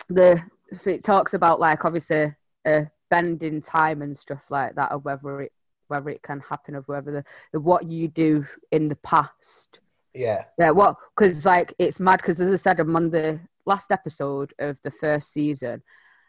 the 0.09 0.43
it 0.85 1.03
talks 1.03 1.33
about 1.33 1.59
like 1.59 1.85
obviously 1.85 2.35
uh, 2.67 2.81
bending 3.09 3.61
time 3.61 4.03
and 4.03 4.15
stuff 4.15 4.45
like 4.51 4.75
that, 4.75 4.91
or 4.91 4.99
whether 4.99 5.41
it 5.41 5.51
whether 5.87 6.11
it 6.11 6.21
can 6.21 6.39
happen, 6.41 6.75
of 6.75 6.87
whether 6.87 7.11
the, 7.11 7.23
the 7.51 7.59
what 7.59 7.89
you 7.89 8.07
do 8.07 8.45
in 8.71 8.89
the 8.89 8.95
past 8.97 9.79
yeah. 10.13 10.43
yeah, 10.59 10.69
what? 10.69 10.97
Because 11.17 11.47
like 11.47 11.73
it's 11.79 11.99
mad. 11.99 12.17
Because 12.17 12.39
as 12.39 12.53
I 12.53 12.57
said, 12.57 12.79
I'm 12.79 12.95
on 12.95 13.09
the 13.09 13.39
last 13.65 13.91
episode 13.91 14.53
of 14.59 14.77
the 14.83 14.91
first 14.91 15.33
season, 15.33 15.81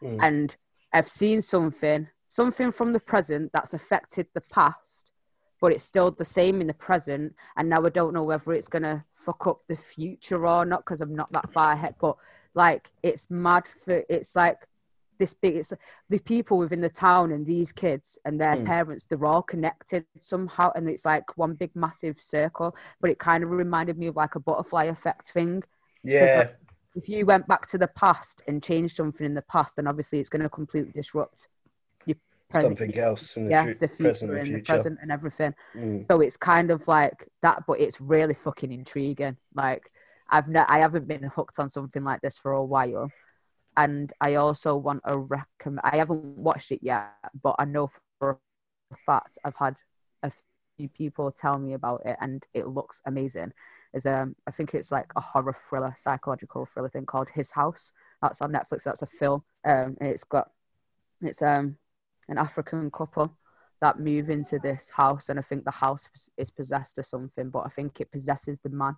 Mm. 0.02 0.18
and 0.22 0.56
I've 0.92 1.08
seen 1.08 1.40
something, 1.40 2.08
something 2.28 2.72
from 2.72 2.92
the 2.92 3.00
present 3.00 3.50
that's 3.52 3.74
affected 3.74 4.26
the 4.34 4.42
past, 4.50 5.10
but 5.60 5.72
it's 5.72 5.84
still 5.84 6.10
the 6.10 6.24
same 6.24 6.60
in 6.60 6.66
the 6.68 6.74
present. 6.74 7.34
And 7.56 7.68
now 7.68 7.84
I 7.84 7.90
don't 7.90 8.14
know 8.14 8.24
whether 8.24 8.52
it's 8.52 8.68
gonna 8.68 9.04
fuck 9.24 9.46
up 9.46 9.60
the 9.68 9.76
future 9.76 10.46
or 10.46 10.64
not 10.64 10.80
because 10.84 11.00
I'm 11.00 11.14
not 11.14 11.32
that 11.32 11.50
far 11.52 11.72
ahead. 11.72 11.94
But 12.00 12.16
like, 12.54 12.90
it's 13.02 13.26
mad 13.30 13.64
for 13.66 14.02
it's 14.08 14.36
like 14.36 14.58
this 15.18 15.32
big. 15.32 15.56
It's 15.56 15.72
the 16.08 16.18
people 16.18 16.58
within 16.58 16.80
the 16.80 16.88
town 16.88 17.32
and 17.32 17.46
these 17.46 17.72
kids 17.72 18.18
and 18.24 18.40
their 18.40 18.56
Mm. 18.56 18.66
parents. 18.66 19.04
They're 19.04 19.24
all 19.24 19.42
connected 19.42 20.04
somehow, 20.20 20.72
and 20.74 20.88
it's 20.88 21.04
like 21.04 21.36
one 21.36 21.54
big 21.54 21.70
massive 21.74 22.18
circle 22.18 22.74
but 23.00 23.10
it 23.10 23.18
kind 23.18 23.44
of 23.44 23.50
reminded 23.50 23.98
me 23.98 24.08
of 24.08 24.16
like 24.16 24.34
a 24.34 24.40
butterfly 24.40 24.84
effect 24.84 25.30
thing. 25.30 25.62
Yeah. 26.02 26.50
If 26.96 27.08
you 27.08 27.26
went 27.26 27.46
back 27.48 27.66
to 27.68 27.78
the 27.78 27.88
past 27.88 28.42
and 28.46 28.62
changed 28.62 28.96
something 28.96 29.26
in 29.26 29.34
the 29.34 29.42
past, 29.42 29.76
then 29.76 29.86
obviously 29.88 30.20
it's 30.20 30.28
going 30.28 30.42
to 30.42 30.48
completely 30.48 30.92
disrupt 30.92 31.48
Something 32.52 32.96
else 32.98 33.36
in 33.36 33.46
the, 33.46 33.50
yeah, 33.50 33.72
the 33.80 33.88
future 33.88 34.04
present 34.04 34.30
and 34.30 34.38
and 34.40 34.48
future. 34.48 34.60
the 34.60 34.64
present 34.64 34.98
and 35.02 35.10
everything. 35.10 35.54
Mm. 35.74 36.06
So 36.10 36.20
it's 36.20 36.36
kind 36.36 36.70
of 36.70 36.86
like 36.86 37.28
that, 37.42 37.64
but 37.66 37.80
it's 37.80 38.00
really 38.00 38.34
fucking 38.34 38.70
intriguing. 38.70 39.36
Like 39.54 39.90
I've 40.30 40.48
ne- 40.48 40.66
I 40.68 40.78
haven't 40.78 41.08
been 41.08 41.24
hooked 41.24 41.58
on 41.58 41.70
something 41.70 42.04
like 42.04 42.20
this 42.20 42.38
for 42.38 42.52
a 42.52 42.64
while, 42.64 43.10
and 43.76 44.12
I 44.20 44.34
also 44.36 44.76
want 44.76 45.02
to 45.06 45.18
recommend. 45.18 45.80
I 45.82 45.96
haven't 45.96 46.24
watched 46.24 46.70
it 46.70 46.80
yet, 46.82 47.12
but 47.42 47.56
I 47.58 47.64
know 47.64 47.90
for 48.20 48.38
a 48.92 48.96
fact 49.04 49.38
I've 49.44 49.56
had 49.56 49.76
a 50.22 50.30
few 50.76 50.88
people 50.88 51.32
tell 51.32 51.58
me 51.58 51.72
about 51.72 52.02
it, 52.04 52.16
and 52.20 52.44
it 52.52 52.68
looks 52.68 53.00
amazing. 53.06 53.52
Is 53.94 54.06
um 54.06 54.36
I 54.46 54.50
think 54.50 54.74
it's 54.74 54.92
like 54.92 55.10
a 55.16 55.20
horror 55.20 55.56
thriller, 55.68 55.94
psychological 55.98 56.66
thriller 56.66 56.88
thing 56.88 57.06
called 57.06 57.30
His 57.30 57.50
House. 57.50 57.92
That's 58.22 58.40
on 58.42 58.52
Netflix. 58.52 58.84
That's 58.84 59.02
a 59.02 59.06
film. 59.06 59.42
Um, 59.64 59.96
it's 60.00 60.24
got 60.24 60.50
it's 61.20 61.42
um 61.42 61.76
an 62.28 62.38
African 62.38 62.90
couple 62.90 63.36
that 63.80 63.98
move 63.98 64.30
into 64.30 64.58
this 64.58 64.88
house, 64.90 65.28
and 65.28 65.38
I 65.38 65.42
think 65.42 65.64
the 65.64 65.70
house 65.70 66.08
is 66.36 66.50
possessed 66.50 66.98
or 66.98 67.02
something, 67.02 67.50
but 67.50 67.60
I 67.66 67.68
think 67.68 68.00
it 68.00 68.10
possesses 68.10 68.58
the 68.60 68.70
man. 68.70 68.96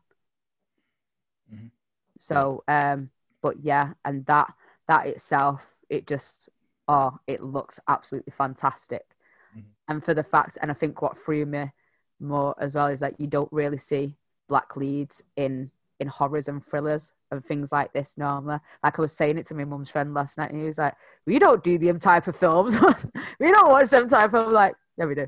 Mhm. 1.53 1.71
So, 2.19 2.63
um, 2.69 3.11
but 3.43 3.61
yeah, 3.61 3.95
and 4.05 4.25
that 4.27 4.53
that 4.89 5.07
itself, 5.07 5.85
it 5.89 6.07
just 6.07 6.49
oh, 6.89 7.19
it 7.27 7.43
looks 7.43 7.81
absolutely 7.89 8.31
fantastic. 8.31 9.17
Mhm. 9.57 9.65
And 9.89 10.05
for 10.05 10.15
the 10.15 10.23
fact, 10.23 10.59
and 10.61 10.71
I 10.71 10.75
think 10.75 11.03
what 11.03 11.19
threw 11.19 11.45
me 11.47 11.73
more 12.21 12.55
as 12.63 12.75
well 12.75 12.87
is 12.87 13.01
that 13.01 13.21
you 13.21 13.27
don't 13.27 13.53
really 13.53 13.79
see 13.79 14.17
black 14.49 14.77
leads 14.77 15.23
in 15.37 15.71
in 15.99 16.09
horrors 16.09 16.49
and 16.49 16.65
thrillers 16.65 17.13
and 17.31 17.45
things 17.45 17.73
like 17.73 17.93
this 17.93 18.15
normally. 18.17 18.59
Like 18.83 18.99
I 18.99 19.03
was 19.03 19.13
saying 19.13 19.39
it 19.39 19.47
to 19.47 19.55
my 19.55 19.65
mum's 19.65 19.91
friend 19.91 20.15
last 20.15 20.39
night, 20.39 20.51
and 20.51 20.61
he 20.61 20.67
was 20.67 20.79
like, 20.79 20.95
"We 21.27 21.39
don't 21.39 21.63
do 21.65 21.79
them 21.79 21.99
type 21.99 22.27
of 22.27 22.37
films. 22.37 22.79
we 23.41 23.51
don't 23.51 23.71
watch 23.71 23.91
them 23.91 24.09
type 24.09 24.35
of." 24.35 24.47
I'm 24.49 24.53
like, 24.53 24.75
yeah, 24.97 25.07
we 25.07 25.15
do, 25.15 25.27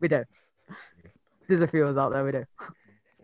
we 0.00 0.08
do. 0.08 0.24
There's 1.48 1.60
a 1.62 1.66
few 1.66 1.84
of 1.86 1.96
us 1.96 2.00
out 2.00 2.12
there. 2.12 2.24
We 2.24 2.32
do. 2.32 2.44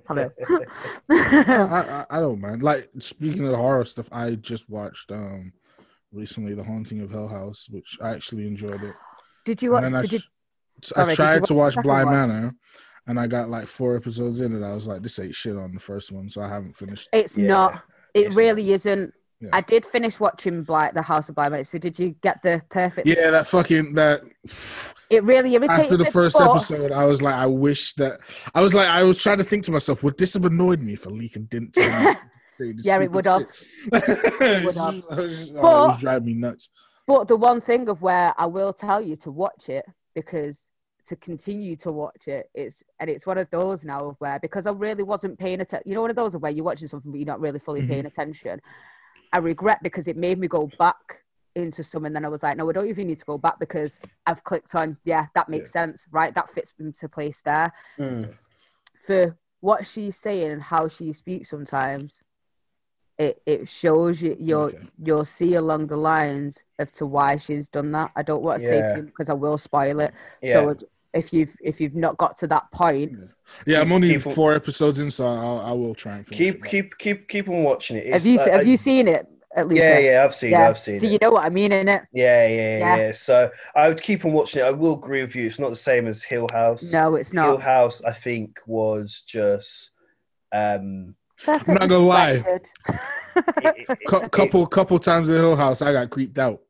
Hello. 0.06 0.30
I, 1.10 2.04
I 2.10 2.16
I 2.16 2.20
don't 2.20 2.40
mind. 2.40 2.62
Like 2.62 2.90
speaking 2.98 3.46
of 3.46 3.54
horror 3.54 3.84
stuff, 3.84 4.08
I 4.10 4.32
just 4.32 4.68
watched 4.68 5.12
um 5.12 5.52
recently 6.12 6.54
The 6.54 6.64
Haunting 6.64 7.00
of 7.00 7.10
Hill 7.10 7.28
House, 7.28 7.68
which 7.70 7.98
I 8.02 8.10
actually 8.14 8.46
enjoyed 8.46 8.82
it. 8.82 8.94
did 9.44 9.62
you 9.62 9.72
watch? 9.72 9.84
And 9.84 9.94
then 9.94 9.98
I, 9.98 10.02
Did 10.02 10.12
you, 10.12 10.18
sh- 10.18 10.22
sorry, 10.82 11.04
I 11.04 11.08
did 11.10 11.16
tried 11.16 11.40
watch 11.40 11.48
to 11.48 11.54
watch 11.54 11.74
second 11.74 11.82
Bly 11.88 12.04
one? 12.04 12.14
Manor, 12.14 12.54
and 13.06 13.20
I 13.20 13.26
got 13.26 13.50
like 13.50 13.66
four 13.66 13.96
episodes 13.96 14.40
in, 14.40 14.54
and 14.54 14.64
I 14.64 14.72
was 14.72 14.88
like, 14.88 15.02
"This 15.02 15.18
ain't 15.18 15.34
shit 15.34 15.56
on 15.56 15.72
the 15.74 15.80
first 15.80 16.10
one," 16.10 16.28
so 16.28 16.40
I 16.40 16.48
haven't 16.48 16.76
finished. 16.76 17.08
it's 17.12 17.36
Yeah, 17.36 17.48
not. 17.48 17.82
It 18.26 18.34
really 18.34 18.72
isn't. 18.72 19.14
Yeah. 19.40 19.50
I 19.52 19.60
did 19.60 19.86
finish 19.86 20.18
watching 20.18 20.64
Blight, 20.64 20.94
the 20.94 21.02
House 21.02 21.28
of 21.28 21.36
Blind 21.36 21.52
Men. 21.52 21.64
So 21.64 21.78
did 21.78 21.98
you 21.98 22.16
get 22.22 22.42
the 22.42 22.60
perfect? 22.70 23.06
Yeah, 23.06 23.30
that 23.30 23.46
fucking 23.46 23.94
that. 23.94 24.22
It 25.10 25.22
really 25.24 25.54
irritated 25.54 25.84
After 25.84 25.96
the 25.96 26.04
me, 26.04 26.10
first 26.10 26.40
episode, 26.40 26.92
I 26.92 27.04
was 27.06 27.22
like, 27.22 27.34
I 27.34 27.46
wish 27.46 27.94
that 27.94 28.20
I 28.54 28.60
was 28.60 28.74
like, 28.74 28.88
I 28.88 29.04
was 29.04 29.22
trying 29.22 29.38
to 29.38 29.44
think 29.44 29.64
to 29.64 29.70
myself, 29.70 30.02
would 30.02 30.18
this 30.18 30.34
have 30.34 30.44
annoyed 30.44 30.82
me 30.82 30.94
if 30.94 31.06
a 31.06 31.08
leak 31.08 31.36
and 31.36 31.48
didn't 31.48 31.72
tell 31.74 32.04
me? 32.12 32.16
Yeah, 32.60 32.98
it 33.00 33.12
would 33.12 33.24
have. 33.24 33.46
shit? 33.54 33.68
It 33.92 34.64
would 34.64 34.74
have. 34.76 35.04
I 35.10 35.14
was 35.14 35.50
oh, 35.50 35.54
it 35.54 35.54
But- 35.54 35.62
was 35.62 36.00
driving 36.00 36.26
me 36.26 36.34
nuts. 36.34 36.70
But 37.06 37.28
the 37.28 37.36
one 37.36 37.60
thing 37.60 37.88
of 37.88 38.02
where 38.02 38.34
I 38.36 38.46
will 38.46 38.72
tell 38.72 39.00
you 39.00 39.14
to 39.18 39.30
watch 39.30 39.68
it 39.68 39.86
because 40.14 40.58
to 41.08 41.16
continue 41.16 41.76
to 41.76 41.90
watch 41.92 42.28
it, 42.28 42.50
it's 42.54 42.82
and 43.00 43.08
it's 43.10 43.26
one 43.26 43.38
of 43.38 43.48
those 43.50 43.84
now 43.84 44.08
of 44.10 44.16
where 44.18 44.38
because 44.38 44.66
I 44.66 44.70
really 44.72 45.02
wasn't 45.02 45.38
paying 45.38 45.60
attention. 45.60 45.88
You 45.88 45.94
know, 45.94 46.02
one 46.02 46.10
of 46.10 46.16
those 46.16 46.34
of 46.34 46.42
where 46.42 46.50
you're 46.52 46.64
watching 46.64 46.88
something 46.88 47.10
but 47.10 47.18
you're 47.18 47.26
not 47.26 47.40
really 47.40 47.58
fully 47.58 47.82
Mhm. 47.82 47.88
paying 47.88 48.06
attention. 48.06 48.60
I 49.32 49.38
regret 49.38 49.82
because 49.82 50.08
it 50.08 50.16
made 50.16 50.38
me 50.38 50.48
go 50.48 50.70
back 50.78 51.24
into 51.54 51.82
some, 51.82 52.04
and 52.04 52.14
then 52.14 52.24
I 52.24 52.28
was 52.28 52.42
like, 52.42 52.56
no, 52.56 52.68
I 52.68 52.72
don't 52.72 52.88
even 52.88 53.06
need 53.08 53.18
to 53.20 53.24
go 53.24 53.36
back 53.38 53.58
because 53.58 53.98
I've 54.26 54.44
clicked 54.44 54.74
on. 54.74 54.96
Yeah, 55.04 55.26
that 55.34 55.48
makes 55.48 55.70
sense, 55.72 56.06
right? 56.10 56.34
That 56.34 56.50
fits 56.50 56.72
into 56.78 57.08
place 57.08 57.40
there 57.42 57.72
Mm. 57.98 58.36
for 59.06 59.36
what 59.60 59.86
she's 59.86 60.16
saying 60.16 60.52
and 60.52 60.62
how 60.62 60.86
she 60.88 61.12
speaks 61.12 61.50
sometimes 61.50 62.22
it 63.18 63.42
it 63.44 63.68
shows 63.68 64.22
you 64.22 64.36
you'll 64.38 64.66
Okay. 64.66 64.88
you'll 65.02 65.24
see 65.24 65.54
along 65.54 65.88
the 65.88 65.96
lines 65.96 66.62
as 66.78 66.92
to 66.92 67.04
why 67.06 67.36
she's 67.36 67.68
done 67.68 67.90
that 67.90 68.12
i 68.14 68.22
don't 68.22 68.42
want 68.42 68.60
to 68.60 68.68
say 68.68 68.80
to 68.82 68.96
you 68.98 69.02
because 69.02 69.28
i 69.28 69.32
will 69.32 69.58
spoil 69.58 69.98
it 69.98 70.12
Yeah. 70.40 70.52
so 70.52 70.76
if 71.14 71.32
you've 71.32 71.54
if 71.62 71.80
you've 71.80 71.94
not 71.94 72.16
got 72.18 72.36
to 72.38 72.46
that 72.46 72.70
point 72.72 73.12
Yeah, 73.66 73.80
I'm 73.80 73.92
only 73.92 74.12
Keep- 74.12 74.22
four 74.34 74.52
episodes 74.54 75.00
in, 75.00 75.10
so 75.10 75.26
I'll, 75.26 75.60
I 75.60 75.72
will 75.72 75.94
try 75.94 76.16
and 76.16 76.26
finish 76.26 76.38
keep 76.38 76.64
it. 76.64 76.70
keep 76.70 76.98
keep 76.98 77.28
keep 77.28 77.48
on 77.48 77.62
watching 77.64 77.96
it. 77.96 78.08
have 78.08 78.24
you 78.26 78.36
like- 78.36 78.50
have 78.50 78.60
I- 78.60 78.64
you 78.64 78.76
seen 78.76 79.08
it 79.08 79.26
at 79.56 79.66
least 79.66 79.80
Yeah, 79.80 79.98
yeah, 79.98 80.24
I've 80.24 80.34
seen 80.34 80.52
it. 80.52 80.56
I've 80.58 80.78
seen 80.78 81.00
so 81.00 81.06
it. 81.06 81.12
you 81.12 81.18
know 81.22 81.30
what 81.30 81.44
i 81.44 81.48
mean 81.48 81.72
in 81.72 81.88
it 81.88 82.02
Yeah, 82.12 82.46
yeah, 82.46 82.78
Yeah. 82.78 82.96
yeah, 82.96 83.12
So 83.12 83.50
I 83.74 83.88
would 83.88 84.00
keep 84.02 84.24
on 84.26 84.32
watching 84.32 84.60
it. 84.60 84.64
I 84.66 84.70
will 84.70 84.92
agree 84.92 85.22
with 85.22 85.34
you. 85.34 85.46
It's 85.46 85.58
not 85.58 85.70
the 85.70 85.76
same 85.76 86.06
as 86.06 86.22
Hill 86.22 86.46
House. 86.52 86.92
no 86.92 87.14
it's 87.16 87.32
not. 87.32 87.46
Hill 87.46 87.56
House, 87.58 88.02
I 88.04 88.12
think, 88.12 88.60
was 88.66 89.22
just 89.26 89.92
um 90.52 91.14
Perfectly 91.44 91.74
not 91.74 91.88
gonna 91.88 92.04
lie. 92.04 92.38
splendid. 92.40 92.66
it- 93.36 93.86
it- 93.88 93.98
Cou- 94.08 94.16
it- 94.24 94.30
couple 94.32 94.66
couple 94.66 94.98
times 94.98 95.30
at 95.30 95.36
Hill 95.36 95.56
House, 95.56 95.80
I 95.80 95.92
got 95.92 96.10
creeped 96.10 96.38
out. 96.38 96.60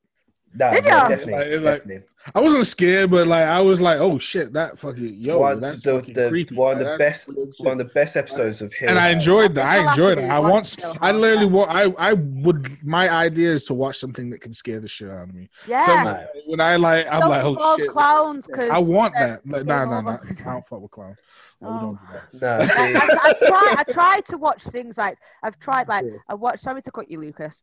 no, 0.54 0.70
Did 0.72 0.84
no, 0.84 0.90
ya? 0.90 1.08
definitely, 1.08 1.56
Like- 1.56 1.64
like- 1.64 1.78
definitely. 1.82 2.06
I 2.34 2.40
wasn't 2.40 2.66
scared, 2.66 3.10
but 3.10 3.26
like 3.26 3.44
I 3.44 3.60
was 3.60 3.80
like, 3.80 3.98
oh 4.00 4.18
shit, 4.18 4.52
that 4.52 4.78
fucking 4.78 5.14
yo, 5.20 5.38
one, 5.40 5.60
that's 5.60 5.82
the, 5.82 5.98
fucking 5.98 6.14
the, 6.14 6.28
creepy. 6.28 6.54
one 6.54 6.72
of 6.72 6.78
the 6.78 6.84
that's 6.84 6.98
best 6.98 7.28
one 7.58 7.72
of 7.72 7.78
the 7.78 7.92
best 7.92 8.16
episodes 8.16 8.60
of 8.62 8.72
Hill 8.72 8.90
and 8.90 8.98
I 8.98 9.10
enjoyed 9.10 9.54
that. 9.54 9.64
I 9.66 9.90
enjoyed 9.90 10.18
it. 10.18 10.30
I 10.30 10.38
watch 10.38 10.76
want. 10.82 10.98
I 11.00 11.12
literally 11.12 11.46
yeah. 11.46 11.52
want. 11.52 11.70
I 11.70 11.82
I 11.98 12.12
would. 12.14 12.66
My 12.84 13.08
idea 13.10 13.52
is 13.52 13.64
to 13.66 13.74
watch 13.74 13.98
something 13.98 14.30
that 14.30 14.40
can 14.40 14.52
scare 14.52 14.80
the 14.80 14.88
shit 14.88 15.10
out 15.10 15.28
of 15.28 15.34
me. 15.34 15.48
yeah 15.66 15.86
So 15.86 15.94
No. 16.02 16.26
when 16.46 16.60
I 16.60 16.76
like, 16.76 17.06
I'm 17.10 17.20
Don't 17.20 17.30
like, 17.30 17.44
oh 17.44 17.76
shit. 17.76 17.90
clowns 17.90 18.46
'cause 18.46 18.70
I 18.70 18.78
want 18.78 19.14
that. 19.14 19.46
Like, 19.46 19.64
no, 19.64 19.84
no, 19.84 19.90
nah, 19.90 20.00
nah, 20.00 20.10
all- 20.10 20.24
nah. 20.24 20.30
I 20.50 20.52
don't 20.52 20.66
fuck 20.66 20.80
with 20.80 20.90
clowns. 20.90 21.16
No, 21.60 21.68
we 21.68 21.74
Oh. 21.74 21.80
don't 21.80 21.98
do 22.32 22.38
that. 22.40 22.58
No, 22.58 22.64
I, 22.64 22.66
see, 22.66 22.94
I, 22.94 23.18
I 23.22 23.32
try. 23.48 23.74
I 23.78 23.92
try 23.92 24.20
to 24.20 24.36
watch 24.38 24.62
things 24.64 24.98
like 24.98 25.18
I've 25.42 25.58
tried. 25.58 25.88
Like 25.88 26.04
I 26.28 26.34
watched. 26.34 26.60
Sorry 26.60 26.82
to 26.82 26.90
cut 26.90 27.10
you, 27.10 27.20
Lucas. 27.20 27.62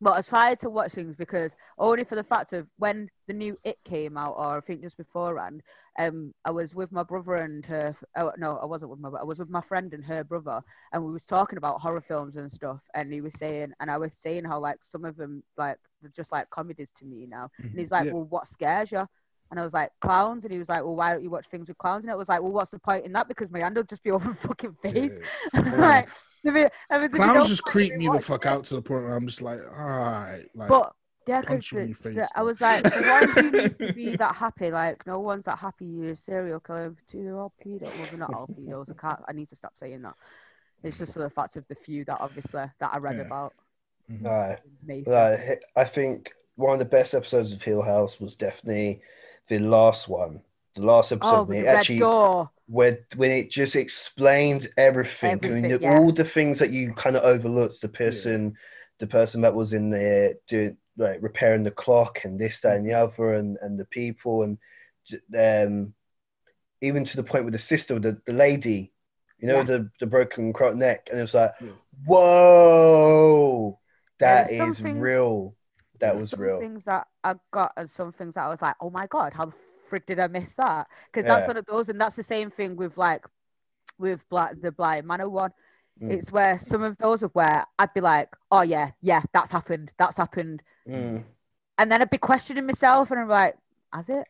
But 0.00 0.14
I 0.16 0.20
tried 0.20 0.60
to 0.60 0.70
watch 0.70 0.92
things 0.92 1.16
because 1.16 1.52
only 1.78 2.04
for 2.04 2.16
the 2.16 2.22
fact 2.22 2.52
of 2.52 2.66
when 2.76 3.08
the 3.28 3.32
new 3.34 3.58
It 3.64 3.78
came 3.84 4.16
out, 4.18 4.34
or 4.36 4.58
I 4.58 4.60
think 4.60 4.82
just 4.82 4.98
beforehand, 4.98 5.62
um, 5.98 6.34
I 6.44 6.50
was 6.50 6.74
with 6.74 6.92
my 6.92 7.02
brother 7.02 7.36
and 7.36 7.64
her. 7.66 7.96
Oh, 8.16 8.32
no, 8.36 8.58
I 8.58 8.66
wasn't 8.66 8.90
with 8.90 9.00
my. 9.00 9.08
I 9.08 9.24
was 9.24 9.38
with 9.38 9.48
my 9.48 9.62
friend 9.62 9.94
and 9.94 10.04
her 10.04 10.22
brother, 10.24 10.62
and 10.92 11.04
we 11.04 11.12
was 11.12 11.24
talking 11.24 11.56
about 11.56 11.80
horror 11.80 12.02
films 12.02 12.36
and 12.36 12.52
stuff. 12.52 12.80
And 12.94 13.12
he 13.12 13.20
was 13.22 13.34
saying, 13.34 13.72
and 13.80 13.90
I 13.90 13.96
was 13.96 14.14
saying 14.14 14.44
how 14.44 14.58
like 14.58 14.78
some 14.82 15.04
of 15.04 15.16
them 15.16 15.42
like 15.56 15.78
they're 16.02 16.12
just 16.14 16.32
like 16.32 16.50
comedies 16.50 16.90
to 16.98 17.04
me 17.06 17.26
now. 17.26 17.48
And 17.72 17.80
he's 17.80 17.90
like, 17.90 18.06
Yeah. 18.06 18.12
"Well, 18.12 18.24
what 18.24 18.48
scares 18.48 18.92
you?" 18.92 19.06
And 19.50 19.60
I 19.60 19.62
was 19.62 19.72
like, 19.74 19.90
"Clowns." 20.00 20.44
And 20.44 20.52
he 20.52 20.58
was 20.58 20.68
like, 20.68 20.82
"Well, 20.84 20.96
why 20.96 21.12
don't 21.12 21.22
you 21.22 21.30
watch 21.30 21.46
things 21.46 21.68
with 21.68 21.78
clowns?" 21.78 22.04
And 22.04 22.12
it 22.12 22.18
was 22.18 22.28
like, 22.28 22.42
"Well, 22.42 22.52
what's 22.52 22.72
the 22.72 22.78
point 22.78 23.06
in 23.06 23.12
that? 23.12 23.28
Because 23.28 23.50
my 23.50 23.60
hand 23.60 23.76
will 23.76 23.84
just 23.84 24.02
be 24.02 24.10
over 24.12 24.28
my 24.28 24.34
fucking 24.34 24.76
face." 24.82 25.18
like, 25.54 26.08
I 26.08 26.35
mean, 26.50 26.68
I 26.90 26.98
mean, 26.98 27.10
there's 27.10 27.12
no 27.26 27.32
Clowns 27.32 27.48
just 27.48 27.62
point 27.64 27.72
creep 27.72 27.94
me 27.96 28.08
the 28.08 28.20
fuck 28.20 28.44
it. 28.46 28.48
out 28.48 28.64
to 28.64 28.74
the 28.76 28.82
point 28.82 29.04
where 29.04 29.14
I'm 29.14 29.26
just 29.26 29.42
like, 29.42 29.60
all 29.60 29.88
right, 29.88 30.44
like, 30.54 30.68
But 30.68 30.92
yeah, 31.26 31.40
because 31.40 31.70
you 31.72 31.78
in 31.80 31.88
your 31.88 31.96
face, 31.96 32.28
I 32.34 32.42
was 32.42 32.60
like, 32.60 32.86
so 32.86 33.00
why 33.02 33.26
do 33.26 33.44
you 33.46 33.50
need 33.50 33.78
to 33.78 33.92
be 33.92 34.16
that 34.16 34.36
happy? 34.36 34.70
Like, 34.70 35.06
no 35.06 35.18
one's 35.20 35.44
that 35.46 35.58
happy. 35.58 35.86
You're 35.86 36.10
a 36.12 36.16
serial 36.16 36.60
killer. 36.60 36.94
Two, 37.10 37.24
they're 37.24 37.38
all 37.38 37.52
pedo. 37.64 37.82
Well, 37.82 38.06
they're 38.10 38.18
not 38.18 38.32
all 38.34 38.46
pedos. 38.46 38.90
I 38.90 38.94
can't. 38.94 39.20
I 39.28 39.32
need 39.32 39.48
to 39.48 39.56
stop 39.56 39.72
saying 39.76 40.02
that. 40.02 40.14
It's 40.82 40.98
just 40.98 41.14
for 41.14 41.20
the 41.20 41.30
fact 41.30 41.56
of 41.56 41.66
the 41.68 41.74
few 41.74 42.04
that 42.04 42.20
obviously 42.20 42.64
that 42.78 42.90
I 42.92 42.98
read 42.98 43.16
Yeah. 43.16 43.22
about. 43.22 43.54
Aye. 44.24 44.58
Mason. 44.84 45.12
Like, 45.12 45.62
I 45.74 45.84
think 45.84 46.32
one 46.54 46.74
of 46.74 46.78
the 46.78 46.84
best 46.84 47.12
episodes 47.14 47.52
of 47.52 47.62
Hill 47.62 47.82
House 47.82 48.20
was 48.20 48.36
definitely 48.36 49.00
the 49.48 49.58
last 49.58 50.08
one. 50.08 50.42
The 50.76 50.84
last 50.84 51.10
episode 51.10 51.34
Oh, 51.34 51.42
when 51.42 51.48
with 51.48 51.58
it 51.58 51.60
the 51.62 51.66
red 51.66 51.76
actually 51.76 51.98
door. 51.98 52.50
When 52.68 52.98
when 53.16 53.30
it 53.30 53.50
just 53.50 53.76
explained 53.76 54.68
everything, 54.76 55.32
Everything, 55.42 55.72
and 55.72 55.82
yeah. 55.82 55.98
all 55.98 56.10
the 56.12 56.24
things 56.24 56.58
that 56.58 56.70
you 56.70 56.92
kind 56.94 57.16
of 57.16 57.22
overlooked. 57.22 57.80
The 57.80 57.88
person, 57.88 58.56
the 58.98 59.06
person 59.06 59.40
that 59.42 59.54
was 59.54 59.72
in 59.72 59.90
there 59.90 60.34
doing 60.48 60.76
like 60.96 61.22
repairing 61.22 61.62
the 61.62 61.70
clock 61.70 62.24
and 62.24 62.38
this, 62.40 62.60
that, 62.62 62.76
and 62.76 62.86
the 62.86 62.94
other, 62.94 63.34
and 63.34 63.56
and 63.62 63.78
the 63.78 63.84
people, 63.84 64.42
and 64.42 64.58
um, 65.38 65.94
even 66.80 67.04
to 67.04 67.16
the 67.16 67.22
point 67.22 67.44
with 67.44 67.52
the 67.52 67.58
sister, 67.58 67.98
the 67.98 68.20
the 68.26 68.32
lady, 68.32 68.92
you 69.38 69.46
know, 69.48 69.58
Yeah. 69.58 69.62
the 69.64 69.90
the 70.00 70.06
broken 70.06 70.52
neck, 70.74 71.08
and 71.10 71.18
it 71.18 71.22
was 71.22 71.34
like, 71.34 71.52
Yeah. 71.60 71.68
whoa, 72.06 73.78
that 74.18 74.48
There's 74.48 74.58
some 74.58 74.70
is 74.70 74.80
things- 74.80 74.98
real. 74.98 75.54
That 75.98 76.10
There's 76.12 76.20
was 76.20 76.30
some 76.30 76.40
real. 76.40 76.60
things 76.60 76.84
that 76.84 77.06
I 77.24 77.36
got 77.50 77.72
and 77.78 77.88
some 77.88 78.12
things 78.12 78.34
that 78.34 78.44
I 78.44 78.48
was 78.50 78.60
like, 78.60 78.74
oh 78.82 78.90
my 78.90 79.06
god, 79.06 79.32
how 79.32 79.46
the 79.46 79.52
frick 79.86 80.06
did 80.06 80.20
I 80.20 80.26
miss 80.28 80.54
that? 80.56 80.86
Because 81.12 81.26
that's 81.26 81.42
Yeah. 81.42 81.46
one 81.48 81.56
of 81.58 81.66
those, 81.66 81.88
and 81.88 82.00
that's 82.00 82.16
the 82.16 82.22
same 82.22 82.50
thing 82.50 82.76
with 82.76 82.96
like 82.98 83.24
with 83.98 84.28
Black 84.28 84.60
the 84.60 84.72
Bly 84.72 85.00
Manor 85.02 85.28
one. 85.28 85.52
Mm. 86.02 86.12
It's 86.12 86.30
where 86.30 86.58
some 86.58 86.82
of 86.82 86.98
those 86.98 87.22
of 87.22 87.30
where 87.34 87.64
I'd 87.78 87.94
be 87.94 88.00
like, 88.02 88.28
oh 88.50 88.62
yeah, 88.62 88.90
yeah, 89.00 89.22
that's 89.32 89.50
happened, 89.52 89.92
that's 89.98 90.16
happened, 90.18 90.62
Mm. 90.86 91.24
and 91.78 91.92
then 91.92 92.02
I'd 92.02 92.10
be 92.10 92.18
questioning 92.18 92.66
myself, 92.66 93.10
and 93.10 93.20
I'm 93.20 93.28
like, 93.28 93.56
has 93.92 94.08
it? 94.08 94.26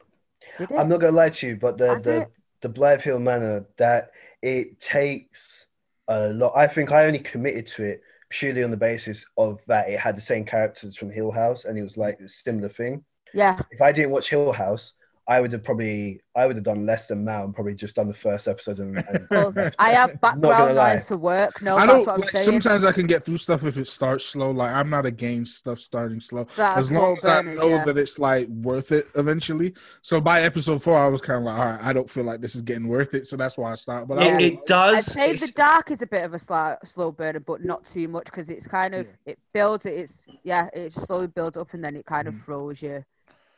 It? 0.60 0.70
I'm 0.78 0.88
not 0.88 1.00
gonna 1.00 1.16
lie 1.16 1.30
to 1.30 1.46
you, 1.48 1.56
but 1.56 1.76
the 1.78 1.88
Has 1.88 2.04
the 2.04 2.22
it? 2.22 2.28
the 2.60 2.68
Blythe 2.68 3.02
Hill 3.02 3.18
Manor 3.18 3.66
that 3.78 4.10
it 4.42 4.78
takes 4.80 5.66
a 6.08 6.28
lot. 6.28 6.52
I 6.56 6.66
think 6.68 6.92
I 6.92 7.06
only 7.06 7.18
committed 7.18 7.66
to 7.68 7.84
it 7.84 8.02
purely 8.28 8.62
on 8.62 8.70
the 8.70 8.76
basis 8.76 9.26
of 9.36 9.64
that 9.66 9.88
it 9.88 9.98
had 10.00 10.16
the 10.16 10.20
same 10.20 10.44
characters 10.44 10.96
from 10.96 11.10
Hill 11.10 11.32
House, 11.32 11.64
and 11.64 11.76
it 11.78 11.82
was 11.82 11.96
like 11.96 12.20
a 12.20 12.28
similar 12.28 12.68
thing. 12.68 13.04
yeah, 13.34 13.60
If 13.70 13.80
I 13.82 13.90
didn't 13.92 14.12
watch 14.12 14.30
Hill 14.30 14.52
House, 14.52 14.94
I 15.28 15.40
would 15.40 15.50
have 15.52 15.64
probably 15.64 16.20
I 16.36 16.46
would 16.46 16.54
have 16.56 16.64
done 16.64 16.86
less 16.86 17.08
than 17.08 17.24
Mal 17.24 17.44
and 17.44 17.54
probably 17.54 17.74
just 17.74 17.96
done 17.96 18.06
the 18.06 18.14
first 18.14 18.46
episode 18.46 18.78
and, 18.78 18.98
and 19.08 19.26
well. 19.30 19.52
I 19.78 19.90
have 19.90 20.20
gonna 20.20 20.38
background 20.40 20.76
lie. 20.76 20.94
noise 20.94 21.04
for 21.04 21.16
work. 21.16 21.60
No, 21.62 21.76
I 21.76 21.86
don't 21.86 22.06
what 22.06 22.14
I'm 22.14 22.20
like, 22.20 22.30
sometimes 22.44 22.84
I 22.84 22.92
can 22.92 23.06
get 23.06 23.24
through 23.24 23.38
stuff 23.38 23.64
if 23.64 23.76
it 23.76 23.88
starts 23.88 24.26
slow. 24.26 24.50
Like 24.52 24.72
I'm 24.72 24.88
not 24.88 25.04
against 25.06 25.58
stuff 25.58 25.80
starting 25.80 26.20
slow. 26.20 26.46
That 26.56 26.78
as 26.78 26.92
long 26.92 27.16
as 27.18 27.24
I 27.24 27.42
know 27.42 27.68
yeah. 27.70 27.84
that 27.84 27.98
it's 27.98 28.18
like 28.18 28.46
worth 28.48 28.92
it 28.92 29.08
eventually. 29.16 29.74
So 30.02 30.20
by 30.20 30.42
episode 30.42 30.82
four, 30.82 30.96
I 30.98 31.08
was 31.08 31.20
kind 31.22 31.38
of 31.38 31.44
like, 31.44 31.58
all 31.58 31.64
right, 31.66 31.80
I 31.82 31.92
don't 31.92 32.08
feel 32.08 32.24
like 32.24 32.40
this 32.40 32.54
is 32.54 32.62
getting 32.62 32.86
worth 32.86 33.14
it, 33.14 33.26
so 33.26 33.36
that's 33.36 33.58
why 33.58 33.72
I 33.72 33.74
stopped. 33.74 34.06
But 34.08 34.18
I 34.18 34.24
Yeah. 34.26 34.28
It, 34.30 34.34
will- 34.36 34.58
it 34.60 34.66
does. 34.66 34.96
I'd 34.96 35.04
say 35.04 35.32
the 35.36 35.52
dark 35.52 35.90
is 35.90 36.02
a 36.02 36.06
bit 36.06 36.24
of 36.24 36.34
a 36.34 36.38
slow, 36.38 36.76
slow 36.84 37.10
burner, 37.10 37.40
but 37.40 37.64
not 37.64 37.84
too 37.86 38.06
much 38.06 38.26
because 38.26 38.48
it's 38.48 38.66
kind 38.66 38.94
of 38.94 39.08
it 39.24 39.38
builds. 39.52 39.86
It's 39.86 40.18
yeah, 40.44 40.68
it 40.72 40.92
slowly 40.92 41.26
builds 41.26 41.56
up 41.56 41.74
and 41.74 41.82
then 41.82 41.96
it 41.96 42.06
kind 42.06 42.28
of 42.28 42.34
Mhm. 42.34 42.44
throws 42.44 42.82
you 42.82 43.04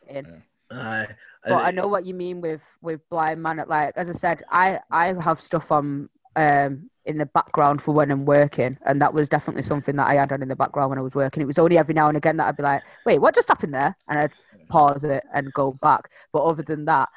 in. 0.09 0.41
Aye. 0.71 1.07
But 1.47 1.65
I 1.65 1.71
know 1.71 1.87
what 1.87 2.05
you 2.05 2.13
mean 2.13 2.41
with 2.41 2.61
with 2.81 3.07
blind 3.09 3.41
man. 3.41 3.63
Like 3.67 3.93
as 3.95 4.09
I 4.09 4.13
said, 4.13 4.43
I 4.51 4.79
I 4.91 5.13
have 5.13 5.41
stuff 5.41 5.71
on 5.71 6.09
um 6.35 6.89
in 7.05 7.17
the 7.17 7.25
background 7.25 7.81
for 7.81 7.91
when 7.93 8.11
I'm 8.11 8.25
working, 8.25 8.77
and 8.85 9.01
that 9.01 9.13
was 9.13 9.29
definitely 9.29 9.63
something 9.63 9.95
that 9.95 10.07
I 10.07 10.15
had 10.15 10.31
on 10.31 10.41
in 10.43 10.47
the 10.49 10.55
background 10.55 10.89
when 10.91 10.99
I 10.99 11.01
was 11.01 11.15
working. 11.15 11.41
It 11.41 11.47
was 11.47 11.57
only 11.57 11.77
every 11.77 11.93
now 11.95 12.07
and 12.07 12.17
again 12.17 12.37
that 12.37 12.47
I'd 12.47 12.57
be 12.57 12.63
like, 12.63 12.83
"Wait, 13.05 13.19
what 13.19 13.33
just 13.35 13.47
happened 13.49 13.73
there?" 13.73 13.97
and 14.07 14.19
I'd 14.19 14.33
pause 14.69 15.03
it 15.03 15.23
and 15.33 15.51
go 15.53 15.71
back. 15.81 16.11
But 16.31 16.43
other 16.43 16.61
than 16.63 16.85
that, 16.85 17.09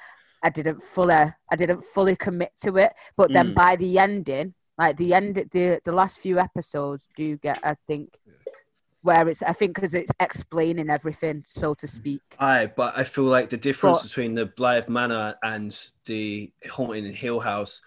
I 0.43 0.49
didn't 0.51 0.83
fully 0.83 1.15
I 1.15 1.57
didn't 1.57 1.83
fully 1.85 2.17
commit 2.17 2.53
to 2.63 2.77
it. 2.79 2.93
But 3.17 3.33
then 3.33 3.51
Mm. 3.51 3.55
by 3.55 3.77
the 3.77 3.99
ending, 3.99 4.55
like 4.79 4.97
the 4.97 5.13
end, 5.15 5.37
the 5.53 5.81
the 5.85 5.93
last 5.93 6.19
few 6.19 6.39
episodes 6.39 7.07
do 7.17 7.37
get, 7.37 7.59
I 7.63 7.77
think. 7.87 8.19
Where 9.03 9.29
it's, 9.29 9.43
I 9.43 9.53
think, 9.53 9.75
because 9.75 9.95
it's 9.95 10.13
explaining 10.21 10.89
everything, 10.89 11.45
so 11.49 11.75
to 11.75 11.87
speak. 11.89 12.21
Aye, 12.39 12.71
but 12.77 12.97
I 12.97 13.03
feel 13.05 13.25
like 13.25 13.51
the 13.51 13.57
difference 13.57 13.99
But- 14.03 14.09
between 14.09 14.35
the 14.35 14.47
Blythe 14.47 14.89
Manor 14.89 15.35
and 15.43 15.77
the 16.07 16.53
Haunting 16.71 17.05
in 17.07 17.13
Hill 17.15 17.41
House, 17.41 17.83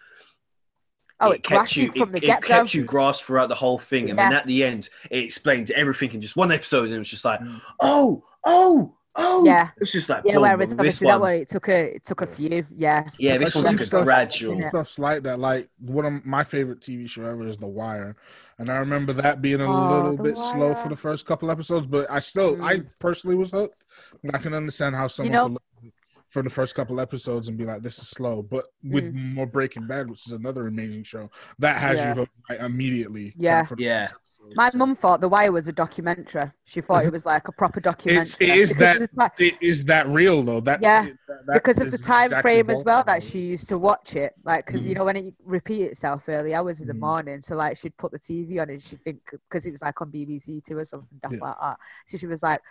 Oh, 1.22 1.32
it, 1.32 1.44
kept 1.44 1.78
you, 1.78 1.86
you 1.86 1.92
from 1.94 2.10
it, 2.10 2.12
the 2.12 2.18
it 2.18 2.22
get 2.28 2.42
go. 2.42 2.48
kept 2.50 2.74
you 2.74 2.84
grasped 2.84 3.26
throughout 3.26 3.48
the 3.48 3.56
whole 3.56 3.80
thing, 3.80 4.10
and 4.10 4.20
then 4.20 4.34
at 4.34 4.46
the 4.46 4.66
end, 4.66 4.90
it 5.10 5.24
explained 5.24 5.72
everything 5.72 6.12
in 6.14 6.20
just 6.20 6.36
one 6.36 6.52
episode, 6.52 6.86
and 6.88 6.96
it 6.96 7.00
was 7.00 7.10
just 7.10 7.24
like, 7.24 7.40
Mm. 7.40 7.62
oh, 7.80 8.24
oh, 8.44 8.96
oh, 9.16 9.46
Yeah. 9.46 9.70
It's 9.78 9.94
just 9.94 10.10
like, 10.10 10.24
Yeah, 10.26 10.34
boom, 10.34 10.42
whereas 10.42 10.58
but 10.58 10.84
this 10.84 11.02
obviously 11.02 11.08
that 11.08 11.22
one, 11.22 11.32
one 11.32 11.40
it 11.40 11.48
took 11.50 11.70
a 11.70 11.96
it 11.96 12.04
took 12.04 12.20
a 12.20 12.28
few. 12.28 12.68
Yeah. 12.70 13.10
yeah, 13.18 13.36
I 13.36 13.38
this 13.38 13.54
see 13.54 13.60
one 13.64 13.72
took 13.72 13.80
a 13.82 13.86
stuff- 13.86 14.04
gradual. 14.04 14.60
Yeah. 14.60 14.68
stuff's 14.68 15.00
like 15.00 15.24
that. 15.24 15.40
Like 15.40 15.70
one 15.80 16.06
of 16.06 16.26
my 16.26 16.44
favorite 16.44 16.82
TV 16.82 17.10
show 17.10 17.24
ever 17.24 17.48
is 17.48 17.56
The 17.56 17.66
Wire, 17.68 18.18
and 18.57 18.69
I 18.69 18.77
remember 18.77 19.14
that 19.14 19.41
being 19.41 19.61
a 19.61 19.65
Oh, 19.65 19.95
little 19.95 20.18
The 20.18 20.23
bit 20.23 20.38
slow 20.38 20.73
for 20.76 20.90
the 20.90 20.95
first 20.95 21.26
couple 21.26 21.52
episodes, 21.52 21.88
but 21.88 22.10
I 22.10 22.19
still, 22.19 22.64
I 22.64 22.77
Mm. 22.77 22.90
personally 22.99 23.36
was 23.36 23.52
hooked. 23.52 23.84
And 24.23 24.32
I 24.36 24.40
can 24.40 24.53
understand 24.53 24.95
how 24.95 25.07
someone 25.07 25.34
know- 25.34 25.44
could 25.45 25.53
look 25.53 25.94
for 26.27 26.41
the 26.41 26.49
first 26.49 26.76
couple 26.76 26.99
episodes 26.99 27.48
and 27.48 27.57
be 27.57 27.64
like, 27.65 27.82
"This 27.82 27.98
is 27.99 28.10
slow," 28.10 28.41
but 28.41 28.65
with 28.84 29.14
more 29.14 29.45
Breaking 29.45 29.88
Bad, 29.88 30.10
which 30.10 30.26
is 30.27 30.34
another 30.34 30.68
amazing 30.68 31.03
show, 31.03 31.30
that 31.60 31.77
has 31.77 31.98
Mm. 31.98 32.02
Yeah. 32.02 32.10
you 32.10 32.15
hooked 32.15 32.32
like, 32.49 32.60
immediately. 32.60 33.34
Yeah. 33.38 33.64
for 33.64 33.76
the 33.76 33.84
Yeah. 33.84 34.10
My 34.56 34.70
mum 34.74 34.96
thought 34.96 35.22
The 35.22 35.28
Wire 35.30 35.52
was 35.52 35.68
a 35.68 35.72
documentary. 35.72 36.52
She 36.66 36.82
thought 36.82 37.06
it 37.06 37.12
was 37.12 37.26
like 37.26 37.48
a 37.48 37.52
proper 37.52 37.80
documentary. 37.80 38.22
It's, 38.26 38.38
it 38.40 38.50
is 38.50 38.76
that. 38.76 39.10
It 39.40 39.56
is 39.62 39.86
that 39.86 40.08
real 40.08 40.44
though? 40.44 40.60
That 40.62 40.82
Yeah, 40.82 41.04
that- 41.28 41.46
that 41.48 41.54
because 41.54 41.80
of 41.80 41.92
the 41.92 41.98
time 41.98 42.26
exactly 42.26 42.42
frame 42.64 42.70
as 42.70 42.84
well 42.84 43.04
that 43.06 43.24
she 43.24 43.40
used 43.40 43.68
to 43.70 43.78
watch 43.78 44.16
it. 44.16 44.34
Like, 44.44 44.66
because 44.66 44.86
you 44.86 44.94
Mhm. 44.94 44.98
know 45.00 45.06
when 45.06 45.16
it 45.18 45.34
repeat 45.44 45.84
itself 45.84 46.28
early 46.30 46.54
hours 46.54 46.82
in 46.82 46.88
the 46.88 46.94
Mhm. 46.94 47.00
morning, 47.00 47.42
so 47.42 47.56
like 47.56 47.78
she'd 47.78 47.98
put 47.98 48.12
the 48.12 48.20
TV 48.20 48.60
on 48.60 48.70
and 48.70 48.82
she'd 48.82 49.00
think 49.02 49.20
because 49.50 49.66
it 49.66 49.72
was 49.72 49.82
like 49.82 50.00
on 50.02 50.12
BBC 50.12 50.62
Two 50.66 50.78
or 50.78 50.86
something 50.86 51.18
daft 51.22 51.36
Yeah. 51.36 51.42
like 51.42 51.56
that. 51.62 51.78
So 52.08 52.18
she 52.18 52.28
was 52.28 52.44
like. 52.44 52.62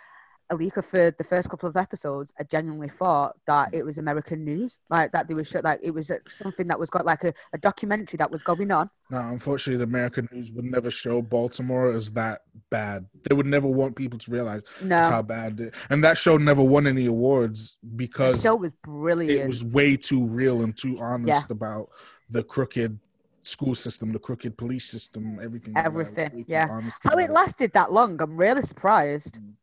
Alika 0.51 0.83
for 0.83 1.11
the 1.17 1.23
first 1.23 1.49
couple 1.49 1.67
of 1.67 1.75
episodes, 1.75 2.31
I 2.39 2.43
genuinely 2.43 2.89
thought 2.89 3.35
that 3.47 3.73
it 3.73 3.83
was 3.83 3.97
American 3.97 4.45
news, 4.45 4.77
like 4.89 5.11
that 5.11 5.27
they 5.27 5.33
were 5.33 5.43
sh- 5.43 5.55
like 5.63 5.79
it 5.81 5.91
was 5.91 6.11
something 6.27 6.67
that 6.67 6.79
was 6.79 6.89
got 6.91 7.03
like 7.05 7.23
a, 7.23 7.33
a 7.53 7.57
documentary 7.57 8.17
that 8.17 8.29
was 8.29 8.43
going 8.43 8.71
on. 8.71 8.89
No, 9.09 9.19
unfortunately, 9.19 9.77
the 9.77 9.83
American 9.85 10.29
news 10.31 10.51
would 10.51 10.65
never 10.65 10.91
show 10.91 11.21
Baltimore 11.21 11.93
as 11.93 12.11
that 12.11 12.41
bad. 12.69 13.07
They 13.27 13.33
would 13.33 13.47
never 13.47 13.67
want 13.67 13.95
people 13.95 14.19
to 14.19 14.31
realize 14.31 14.61
No, 14.83 14.97
how 14.97 15.21
bad 15.23 15.59
it. 15.59 15.73
And 15.89 16.03
that 16.03 16.17
show 16.17 16.37
never 16.37 16.61
won 16.63 16.85
any 16.85 17.07
awards 17.07 17.77
because 17.95 18.35
the 18.35 18.49
show 18.49 18.55
was 18.55 18.71
brilliant. 18.83 19.39
it 19.41 19.47
was 19.47 19.63
way 19.63 19.95
too 19.95 20.25
real 20.25 20.61
and 20.61 20.77
too 20.77 20.99
honest 21.01 21.47
Yeah. 21.49 21.53
about 21.53 21.89
the 22.29 22.43
crooked 22.43 22.99
school 23.41 23.75
system, 23.75 24.11
the 24.11 24.19
crooked 24.19 24.57
police 24.57 24.85
system, 24.89 25.39
everything. 25.41 25.73
like 25.73 25.83
that. 25.85 25.91
It 25.91 25.95
was 25.95 26.07
Everything, 26.07 26.45
yeah. 26.47 26.67
How 27.03 27.17
it 27.17 27.29
lasted 27.31 27.71
that 27.73 27.91
long, 27.91 28.19
I'm 28.21 28.37
really 28.37 28.61
surprised. 28.63 29.35
Mm. 29.35 29.53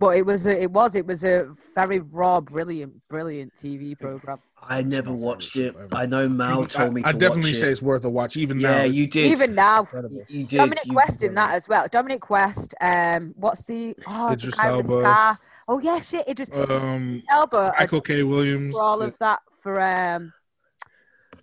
But 0.00 0.16
it 0.16 0.24
was 0.24 0.46
a, 0.46 0.62
it 0.62 0.70
was 0.72 0.94
it 0.94 1.06
was 1.06 1.22
a 1.24 1.54
very 1.74 1.98
raw, 2.00 2.40
brilliant, 2.40 3.06
brilliant 3.08 3.52
TV 3.54 3.96
program. 4.00 4.38
I 4.62 4.80
never 4.82 5.12
watched 5.12 5.56
it. 5.56 5.76
I 5.92 6.06
know 6.06 6.26
Mal 6.28 6.64
told 6.64 6.94
me 6.94 7.02
I, 7.04 7.12
to 7.12 7.16
I 7.16 7.18
definitely 7.20 7.50
watch 7.50 7.58
say 7.60 7.68
it. 7.68 7.72
it's 7.72 7.82
worth 7.82 8.04
a 8.04 8.10
watch, 8.10 8.36
even 8.38 8.58
now. 8.58 8.78
Yeah, 8.78 8.82
it's 8.84 8.96
you 8.96 9.06
did. 9.06 9.30
Even 9.30 9.54
now, 9.54 9.80
incredible. 9.80 10.22
You 10.28 10.46
did. 10.46 10.56
Dominic 10.56 10.86
you- 10.86 10.94
West 10.94 11.22
in 11.22 11.34
that 11.34 11.52
as 11.54 11.68
well. 11.68 11.86
Dominic 11.90 12.28
West, 12.30 12.74
um, 12.80 13.34
what's 13.36 13.64
the 13.64 13.94
oh 14.06 14.28
the 14.28 14.32
Idris 14.32 14.54
guy 14.56 14.68
the 14.70 14.74
Elba. 14.76 14.88
scar? 15.02 15.38
Oh 15.68 15.78
yeah, 15.80 16.00
shit, 16.00 16.26
Idris 16.26 16.50
Um, 16.54 17.22
Elba. 17.30 17.58
and 17.66 17.74
Michael 17.78 18.00
K. 18.00 18.22
Williams. 18.22 18.72
for 18.74 18.82
all 18.82 19.02
of 19.02 19.14
that 19.18 19.40
for 19.62 19.80
um 19.82 20.32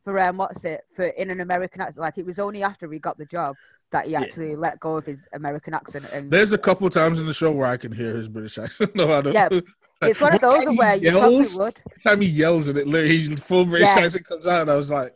for 0.04 0.20
um 0.20 0.38
what's 0.38 0.66
it 0.66 0.82
for 0.96 1.06
in 1.06 1.30
an 1.30 1.42
American 1.42 1.82
accent. 1.82 2.00
Like 2.00 2.18
it 2.18 2.26
was 2.26 2.40
only 2.40 2.64
after 2.64 2.92
he 2.92 2.98
got 2.98 3.20
the 3.20 3.26
job 3.26 3.56
that 3.92 4.06
he 4.06 4.12
Yeah. 4.12 4.22
actually 4.22 4.56
let 4.56 4.80
go 4.80 4.98
of 4.98 5.06
his 5.06 5.28
American 5.34 5.74
accent. 5.74 6.06
And 6.12 6.30
There's 6.32 6.54
a 6.54 6.58
couple 6.58 6.90
times 6.90 7.20
in 7.22 7.28
the 7.28 7.34
show 7.34 7.52
where 7.52 7.68
I 7.68 7.78
can 7.78 7.92
hear 7.92 8.16
his 8.16 8.28
British 8.28 8.58
accent. 8.58 8.96
no, 8.96 9.14
I 9.14 9.22
don't. 9.22 9.34
Yeah, 9.34 9.50
it's 10.02 10.20
one 10.22 10.34
of 10.36 10.42
those 10.42 10.66
where 10.78 10.96
you 10.96 11.12
probably 11.12 11.38
yells, 11.38 11.58
would. 11.58 11.82
Time 12.04 12.22
he 12.22 12.28
yells 12.28 12.68
and 12.68 12.78
it 12.78 12.88
literally 12.88 13.20
his 13.22 13.40
full 13.40 13.66
British 13.66 13.90
Yeah. 13.96 14.04
accent 14.04 14.26
comes 14.26 14.46
out, 14.48 14.62
and 14.64 14.72
I 14.72 14.76
was 14.76 14.92
like, 14.92 15.14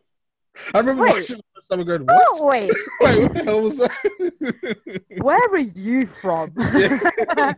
I 0.74 0.80
remember 0.80 1.04
Wait. 1.04 1.14
watching 1.16 1.42
the 1.56 1.62
summer 1.62 1.84
going, 1.84 2.02
what? 2.06 2.28
Oh 2.32 2.46
wait, 2.48 2.72
Like, 3.02 3.20
what 3.22 3.34
the 3.36 3.44
hell 3.44 3.62
was 3.62 3.78
that? 3.78 5.02
where 5.22 5.40
are 5.50 5.58
you 5.58 6.06
from? 6.06 6.54
yeah, 6.58 7.54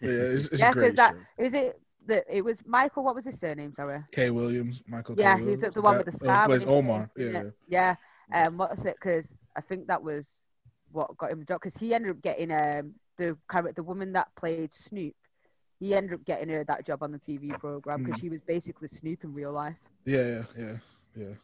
it's, 0.00 0.48
it's 0.48 0.60
Yeah, 0.60 0.72
great 0.72 0.96
that- 0.96 1.14
show. 1.14 1.44
Is 1.44 1.54
it 1.54 1.80
that 2.06 2.24
it 2.30 2.42
was 2.44 2.60
Michael? 2.66 3.04
What 3.04 3.14
was 3.14 3.24
his 3.26 3.38
surname? 3.38 3.72
Sorry. 3.74 4.00
K. 4.12 4.30
Williams, 4.30 4.82
Michael. 4.86 5.14
K. 5.16 5.22
Yeah, 5.22 5.34
Williams, 5.36 5.62
he's 5.62 5.72
the 5.74 5.82
one 5.82 5.98
that- 5.98 6.06
with 6.06 6.18
the 6.18 6.28
uh, 6.30 6.32
scar. 6.34 6.46
plays 6.46 6.64
Omar. 6.64 7.10
Yeah, 7.16 7.42
yeah. 7.68 7.96
Um, 8.32 8.56
what's 8.58 8.84
it? 8.84 8.96
Because 9.00 9.36
I 9.56 9.60
think 9.60 9.86
that 9.88 10.02
was 10.02 10.40
what 10.92 11.16
got 11.16 11.30
him 11.30 11.40
the 11.40 11.44
job. 11.44 11.60
Because 11.62 11.78
he 11.80 11.94
ended 11.94 12.10
up 12.10 12.22
getting 12.22 12.52
um 12.52 12.94
the 13.16 13.36
character, 13.50 13.72
the 13.76 13.82
woman 13.82 14.12
that 14.12 14.28
played 14.36 14.72
Snoop. 14.72 15.14
He 15.80 15.94
ended 15.94 16.14
up 16.14 16.24
getting 16.24 16.48
her 16.48 16.64
that 16.64 16.84
job 16.86 17.02
on 17.02 17.12
the 17.12 17.18
TV 17.18 17.56
program 17.58 18.02
because 18.02 18.18
Mm. 18.18 18.22
she 18.22 18.28
was 18.30 18.40
basically 18.46 18.88
Snoop 18.88 19.22
in 19.24 19.32
real 19.32 19.52
life. 19.52 19.76
yeah, 20.04 20.18
yeah, 20.26 20.42
yeah, 20.58 20.76
yeah. 21.16 21.34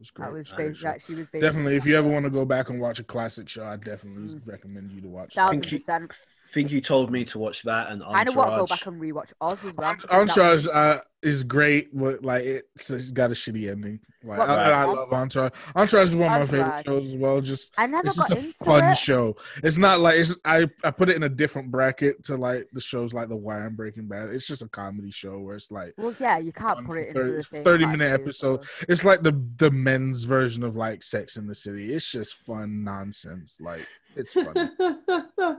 Was 0.00 0.10
great. 0.10 0.26
That 0.26 0.32
was 0.34 0.52
great 0.52 0.72
ba- 0.74 0.78
that 0.82 1.02
she 1.02 1.14
was 1.14 1.26
basically 1.26 1.40
Definitely, 1.40 1.76
if 1.76 1.86
you 1.86 1.96
ever 1.96 2.08
want 2.08 2.24
to 2.24 2.30
go 2.30 2.44
back 2.44 2.68
and 2.68 2.80
watch 2.80 2.98
a 2.98 3.04
classic 3.04 3.48
show, 3.48 3.64
I 3.64 3.76
definitely 3.76 4.34
Mm. 4.34 4.46
recommend 4.48 4.90
you 4.92 5.00
to 5.02 5.08
watch. 5.08 5.34
thousand 5.34 5.60
Think 5.60 5.72
you- 5.72 5.78
percent. 5.78 6.12
think 6.52 6.72
you 6.72 6.80
told 6.80 7.10
me 7.12 7.24
to 7.26 7.38
watch 7.38 7.62
that 7.62 7.90
and 7.90 8.02
Entourage. 8.02 8.20
I 8.20 8.24
know 8.24 8.32
what 8.32 8.50
to 8.50 8.56
go 8.56 8.66
back 8.66 8.86
and 8.86 9.00
rewatch 9.00 9.32
Oz 9.40 9.58
as 9.64 9.74
well. 9.76 9.94
that. 9.94 10.10
Entourage 10.10 10.66
uh, 10.66 11.00
is 11.24 11.42
great, 11.42 11.96
but 11.96 12.24
like 12.24 12.44
it's, 12.44 12.90
it's 12.90 13.10
got 13.10 13.30
a 13.30 13.34
shitty 13.34 13.70
ending. 13.70 14.00
Like 14.22 14.38
What, 14.38 14.48
I, 14.48 14.70
I, 14.70 14.82
I 14.82 14.84
love 14.84 15.12
Entourage. 15.12 15.52
Entourage 15.76 16.08
is 16.08 16.16
one 16.16 16.32
of 16.32 16.40
my 16.40 16.46
favorite 16.46 16.84
shows 16.86 17.06
as 17.06 17.16
well. 17.16 17.40
Just 17.42 17.72
I 17.76 17.86
never 17.86 18.08
it's 18.08 18.16
just 18.16 18.32
a 18.32 18.64
fun 18.64 18.84
it. 18.84 18.96
show. 18.96 19.36
It's 19.62 19.76
not 19.76 20.00
like 20.00 20.18
it's 20.18 20.34
I 20.44 20.68
I 20.82 20.90
put 20.92 21.10
it 21.10 21.16
in 21.16 21.24
a 21.24 21.28
different 21.28 21.70
bracket 21.70 22.22
to 22.24 22.36
like 22.36 22.68
the 22.72 22.80
shows 22.80 23.12
like 23.12 23.28
The 23.28 23.36
Wire 23.36 23.66
and 23.66 23.76
Breaking 23.76 24.06
Bad. 24.06 24.30
It's 24.30 24.46
just 24.46 24.62
a 24.62 24.68
comedy 24.68 25.10
show 25.10 25.38
where 25.40 25.56
it's 25.56 25.70
like 25.70 25.92
Well, 25.98 26.14
yeah, 26.18 26.38
you 26.38 26.52
can't 26.52 26.78
put 26.78 26.86
for 26.86 26.98
it 26.98 27.08
into 27.08 27.20
30 27.20 27.36
the 27.36 27.42
same 27.42 27.64
30 27.64 27.86
minute 27.86 28.12
episode. 28.12 28.64
so- 28.64 28.84
it's 28.88 29.04
like 29.04 29.22
the 29.22 29.38
the 29.58 29.70
men's 29.70 30.24
version 30.24 30.62
of 30.62 30.74
like 30.74 31.02
Sex 31.02 31.36
in 31.36 31.46
the 31.46 31.54
City. 31.54 31.92
It's 31.92 32.10
just 32.10 32.34
fun 32.36 32.82
nonsense. 32.82 33.60
Like 33.60 33.86
it's 34.16 34.32
funny. 34.32 34.70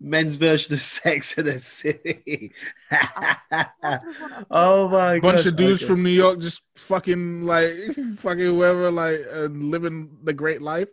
Men's 0.00 0.36
version 0.36 0.74
of 0.74 0.80
Sex 0.82 1.36
in 1.36 1.44
the 1.44 1.60
City. 1.60 2.52
What 2.90 2.98
was 3.10 4.16
one 4.20 4.32
of 4.32 4.35
oh 4.50 4.88
my 4.88 5.18
god! 5.18 5.22
bunch 5.22 5.46
of 5.46 5.56
dudes 5.56 5.82
from 5.82 6.02
New 6.02 6.10
York 6.10 6.38
just 6.40 6.62
fucking 6.76 7.42
like 7.42 7.74
fucking 8.16 8.44
whoever 8.44 8.90
like 8.90 9.20
and 9.32 9.70
living 9.70 10.16
the 10.24 10.32
great 10.32 10.62
life 10.62 10.88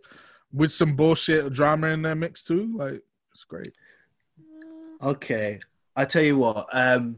with 0.51 0.71
some 0.71 0.95
bullshit 0.95 1.51
drama 1.53 1.87
in 1.87 2.01
their 2.01 2.15
mix 2.15 2.43
too. 2.43 2.71
Like 2.75 3.01
it's 3.33 3.43
great. 3.43 3.73
Okay, 5.01 5.59
I 5.95 6.05
tell 6.05 6.23
you 6.23 6.37
what. 6.37 6.67
Um, 6.71 7.17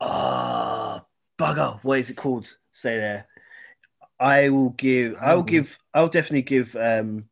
ah, 0.00 1.04
bugger. 1.38 1.78
What 1.82 1.98
is 1.98 2.10
it 2.10 2.16
called? 2.16 2.56
Stay 2.72 2.98
there. 2.98 3.26
I 4.20 4.48
will 4.48 4.70
give. 4.70 5.16
I 5.20 5.34
will 5.34 5.42
Mhm. 5.42 5.48
give. 5.48 5.78
I'll 5.94 6.08
definitely 6.08 6.42
give 6.42 6.74
um, 6.76 7.28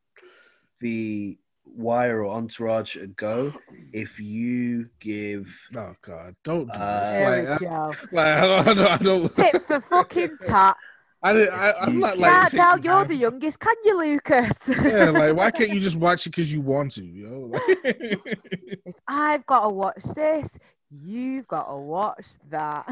the 0.79 1.37
Wire 1.77 2.25
or 2.25 2.33
Entourage 2.35 2.95
a 2.97 3.07
go 3.07 3.53
if 3.93 4.19
you 4.19 4.89
give. 4.99 5.55
Oh 5.75 5.93
god, 6.01 6.35
don't 6.43 6.65
do 6.65 6.79
Uh, 6.79 7.05
this. 7.45 7.49
Like, 7.49 7.59
we 7.61 7.67
I, 7.67 7.69
go. 7.69 7.93
like 8.11 8.27
I 8.27 8.63
don't, 8.73 8.79
I 8.79 8.97
don't, 8.97 9.35
Tit 9.35 9.61
for 9.67 9.79
fucking 9.81 10.37
tat. 10.45 10.75
I, 11.21 11.33
didn't- 11.33 11.53
I 11.53 11.73
I'm 11.81 11.99
not 11.99 12.17
like 12.17 12.51
Can't 12.51 12.83
you 12.83 12.91
you're 12.91 13.05
the 13.05 13.15
youngest, 13.15 13.59
can 13.59 13.75
you, 13.85 13.97
Lucas? 13.97 14.69
yeah, 14.69 15.09
like 15.09 15.35
why 15.35 15.51
can't 15.51 15.69
you 15.71 15.79
just 15.79 15.95
watch 15.95 16.25
it 16.25 16.31
because 16.31 16.51
you 16.51 16.61
want 16.61 16.91
to? 16.91 17.05
You 17.05 17.27
know, 17.27 17.39
like, 17.53 17.61
if 17.83 18.95
I've 19.07 19.45
got 19.45 19.63
to 19.63 19.69
watch 19.69 20.03
this, 20.15 20.57
you've 20.91 21.47
got 21.47 21.69
to 21.69 21.75
watch 21.75 22.25
that. 22.49 22.85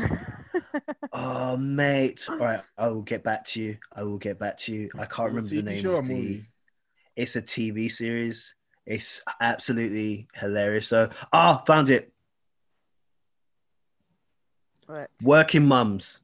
Oh, 1.14 1.56
mate. 1.58 2.26
All 2.30 2.38
right, 2.38 2.60
I 2.78 2.88
will 2.90 3.02
get 3.04 3.24
back 3.24 3.46
to 3.46 3.62
you. 3.62 3.78
I 3.94 4.04
will 4.04 4.18
get 4.18 4.40
back 4.40 4.58
to 4.60 4.74
you. 4.74 4.90
I 4.98 5.06
can't 5.06 5.30
remember 5.30 5.50
the 5.50 5.62
name 5.62 5.86
of 5.86 6.08
the. 6.08 6.14
movie? 6.14 6.46
It's 7.16 7.36
a 7.36 7.42
TV 7.42 7.92
series. 7.92 8.54
It's 8.86 9.22
absolutely 9.42 10.28
hilarious. 10.36 10.88
So, 10.88 11.10
ah, 11.34 11.64
found 11.66 11.90
it. 11.90 12.12
Right. 14.88 15.08
Working 15.22 15.66
Mums. 15.66 16.20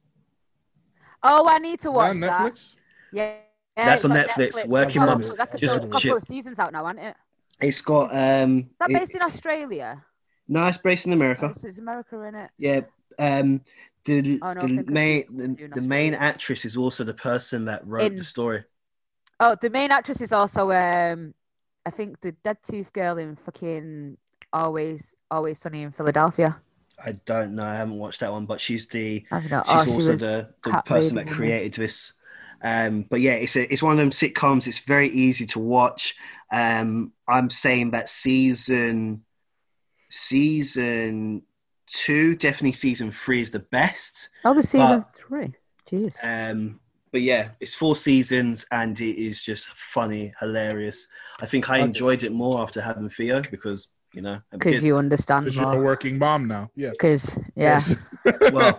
Oh, 1.22 1.48
I 1.50 1.58
need 1.58 1.80
to 1.80 1.88
Is 1.88 1.92
that 1.92 1.92
watch 1.94 2.20
that. 2.20 2.40
Netflix? 2.54 2.74
Yeah. 3.12 3.34
yeah, 3.76 3.84
That's 3.84 4.04
on 4.04 4.12
on 4.12 4.18
Netflix, 4.18 4.66
Working 4.66 5.00
Got 5.00 5.08
a 5.08 5.10
Mums. 5.12 5.30
couple 5.32 5.58
Just 5.58 5.74
episodes- 5.74 5.84
couple 5.86 6.00
chip. 6.00 6.16
of 6.16 6.22
seasons 6.22 6.58
out 6.58 6.72
now, 6.72 6.86
isn't 6.86 6.98
it? 6.98 7.16
It's 7.60 7.80
got 7.80 8.10
um. 8.14 8.58
Is 8.58 8.64
that 8.80 8.90
it- 8.90 8.98
based 9.00 9.14
in 9.14 9.22
Australia? 9.22 10.04
no, 10.48 10.66
it's 10.66 10.78
based 10.78 11.06
in 11.06 11.12
America. 11.12 11.46
It's, 11.54 11.64
it's 11.64 11.78
America 11.78 12.20
in 12.22 12.34
it. 12.34 12.50
Yeah. 12.58 12.80
Um. 13.18 13.62
The 14.04 14.40
Oh, 14.42 14.52
no, 14.52 14.60
the 14.60 14.84
main 14.90 15.24
the, 15.56 15.68
the 15.74 15.80
main 15.80 16.14
actress 16.14 16.64
is 16.64 16.76
also 16.76 17.04
the 17.04 17.14
person 17.14 17.64
that 17.66 17.86
wrote 17.86 18.02
In- 18.12 18.16
the 18.16 18.24
story. 18.24 18.64
Oh, 19.38 19.56
the 19.60 19.70
main 19.70 19.90
actress 19.92 20.20
is 20.20 20.32
also 20.32 20.70
um, 20.72 21.34
I 21.84 21.90
think 21.90 22.20
the 22.20 22.32
dead 22.44 22.58
tooth 22.62 22.92
girl 22.92 23.18
in 23.18 23.36
fucking 23.36 24.16
Always 24.52 25.14
Always 25.30 25.58
Sunny 25.58 25.82
in 25.82 25.90
Philadelphia. 25.90 26.56
I 27.04 27.12
don't 27.26 27.56
know. 27.56 27.64
I 27.64 27.74
haven't 27.74 27.98
watched 27.98 28.20
that 28.20 28.30
one, 28.30 28.46
but 28.46 28.60
she's 28.60 28.86
the 28.86 29.24
she's 29.40 29.52
oh, 29.52 29.62
also 29.66 29.96
was 29.96 30.06
the, 30.20 30.48
the 30.64 30.82
person 30.86 31.16
that 31.16 31.28
created 31.28 31.74
this. 31.74 32.12
Um, 32.62 33.06
but 33.10 33.20
yeah, 33.20 33.32
it's 33.32 33.56
a, 33.56 33.72
it's 33.72 33.82
one 33.82 33.92
of 33.92 33.98
them 33.98 34.10
sitcoms. 34.10 34.66
It's 34.68 34.78
very 34.78 35.08
easy 35.08 35.46
to 35.46 35.58
watch. 35.58 36.14
Um, 36.52 37.12
I'm 37.26 37.50
saying 37.50 37.90
that 37.90 38.08
season 38.08 39.24
season 40.10 41.42
two, 41.86 42.36
definitely 42.36 42.72
season 42.72 43.10
three 43.10 43.42
is 43.42 43.50
the 43.50 43.58
best. 43.58 44.28
Oh, 44.44 44.54
the 44.54 44.62
season 44.62 45.00
But- 45.00 45.14
three. 45.16 45.54
Jeez. 45.90 46.14
Um, 46.22 46.80
but 47.12 47.20
yeah, 47.20 47.50
it's 47.60 47.74
four 47.74 47.94
seasons 47.94 48.66
and 48.70 48.98
it 49.00 49.22
is 49.22 49.42
just 49.44 49.68
funny, 49.68 50.34
hilarious. 50.40 51.06
I 51.40 51.46
think 51.46 51.68
I 51.70 51.78
enjoyed 51.78 52.24
it 52.24 52.32
more 52.32 52.60
after 52.60 52.80
having 52.80 53.08
Theo 53.10 53.42
because 53.50 53.88
you 54.14 54.22
know 54.22 54.40
Because 54.50 54.84
you 54.84 54.96
understand 54.96 55.44
Because 55.44 55.58
you're 55.58 55.80
a 55.80 55.82
working 55.82 56.18
mom 56.18 56.48
now. 56.48 56.70
Yeah. 56.74 56.90
Because 56.90 57.36
yeah. 57.54 57.80
Well, 58.52 58.78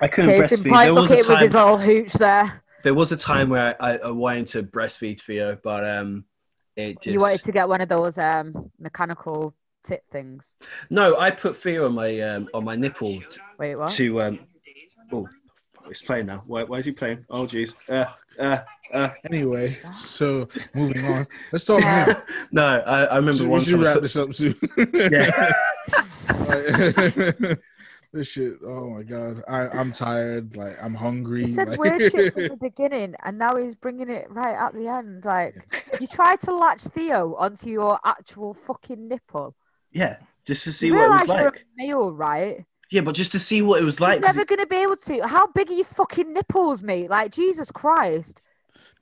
I 0.00 0.08
couldn't 0.08 0.40
Case 0.40 0.52
in 0.52 0.62
breastfeed. 0.64 0.84
There 0.84 0.94
was 0.94 1.10
a 1.10 1.14
at 1.14 1.18
with 1.18 1.26
time. 1.26 1.44
his 1.44 1.56
old 1.56 1.80
hooch 1.82 2.12
there. 2.14 2.62
There 2.82 2.94
was 2.94 3.12
a 3.12 3.16
time 3.16 3.48
where 3.48 3.82
I, 3.82 3.96
I 3.96 4.10
wanted 4.10 4.46
to 4.48 4.62
breastfeed 4.62 5.20
Theo, 5.22 5.56
but 5.62 5.88
um, 5.88 6.24
it 6.76 7.00
just 7.00 7.06
You 7.14 7.20
wanted 7.20 7.42
to 7.44 7.52
get 7.52 7.66
one 7.68 7.80
of 7.80 7.88
those 7.88 8.18
um 8.18 8.70
mechanical 8.78 9.54
tit 9.84 10.04
things. 10.12 10.54
no. 10.90 11.18
I 11.18 11.30
put 11.30 11.56
Theo 11.56 11.86
on 11.86 11.94
my 11.94 12.20
um 12.20 12.48
on 12.52 12.64
my 12.64 12.76
nipple 12.76 13.20
t- 13.20 13.40
Wait, 13.58 13.76
what? 13.76 13.90
to 13.92 14.20
um. 14.20 14.38
Oh, 15.12 15.28
it's 15.88 16.02
playing 16.02 16.26
now. 16.26 16.42
Why, 16.46 16.64
why 16.64 16.78
is 16.78 16.84
he 16.86 16.92
playing? 16.92 17.24
Oh, 17.30 17.44
jeez. 17.44 17.74
Uh, 17.88 18.06
uh, 18.38 18.58
uh. 18.92 19.10
anyway, 19.30 19.78
so 19.94 20.48
moving 20.74 21.04
on. 21.06 21.26
Let's 21.52 21.64
talk 21.64 21.82
music. 22.06 22.18
no, 22.52 22.82
I, 22.86 23.04
I 23.04 23.16
remember 23.16 23.38
Should- 23.38 23.42
we 23.46 23.48
one 23.48 23.60
should 23.62 23.70
time. 23.76 23.80
I 23.80 23.84
wrap 23.84 23.94
put- 23.94 24.02
this 24.02 24.16
up 24.16 24.34
soon. 24.34 24.54
Yeah. 24.94 25.52
This 28.12 28.28
shit. 28.28 28.58
Oh 28.64 28.90
my 28.90 29.02
god. 29.02 29.42
I, 29.48 29.66
I'm 29.76 29.90
tired. 29.90 30.56
Like 30.56 30.76
I'm 30.80 30.94
hungry. 30.94 31.46
He 31.46 31.52
said 31.52 31.70
like- 31.70 31.80
weird 31.80 32.12
shit 32.12 32.32
from 32.32 32.42
the 32.46 32.56
beginning, 32.60 33.16
and 33.24 33.38
now 33.38 33.56
he's 33.56 33.74
bringing 33.74 34.08
it 34.08 34.30
right 34.30 34.54
at 34.54 34.72
the 34.72 34.86
end. 34.86 35.24
Like 35.24 35.56
you 36.00 36.06
try 36.06 36.36
to 36.36 36.54
latch 36.54 36.82
Theo 36.82 37.34
onto 37.34 37.68
your 37.70 37.98
actual 38.04 38.56
fucking 38.68 39.08
nipple. 39.08 39.56
yeah, 39.90 40.18
just 40.46 40.62
to 40.62 40.72
see 40.72 40.86
you 40.86 40.94
what 40.94 41.06
it 41.06 41.10
was 41.10 41.26
realise 41.26 41.42
you're 41.42 41.50
like. 41.50 41.60
a 41.60 41.64
male, 41.86 42.12
right? 42.12 42.64
Yeah, 42.90 43.00
but 43.00 43.14
just 43.14 43.32
to 43.32 43.38
see 43.40 43.62
what 43.62 43.80
it 43.80 43.84
was 43.84 44.00
like. 44.00 44.20
You're 44.20 44.28
'cause 44.28 44.36
never 44.36 44.42
it- 44.42 44.48
gonna 44.48 44.66
be 44.66 44.76
able 44.76 44.96
to. 44.96 45.26
How 45.26 45.46
big 45.48 45.70
are 45.70 45.74
your 45.74 45.84
fucking 45.84 46.32
nipples, 46.32 46.82
mate? 46.82 47.10
Like 47.10 47.32
Jesus 47.32 47.70
Christ, 47.70 48.40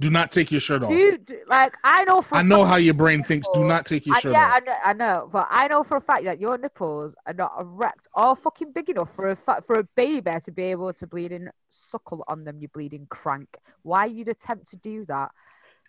Do 0.00 0.10
not 0.10 0.32
take 0.32 0.50
your 0.50 0.60
shirt 0.60 0.82
off. 0.82 0.90
dude. 0.90 1.32
Like 1.46 1.74
I 1.84 2.04
know 2.04 2.22
for. 2.22 2.36
I 2.36 2.40
a 2.40 2.42
know 2.44 2.64
how 2.64 2.76
your 2.76 2.94
brain 2.94 3.22
thinks. 3.22 3.46
Do 3.54 3.64
not 3.64 3.86
take 3.86 4.06
your 4.06 4.16
I, 4.16 4.20
shirt 4.20 4.32
yeah, 4.32 4.52
off. 4.54 4.62
Yeah, 4.66 4.78
I 4.84 4.92
know, 4.92 5.06
I 5.06 5.16
know, 5.20 5.28
but 5.32 5.48
I 5.50 5.68
know 5.68 5.84
for 5.84 5.96
a 5.96 6.00
fact 6.00 6.24
that 6.24 6.40
your 6.40 6.56
nipples 6.58 7.14
are 7.26 7.34
not 7.34 7.52
erect 7.60 8.08
or 8.14 8.34
fucking 8.36 8.72
big 8.72 8.88
enough 8.90 9.14
for 9.14 9.30
a 9.30 9.36
fa- 9.36 9.62
for 9.66 9.78
a 9.78 9.84
baby 9.96 10.32
to 10.44 10.50
be 10.52 10.62
able 10.64 10.92
to 10.94 11.06
bleed 11.06 11.32
and 11.32 11.50
suckle 11.70 12.24
on 12.28 12.44
them. 12.44 12.58
You 12.60 12.68
bleeding 12.68 13.06
crank. 13.10 13.58
Why 13.82 14.06
you'd 14.06 14.28
attempt 14.28 14.68
to 14.70 14.76
do 14.76 15.04
that? 15.06 15.30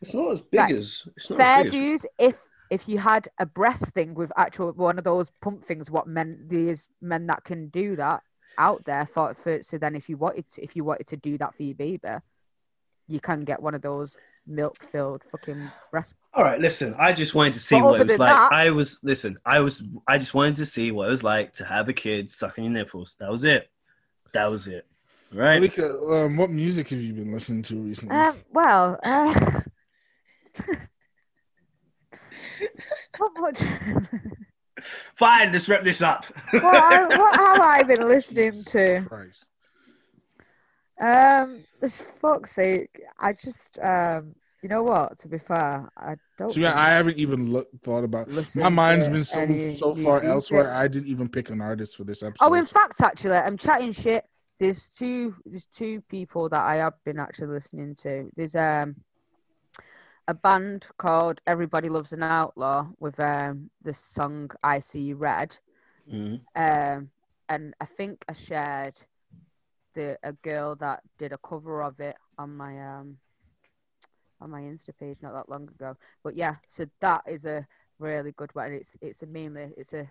it's 0.02 0.14
not 0.14 0.34
as 0.34 0.41
big 0.41 0.60
Right. 0.60 0.76
as. 0.76 1.07
It's 1.15 1.30
not 1.30 1.38
Fair 1.38 1.56
as 1.60 1.64
big 1.64 1.68
as. 1.68 1.74
dues. 1.74 2.06
If 2.20 2.38
if 2.69 2.88
you 2.88 2.98
had 2.98 3.27
a 3.40 3.45
breast 3.45 3.85
thing 3.94 4.14
with 4.14 4.31
actual 4.38 4.72
one 4.72 4.98
of 4.98 5.03
those 5.03 5.31
pump 5.41 5.64
things, 5.64 5.91
what 5.91 6.07
men 6.07 6.45
these 6.48 6.88
men 7.02 7.27
that 7.27 7.44
can 7.44 7.68
do 7.68 7.95
that 7.98 8.22
out 8.57 8.84
there 8.85 9.06
for, 9.06 9.34
for 9.34 9.61
so 9.64 9.77
then 9.77 9.95
if 9.95 10.10
you 10.10 10.18
wanted 10.18 10.45
to, 10.53 10.64
if 10.64 10.76
you 10.76 10.84
wanted 10.84 11.07
to 11.07 11.18
do 11.18 11.38
that 11.38 11.56
for 11.56 11.64
your 11.64 11.76
baby, 11.76 12.07
you 13.07 13.19
can 13.19 13.44
get 13.44 13.61
one 13.61 13.76
of 13.76 13.81
those 13.81 14.15
milk 14.45 14.81
filled 14.84 15.23
fucking 15.23 15.72
breast. 15.91 16.15
All 16.34 16.44
right, 16.44 16.60
listen. 16.60 16.95
I 16.98 17.14
just 17.14 17.34
wanted 17.35 17.53
to 17.53 17.60
see 17.60 17.80
But 17.80 17.85
what 17.91 18.02
it 18.02 18.07
was 18.07 18.19
like. 18.19 18.35
that- 18.35 18.52
I 18.52 18.72
was 18.72 18.99
listen. 19.03 19.38
I 19.45 19.60
was. 19.60 19.84
I 20.07 20.18
just 20.18 20.34
wanted 20.34 20.56
to 20.56 20.65
see 20.65 20.91
what 20.91 21.07
it 21.07 21.11
was 21.11 21.23
like 21.23 21.53
to 21.56 21.65
have 21.65 21.90
a 21.90 21.94
kid 21.94 22.31
sucking 22.31 22.64
your 22.64 22.73
nipples. 22.73 23.15
That 23.19 23.30
was 23.30 23.44
it. 23.44 23.69
That 24.34 24.49
was 24.49 24.68
it. 24.68 24.85
Right. 25.31 25.56
Malika, 25.56 25.90
um, 25.99 26.38
what 26.38 26.52
music 26.52 26.90
have 26.90 27.02
you 27.02 27.14
been 27.14 27.31
listening 27.34 27.64
to 27.64 27.76
recently? 27.81 28.15
Um, 28.15 28.38
well, 28.52 28.99
uh, 29.03 29.61
what 33.18 33.31
much? 33.40 33.60
Fine. 35.15 35.52
Let's 35.52 35.69
wrap 35.69 35.84
this 35.84 36.02
up. 36.02 36.26
what, 36.52 36.64
I- 36.64 37.06
what 37.18 37.35
have 37.35 37.60
I 37.60 37.84
been 37.84 38.07
listening 38.07 38.64
to? 38.65 39.06
Christ. 39.07 39.45
Um, 41.02 41.64
this 41.81 41.99
fuck's 42.02 42.52
sake, 42.52 43.02
I 43.19 43.34
just 43.34 43.77
um, 43.80 44.35
you 44.61 44.69
know 44.69 44.84
what? 44.84 45.18
To 45.19 45.27
be 45.27 45.40
fair, 45.40 45.90
I 45.98 46.15
don't. 46.38 46.49
So 46.52 46.60
yeah, 46.60 46.80
I 46.80 46.91
haven't 46.91 47.18
even 47.18 47.52
looked 47.52 47.84
thought 47.84 48.03
about. 48.03 48.30
listen 48.30 48.61
My 48.61 48.69
mind's 48.69 49.10
been 49.10 49.23
so 49.23 49.41
any 49.41 49.76
so 49.76 49.94
new 49.94 50.03
far 50.03 50.19
music. 50.19 50.30
elsewhere. 50.34 50.73
I 50.73 50.88
didn't 50.88 51.07
even 51.10 51.27
pick 51.30 51.49
an 51.49 51.61
artist 51.61 51.98
for 51.98 52.03
this 52.03 52.23
episode. 52.23 52.45
Oh, 52.45 52.53
in 52.53 52.65
fact, 52.65 53.02
actually, 53.02 53.35
I'm 53.35 53.57
chatting 53.57 53.91
shit. 53.91 54.23
There's 54.60 54.88
two. 54.88 55.35
There's 55.45 55.65
two 55.76 56.02
people 56.10 56.48
that 56.49 56.61
I 56.61 56.76
have 56.76 56.94
been 57.03 57.19
actually 57.19 57.48
listening 57.48 57.95
to. 58.03 58.30
There's 58.38 58.56
um 58.56 58.95
a 60.28 60.34
band 60.34 60.88
called 60.98 61.41
Everybody 61.45 61.90
Loves 61.90 62.14
an 62.14 62.24
Outlaw 62.24 62.88
with 63.00 63.20
um 63.20 63.70
the 63.82 63.94
song 63.94 64.52
I 64.64 64.80
See 64.80 65.14
Red. 65.14 65.58
Mhm. 66.10 66.41
Um, 66.56 67.10
and 67.50 67.74
I 67.80 67.86
think 67.86 68.24
I 68.28 68.34
shared 68.34 68.95
the 69.94 70.18
a 70.24 70.34
girl 70.34 70.76
that 70.78 71.02
did 71.18 71.34
a 71.34 71.38
cover 71.38 71.84
of 71.84 72.00
it 72.00 72.16
on 72.38 72.56
my 72.56 72.98
um 72.98 73.18
on 74.41 74.50
my 74.50 74.62
Insta 74.62 74.98
page 74.98 75.18
not 75.22 75.34
that 75.34 75.50
long 75.50 75.68
ago. 75.68 75.98
But 76.24 76.36
yeah, 76.36 76.56
so 76.70 76.86
that 77.02 77.24
is 77.28 77.45
a 77.45 77.68
really 78.00 78.32
good 78.32 78.54
one. 78.56 78.72
It's 78.74 78.95
it's 79.02 79.24
a 79.24 79.26
mainly 79.26 79.74
it's 79.78 79.94
a 79.94 80.10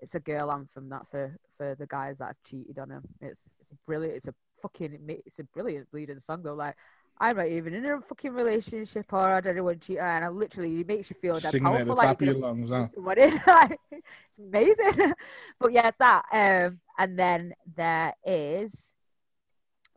it's 0.00 0.14
a 0.14 0.20
girl 0.20 0.50
anthem 0.50 0.88
that 0.90 1.08
for 1.08 1.36
for 1.56 1.74
the 1.76 1.86
guys 1.86 2.18
that 2.18 2.26
have 2.26 2.42
cheated 2.44 2.78
on 2.78 2.90
him. 2.90 3.02
It's 3.20 3.48
it's 3.60 3.72
a 3.72 3.76
brilliant. 3.86 4.16
It's 4.16 4.28
a 4.28 4.34
fucking 4.62 4.98
it's 5.26 5.38
a 5.38 5.44
brilliant 5.44 5.90
bleeding 5.92 6.20
song 6.20 6.42
though. 6.42 6.54
Like. 6.54 6.76
I'm 7.18 7.36
not 7.36 7.46
even 7.48 7.74
in 7.74 7.84
a 7.86 8.00
fucking 8.00 8.32
relationship 8.32 9.12
or 9.12 9.20
I 9.34 9.40
don't 9.40 9.62
want 9.64 9.80
to 9.80 9.86
cheat, 9.86 9.98
and 9.98 10.24
I 10.24 10.28
literally 10.28 10.80
it 10.80 10.88
makes 10.88 11.10
you 11.10 11.16
feel 11.20 11.34
that 11.34 11.52
singing 11.52 11.66
at 11.68 11.86
the 11.86 11.94
powerful. 11.94 11.96
top 11.96 12.04
Like 12.04 12.20
of 12.22 12.26
you're 12.26 12.34
your 12.34 12.42
lungs. 12.42 12.70
Huh? 12.70 12.88
what 12.94 13.18
it 13.18 13.34
like, 13.46 13.78
it's 13.92 14.38
amazing 14.38 15.12
but 15.60 15.72
yeah 15.72 15.90
that 15.98 16.24
um 16.32 16.80
and 16.98 17.18
then 17.18 17.54
there 17.76 18.12
is 18.24 18.94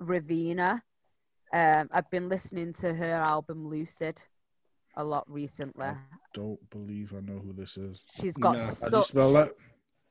raveena 0.01 0.81
um 1.53 1.89
i've 1.91 2.09
been 2.11 2.29
listening 2.29 2.73
to 2.73 2.93
her 2.93 3.13
album 3.13 3.67
lucid 3.67 4.21
a 4.95 5.03
lot 5.03 5.23
recently 5.29 5.87
Don't 6.33 6.69
believe 6.69 7.13
I 7.15 7.19
know 7.21 7.39
who 7.39 7.53
this 7.53 7.77
is. 7.77 8.03
she's 8.19 8.35
got 8.37 8.57
No. 8.57 8.63
How 8.81 8.89
do 8.89 8.97
you 8.97 9.03
spell 9.03 9.33
that? 9.33 9.51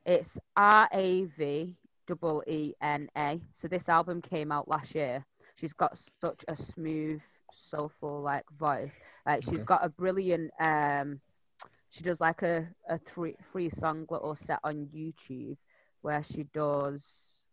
it's 0.05 0.39
r-a-v 0.57 1.77
double 2.07 2.43
e-n-a 2.47 3.41
so 3.53 3.69
this 3.69 3.89
album 3.89 4.23
came 4.23 4.51
out 4.53 4.69
last 4.69 4.95
year 4.95 5.25
she's 5.57 5.73
got 5.73 5.99
such 6.21 6.45
a 6.49 6.57
smooth 6.57 7.23
soulful 7.53 8.21
like 8.23 8.45
voice. 8.59 8.99
Like 9.27 9.43
she's 9.43 9.65
Okay. 9.65 9.65
got 9.65 9.85
a 9.85 9.89
brilliant 9.89 10.51
um 10.61 11.21
she 11.91 12.03
does 12.05 12.21
like 12.21 12.43
a, 12.43 12.69
a 12.89 12.99
three 12.99 13.37
free 13.53 13.71
song 13.71 14.07
little 14.11 14.37
set 14.37 14.59
on 14.65 14.89
youtube 14.95 15.57
where 16.03 16.23
she 16.23 16.45
does 16.53 17.45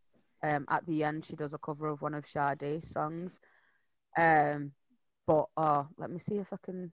um 0.43 0.65
at 0.69 0.85
the 0.85 1.03
end 1.03 1.25
she 1.25 1.35
does 1.35 1.53
a 1.53 1.57
cover 1.57 1.87
of 1.87 2.01
one 2.01 2.13
of 2.13 2.25
Sade's 2.25 2.89
songs. 2.89 3.39
Um 4.17 4.71
but 5.25 5.45
uh 5.55 5.83
let 5.97 6.11
me 6.11 6.19
see 6.19 6.35
if 6.37 6.47
i 6.51 6.57
can 6.63 6.91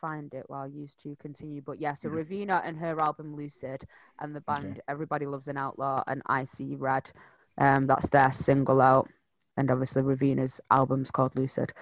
find 0.00 0.32
it 0.34 0.44
while 0.46 0.62
I 0.62 0.66
you 0.66 0.86
two 1.02 1.16
continue. 1.20 1.60
But 1.60 1.80
yeah 1.80 1.94
so 1.94 2.08
raveena 2.08 2.62
and 2.64 2.78
her 2.78 3.00
album 3.00 3.34
lucid 3.34 3.84
and 4.20 4.34
the 4.34 4.40
band 4.42 4.76
Okay. 4.76 4.80
everybody 4.88 5.26
loves 5.26 5.48
an 5.48 5.56
outlaw 5.56 6.04
and 6.06 6.22
i 6.26 6.44
see 6.44 6.76
red 6.76 7.10
um 7.58 7.86
that's 7.86 8.08
their 8.08 8.32
single 8.32 8.80
out 8.80 9.08
and 9.58 9.70
obviously 9.70 10.02
raveena's 10.02 10.60
album's 10.70 11.10
called 11.10 11.36
lucid 11.36 11.72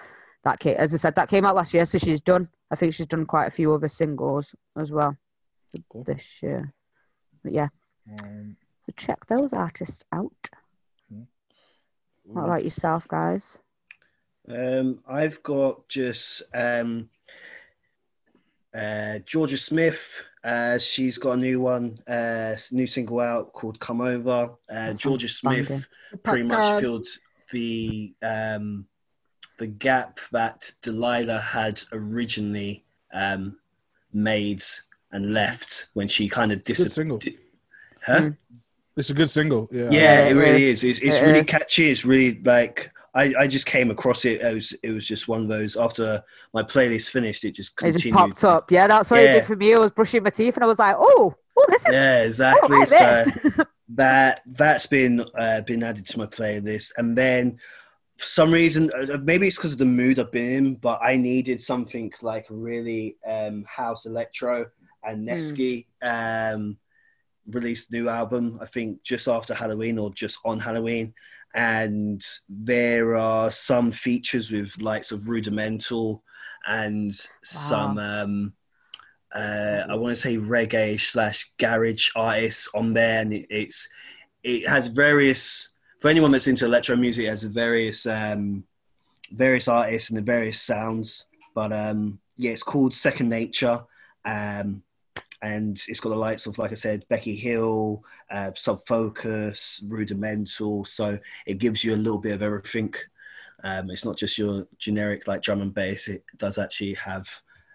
that 0.43 0.59
came, 0.59 0.75
as 0.77 0.93
i 0.93 0.97
said 0.97 1.15
that 1.15 1.29
came 1.29 1.45
out 1.45 1.55
last 1.55 1.73
year 1.73 1.85
so 1.85 1.97
she's 1.97 2.21
done 2.21 2.49
i 2.71 2.75
think 2.75 2.93
she's 2.93 3.07
done 3.07 3.25
quite 3.25 3.47
a 3.47 3.51
few 3.51 3.73
other 3.73 3.87
singles 3.87 4.53
as 4.77 4.91
well 4.91 5.15
Cool. 5.89 6.03
this 6.03 6.41
year. 6.41 6.73
But 7.43 7.53
yeah. 7.53 7.67
Um, 8.23 8.55
so 8.85 8.93
check 8.95 9.25
those 9.27 9.53
artists 9.53 10.03
out. 10.11 10.49
What 12.23 12.43
about 12.43 12.63
yourself 12.63 13.07
guys? 13.07 13.57
Um, 14.49 15.01
I've 15.07 15.41
got 15.43 15.87
just 15.87 16.43
um, 16.53 17.09
uh, 18.73 19.19
Jorja 19.25 19.57
Smith. 19.57 20.25
Uh, 20.43 20.77
she's 20.77 21.17
got 21.17 21.33
a 21.33 21.37
new 21.37 21.61
one, 21.61 21.97
uh, 22.07 22.55
new 22.71 22.87
single 22.87 23.19
out 23.19 23.53
called 23.53 23.79
"Come 23.79 24.01
Over." 24.01 24.55
Uh, 24.69 24.93
Jorja 24.93 25.29
Smith 25.29 25.87
pretty 26.23 26.43
much 26.43 26.81
filled 26.81 27.07
the 27.51 28.13
um, 28.21 28.85
the 29.59 29.67
gap 29.67 30.19
that 30.31 30.71
Delilah 30.81 31.39
had 31.41 31.81
originally 31.91 32.83
um, 33.13 33.57
made 34.13 34.63
and 35.11 35.33
left 35.33 35.87
when 35.93 36.07
she 36.07 36.27
kind 36.29 36.51
of 36.51 36.63
good 36.63 36.75
single. 36.91 37.17
disappeared. 37.17 37.43
Huh? 38.05 38.19
Mm. 38.21 38.37
It's 38.95 39.09
a 39.09 39.13
good 39.13 39.29
single. 39.29 39.67
Yeah. 39.71 39.89
Yeah, 39.91 40.19
it 40.25 40.31
it 40.35 40.39
really 40.39 40.63
is. 40.63 40.83
is. 40.83 40.99
It's, 40.99 40.99
it's 41.01 41.17
It 41.17 41.25
really 41.25 41.39
is. 41.41 41.47
catchy. 41.47 41.89
It's 41.91 42.03
really 42.05 42.41
like 42.43 42.91
I, 43.13 43.33
I 43.39 43.47
just 43.47 43.65
came 43.65 43.89
across 43.91 44.25
it. 44.25 44.41
It 44.41 44.53
was 44.53 44.73
it 44.83 44.91
was 44.91 45.07
just 45.07 45.27
one 45.27 45.41
of 45.41 45.47
those. 45.47 45.75
After 45.77 46.23
my 46.53 46.63
playlist 46.63 47.09
finished, 47.11 47.45
it 47.45 47.51
just 47.51 47.73
it 47.83 47.91
just 47.93 48.11
popped 48.11 48.43
up 48.43 48.71
yeah 48.71 48.87
that's 48.87 49.09
what 49.11 49.19
it 49.21 49.33
did 49.33 49.43
for 49.45 49.55
me 49.55 49.73
i 49.73 49.77
was 49.77 49.91
brushing 49.91 50.23
my 50.23 50.29
teeth 50.29 50.55
and 50.55 50.63
i 50.63 50.67
was 50.67 50.79
like 50.79 50.95
oh 50.97 51.33
oh 51.57 51.65
this 51.69 51.85
is 51.85 51.93
Yeah, 51.93 52.13
I 52.21 52.25
exactly. 52.25 52.77
like 52.77 52.87
So 52.87 52.95
this. 52.95 53.65
that 53.97 54.41
that's 54.55 54.85
been 54.85 55.25
uh, 55.37 55.61
been 55.61 55.83
added 55.83 56.05
to 56.05 56.19
my 56.19 56.27
playlist, 56.27 56.93
and 56.97 57.17
then 57.17 57.59
for 58.17 58.25
some 58.25 58.51
reason, 58.51 58.89
uh, 58.93 59.17
maybe 59.23 59.47
it's 59.47 59.57
because 59.57 59.73
of 59.73 59.79
the 59.79 59.85
mood 59.85 60.17
I've 60.17 60.31
been 60.31 60.51
in, 60.51 60.75
but 60.75 60.99
I 61.03 61.17
needed 61.17 61.61
something 61.61 62.11
like 62.21 62.45
really 62.49 63.17
um, 63.27 63.65
house 63.67 64.05
electro, 64.05 64.67
and 65.03 65.27
Nesky 65.27 65.27
Nevsky 65.27 65.87
um, 66.01 66.77
released 67.49 67.91
a 67.91 67.95
new 67.95 68.07
album. 68.07 68.59
I 68.61 68.67
think 68.67 69.03
just 69.03 69.27
after 69.27 69.53
Halloween 69.53 69.97
or 69.99 70.13
just 70.13 70.39
on 70.45 70.59
Halloween, 70.59 71.13
and 71.55 72.23
there 72.47 73.17
are 73.17 73.51
some 73.51 73.91
features 73.91 74.51
with 74.51 74.79
likes 74.79 75.11
of 75.11 75.27
Rudimental 75.27 76.23
and 76.67 77.13
some. 77.43 77.97
Um, 77.97 78.53
uh, 79.37 79.85
I 79.87 79.95
want 79.95 80.15
to 80.15 80.21
say 80.21 80.37
reggae 80.37 80.99
slash 80.99 81.51
garage 81.59 82.09
artists 82.15 82.69
on 82.73 82.93
there, 82.93 83.21
and 83.21 83.33
it, 83.33 83.45
it's 83.51 83.87
it 84.43 84.67
has 84.67 84.87
various 84.87 85.69
for 85.99 86.09
anyone 86.09 86.31
that's 86.31 86.47
into 86.47 86.65
electro 86.65 86.95
music. 86.95 87.25
It 87.25 87.29
has 87.29 87.43
various 87.43 88.07
um, 88.07 88.63
various 89.31 89.67
artists 89.67 90.09
and 90.09 90.17
the 90.17 90.23
various 90.23 90.59
sounds. 90.59 91.25
But 91.53 91.71
um, 91.71 92.19
yeah, 92.37 92.51
it's 92.51 92.63
called 92.63 92.95
Second 92.95 93.29
Nature, 93.29 93.83
um, 94.25 94.81
and 95.43 95.79
it's 95.87 95.99
got 95.99 96.09
the 96.09 96.15
likes 96.15 96.47
of 96.47 96.57
like 96.57 96.71
I 96.71 96.75
said, 96.75 97.05
Becky 97.07 97.35
Hill, 97.35 98.03
uh, 98.31 98.51
Sub 98.55 98.87
Focus, 98.87 99.83
Rudimental. 99.87 100.83
So 100.85 101.19
it 101.45 101.59
gives 101.59 101.83
you 101.83 101.93
a 101.93 101.95
little 101.95 102.19
bit 102.19 102.33
of 102.33 102.41
everything. 102.41 102.93
Um, 103.63 103.91
it's 103.91 104.05
not 104.05 104.17
just 104.17 104.39
your 104.39 104.67
generic 104.79 105.27
like 105.27 105.43
drum 105.43 105.61
and 105.61 105.73
bass. 105.73 106.07
It 106.07 106.23
does 106.37 106.57
actually 106.57 106.95
have 106.95 107.29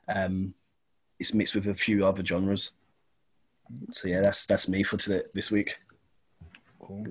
um, 0.09 0.55
it's 1.23 1.33
mixed 1.35 1.55
with 1.55 1.69
a 1.69 1.75
few 1.75 2.05
other 2.05 2.25
genres. 2.25 2.73
So 3.91 4.09
yeah, 4.09 4.21
that's 4.21 4.45
that's 4.45 4.69
me 4.69 4.83
for 4.83 4.97
today 4.97 5.23
this 5.35 5.51
week. 5.51 5.77
Cool. 6.81 7.07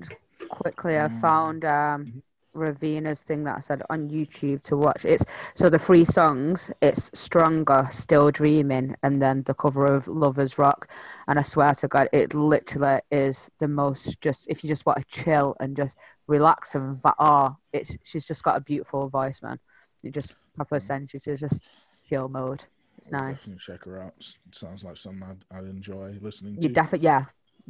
quickly 0.50 0.98
I 0.98 1.08
Mm. 1.08 1.20
found 1.20 1.64
um 1.64 2.22
Raveena's 2.54 3.22
thing 3.22 3.44
that 3.44 3.56
I 3.56 3.60
said 3.60 3.80
on 3.88 4.10
YouTube 4.10 4.62
to 4.64 4.76
watch. 4.76 5.06
It's 5.06 5.24
so 5.54 5.70
the 5.70 5.78
three 5.78 6.04
songs, 6.04 6.70
it's 6.82 7.10
Stronger, 7.18 7.88
Still 7.90 8.30
Dreaming, 8.30 8.94
and 9.02 9.22
then 9.22 9.42
the 9.44 9.54
cover 9.54 9.86
of 9.86 10.06
Lovers 10.06 10.58
Rock. 10.58 10.90
And 11.26 11.38
I 11.38 11.42
swear 11.42 11.72
to 11.76 11.88
God, 11.88 12.10
it 12.12 12.34
literally 12.34 13.00
is 13.10 13.50
the 13.58 13.68
most 13.68 14.20
just 14.20 14.46
if 14.48 14.62
you 14.62 14.68
just 14.68 14.84
want 14.84 14.98
to 14.98 15.22
chill 15.24 15.56
and 15.60 15.74
just 15.74 15.96
relax 16.26 16.74
and 16.74 17.00
va- 17.00 17.14
oh, 17.18 17.56
it's 17.72 17.96
she's 18.04 18.26
just 18.26 18.42
got 18.42 18.58
a 18.58 18.60
beautiful 18.60 19.08
voice, 19.08 19.40
man. 19.42 19.58
You 20.02 20.10
just 20.10 20.34
proper 20.54 20.78
sends 20.78 21.14
you 21.14 21.20
to 21.20 21.34
just 21.38 21.66
chill 22.06 22.28
mode. 22.28 22.62
It's 23.02 23.10
nice. 23.10 23.52
Check 23.58 23.84
her 23.84 24.00
out. 24.00 24.14
Sounds 24.52 24.84
like 24.84 24.96
something 24.96 25.24
I'd, 25.28 25.58
I'd 25.58 25.64
enjoy 25.64 26.16
listening 26.20 26.54
to. 26.54 26.62
You 26.62 26.68
definitely 26.68 27.04
yeah. 27.06 27.24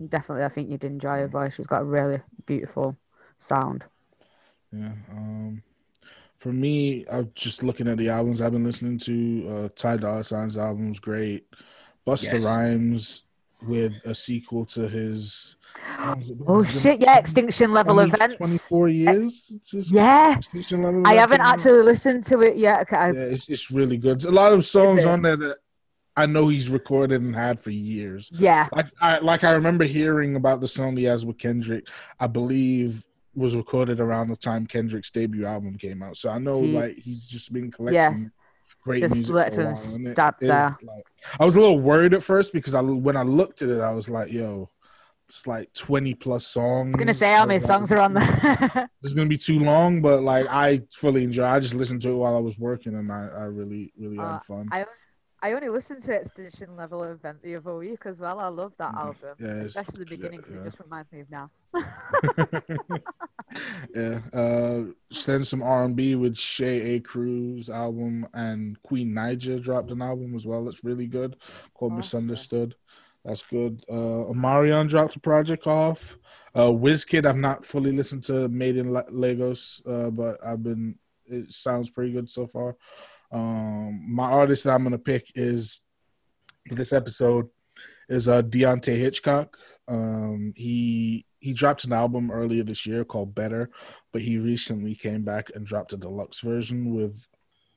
Definitely 0.09 0.45
I 0.45 0.49
think 0.51 0.71
you'd 0.71 0.85
enjoy 0.85 1.21
her 1.21 1.29
voice. 1.29 1.55
She's 1.55 1.67
got 1.67 1.83
a 1.83 1.85
really 1.85 2.21
beautiful 2.45 2.97
sound. 3.39 3.85
Yeah. 4.71 4.93
Um, 5.11 5.63
for 6.37 6.53
me, 6.53 7.07
I'm 7.11 7.31
just 7.35 7.63
looking 7.63 7.89
at 7.89 7.97
the 7.97 8.11
albums 8.11 8.43
I've 8.43 8.53
been 8.53 8.65
listening 8.65 8.99
to. 8.99 9.49
Uh, 9.49 9.69
Ty 9.75 9.99
Dolla 9.99 10.25
Sign's 10.25 10.59
album's 10.59 11.01
great. 11.01 11.47
Busta 12.07 12.35
Yes. 12.35 12.43
Rhymes 12.43 13.23
with 13.63 13.95
a 14.05 14.15
sequel 14.15 14.67
to 14.67 14.87
his. 14.87 15.57
What 15.99 16.19
was 16.19 16.31
it? 16.31 16.39
Oh 16.47 16.63
shit! 16.63 17.01
Yeah, 17.01 17.19
extinction 17.19 17.73
level 17.73 17.95
20 17.95 18.11
events. 18.13 18.37
24 18.37 18.89
eh, 18.89 18.91
years. 18.91 19.53
Yeah, 19.91 20.37
Extinction 20.37 20.83
level. 20.83 21.03
I 21.07 21.15
haven't 21.15 21.41
actually 21.41 21.83
listened 21.83 22.25
to 22.27 22.41
it 22.41 22.57
yet. 22.57 22.87
Yeah, 22.91 23.11
it's, 23.13 23.49
it's 23.49 23.71
really 23.71 23.97
good. 23.97 24.21
There's 24.21 24.25
a 24.27 24.33
lot 24.33 24.53
of 24.53 24.65
songs 24.65 25.07
on 25.07 25.23
there 25.23 25.37
that 25.37 25.59
I 26.17 26.27
know 26.27 26.49
he's 26.49 26.69
recorded 26.69 27.23
and 27.23 27.35
had 27.35 27.59
for 27.61 27.71
years. 27.71 28.31
yeah, 28.35 28.69
Like 28.73 28.87
I 29.01 29.19
like 29.19 29.45
I 29.45 29.53
remember 29.53 29.85
hearing 29.85 30.37
about 30.37 30.61
the 30.61 30.69
song 30.69 30.97
he 30.97 31.05
has 31.05 31.25
with 31.25 31.39
Kendrick. 31.39 31.89
I 32.21 32.27
believe 32.27 33.07
was 33.35 33.57
recorded 33.57 33.99
around 33.99 34.29
the 34.29 34.37
time 34.37 34.67
Kendrick's 34.67 35.11
debut 35.11 35.47
album 35.47 35.79
came 35.79 36.03
out. 36.03 36.17
So 36.19 36.29
I 36.29 36.39
know 36.39 36.61
Gee. 36.61 36.73
like 36.77 36.95
he's 36.97 37.27
just 37.27 37.51
been 37.51 37.71
collecting 37.71 37.95
Yes. 38.25 38.31
great 38.85 39.01
Just 39.01 39.15
music. 39.15 39.35
let 39.35 39.55
for 39.55 39.61
him 39.63 39.67
while, 39.73 40.07
it- 40.09 40.13
start 40.13 40.35
it- 40.43 40.47
there. 40.49 40.77
like, 40.83 41.07
I 41.41 41.45
was 41.47 41.57
a 41.57 41.61
little 41.61 41.81
worried 41.81 42.13
at 42.13 42.23
first 42.23 42.53
because 42.53 42.75
I 42.75 42.83
when 42.83 43.17
I 43.17 43.23
looked 43.23 43.63
at 43.63 43.71
it, 43.71 43.81
I 43.81 43.93
was 43.93 44.11
like, 44.11 44.31
"Yo, 44.31 44.69
It's 45.33 45.47
like 45.47 45.73
twenty 45.73 46.13
plus 46.13 46.47
songs. 46.47 46.89
I 46.89 46.89
was 46.89 46.97
gonna 46.97 47.15
say 47.15 47.33
how 47.33 47.47
many 47.47 47.59
songs 47.59 47.91
are 47.91 48.01
on 48.01 48.13
there. 48.13 48.91
It's 49.03 49.15
gonna 49.15 49.31
be 49.31 49.39
too 49.39 49.61
long, 49.61 50.03
but 50.03 50.23
like 50.23 50.47
I 50.51 50.83
fully 50.93 51.25
enjoy. 51.25 51.47
I 51.47 51.59
just 51.59 51.73
listened 51.75 52.03
to 52.03 52.11
it 52.11 52.17
while 52.17 52.37
I 52.37 52.39
was 52.41 52.59
working, 52.59 52.95
and 52.95 53.11
I, 53.11 53.29
I 53.35 53.45
really 53.45 53.95
really 53.99 54.19
Uh, 54.19 54.33
had 54.35 54.43
fun. 54.43 54.69
I 54.71 54.85
I 55.43 55.55
only 55.55 55.71
listened 55.71 56.03
to 56.03 56.13
Extinction 56.13 56.77
Level 56.77 57.03
Event 57.05 57.43
the 57.43 57.57
other 57.57 57.75
week 57.77 58.05
as 58.05 58.21
well. 58.21 58.39
I 58.41 58.49
love 58.49 58.75
that 58.77 58.93
Mhm. 58.93 58.99
album, 59.07 59.35
Yeah, 59.41 59.63
especially 59.65 60.01
the 60.05 60.11
beginning 60.17 60.41
because 60.41 60.53
yeah. 60.53 60.61
it 60.61 60.65
just 60.65 60.81
reminds 60.81 61.11
me 61.11 61.21
of 61.21 61.31
now. 61.31 61.51
yeah, 63.95 64.21
uh, 64.35 64.83
send 65.11 65.47
some 65.47 65.63
R 65.63 65.85
and 65.85 65.97
B 65.97 66.15
with 66.15 66.37
Shay 66.37 66.97
A. 66.97 67.01
Cruz 67.01 67.71
album, 67.71 68.27
and 68.35 68.81
Queen 68.83 69.09
Naija 69.13 69.63
dropped 69.63 69.91
an 69.91 70.03
album 70.03 70.35
as 70.35 70.47
well. 70.47 70.63
That's 70.65 70.85
really 70.85 71.07
good, 71.07 71.37
called. 71.73 71.95
Misunderstood. 71.97 72.75
That's 73.25 73.43
good. 73.45 73.85
Uh, 73.91 74.33
dropped 74.85 75.17
a 75.17 75.21
project 75.21 75.67
off. 75.67 76.19
Uh, 76.55 76.69
Wizkid, 76.69 77.25
I've 77.25 77.37
not 77.37 77.65
fully 77.65 77.93
listened 77.93 78.25
to 78.25 78.49
Made 78.49 78.77
in 78.77 78.91
La- 78.91 79.05
Lagos, 79.11 79.81
uh, 79.87 80.11
but 80.11 80.45
I've 80.45 80.63
been. 80.63 80.97
It 81.27 81.51
sounds 81.53 81.91
pretty 81.91 82.13
good 82.13 82.29
so 82.29 82.47
far. 82.47 82.77
Um, 83.31 84.05
my 84.09 84.31
artist 84.31 84.65
that 84.65 84.75
I'm 84.75 84.83
gonna 84.83 84.99
pick 84.99 85.33
is 85.35 85.81
this 86.67 86.93
episode 86.93 87.49
is 88.09 88.29
uh 88.29 88.43
Deante' 88.43 88.99
Hitchcock. 88.99 89.57
Um, 89.89 90.53
he 90.57 91.25
he 91.39 91.55
dropped 91.55 91.85
an 91.85 91.93
album 91.93 92.31
earlier 92.31 92.65
this 92.65 92.85
year 92.87 93.05
called 93.05 93.35
Better, 93.35 93.71
but 94.13 94.23
he 94.23 94.39
recently 94.39 94.95
came 94.95 95.23
back 95.23 95.51
and 95.55 95.65
dropped 95.65 95.93
a 95.93 95.97
deluxe 95.97 96.41
version 96.41 96.95
with 96.95 97.25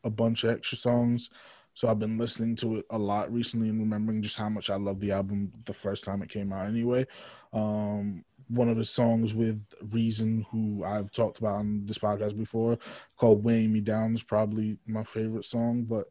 a 0.03 0.09
bunch 0.09 0.43
of 0.43 0.49
extra 0.51 0.77
songs. 0.77 1.29
So 1.75 1.89
I've 1.89 1.99
been 1.99 2.17
listening 2.17 2.55
to 2.57 2.77
it 2.77 2.85
a 2.89 2.97
lot 2.97 3.31
recently 3.31 3.67
and 3.67 3.79
remembering 3.79 4.21
just 4.21 4.37
how 4.37 4.47
much 4.47 4.69
I 4.69 4.77
loved 4.77 5.01
the 5.01 5.11
album 5.11 5.51
the 5.65 5.73
first 5.73 6.05
time 6.05 6.21
it 6.21 6.29
came 6.29 6.53
out. 6.53 6.67
Anyway, 6.67 7.05
um, 7.51 8.23
one 8.47 8.69
of 8.69 8.77
his 8.77 8.89
songs 8.89 9.33
with 9.33 9.61
Reason, 9.91 10.45
who 10.51 10.85
I've 10.85 11.11
talked 11.11 11.39
about 11.39 11.55
on 11.55 11.85
this 11.85 11.97
podcast 11.97 12.37
before, 12.37 12.79
called 13.17 13.43
"Weighing 13.43 13.73
Me 13.73 13.81
Down," 13.81 14.13
is 14.13 14.23
probably 14.23 14.77
my 14.87 15.03
favorite 15.03 15.43
song. 15.43 15.83
But 15.83 16.05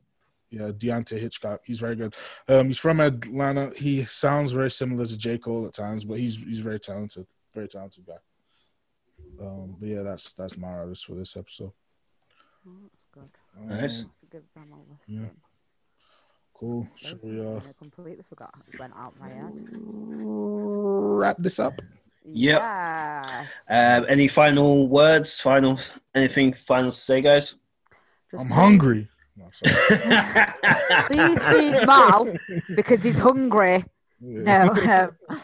yeah, 0.50 0.68
Deante' 0.68 1.18
Hitchcock, 1.18 1.62
he's 1.64 1.80
very 1.80 1.96
good. 1.96 2.14
Um, 2.46 2.66
he's 2.66 2.78
from 2.78 3.00
Atlanta. 3.00 3.72
He 3.74 4.04
sounds 4.04 4.52
very 4.52 4.70
similar 4.70 5.06
to 5.06 5.16
J. 5.16 5.38
Cole 5.38 5.66
at 5.66 5.72
times, 5.72 6.04
but 6.04 6.18
he's 6.18 6.42
he's 6.42 6.60
very 6.60 6.78
talented, 6.78 7.26
very 7.54 7.68
talented 7.68 8.04
guy. 8.06 8.18
Um, 9.40 9.76
but 9.80 9.88
yeah, 9.88 10.02
that's 10.02 10.34
that's 10.34 10.58
my 10.58 10.68
artist 10.68 11.06
for 11.06 11.14
this 11.14 11.36
episode. 11.36 11.72
Oh, 12.66 12.70
that's 12.82 13.06
good. 13.12 13.30
Nice. 13.66 14.02
Um, 14.02 14.10
Give 14.30 14.42
them 14.54 14.72
a 14.72 14.76
listen. 14.76 14.98
Yeah. 15.06 15.53
Cool. 16.64 16.88
Should 16.96 17.22
we 17.22 17.40
uh 17.40 17.56
I 17.58 17.72
completely 17.78 18.24
forgot 18.28 18.54
went 18.78 18.92
out 18.96 19.12
my 19.20 19.28
head. 19.28 19.52
wrap 21.20 21.36
this 21.38 21.58
up? 21.58 21.74
Yep. 22.26 22.60
Yes. 22.60 23.46
Um, 23.68 24.06
any 24.08 24.28
final 24.28 24.88
words? 24.88 25.40
Final 25.40 25.78
anything 26.14 26.54
final 26.54 26.90
to 26.90 26.96
say, 26.96 27.20
guys? 27.20 27.56
Just 28.30 28.40
I'm 28.42 28.50
hungry. 28.50 29.08
No, 29.36 29.48
sorry. 29.52 29.74
Please 31.10 31.44
feed 31.44 31.86
Mal 31.86 32.34
because 32.74 33.02
he's 33.02 33.18
hungry. 33.18 33.84
Yeah. 34.20 34.64
No, 34.64 35.10
um, 35.28 35.38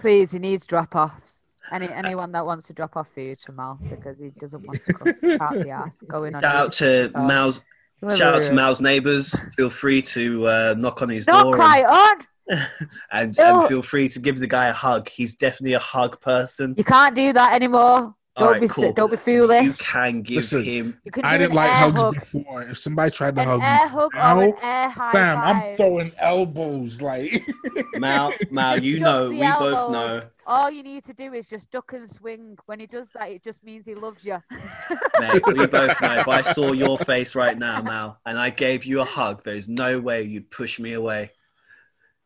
please, 0.00 0.32
he 0.32 0.38
needs 0.40 0.66
drop 0.66 0.96
offs. 0.96 1.44
Any 1.70 1.88
anyone 1.88 2.32
that 2.32 2.44
wants 2.44 2.66
to 2.66 2.72
drop 2.72 2.96
off 2.96 3.08
food 3.14 3.38
to 3.40 3.52
Mal 3.52 3.78
because 3.88 4.18
he 4.18 4.30
doesn't 4.30 4.66
want 4.66 4.82
to 4.82 4.92
come 4.92 5.08
out 5.40 5.54
the 5.62 5.70
ass 5.70 6.02
going 6.08 6.34
on. 6.34 6.42
Shout 6.42 6.56
out 6.56 6.72
to 6.72 7.12
Oh. 7.14 7.26
Mal's 7.26 7.62
shout 8.10 8.34
out 8.34 8.42
to 8.42 8.52
Mal's 8.52 8.80
neighbours. 8.80 9.34
Feel 9.56 9.70
free 9.70 10.02
to 10.02 10.46
uh, 10.46 10.74
knock 10.76 11.02
on 11.02 11.08
his 11.08 11.26
Not 11.26 11.44
door 11.44 11.54
cry 11.54 11.82
on. 11.82 12.26
and, 12.48 12.68
and, 13.12 13.38
and 13.38 13.68
feel 13.68 13.82
free 13.82 14.08
to 14.08 14.18
give 14.18 14.40
the 14.40 14.46
guy 14.46 14.66
a 14.66 14.72
hug. 14.72 15.08
He's 15.08 15.36
definitely 15.36 15.74
a 15.74 15.78
hug 15.78 16.20
person. 16.20 16.74
You 16.76 16.84
can't 16.84 17.14
do 17.14 17.32
that 17.32 17.54
anymore. 17.54 18.14
All 18.34 18.46
Don't 18.46 18.52
right, 18.52 18.60
be 18.62 18.68
cool. 18.68 18.92
don't 18.94 19.10
be 19.10 19.16
foolish. 19.18 19.60
Eh? 19.60 19.64
You 19.64 19.72
can 19.74 20.22
give 20.22 20.36
Listen, 20.36 20.64
him. 20.64 20.98
Can 21.12 21.22
I 21.22 21.36
didn't 21.36 21.54
like 21.54 21.70
hugs 21.70 22.00
hug, 22.00 22.14
before. 22.14 22.62
If 22.62 22.78
somebody 22.78 23.10
tried 23.10 23.34
to 23.36 23.42
An 23.42 23.46
hug 23.46 23.60
me, 23.60 23.66
air 23.66 23.88
hug 23.88 24.10
now, 24.14 24.38
or 24.38 24.42
an 24.44 24.54
air 24.62 24.88
high 24.88 25.12
bam, 25.12 25.38
I'm 25.38 25.76
throwing 25.76 26.12
elbows 26.16 27.02
like. 27.02 27.46
Mal, 27.96 28.32
Mal, 28.50 28.82
you 28.82 28.98
Duck 29.00 29.04
know, 29.04 29.24
the 29.28 29.34
we 29.34 29.40
both 29.52 29.92
know, 29.92 30.22
All 30.46 30.70
you 30.70 30.82
need 30.82 31.04
to 31.04 31.12
do 31.12 31.34
is 31.34 31.46
just 31.46 31.70
duck 31.70 31.92
and 31.92 32.08
swing. 32.08 32.56
When 32.64 32.80
he 32.80 32.86
does 32.86 33.08
that, 33.14 33.28
it 33.28 33.44
just 33.44 33.62
means 33.64 33.84
he 33.84 33.94
loves 33.94 34.24
you. 34.24 34.42
mate. 35.20 35.42
We 35.46 35.66
both 35.66 36.00
know. 36.00 36.20
If 36.20 36.28
I 36.28 36.40
saw 36.40 36.72
your 36.72 36.96
face 36.96 37.34
right 37.34 37.58
now, 37.58 37.82
Mal, 37.82 38.18
and 38.24 38.38
I 38.38 38.48
gave 38.48 38.86
you 38.86 39.02
a 39.02 39.04
hug, 39.04 39.44
there's 39.44 39.68
no 39.68 40.00
way 40.00 40.22
you'd 40.22 40.50
push 40.50 40.80
me 40.80 40.94
away. 40.94 41.32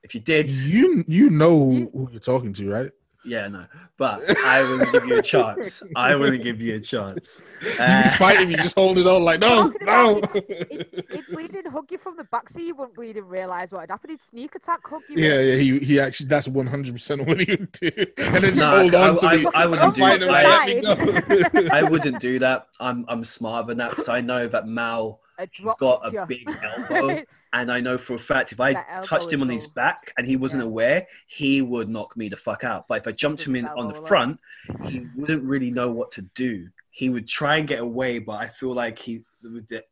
If 0.05 0.15
you 0.15 0.21
did, 0.21 0.53
you 0.53 1.05
you 1.09 1.31
know 1.31 1.59
who, 1.59 1.91
who 1.93 2.09
you're 2.13 2.21
talking 2.21 2.53
to, 2.53 2.71
right? 2.71 2.91
Yeah, 3.27 3.49
no. 3.49 3.67
But 3.99 4.23
I 4.45 4.63
wouldn't 4.63 4.93
give 4.93 5.07
you 5.07 5.19
a 5.19 5.23
chance. 5.23 5.83
I 5.95 6.15
wouldn't 6.15 6.43
give 6.43 6.61
you 6.61 6.75
a 6.77 6.81
chance. 6.81 7.43
you 7.63 7.71
Uh, 7.79 8.03
be 8.05 8.09
fighting 8.17 8.49
me, 8.49 8.57
just 8.57 8.75
hold 8.77 8.99
it 8.99 9.07
on 9.07 9.23
like 9.25 9.41
no, 9.41 9.73
no. 9.83 10.19
about 10.19 10.35
He'd, 10.35 10.87
he'd 11.11 11.27
bleed 11.29 11.57
hug 11.73 11.91
you 11.91 11.99
from 11.99 12.17
the 12.17 12.25
back 12.25 12.49
so 12.49 12.59
you 12.61 12.75
wouldn't 12.75 12.95
bleed 12.95 13.17
and 13.17 13.29
realise 13.31 13.71
what 13.73 13.81
had 13.81 13.91
happened. 13.91 14.11
He'd 14.13 14.21
sneak 14.21 14.55
attack 14.55 14.81
hug 14.87 15.03
you. 15.09 15.17
Yeah, 15.25 15.41
yeah, 15.41 15.57
he 15.57 15.79
he 15.81 16.01
actually 16.01 16.27
that's 16.29 16.49
one 16.49 16.67
hundred 16.67 16.93
percent 16.95 17.27
what 17.27 17.41
he 17.41 17.51
would 17.51 17.73
do, 17.73 17.91
and 18.19 18.45
then 18.45 18.55
just 18.55 18.69
No, 18.69 18.79
hold 18.81 18.95
I- 18.95 19.09
on 19.09 19.17
to 19.17 19.27
I- 19.27 19.37
me. 19.37 19.47
I 19.55 19.67
wouldn't 19.67 19.95
do 19.95 20.01
Fight 20.03 20.21
that. 20.21 20.27
him, 20.27 20.33
like, 20.33 20.83
let 20.85 21.53
me 21.55 21.63
go. 21.63 21.69
I 21.73 21.83
wouldn't 21.83 22.21
do 22.21 22.39
that. 22.41 22.69
I'm 22.81 23.05
I'm 23.09 23.25
smarter 23.25 23.69
than 23.69 23.79
that 23.79 23.91
because 23.91 24.09
I 24.09 24.21
know 24.21 24.47
that 24.49 24.67
Mal 24.69 25.21
A 25.39 25.49
He's 25.51 25.67
got 25.79 26.07
a 26.07 26.13
you. 26.13 26.27
big 26.27 26.49
elbow, 26.63 27.23
and 27.61 27.73
I 27.73 27.81
know 27.81 27.97
for 27.97 28.15
a 28.15 28.19
fact 28.19 28.53
if 28.53 28.61
I 28.61 28.75
touched 29.03 29.33
him 29.33 29.41
on 29.43 29.49
his 29.49 29.67
back 29.67 30.13
and 30.19 30.27
he 30.27 30.37
wasn't 30.37 30.63
Yeah. 30.63 30.69
aware, 30.69 31.07
he 31.27 31.63
would 31.63 31.89
knock 31.89 32.17
me 32.17 32.29
the 32.29 32.37
fuck 32.37 32.65
out. 32.65 32.87
But 32.89 32.99
if 32.99 33.09
I 33.09 33.13
jumped 33.13 33.43
him 33.43 33.57
in 33.57 33.67
on 33.67 33.89
the 33.89 33.95
front, 33.95 34.39
he 34.85 35.07
wouldn't 35.15 35.43
really 35.43 35.71
know 35.71 35.91
what 35.91 36.11
to 36.13 36.23
do. 36.35 36.69
He 36.91 37.09
would 37.11 37.27
try 37.27 37.57
and 37.57 37.67
get 37.69 37.81
away, 37.81 38.19
but 38.19 38.35
I 38.35 38.49
feel 38.49 38.75
like 38.75 38.99
he. 38.99 39.25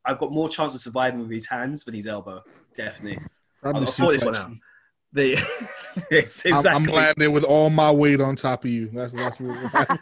I've 0.05 0.19
got 0.19 0.33
more 0.33 0.49
chance 0.49 0.75
of 0.75 0.81
surviving 0.81 1.21
with 1.21 1.31
his 1.31 1.47
hands 1.47 1.85
than 1.85 1.95
his 1.95 2.07
elbow. 2.07 2.43
Definitely. 2.77 3.25
Probably 3.63 3.83
I'll 3.83 3.87
sort 3.87 4.13
this 4.15 4.25
one 4.25 4.37
out. 4.37 4.51
You. 5.17 5.37
The, 5.37 6.07
it's 6.11 6.45
I'm. 6.47 6.67
I'm 6.67 6.85
landing 6.85 7.33
with 7.33 7.45
all 7.45 7.71
my 7.71 7.91
weight 7.91 8.21
on 8.21 8.35
top 8.37 8.65
of 8.65 8.71
you. 8.71 8.91
That's 8.93 9.13
that's 9.13 9.39
what 9.41 9.49
would 9.63 9.71
happen. 9.73 9.99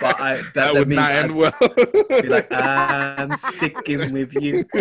But 0.00 0.20
I, 0.20 0.36
that, 0.36 0.44
that 0.44 0.54
that 0.54 0.74
would 0.74 0.88
means 0.88 1.00
not 1.00 1.12
I'd 1.12 1.16
end 1.16 1.36
well. 1.36 1.54
be 2.22 2.28
like, 2.28 2.48
I'm 2.52 3.34
sticking 3.36 4.12
with 4.12 4.32
you. 4.34 4.64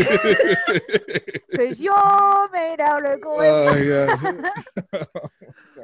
Because 1.53 1.80
you're 1.80 2.49
made 2.52 2.80
out 2.81 3.07
of 3.07 3.22
gold. 3.22 3.41
oh 3.41 3.76
yeah. 3.76 5.06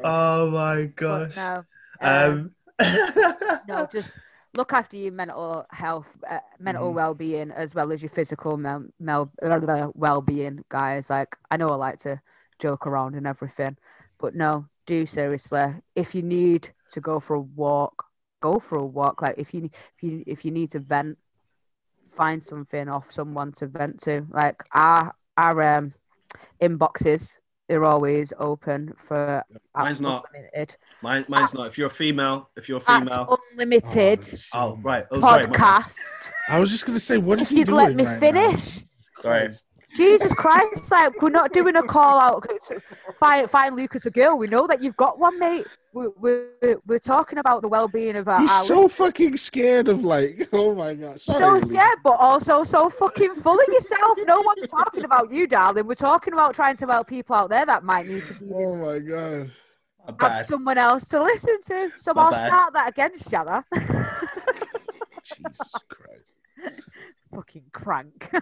Oh 0.04 0.50
my 0.50 0.84
But 0.86 0.96
gosh. 0.96 1.36
no, 1.36 1.64
um, 2.02 2.52
Um, 2.80 3.60
no, 3.68 3.88
just 3.92 4.18
look 4.56 4.74
after 4.74 4.98
your 4.98 5.12
mental 5.12 5.66
health, 5.70 6.08
uh, 6.30 6.40
mental 6.60 6.90
Mhm. 6.92 6.96
well-being, 6.96 7.52
as 7.52 7.76
well 7.76 7.92
as 7.92 8.02
your 8.02 8.10
physical 8.10 8.58
mel- 8.58 8.88
mel- 9.00 9.32
well-being, 9.96 10.64
guys. 10.70 11.10
Like 11.10 11.36
I 11.52 11.58
know 11.58 11.70
I 11.70 11.76
like 11.76 12.00
to 12.00 12.20
joke 12.60 12.86
around 12.86 13.16
and 13.16 13.26
everything, 13.26 13.78
but 14.20 14.36
no, 14.36 14.68
do 14.86 15.06
seriously. 15.06 15.74
If 15.96 16.14
you 16.14 16.22
need 16.22 16.70
to 16.92 17.02
go 17.02 17.20
for 17.20 17.36
a 17.36 17.42
walk, 17.42 18.06
go 18.42 18.60
for 18.60 18.78
a 18.78 18.86
walk. 18.86 19.22
Like 19.22 19.36
if 19.38 19.54
you 19.54 19.70
if 19.96 20.04
you 20.04 20.24
if 20.28 20.46
you 20.46 20.52
need 20.52 20.72
to 20.72 20.80
vent, 20.80 21.18
find 22.16 22.42
something 22.42 22.90
off 22.90 23.12
someone 23.12 23.52
to 23.54 23.68
vent 23.68 24.02
to. 24.04 24.26
Like 24.30 24.64
our 24.74 25.14
our 25.38 25.78
um, 25.78 25.94
inboxes 26.62 27.38
are 27.70 27.86
always 27.86 28.34
open 28.40 28.94
for 28.98 29.44
Mine's 29.76 30.02
not. 30.02 30.26
unlimited. 30.34 30.76
Mine, 31.02 31.26
mine's 31.28 31.54
not. 31.54 31.68
If 31.68 31.78
you're 31.78 31.88
a 31.88 31.92
female, 31.92 32.50
if 32.58 32.68
you're 32.68 32.80
a 32.80 32.82
female, 32.82 33.40
unlimited 33.52 34.20
oh 34.54 34.78
right. 34.82 35.06
Oh 35.12 35.22
sorry. 35.22 35.44
my 35.44 35.50
bad. 35.52 35.84
podcast. 35.84 36.32
I 36.50 36.60
was 36.60 36.72
just 36.72 36.86
gonna 36.86 37.00
say, 37.00 37.18
what 37.18 37.40
is 37.40 37.48
If 37.48 37.52
he 37.52 37.58
you'd 37.60 37.68
doing 37.68 37.78
let 37.78 37.96
me 37.96 38.06
right 38.06 38.20
finish. 38.20 38.84
Sorry. 39.22 39.54
Jesus 39.96 40.34
Christ, 40.34 40.92
like 40.92 41.22
we're 41.22 41.30
not 41.30 41.52
doing 41.52 41.76
a 41.76 41.84
call 41.84 42.22
out. 42.22 42.46
Find, 43.20 43.50
find 43.50 43.76
Lucas 43.76 44.06
a 44.06 44.12
girl. 44.12 44.38
We 44.38 44.48
know 44.48 44.68
that 44.68 44.82
you've 44.82 44.96
got 44.98 45.20
one, 45.20 45.38
mate. 45.40 45.68
We're, 45.92 46.10
we're, 46.18 46.78
we're 46.86 47.00
talking 47.00 47.40
about 47.40 47.62
the 47.64 47.68
well 47.68 47.88
being 47.88 48.16
of 48.16 48.28
now? 48.28 48.34
our, 48.34 48.42
He's 48.42 48.52
our 48.52 48.64
so 48.64 48.88
fucking 48.88 49.38
scared 49.38 49.88
of 49.88 50.04
like, 50.04 50.48
oh 50.54 50.76
my 50.76 50.94
god, 50.94 51.20
sorry, 51.20 51.40
so 51.40 51.54
Lee. 51.54 51.62
scared, 51.76 51.98
but 52.04 52.18
also 52.20 52.64
so 52.64 52.90
fucking 52.90 53.34
full 53.36 53.60
of 53.60 53.68
yourself. 53.68 54.18
No 54.26 54.42
one's 54.42 54.70
talking 54.70 55.04
about 55.04 55.34
you, 55.34 55.48
darling. 55.48 55.88
We're 55.88 55.96
talking 55.96 56.34
about 56.34 56.54
trying 56.54 56.78
to 56.78 56.86
help 56.86 57.08
people 57.08 57.36
out 57.36 57.50
there 57.50 57.66
that 57.66 57.84
might 57.84 58.08
need 58.08 58.26
to 58.28 58.34
be 58.36 58.46
Oh 58.54 58.76
my 58.76 59.00
god. 59.00 59.52
My 60.20 60.30
have 60.34 60.46
someone 60.48 60.78
else 60.78 61.08
to 61.10 61.22
listen 61.22 61.58
to. 61.68 61.92
So 61.98 62.14
My 62.14 62.24
I'll 62.24 62.32
bad. 62.32 62.48
start 62.54 62.74
that 62.74 62.90
against 62.90 63.28
again, 63.28 63.46
Shanna. 63.46 63.66
Jesus 65.24 65.72
Christ. 65.88 66.82
fucking 67.34 67.64
crank. 67.72 68.30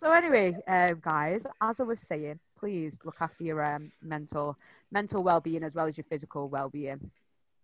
So 0.00 0.12
anyway, 0.12 0.56
um, 0.68 1.00
guys, 1.02 1.44
as 1.60 1.80
I 1.80 1.82
was 1.82 1.98
saying, 2.00 2.38
please 2.56 2.98
look 3.04 3.16
after 3.20 3.42
your 3.42 3.64
um, 3.64 3.90
mental 4.00 4.56
mental 4.92 5.22
well 5.22 5.40
being 5.40 5.64
as 5.64 5.74
well 5.74 5.86
as 5.86 5.96
your 5.96 6.04
physical 6.08 6.48
well 6.48 6.68
being. 6.68 7.10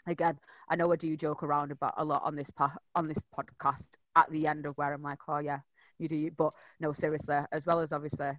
Again, 0.06 0.38
I 0.68 0.76
know 0.76 0.92
I 0.92 0.96
do 0.96 1.16
joke 1.16 1.42
around 1.44 1.70
about 1.70 1.94
a 1.96 2.04
lot 2.04 2.22
on 2.24 2.34
this 2.34 2.50
pa- 2.50 2.76
on 2.94 3.06
this 3.06 3.18
podcast 3.36 3.86
at 4.16 4.30
the 4.30 4.48
end 4.48 4.66
of 4.66 4.76
where 4.76 4.92
I'm 4.92 5.02
like, 5.02 5.20
oh 5.28 5.38
yeah, 5.38 5.60
you 5.98 6.08
do, 6.08 6.16
you. 6.16 6.32
but 6.32 6.52
no, 6.80 6.92
seriously, 6.92 7.38
as 7.52 7.66
well 7.66 7.78
as 7.78 7.92
obviously 7.92 8.32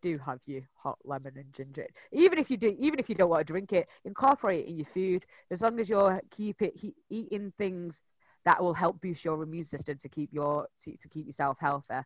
do 0.00 0.16
have 0.18 0.40
your 0.46 0.62
hot 0.74 0.98
lemon 1.04 1.34
and 1.36 1.52
ginger. 1.52 1.86
Even 2.12 2.38
if 2.38 2.50
you 2.50 2.56
do, 2.56 2.74
even 2.78 2.98
if 2.98 3.10
you 3.10 3.14
don't 3.14 3.28
want 3.30 3.46
to 3.46 3.52
drink 3.52 3.72
it, 3.74 3.88
incorporate 4.04 4.64
it 4.64 4.70
in 4.70 4.76
your 4.76 4.86
food. 4.86 5.26
As 5.50 5.60
long 5.60 5.78
as 5.80 5.88
you're 5.88 6.22
keep 6.30 6.62
it 6.62 6.74
he, 6.76 6.94
eating 7.10 7.52
things 7.58 8.00
that 8.44 8.62
will 8.62 8.74
help 8.74 9.02
boost 9.02 9.24
your 9.24 9.42
immune 9.42 9.66
system 9.66 9.98
to 9.98 10.08
keep 10.08 10.30
your 10.32 10.66
to, 10.84 10.96
to 10.96 11.08
keep 11.08 11.26
yourself 11.26 11.58
healthy. 11.60 12.00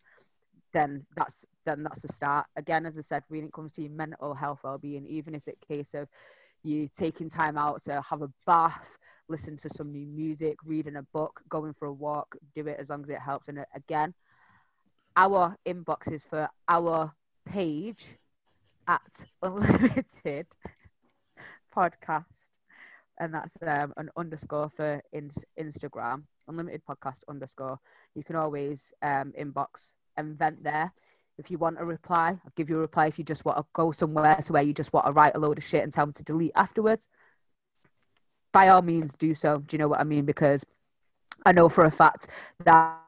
Then 0.72 1.06
that's 1.16 1.44
then 1.64 1.82
that's 1.82 2.00
the 2.00 2.08
start. 2.08 2.46
Again, 2.56 2.86
as 2.86 2.98
I 2.98 3.02
said, 3.02 3.22
when 3.28 3.44
it 3.44 3.52
comes 3.52 3.72
to 3.72 3.82
your 3.82 3.90
mental 3.90 4.34
health 4.34 4.60
well-being, 4.64 5.06
even 5.06 5.34
if 5.34 5.46
it's 5.46 5.58
a 5.62 5.66
case 5.66 5.94
of 5.94 6.08
you 6.62 6.88
taking 6.96 7.28
time 7.28 7.58
out 7.58 7.82
to 7.84 8.00
have 8.02 8.22
a 8.22 8.30
bath, 8.46 8.98
listen 9.28 9.56
to 9.58 9.68
some 9.68 9.92
new 9.92 10.06
music, 10.06 10.56
reading 10.64 10.96
a 10.96 11.02
book, 11.02 11.40
going 11.48 11.74
for 11.74 11.86
a 11.86 11.92
walk, 11.92 12.36
do 12.54 12.66
it 12.66 12.76
as 12.78 12.90
long 12.90 13.02
as 13.02 13.10
it 13.10 13.20
helps. 13.20 13.48
And 13.48 13.58
uh, 13.60 13.64
again, 13.74 14.14
our 15.16 15.56
inboxes 15.66 16.26
for 16.28 16.48
our 16.68 17.12
page 17.44 18.04
at 18.86 19.24
Unlimited 19.42 20.46
Podcast, 21.74 22.50
and 23.18 23.34
that's 23.34 23.56
um, 23.66 23.92
an 23.96 24.10
underscore 24.16 24.70
for 24.70 25.02
in- 25.12 25.30
Instagram, 25.58 26.24
Unlimited 26.48 26.82
Podcast 26.88 27.20
underscore. 27.28 27.78
You 28.14 28.24
can 28.24 28.36
always 28.36 28.92
um, 29.02 29.32
inbox 29.38 29.92
and 30.16 30.39
vent 30.39 30.62
there. 30.62 30.93
If 31.39 31.51
you 31.51 31.59
want 31.59 31.80
a 31.80 31.84
reply, 31.84 32.39
I'll 32.44 32.52
give 32.56 32.68
you 32.68 32.76
a 32.76 32.80
reply. 32.80 33.06
If 33.06 33.18
you 33.18 33.24
just 33.24 33.44
want 33.44 33.59
to 33.59 33.64
go 33.72 33.90
somewhere 33.93 34.36
to 34.36 34.52
where 34.52 34.62
you 34.62 34.74
just 34.74 34.93
want 34.93 35.06
to 35.06 35.12
write 35.12 35.34
a 35.34 35.39
load 35.39 35.59
of 35.59 35.64
shit 35.64 35.82
and 35.82 35.93
tell 35.93 36.06
them 36.06 36.12
to 36.14 36.22
delete 36.22 36.52
afterwards, 36.55 37.09
by 38.52 38.68
all 38.68 38.82
means 38.82 39.14
do 39.14 39.34
so. 39.34 39.59
Do 39.59 39.74
you 39.74 39.78
know 39.78 39.89
what 39.89 40.01
I 40.01 40.05
mean? 40.05 40.24
Because 40.24 40.64
I 41.47 41.52
know 41.52 41.68
for 41.68 41.84
a 41.84 41.90
fact 41.90 42.28
that 42.64 42.98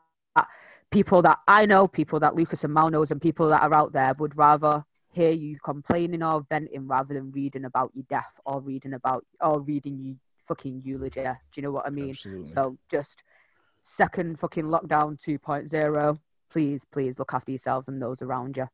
people 0.91 1.23
that 1.23 1.39
I 1.47 1.67
know, 1.67 1.87
people 1.87 2.21
that 2.21 2.35
Lucas 2.35 2.65
and 2.65 2.73
Mal 2.73 2.91
knows, 2.91 3.11
and 3.11 3.21
people 3.21 3.49
that 3.51 3.63
are 3.63 3.75
out 3.75 3.93
there 3.93 4.15
would 4.19 4.39
rather 4.39 4.85
hear 5.11 5.31
you 5.31 5.59
complaining 5.63 6.23
or 6.23 6.45
venting 6.49 6.89
rather 6.89 7.15
than 7.15 7.31
reading 7.31 7.67
about 7.67 7.93
your 7.95 8.05
death 8.09 8.33
or 8.45 8.61
reading 8.61 8.95
about 8.95 9.25
or 9.41 9.61
reading 9.61 9.99
you 9.99 10.17
fucking 10.49 10.83
eulogy. 10.85 11.23
Do 11.23 11.31
you 11.57 11.63
know 11.63 11.71
what 11.71 11.87
I 11.87 11.91
mean? 11.91 12.11
Absolutely. 12.11 12.53
So 12.53 12.79
just 12.91 13.23
second 13.83 14.39
fucking 14.41 14.65
lockdown 14.65 15.19
2.0. 15.21 16.19
Please, 16.55 16.85
please 16.85 17.19
look 17.19 17.35
after 17.35 17.51
yourselves 17.51 17.89
and 17.89 18.01
those 18.01 18.23
around 18.23 18.57
you. 18.57 18.69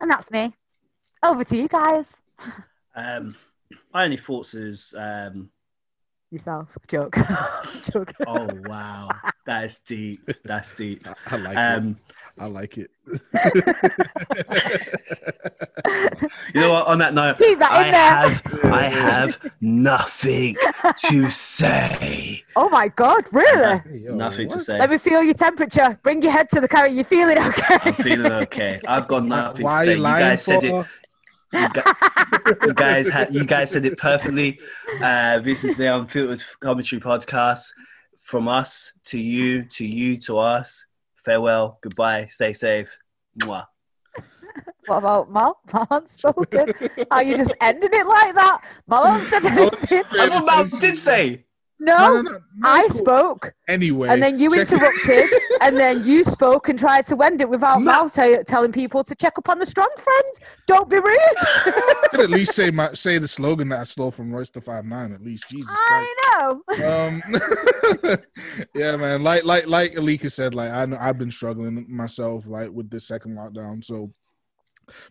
And 0.00 0.10
that's 0.10 0.30
me. 0.30 0.54
Over 1.22 1.44
to 1.44 1.56
you 1.58 1.68
guys. 1.68 2.16
Um, 2.96 3.36
my 3.92 4.04
only 4.04 4.16
thoughts 4.16 4.54
is, 4.54 4.94
um, 4.96 5.50
Yourself. 6.30 6.78
Joke. 6.88 7.16
Joke. 7.92 8.14
oh 8.26 8.48
wow, 8.64 9.10
that 9.48 9.64
is 9.64 9.78
deep. 9.80 10.20
That's 10.44 10.72
deep. 10.74 11.04
I, 11.26 11.34
I 11.34 11.36
like 11.38 11.56
Um, 11.56 11.88
it. 11.88 11.96
I 12.40 12.46
like 12.46 12.78
it. 12.78 12.90
you 16.54 16.60
know 16.60 16.72
what? 16.72 16.86
On 16.86 16.98
that 16.98 17.14
note, 17.14 17.38
Keep 17.38 17.58
that 17.58 17.72
I 17.72 17.86
in 17.86 17.92
there. 17.92 18.10
have, 18.10 18.42
I 18.72 18.82
have 18.84 19.52
nothing 19.60 20.56
to 21.08 21.30
say. 21.30 22.44
Oh 22.56 22.68
my 22.68 22.88
god, 22.88 23.24
really? 23.32 24.02
Yo, 24.04 24.14
nothing 24.14 24.48
to 24.50 24.60
say. 24.60 24.78
Let 24.78 24.90
me 24.90 24.98
feel 24.98 25.22
your 25.22 25.34
temperature. 25.34 25.98
Bring 26.02 26.22
your 26.22 26.32
head 26.32 26.48
to 26.50 26.60
the 26.60 26.68
carrot. 26.68 26.92
You 26.92 27.04
feeling 27.04 27.38
okay? 27.38 27.78
I'm 27.82 27.94
feeling 27.94 28.32
okay. 28.32 28.80
I've 28.86 29.08
got 29.08 29.24
nothing 29.24 29.64
Why 29.64 29.84
to 29.84 29.86
say. 29.86 29.90
you 29.92 29.96
You 29.96 30.02
lying 30.02 30.26
guys 30.28 30.42
said 30.44 30.64
it. 30.64 30.86
You 31.50 31.68
guys, 31.72 31.84
you 32.66 32.74
guys 32.74 33.08
had 33.08 33.34
you 33.34 33.44
guys 33.44 33.70
said 33.70 33.86
it 33.86 33.96
perfectly. 33.98 34.60
Uh, 35.02 35.38
this 35.40 35.64
is 35.64 35.76
the 35.76 35.94
Unfiltered 35.94 36.42
Commentary 36.60 37.00
Podcast. 37.00 37.72
From 38.28 38.46
us 38.46 38.92
to 39.06 39.18
you, 39.18 39.64
to 39.64 39.86
you 39.86 40.18
to 40.18 40.36
us. 40.36 40.84
Farewell, 41.24 41.78
goodbye, 41.80 42.26
stay 42.28 42.52
safe. 42.52 42.94
Mwah. 43.40 43.64
What 44.84 44.98
about 44.98 45.30
Mal? 45.32 45.58
Mal 45.72 45.86
unspoken. 45.90 46.74
Are 47.10 47.22
you 47.22 47.38
just 47.38 47.54
ending 47.58 47.88
it 47.90 48.06
like 48.06 48.34
that? 48.34 48.66
Mal 48.86 49.06
answered 49.16 49.46
anything. 49.46 50.02
I 50.10 50.28
what 50.28 50.44
Mal 50.70 50.78
did 50.78 50.98
say. 50.98 51.46
No, 51.80 51.96
No, 51.96 52.14
no, 52.14 52.22
no, 52.22 52.30
no, 52.56 52.68
I 52.68 52.88
cool. 52.88 52.98
spoke, 52.98 53.54
Anyway, 53.68 54.08
and 54.08 54.20
then 54.20 54.36
you 54.38 54.52
interrupted, 54.52 55.30
and 55.60 55.76
then 55.76 56.04
you 56.04 56.24
spoke 56.24 56.68
and 56.68 56.76
tried 56.78 57.06
to 57.06 57.16
end 57.22 57.40
it 57.40 57.48
without 57.48 57.78
No. 57.78 57.84
Mal 57.84 58.10
tell 58.10 58.42
telling 58.44 58.72
people 58.72 59.04
to 59.04 59.14
check 59.14 59.38
up 59.38 59.48
on 59.48 59.60
the 59.60 59.66
strong 59.66 59.88
friends. 59.96 60.40
Don't 60.66 60.90
be 60.90 60.96
rude. 60.96 61.18
could 62.10 62.20
at 62.20 62.30
least 62.30 62.54
say 62.56 62.70
my 62.70 62.92
say 62.94 63.18
the 63.18 63.28
slogan 63.28 63.68
that 63.68 63.78
I 63.80 63.84
stole 63.84 64.10
from 64.10 64.32
Royce 64.32 64.50
da 64.50 64.60
Five 64.60 64.86
Nine. 64.86 65.12
At 65.12 65.22
least 65.22 65.48
Jesus 65.48 65.72
Christ. 65.86 66.08
I 66.20 66.60
know. 66.78 67.08
um 67.08 67.22
yeah 68.74 68.96
man 68.96 69.22
like 69.22 69.44
like 69.44 69.66
like 69.66 69.92
alika 69.94 70.30
said 70.30 70.54
like 70.54 70.70
i 70.70 70.84
know 70.86 70.96
i've 71.00 71.18
been 71.18 71.30
struggling 71.30 71.84
myself 71.88 72.46
like 72.46 72.70
with 72.70 72.88
this 72.90 73.08
second 73.08 73.36
lockdown 73.36 73.82
so 73.82 74.12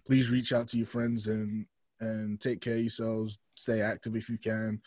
please 0.05 0.29
reach 0.31 0.53
out 0.53 0.67
to 0.69 0.77
your 0.77 0.85
friends 0.85 1.27
and 1.27 1.65
and 1.99 2.39
take 2.39 2.61
care 2.61 2.75
of 2.75 2.79
yourselves 2.81 3.39
stay 3.55 3.81
active 3.81 4.15
if 4.15 4.29
you 4.29 4.37
can 4.37 4.79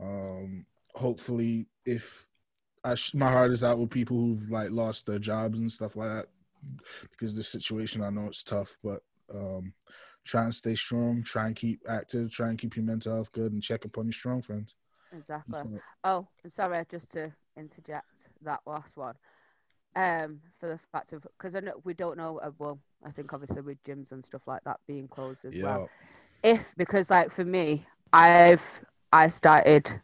um 0.00 0.66
hopefully 0.98 1.66
if 1.86 2.26
I 2.84 2.94
sh- 2.94 3.14
my 3.14 3.30
heart 3.30 3.50
is 3.52 3.64
out 3.64 3.78
with 3.78 3.90
people 3.90 4.16
who've 4.16 4.50
like 4.50 4.70
lost 4.70 5.06
their 5.06 5.18
jobs 5.18 5.60
and 5.60 5.70
stuff 5.70 5.96
like 5.96 6.08
that 6.08 6.26
because 7.10 7.36
this 7.36 7.48
situation 7.48 8.02
i 8.02 8.10
know 8.10 8.26
it's 8.26 8.42
tough 8.42 8.76
but 8.82 9.00
um 9.32 9.72
try 10.24 10.42
and 10.44 10.54
stay 10.54 10.74
strong 10.74 11.22
try 11.22 11.46
and 11.46 11.54
keep 11.56 11.80
active 11.88 12.30
try 12.32 12.48
and 12.48 12.58
keep 12.58 12.74
your 12.76 12.84
mental 12.84 13.14
health 13.14 13.30
good 13.32 13.52
and 13.52 13.62
check 13.62 13.84
upon 13.84 14.06
your 14.06 14.12
strong 14.12 14.42
friends 14.42 14.74
Exactly. 15.16 15.54
So- 15.62 15.80
Oh, 16.04 16.28
and 16.44 16.52
sorry, 16.52 16.84
just 16.90 17.08
to 17.10 17.32
interject 17.56 18.06
that 18.42 18.60
last 18.66 18.96
one. 18.96 19.14
Um, 19.96 20.40
for 20.60 20.68
the 20.68 20.78
fact 20.92 21.12
of 21.12 21.22
because 21.38 21.54
I 21.54 21.60
know 21.60 21.80
we 21.82 21.94
don't 21.94 22.18
know. 22.18 22.38
Uh, 22.38 22.50
well, 22.58 22.78
I 23.04 23.10
think 23.10 23.32
obviously 23.32 23.62
with 23.62 23.82
gyms 23.84 24.12
and 24.12 24.24
stuff 24.24 24.42
like 24.46 24.62
that 24.64 24.80
being 24.86 25.08
closed 25.08 25.44
as 25.46 25.54
well. 25.62 25.90
If 26.42 26.62
because 26.76 27.08
like 27.10 27.30
for 27.30 27.44
me, 27.44 27.86
I've 28.12 28.64
I 29.12 29.28
started 29.28 30.00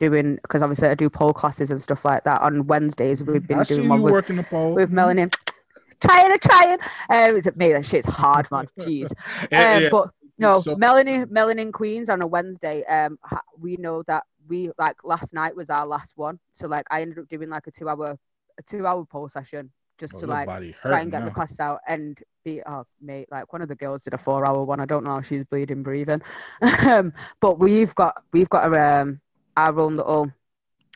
doing 0.00 0.36
because 0.36 0.62
obviously 0.62 0.88
I 0.88 0.94
do 0.94 1.10
pole 1.10 1.32
classes 1.32 1.70
and 1.70 1.82
stuff 1.82 2.04
like 2.04 2.24
that 2.24 2.40
on 2.42 2.66
Wednesdays. 2.66 3.22
We've 3.22 3.46
been 3.46 3.58
I 3.60 3.64
doing 3.64 3.88
one 3.88 3.98
you 3.98 4.04
with, 4.04 4.12
working 4.12 4.36
the 4.36 4.42
pole 4.44 4.74
with 4.74 4.90
Melanie. 4.90 5.28
Trying 6.00 6.32
and 6.32 6.42
trying. 6.42 6.72
Um, 7.08 7.36
it's 7.36 7.48
me. 7.56 7.72
That 7.72 7.86
shit's 7.86 8.06
hard, 8.06 8.50
man. 8.50 8.68
Jeez. 8.80 9.12
Yeah, 9.50 9.76
Um, 9.76 9.82
yeah. 9.84 9.88
But 9.90 10.10
no, 10.38 10.60
So- 10.60 10.76
Melanie, 10.76 11.24
Melanin 11.24 11.72
Queens 11.72 12.10
on 12.10 12.20
a 12.20 12.26
Wednesday. 12.26 12.82
Um, 12.84 13.18
we 13.58 13.76
know 13.76 14.02
that 14.08 14.24
we 14.46 14.70
like 14.76 14.96
last 15.04 15.32
night 15.32 15.56
was 15.56 15.70
our 15.70 15.86
last 15.86 16.12
one, 16.16 16.38
so 16.52 16.66
like 16.68 16.86
I 16.90 17.00
ended 17.02 17.18
up 17.20 17.28
doing 17.28 17.48
like 17.48 17.66
a 17.66 17.70
two 17.70 17.88
hour, 17.88 18.18
a 18.58 18.62
two 18.68 18.86
hour 18.86 19.04
pole 19.06 19.28
session 19.28 19.70
just 19.98 20.14
Oh, 20.16 20.20
to 20.20 20.26
like 20.26 20.46
try 20.82 21.00
and 21.00 21.10
get 21.12 21.20
now. 21.20 21.26
the 21.26 21.30
class 21.30 21.58
out 21.60 21.78
and 21.86 22.18
be 22.44 22.60
oh 22.66 22.84
mate 23.00 23.28
like 23.30 23.50
one 23.52 23.62
of 23.62 23.68
the 23.68 23.76
girls 23.76 24.02
did 24.02 24.12
a 24.12 24.18
four 24.18 24.44
hour 24.44 24.62
one. 24.64 24.80
I 24.80 24.84
don't 24.86 25.04
know 25.04 25.12
how 25.12 25.22
she's 25.22 25.44
bleeding 25.44 25.82
breathing, 25.84 26.20
um, 26.80 27.12
but 27.40 27.58
we've 27.60 27.94
got 27.94 28.20
we've 28.32 28.48
got 28.50 28.70
a, 28.70 29.00
um, 29.02 29.20
our 29.56 29.78
own 29.78 29.96
little 29.96 30.30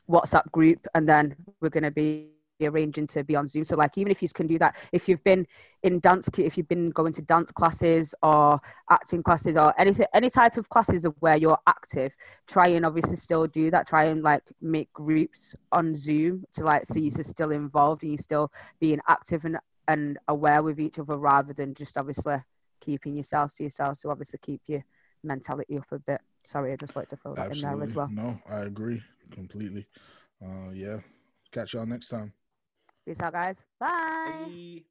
WhatsApp 0.08 0.50
group, 0.52 0.86
and 0.94 1.08
then 1.08 1.36
we're 1.60 1.70
gonna 1.70 1.90
be 1.90 2.30
arranging 2.66 3.06
to 3.06 3.22
be 3.22 3.36
on 3.36 3.48
Zoom. 3.48 3.64
So 3.64 3.76
like 3.76 3.96
even 3.96 4.10
if 4.10 4.22
you 4.22 4.28
can 4.28 4.46
do 4.46 4.58
that, 4.58 4.76
if 4.92 5.08
you've 5.08 5.22
been 5.22 5.46
in 5.82 6.00
dance, 6.00 6.28
if 6.36 6.56
you've 6.56 6.68
been 6.68 6.90
going 6.90 7.12
to 7.12 7.22
dance 7.22 7.52
classes 7.52 8.14
or 8.22 8.60
acting 8.90 9.22
classes 9.22 9.56
or 9.56 9.78
anything, 9.78 10.06
any 10.12 10.30
type 10.30 10.56
of 10.56 10.68
classes 10.68 11.06
where 11.20 11.36
you're 11.36 11.58
active, 11.66 12.14
try 12.46 12.68
and 12.68 12.84
obviously 12.84 13.16
still 13.16 13.46
do 13.46 13.70
that. 13.70 13.86
Try 13.86 14.04
and 14.04 14.22
like 14.22 14.42
make 14.60 14.92
groups 14.92 15.54
on 15.70 15.94
Zoom 15.96 16.44
to 16.54 16.64
like 16.64 16.86
so 16.86 16.98
you're 16.98 17.22
still 17.22 17.52
involved 17.52 18.02
and 18.02 18.12
you're 18.12 18.18
still 18.18 18.50
being 18.80 19.00
active 19.08 19.44
and 19.44 19.58
and 19.86 20.18
aware 20.28 20.62
with 20.62 20.78
each 20.78 20.98
other 20.98 21.16
rather 21.16 21.52
than 21.52 21.74
just 21.74 21.96
obviously 21.96 22.36
keeping 22.80 23.14
yourselves 23.14 23.54
to 23.54 23.64
yourself. 23.64 23.98
So 23.98 24.10
obviously 24.10 24.38
keep 24.42 24.60
your 24.66 24.84
mentality 25.22 25.78
up 25.78 25.86
a 25.92 25.98
bit. 25.98 26.20
Sorry, 26.48 26.72
I 26.72 26.76
just 26.76 26.94
wanted 26.94 27.10
to 27.10 27.16
throw 27.16 27.34
that 27.34 27.54
in 27.54 27.60
there 27.60 27.82
as 27.82 27.94
well. 27.94 28.08
No, 28.10 28.40
I 28.48 28.60
agree 28.60 29.02
completely. 29.30 29.86
Uh, 30.42 30.70
yeah. 30.72 31.00
Catch 31.52 31.74
y'all 31.74 31.84
next 31.84 32.08
time. 32.08 32.32
Peace 33.04 33.20
out, 33.20 33.34
guys. 33.34 33.56
Bye. 33.78 33.88
Bye. 34.46 34.82